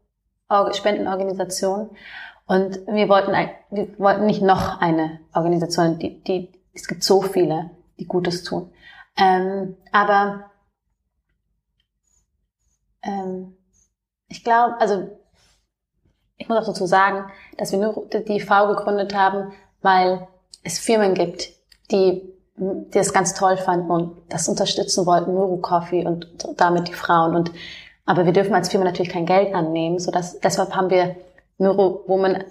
Spendenorganisationen 0.72 1.91
und 2.49 2.86
wir 2.86 3.11
wollten, 3.11 3.32
wir 3.70 3.99
wollten 3.99 4.24
nicht 4.24 4.40
noch 4.40 4.80
eine 4.80 5.20
Organisation, 5.34 5.99
die, 5.99 6.24
die, 6.24 6.51
es 6.72 6.88
gibt 6.88 7.05
so 7.05 7.20
viele, 7.20 7.70
die 7.99 8.07
Gutes 8.07 8.42
tun. 8.42 8.72
Ähm, 9.18 9.76
aber 9.92 10.51
ähm, 13.03 13.55
ich 14.28 14.42
glaube, 14.44 14.80
also 14.80 15.11
ich 16.38 16.49
muss 16.49 16.59
auch 16.59 16.66
dazu 16.66 16.86
sagen, 16.86 17.30
dass 17.59 17.72
wir 17.72 17.80
nur 17.80 18.09
die 18.09 18.40
V 18.40 18.68
gegründet 18.68 19.14
haben, 19.14 19.53
weil 19.82 20.26
es 20.62 20.78
Firmen 20.78 21.12
gibt, 21.12 21.51
die, 21.90 22.32
die 22.57 22.99
das 22.99 23.12
ganz 23.12 23.34
toll 23.34 23.59
fanden 23.59 23.90
und 23.90 24.22
das 24.30 24.49
unterstützen 24.49 25.05
wollten, 25.05 25.34
Nuru 25.34 25.59
Coffee 25.59 26.07
und 26.07 26.26
damit 26.57 26.88
die 26.88 26.94
Frauen. 26.94 27.36
Und 27.36 27.53
aber 28.07 28.24
wir 28.24 28.32
dürfen 28.32 28.55
als 28.55 28.70
Firma 28.70 28.86
natürlich 28.86 29.12
kein 29.12 29.26
Geld 29.26 29.55
annehmen, 29.55 29.99
so 29.99 30.11
dass 30.11 30.40
deshalb 30.40 30.74
haben 30.74 30.88
wir 30.88 31.14
Neurowoman 31.59 32.44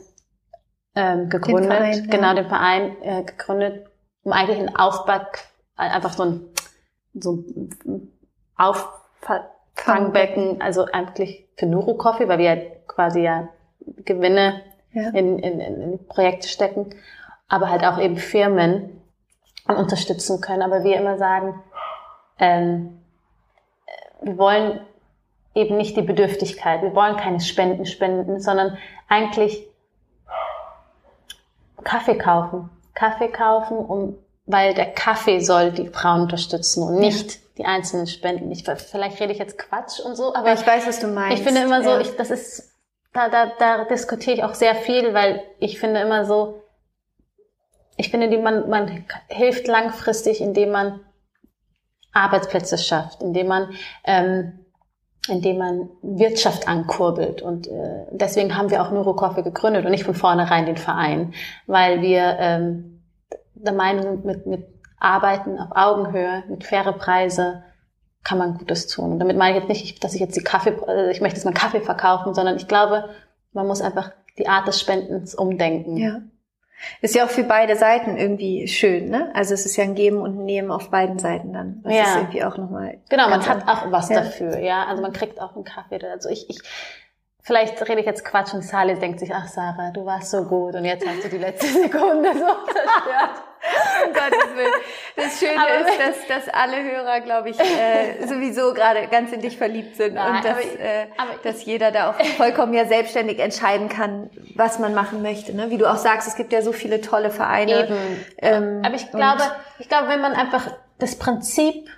ähm, 0.95 1.29
gegründet, 1.29 1.71
den 1.71 1.71
Verein, 1.71 2.09
genau 2.09 2.33
den 2.33 2.47
Verein 2.47 3.01
äh, 3.01 3.23
gegründet, 3.23 3.87
um 4.23 4.31
eigentlich 4.31 4.59
einen 4.59 4.75
Aufbau, 4.75 5.21
einfach 5.75 6.13
so 6.13 6.23
ein, 6.23 6.41
so 7.13 7.43
ein 7.85 8.11
Auffangbecken, 8.55 10.61
also 10.61 10.85
eigentlich 10.85 11.47
für 11.55 11.65
Nuro 11.65 11.95
Coffee, 11.95 12.27
weil 12.27 12.39
wir 12.39 12.55
ja 12.55 12.61
quasi 12.87 13.21
ja 13.21 13.49
Gewinne 14.05 14.61
ja. 14.97 15.09
In, 15.09 15.39
in, 15.39 15.59
in 15.59 16.07
Projekte 16.07 16.47
stecken, 16.47 16.89
aber 17.47 17.69
halt 17.69 17.85
auch 17.85 17.99
eben 17.99 18.17
Firmen 18.17 19.01
unterstützen 19.67 20.41
können. 20.41 20.61
Aber 20.61 20.83
wir 20.83 20.97
immer 20.97 21.17
sagen, 21.17 21.61
ähm, 22.39 22.99
wir 24.21 24.37
wollen 24.37 24.79
eben 25.57 25.77
nicht 25.77 25.97
die 25.97 26.01
Bedürftigkeit. 26.01 26.81
Wir 26.81 26.95
wollen 26.95 27.17
keine 27.17 27.39
Spenden 27.39 27.85
spenden, 27.85 28.39
sondern 28.39 28.77
eigentlich 29.09 29.67
Kaffee 31.83 32.17
kaufen. 32.17 32.69
Kaffee 32.93 33.29
kaufen, 33.29 33.77
um, 33.77 34.17
weil 34.45 34.73
der 34.73 34.93
Kaffee 34.93 35.39
soll 35.39 35.71
die 35.71 35.87
Frauen 35.87 36.21
unterstützen 36.21 36.83
und 36.83 36.99
nicht 36.99 37.39
die 37.57 37.65
einzelnen 37.65 38.07
Spenden. 38.07 38.51
Ich, 38.51 38.63
vielleicht 38.63 39.19
rede 39.19 39.33
ich 39.33 39.39
jetzt 39.39 39.57
Quatsch 39.57 39.99
und 39.99 40.15
so, 40.15 40.33
aber 40.35 40.53
ich 40.53 40.65
weiß, 40.65 40.87
was 40.87 40.99
du 40.99 41.07
meinst. 41.07 41.39
Ich 41.39 41.43
finde 41.43 41.61
immer 41.61 41.83
so, 41.83 41.89
ja. 41.89 41.99
ich, 41.99 42.15
das 42.15 42.29
ist, 42.29 42.71
da, 43.13 43.29
da, 43.29 43.51
da 43.57 43.85
diskutiere 43.85 44.35
ich 44.35 44.43
auch 44.43 44.53
sehr 44.53 44.75
viel, 44.75 45.13
weil 45.13 45.43
ich 45.59 45.79
finde 45.79 46.01
immer 46.01 46.25
so, 46.25 46.61
ich 47.97 48.11
finde, 48.11 48.29
die, 48.29 48.37
man, 48.37 48.69
man 48.69 49.05
hilft 49.27 49.67
langfristig, 49.67 50.39
indem 50.39 50.71
man 50.71 50.99
Arbeitsplätze 52.13 52.77
schafft, 52.77 53.21
indem 53.21 53.47
man 53.47 53.73
ähm, 54.03 54.65
indem 55.27 55.57
man 55.57 55.89
Wirtschaft 56.01 56.67
ankurbelt. 56.67 57.41
Und 57.41 57.67
äh, 57.67 58.05
deswegen 58.11 58.57
haben 58.57 58.69
wir 58.69 58.81
auch 58.81 58.91
Neurocoffee 58.91 59.43
gegründet 59.43 59.85
und 59.85 59.91
nicht 59.91 60.03
von 60.03 60.15
vornherein 60.15 60.65
den 60.65 60.77
Verein, 60.77 61.33
weil 61.65 62.01
wir 62.01 62.37
ähm, 62.39 63.01
der 63.53 63.73
Meinung 63.73 64.03
sind, 64.03 64.25
mit, 64.25 64.45
mit 64.45 64.65
Arbeiten 64.99 65.59
auf 65.59 65.69
Augenhöhe, 65.75 66.43
mit 66.49 66.63
faire 66.63 66.93
Preise 66.93 67.63
kann 68.23 68.37
man 68.37 68.57
Gutes 68.57 68.87
tun. 68.87 69.13
Und 69.13 69.19
damit 69.19 69.37
meine 69.37 69.55
ich 69.55 69.63
jetzt 69.63 69.69
nicht, 69.69 70.03
dass 70.03 70.13
ich 70.13 70.19
jetzt 70.19 70.35
die 70.35 70.43
Kaffee, 70.43 70.73
also 70.85 71.09
ich 71.09 71.21
möchte 71.21 71.37
jetzt 71.37 71.45
mal 71.45 71.53
Kaffee 71.53 71.79
verkaufen, 71.79 72.33
sondern 72.33 72.57
ich 72.57 72.67
glaube, 72.67 73.09
man 73.53 73.67
muss 73.67 73.81
einfach 73.81 74.11
die 74.37 74.47
Art 74.47 74.67
des 74.67 74.79
Spendens 74.79 75.33
umdenken. 75.33 75.97
Ja. 75.97 76.21
Ist 77.01 77.15
ja 77.15 77.25
auch 77.25 77.29
für 77.29 77.43
beide 77.43 77.75
Seiten 77.75 78.17
irgendwie 78.17 78.67
schön, 78.67 79.09
ne? 79.09 79.31
Also 79.33 79.53
es 79.53 79.65
ist 79.65 79.75
ja 79.77 79.83
ein 79.83 79.95
Geben 79.95 80.17
und 80.17 80.39
ein 80.39 80.45
Nehmen 80.45 80.71
auf 80.71 80.89
beiden 80.89 81.19
Seiten 81.19 81.53
dann. 81.53 81.81
Das 81.83 81.93
ja. 81.93 82.03
ist 82.03 82.15
irgendwie 82.17 82.43
auch 82.43 82.57
nochmal. 82.57 82.99
Genau, 83.09 83.29
man 83.29 83.45
hat 83.47 83.67
auch 83.67 83.91
was 83.91 84.09
ja. 84.09 84.21
dafür, 84.21 84.59
ja. 84.59 84.85
Also 84.85 85.01
man 85.01 85.13
kriegt 85.13 85.41
auch 85.41 85.55
einen 85.55 85.63
Kaffee. 85.63 85.99
Also 86.05 86.29
ich, 86.29 86.49
ich, 86.49 86.59
vielleicht 87.47 87.81
rede 87.87 88.01
ich 88.01 88.05
jetzt 88.05 88.25
Quatsch 88.25 88.53
und 88.53 88.61
Sally 88.61 88.95
denkt 88.95 89.21
sich, 89.21 89.33
ach 89.33 89.47
Sarah, 89.47 89.91
du 89.91 90.05
warst 90.05 90.31
so 90.31 90.43
gut 90.43 90.75
und 90.75 90.83
jetzt 90.83 91.07
hast 91.07 91.23
du 91.23 91.29
die 91.29 91.37
letzte 91.37 91.65
Sekunde 91.81 92.33
so 92.33 92.45
zerstört 92.73 93.41
um 94.05 94.13
Gottes 94.13 94.55
Willen. 94.55 94.73
Das 95.15 95.39
Schöne 95.39 95.59
aber 95.59 95.89
ist, 95.89 96.27
dass, 96.27 96.45
dass 96.45 96.53
alle 96.53 96.83
Hörer, 96.83 97.21
glaube 97.21 97.49
ich, 97.49 97.59
äh, 97.59 98.27
sowieso 98.27 98.73
gerade 98.73 99.07
ganz 99.07 99.31
in 99.31 99.41
dich 99.41 99.57
verliebt 99.57 99.95
sind 99.95 100.15
Nein, 100.15 100.35
und 100.35 100.45
dass, 100.45 100.57
aber, 100.57 101.33
äh, 101.33 101.37
dass 101.43 101.65
jeder 101.65 101.91
da 101.91 102.11
auch 102.11 102.21
vollkommen 102.35 102.73
ja 102.73 102.85
selbstständig 102.85 103.39
entscheiden 103.39 103.87
kann, 103.87 104.29
was 104.55 104.77
man 104.77 104.93
machen 104.93 105.21
möchte. 105.21 105.55
Ne? 105.55 105.69
Wie 105.69 105.77
du 105.77 105.89
auch 105.89 105.97
sagst, 105.97 106.27
es 106.27 106.35
gibt 106.35 106.51
ja 106.51 106.61
so 106.61 106.73
viele 106.73 106.99
tolle 106.99 107.31
Vereine. 107.31 107.85
Eben. 107.85 108.25
Ähm, 108.39 108.81
aber 108.85 108.95
ich 108.95 109.09
glaube, 109.09 109.43
ich 109.79 109.87
glaube, 109.87 110.09
wenn 110.09 110.21
man 110.21 110.33
einfach 110.33 110.67
das 110.99 111.17
Prinzip 111.17 111.89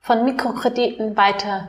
von 0.00 0.24
Mikrokrediten 0.24 1.16
weiter 1.16 1.68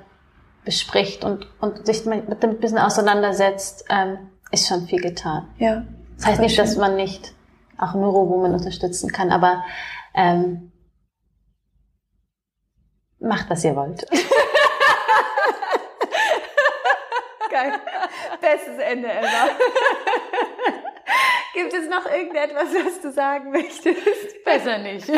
bespricht 0.65 1.23
und, 1.23 1.47
und 1.59 1.85
sich 1.85 2.05
mit 2.05 2.43
dem 2.43 2.51
ein 2.51 2.59
bisschen 2.59 2.77
auseinandersetzt, 2.77 3.85
ähm, 3.89 4.29
ist 4.51 4.67
schon 4.67 4.87
viel 4.87 5.01
getan. 5.01 5.47
Ja. 5.57 5.83
Das 6.17 6.27
heißt 6.27 6.41
nicht, 6.41 6.55
schön. 6.55 6.65
dass 6.65 6.77
man 6.77 6.95
nicht 6.95 7.33
auch 7.77 7.95
Neurowoman 7.95 8.53
unterstützen 8.53 9.11
kann. 9.11 9.31
Aber 9.31 9.63
ähm, 10.13 10.71
macht, 13.19 13.49
was 13.49 13.63
ihr 13.63 13.75
wollt. 13.75 14.05
Geil. 17.49 17.73
Bestes 18.41 18.77
Ende 18.79 19.11
ever. 19.11 19.27
Gibt 21.53 21.73
es 21.73 21.87
noch 21.87 22.05
irgendetwas, 22.05 22.73
was 22.73 23.01
du 23.01 23.11
sagen 23.11 23.51
möchtest? 23.51 24.43
Besser 24.43 24.79
nicht. 24.79 25.07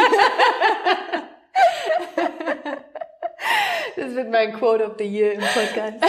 Das 3.96 4.14
wird 4.14 4.30
mein 4.30 4.54
Quote 4.54 4.86
of 4.86 4.94
the 4.98 5.06
Year 5.06 5.34
im 5.34 5.40
Podcast. 5.40 5.98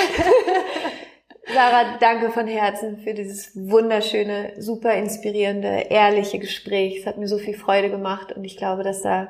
Sarah, 1.53 1.97
danke 2.01 2.31
von 2.31 2.49
Herzen 2.49 2.99
für 2.99 3.15
dieses 3.15 3.53
wunderschöne, 3.55 4.55
super 4.59 4.95
inspirierende, 4.95 5.87
ehrliche 5.91 6.41
Gespräch. 6.41 6.99
Es 6.99 7.07
hat 7.07 7.19
mir 7.19 7.29
so 7.29 7.39
viel 7.39 7.57
Freude 7.57 7.89
gemacht 7.89 8.33
und 8.33 8.45
ich 8.45 8.57
glaube, 8.57 8.83
dass 8.83 9.03
da 9.03 9.29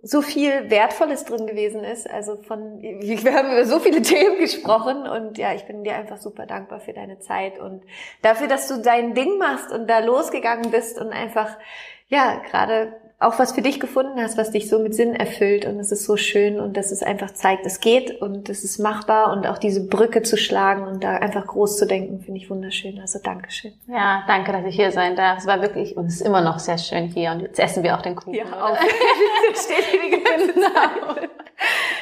so 0.00 0.22
viel 0.22 0.70
Wertvolles 0.70 1.24
drin 1.24 1.46
gewesen 1.46 1.84
ist. 1.84 2.08
Also 2.08 2.36
von, 2.36 2.80
wir 2.80 3.34
haben 3.34 3.52
über 3.52 3.66
so 3.66 3.80
viele 3.80 4.00
Themen 4.02 4.38
gesprochen 4.38 5.06
und 5.06 5.36
ja, 5.36 5.52
ich 5.54 5.64
bin 5.66 5.84
dir 5.84 5.94
einfach 5.94 6.18
super 6.18 6.46
dankbar 6.46 6.80
für 6.80 6.92
deine 6.92 7.18
Zeit 7.18 7.58
und 7.58 7.82
dafür, 8.22 8.46
dass 8.48 8.68
du 8.68 8.80
dein 8.80 9.14
Ding 9.14 9.36
machst 9.38 9.70
und 9.70 9.88
da 9.88 9.98
losgegangen 9.98 10.70
bist 10.70 10.98
und 10.98 11.10
einfach, 11.10 11.58
ja, 12.06 12.40
gerade 12.50 12.94
auch 13.20 13.38
was 13.38 13.52
für 13.52 13.62
dich 13.62 13.80
gefunden 13.80 14.20
hast, 14.20 14.38
was 14.38 14.52
dich 14.52 14.68
so 14.68 14.78
mit 14.78 14.94
Sinn 14.94 15.14
erfüllt. 15.14 15.66
Und 15.66 15.80
es 15.80 15.90
ist 15.90 16.04
so 16.04 16.16
schön 16.16 16.60
und 16.60 16.76
dass 16.76 16.92
es 16.92 17.02
einfach 17.02 17.32
zeigt, 17.32 17.66
es 17.66 17.80
geht 17.80 18.22
und 18.22 18.48
es 18.48 18.62
ist 18.62 18.78
machbar 18.78 19.32
und 19.32 19.46
auch 19.46 19.58
diese 19.58 19.84
Brücke 19.86 20.22
zu 20.22 20.36
schlagen 20.36 20.84
und 20.84 21.02
da 21.02 21.16
einfach 21.16 21.46
groß 21.46 21.78
zu 21.78 21.86
denken, 21.86 22.20
finde 22.20 22.40
ich 22.40 22.48
wunderschön. 22.48 23.00
Also 23.00 23.18
Dankeschön. 23.22 23.72
Ja, 23.88 24.22
danke, 24.28 24.52
dass 24.52 24.64
ich 24.66 24.76
hier 24.76 24.92
sein 24.92 25.16
darf. 25.16 25.38
Es 25.38 25.46
war 25.46 25.60
wirklich 25.62 25.96
und 25.96 26.06
es 26.06 26.16
ist 26.16 26.26
immer 26.26 26.42
noch 26.42 26.60
sehr 26.60 26.78
schön 26.78 27.08
hier 27.08 27.32
und 27.32 27.40
jetzt 27.40 27.58
essen 27.58 27.82
wir 27.82 27.96
auch 27.96 28.02
den 28.02 28.14
Kuchen. 28.14 28.34
Ja, 28.34 28.44
auch. 28.52 28.76
steht 29.54 29.84
hier 29.90 30.00
die 30.00 30.22
ganze 30.22 30.54
Zeit. 30.60 31.30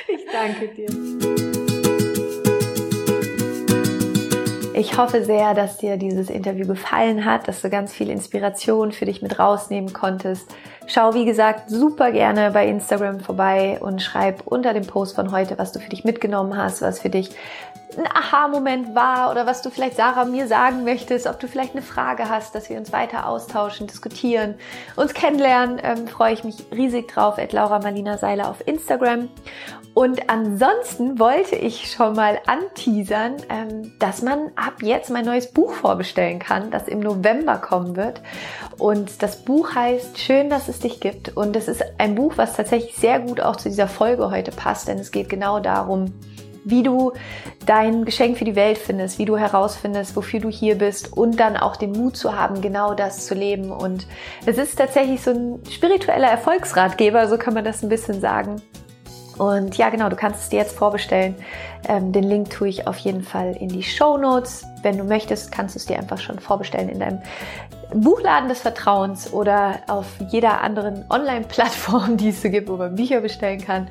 Ich 0.09 0.26
danke 0.30 0.68
dir. 0.68 1.45
Ich 4.78 4.98
hoffe 4.98 5.24
sehr, 5.24 5.55
dass 5.55 5.78
dir 5.78 5.97
dieses 5.97 6.28
Interview 6.28 6.66
gefallen 6.66 7.24
hat, 7.24 7.48
dass 7.48 7.62
du 7.62 7.70
ganz 7.70 7.94
viel 7.94 8.11
Inspiration 8.11 8.93
für 8.93 9.07
dich 9.07 9.23
mit 9.23 9.39
rausnehmen 9.39 9.94
konntest. 9.94 10.55
Schau, 10.86 11.15
wie 11.15 11.24
gesagt, 11.24 11.70
super 11.70 12.12
gerne 12.12 12.51
bei 12.51 12.69
Instagram 12.69 13.20
vorbei 13.20 13.78
und 13.81 14.03
schreib 14.03 14.47
unter 14.47 14.74
dem 14.74 14.86
Post 14.86 15.16
von 15.16 15.32
heute, 15.32 15.59
was 15.59 15.73
du 15.73 15.78
für 15.78 15.89
dich 15.89 16.05
mitgenommen 16.05 16.59
hast, 16.59 16.82
was 16.82 17.01
für 17.01 17.09
dich 17.09 17.31
ein 17.96 18.06
Aha-Moment 18.06 18.94
war 18.94 19.30
oder 19.30 19.46
was 19.46 19.62
du 19.62 19.70
vielleicht 19.70 19.96
Sarah 19.96 20.24
mir 20.24 20.46
sagen 20.48 20.84
möchtest, 20.84 21.26
ob 21.26 21.40
du 21.40 21.48
vielleicht 21.48 21.72
eine 21.72 21.82
Frage 21.82 22.28
hast, 22.28 22.54
dass 22.54 22.68
wir 22.68 22.76
uns 22.78 22.92
weiter 22.92 23.28
austauschen, 23.28 23.86
diskutieren, 23.86 24.56
uns 24.96 25.14
kennenlernen, 25.14 25.80
ähm, 25.82 26.08
freue 26.08 26.34
ich 26.34 26.44
mich 26.44 26.64
riesig 26.72 27.08
drauf. 27.08 27.38
At 27.38 27.52
Laura 27.52 27.78
Marlina 27.78 28.18
Seiler 28.18 28.50
auf 28.50 28.66
Instagram. 28.66 29.28
Und 29.94 30.28
ansonsten 30.28 31.18
wollte 31.18 31.56
ich 31.56 31.90
schon 31.90 32.14
mal 32.14 32.38
anteasern, 32.46 33.36
ähm, 33.48 33.92
dass 33.98 34.20
man 34.20 34.50
ab 34.54 34.82
jetzt 34.82 35.10
mein 35.10 35.24
neues 35.24 35.50
Buch 35.52 35.72
vorbestellen 35.72 36.38
kann, 36.38 36.70
das 36.70 36.86
im 36.86 37.00
November 37.00 37.56
kommen 37.56 37.96
wird. 37.96 38.20
Und 38.76 39.22
das 39.22 39.36
Buch 39.36 39.74
heißt 39.74 40.18
Schön, 40.18 40.50
dass 40.50 40.68
es 40.68 40.80
dich 40.80 41.00
gibt. 41.00 41.34
Und 41.34 41.56
es 41.56 41.66
ist 41.66 41.82
ein 41.96 42.14
Buch, 42.14 42.34
was 42.36 42.56
tatsächlich 42.56 42.94
sehr 42.96 43.20
gut 43.20 43.40
auch 43.40 43.56
zu 43.56 43.70
dieser 43.70 43.88
Folge 43.88 44.30
heute 44.30 44.50
passt, 44.50 44.88
denn 44.88 44.98
es 44.98 45.12
geht 45.12 45.30
genau 45.30 45.60
darum, 45.60 46.12
wie 46.66 46.82
du 46.82 47.12
dein 47.64 48.05
Geschenk 48.05 48.36
für 48.36 48.44
die 48.44 48.56
Welt 48.56 48.76
findest, 48.76 49.18
wie 49.18 49.24
du 49.24 49.38
herausfindest, 49.38 50.16
wofür 50.16 50.40
du 50.40 50.51
hier 50.51 50.76
bist 50.76 51.12
und 51.16 51.38
dann 51.38 51.56
auch 51.56 51.76
den 51.76 51.93
Mut 51.93 52.16
zu 52.16 52.36
haben, 52.36 52.60
genau 52.60 52.93
das 52.93 53.24
zu 53.26 53.34
leben. 53.34 53.70
Und 53.70 54.06
es 54.47 54.59
ist 54.59 54.76
tatsächlich 54.76 55.22
so 55.22 55.30
ein 55.30 55.62
spiritueller 55.70 56.28
Erfolgsratgeber, 56.28 57.28
so 57.28 57.38
kann 57.38 57.55
man 57.55 57.64
das 57.64 57.82
ein 57.82 57.88
bisschen 57.88 58.20
sagen. 58.20 58.60
Und 59.38 59.76
ja, 59.76 59.90
genau, 59.90 60.09
du 60.09 60.16
kannst 60.16 60.40
es 60.40 60.48
dir 60.48 60.59
jetzt 60.59 60.76
vorbestellen. 60.76 61.36
Ähm, 61.88 62.10
den 62.10 62.24
Link 62.24 62.51
tue 62.51 62.68
ich 62.68 62.86
auf 62.86 62.97
jeden 62.98 63.22
Fall 63.22 63.55
in 63.60 63.68
die 63.68 63.82
Show 63.82 64.16
Notes. 64.16 64.64
Wenn 64.82 64.97
du 64.97 65.05
möchtest, 65.05 65.52
kannst 65.52 65.74
du 65.74 65.78
es 65.78 65.86
dir 65.86 65.98
einfach 65.98 66.18
schon 66.18 66.38
vorbestellen 66.38 66.88
in 66.88 67.01
deinem 67.01 67.20
Buchladen 67.94 68.48
des 68.48 68.60
Vertrauens 68.60 69.32
oder 69.32 69.80
auf 69.86 70.06
jeder 70.30 70.62
anderen 70.62 71.05
Online-Plattform, 71.10 72.16
die 72.16 72.30
es 72.30 72.43
so 72.43 72.51
gibt, 72.51 72.68
wo 72.68 72.76
man 72.76 72.97
Bücher 72.97 73.20
bestellen 73.20 73.60
kann. 73.60 73.88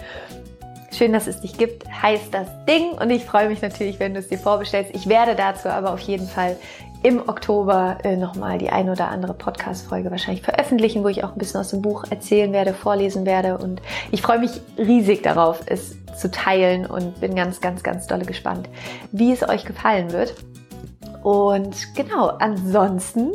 Schön, 0.98 1.12
dass 1.12 1.28
es 1.28 1.42
dich 1.42 1.58
gibt, 1.58 1.86
heißt 1.90 2.34
das 2.34 2.48
Ding. 2.66 2.92
Und 2.92 3.10
ich 3.10 3.26
freue 3.26 3.50
mich 3.50 3.62
natürlich, 3.62 4.00
wenn 4.00 4.14
du 4.14 4.20
es 4.22 4.30
dir 4.30 4.38
vorbestellst. 4.38 4.96
Ich 4.96 5.10
werde 5.10 5.36
dazu 5.36 5.68
aber 5.68 5.92
auf 5.94 6.00
jeden 6.00 6.26
Fall 6.26 6.56
im 7.04 7.20
Oktober 7.28 7.98
äh, 8.04 8.16
nochmal 8.16 8.60
die 8.60 8.70
ein 8.70 8.90
oder 8.90 9.10
andere 9.10 9.34
Podcast-Folge 9.34 10.10
wahrscheinlich 10.10 10.42
veröffentlichen, 10.42 11.04
wo 11.04 11.10
ich 11.10 11.26
auch 11.26 11.34
ein 11.34 11.38
bisschen 11.38 11.60
aus 11.60 11.72
dem 11.72 11.82
Buch 11.82 12.06
erzählen 12.10 12.54
werde, 12.54 12.74
vorlesen 12.74 13.26
werde. 13.26 13.58
Und 13.58 13.82
ich 14.12 14.22
freue 14.22 14.40
mich 14.40 14.62
riesig 14.78 15.22
darauf, 15.22 15.60
es 15.66 15.98
zu 16.18 16.32
teilen 16.32 16.86
und 16.86 17.20
bin 17.20 17.36
ganz, 17.36 17.60
ganz, 17.60 17.84
ganz 17.84 18.08
dolle 18.08 18.24
gespannt, 18.24 18.70
wie 19.12 19.34
es 19.34 19.48
euch 19.48 19.66
gefallen 19.66 20.14
wird. 20.14 20.34
Und 21.26 21.96
genau, 21.96 22.28
ansonsten 22.40 23.32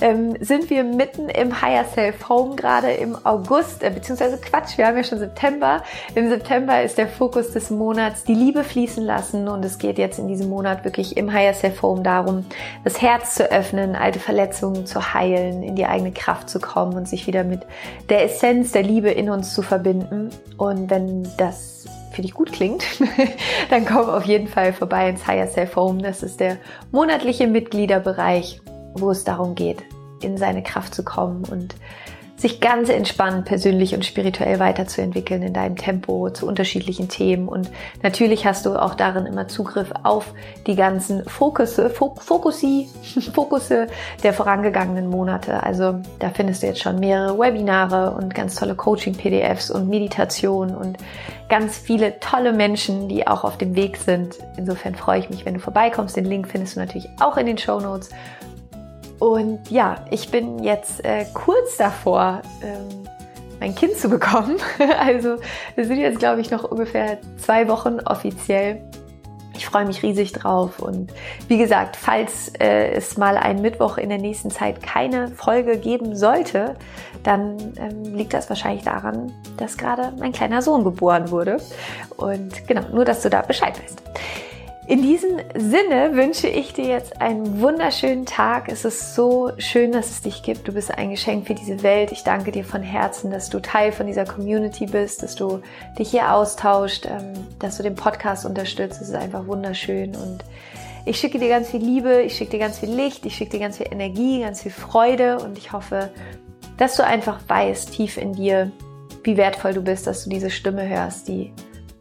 ähm, 0.00 0.34
sind 0.40 0.70
wir 0.70 0.82
mitten 0.82 1.28
im 1.28 1.60
Higher 1.60 1.84
Self 1.84 2.28
Home 2.30 2.56
gerade 2.56 2.92
im 2.92 3.18
August, 3.24 3.82
äh, 3.82 3.90
beziehungsweise 3.90 4.38
Quatsch, 4.38 4.78
wir 4.78 4.86
haben 4.86 4.96
ja 4.96 5.04
schon 5.04 5.18
September. 5.18 5.82
Im 6.14 6.30
September 6.30 6.82
ist 6.82 6.96
der 6.96 7.06
Fokus 7.06 7.50
des 7.52 7.68
Monats 7.68 8.24
die 8.24 8.32
Liebe 8.34 8.64
fließen 8.64 9.04
lassen 9.04 9.46
und 9.48 9.62
es 9.62 9.76
geht 9.76 9.98
jetzt 9.98 10.18
in 10.18 10.26
diesem 10.26 10.48
Monat 10.48 10.84
wirklich 10.84 11.18
im 11.18 11.32
Higher 11.32 11.52
Self 11.52 11.82
Home 11.82 12.02
darum, 12.02 12.46
das 12.82 13.02
Herz 13.02 13.34
zu 13.34 13.50
öffnen, 13.50 13.94
alte 13.94 14.20
Verletzungen 14.20 14.86
zu 14.86 15.12
heilen, 15.12 15.62
in 15.62 15.76
die 15.76 15.84
eigene 15.84 16.12
Kraft 16.12 16.48
zu 16.48 16.60
kommen 16.60 16.94
und 16.94 17.06
sich 17.06 17.26
wieder 17.26 17.44
mit 17.44 17.60
der 18.08 18.24
Essenz 18.24 18.72
der 18.72 18.84
Liebe 18.84 19.10
in 19.10 19.28
uns 19.28 19.52
zu 19.52 19.60
verbinden. 19.60 20.30
Und 20.56 20.88
wenn 20.88 21.28
das 21.36 21.73
für 22.14 22.22
dich 22.22 22.34
gut 22.34 22.52
klingt, 22.52 22.84
dann 23.70 23.84
komm 23.84 24.08
auf 24.08 24.24
jeden 24.24 24.48
Fall 24.48 24.72
vorbei 24.72 25.08
ins 25.08 25.26
Higher 25.26 25.48
Self 25.48 25.76
Home. 25.76 26.02
Das 26.02 26.22
ist 26.22 26.40
der 26.40 26.58
monatliche 26.92 27.46
Mitgliederbereich, 27.46 28.60
wo 28.94 29.10
es 29.10 29.24
darum 29.24 29.54
geht, 29.54 29.82
in 30.22 30.36
seine 30.36 30.62
Kraft 30.62 30.94
zu 30.94 31.04
kommen 31.04 31.44
und 31.50 31.74
sich 32.36 32.60
ganz 32.60 32.88
entspannt 32.88 33.44
persönlich 33.44 33.94
und 33.94 34.04
spirituell 34.04 34.58
weiterzuentwickeln 34.58 35.42
in 35.42 35.52
deinem 35.52 35.76
Tempo 35.76 36.30
zu 36.30 36.46
unterschiedlichen 36.46 37.08
Themen. 37.08 37.48
Und 37.48 37.70
natürlich 38.02 38.44
hast 38.44 38.66
du 38.66 38.76
auch 38.76 38.94
darin 38.94 39.26
immer 39.26 39.46
Zugriff 39.46 39.92
auf 40.02 40.34
die 40.66 40.74
ganzen 40.74 41.24
Fokusse, 41.24 41.90
Fokusi, 41.90 42.88
Fokusse 43.32 43.86
der 44.22 44.32
vorangegangenen 44.32 45.08
Monate. 45.08 45.62
Also 45.62 46.00
da 46.18 46.30
findest 46.30 46.62
du 46.62 46.66
jetzt 46.66 46.82
schon 46.82 46.98
mehrere 46.98 47.38
Webinare 47.38 48.10
und 48.16 48.34
ganz 48.34 48.56
tolle 48.56 48.74
Coaching-PDFs 48.74 49.70
und 49.70 49.88
Meditation 49.88 50.74
und 50.74 50.98
ganz 51.48 51.78
viele 51.78 52.18
tolle 52.18 52.52
Menschen, 52.52 53.08
die 53.08 53.26
auch 53.26 53.44
auf 53.44 53.58
dem 53.58 53.76
Weg 53.76 53.96
sind. 53.96 54.34
Insofern 54.56 54.94
freue 54.96 55.20
ich 55.20 55.30
mich, 55.30 55.44
wenn 55.46 55.54
du 55.54 55.60
vorbeikommst. 55.60 56.16
Den 56.16 56.24
Link 56.24 56.48
findest 56.48 56.74
du 56.74 56.80
natürlich 56.80 57.08
auch 57.20 57.36
in 57.36 57.46
den 57.46 57.58
Show 57.58 57.78
Notes. 57.80 58.10
Und 59.18 59.70
ja, 59.70 60.04
ich 60.10 60.30
bin 60.30 60.62
jetzt 60.62 61.04
äh, 61.04 61.24
kurz 61.32 61.76
davor, 61.76 62.42
ähm, 62.62 63.08
mein 63.60 63.74
Kind 63.74 63.96
zu 63.96 64.08
bekommen. 64.08 64.56
also 64.98 65.36
wir 65.74 65.86
sind 65.86 65.98
jetzt, 65.98 66.18
glaube 66.18 66.40
ich, 66.40 66.50
noch 66.50 66.64
ungefähr 66.64 67.18
zwei 67.38 67.68
Wochen 67.68 68.00
offiziell. 68.00 68.82
Ich 69.56 69.66
freue 69.66 69.86
mich 69.86 70.02
riesig 70.02 70.32
drauf. 70.32 70.80
Und 70.80 71.12
wie 71.46 71.58
gesagt, 71.58 71.96
falls 71.96 72.52
äh, 72.58 72.90
es 72.90 73.16
mal 73.16 73.36
einen 73.36 73.62
Mittwoch 73.62 73.98
in 73.98 74.08
der 74.08 74.18
nächsten 74.18 74.50
Zeit 74.50 74.82
keine 74.82 75.28
Folge 75.28 75.78
geben 75.78 76.16
sollte, 76.16 76.74
dann 77.22 77.72
ähm, 77.78 78.14
liegt 78.16 78.34
das 78.34 78.48
wahrscheinlich 78.48 78.84
daran, 78.84 79.32
dass 79.56 79.76
gerade 79.76 80.12
mein 80.18 80.32
kleiner 80.32 80.60
Sohn 80.60 80.82
geboren 80.82 81.30
wurde. 81.30 81.58
Und 82.16 82.66
genau, 82.66 82.82
nur 82.92 83.04
dass 83.04 83.22
du 83.22 83.30
da 83.30 83.42
Bescheid 83.42 83.80
weißt. 83.80 84.02
In 84.86 85.00
diesem 85.00 85.38
Sinne 85.56 86.14
wünsche 86.14 86.46
ich 86.46 86.74
dir 86.74 86.84
jetzt 86.84 87.22
einen 87.22 87.62
wunderschönen 87.62 88.26
Tag. 88.26 88.68
Es 88.70 88.84
ist 88.84 89.14
so 89.14 89.50
schön, 89.56 89.92
dass 89.92 90.10
es 90.10 90.20
dich 90.20 90.42
gibt. 90.42 90.68
Du 90.68 90.72
bist 90.72 90.90
ein 90.90 91.08
Geschenk 91.08 91.46
für 91.46 91.54
diese 91.54 91.82
Welt. 91.82 92.12
Ich 92.12 92.22
danke 92.22 92.52
dir 92.52 92.64
von 92.64 92.82
Herzen, 92.82 93.30
dass 93.30 93.48
du 93.48 93.60
Teil 93.60 93.92
von 93.92 94.06
dieser 94.06 94.26
Community 94.26 94.84
bist, 94.84 95.22
dass 95.22 95.36
du 95.36 95.62
dich 95.98 96.10
hier 96.10 96.34
austauscht, 96.34 97.06
ähm, 97.06 97.32
dass 97.60 97.78
du 97.78 97.82
den 97.82 97.94
Podcast 97.94 98.44
unterstützt. 98.44 99.00
Es 99.00 99.08
ist 99.08 99.14
einfach 99.14 99.46
wunderschön 99.46 100.14
und 100.16 100.44
ich 101.06 101.18
schicke 101.18 101.38
dir 101.38 101.48
ganz 101.48 101.70
viel 101.70 101.82
Liebe, 101.82 102.20
ich 102.20 102.36
schicke 102.36 102.50
dir 102.50 102.58
ganz 102.58 102.78
viel 102.78 102.90
Licht, 102.90 103.24
ich 103.24 103.36
schicke 103.36 103.52
dir 103.52 103.60
ganz 103.60 103.78
viel 103.78 103.88
Energie, 103.90 104.40
ganz 104.40 104.60
viel 104.60 104.72
Freude 104.72 105.38
und 105.38 105.56
ich 105.56 105.72
hoffe, 105.72 106.10
dass 106.76 106.96
du 106.96 107.04
einfach 107.04 107.40
weißt, 107.48 107.90
tief 107.90 108.18
in 108.18 108.34
dir, 108.34 108.70
wie 109.22 109.38
wertvoll 109.38 109.72
du 109.72 109.80
bist, 109.80 110.06
dass 110.06 110.24
du 110.24 110.30
diese 110.30 110.50
Stimme 110.50 110.86
hörst, 110.86 111.26
die 111.28 111.54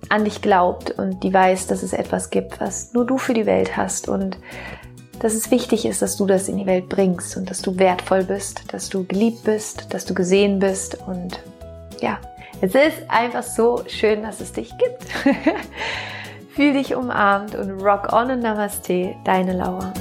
an 0.10 0.26
dich 0.26 0.42
glaubt 0.42 0.92
und 0.92 1.24
die 1.24 1.34
weiß, 1.34 1.68
dass 1.68 1.84
es 1.84 1.94
etwas 1.94 2.30
gibt, 2.30 2.60
was 2.60 2.94
nur 2.94 3.06
du 3.06 3.18
für 3.18 3.34
die 3.34 3.46
Welt 3.46 3.78
hast 3.78 4.08
und 4.10 4.38
dass 5.20 5.34
es 5.34 5.52
wichtig 5.52 5.86
ist, 5.86 6.02
dass 6.02 6.18
du 6.18 6.26
das 6.26 6.50
in 6.50 6.58
die 6.58 6.66
Welt 6.66 6.90
bringst 6.90 7.38
und 7.38 7.50
dass 7.50 7.62
du 7.62 7.78
wertvoll 7.78 8.24
bist, 8.24 8.74
dass 8.74 8.90
du 8.90 9.06
geliebt 9.06 9.44
bist, 9.44 9.94
dass 9.94 10.06
du 10.06 10.14
gesehen 10.14 10.60
bist 10.60 10.98
und 11.08 11.40
ja, 12.02 12.20
es 12.62 12.76
ist 12.76 13.10
einfach 13.10 13.44
so 13.44 13.84
schön, 13.88 14.24
dass 14.24 14.40
es 14.40 14.54
dich 14.54 14.72
gibt. 14.78 15.04
Fühl 16.56 16.74
dich 16.74 16.96
umarmt 16.96 17.56
und 17.56 17.82
rock 17.82 18.14
on 18.14 18.32
und 18.32 18.40
Namaste, 18.42 19.16
deine 19.26 19.54
Laura. 19.54 19.94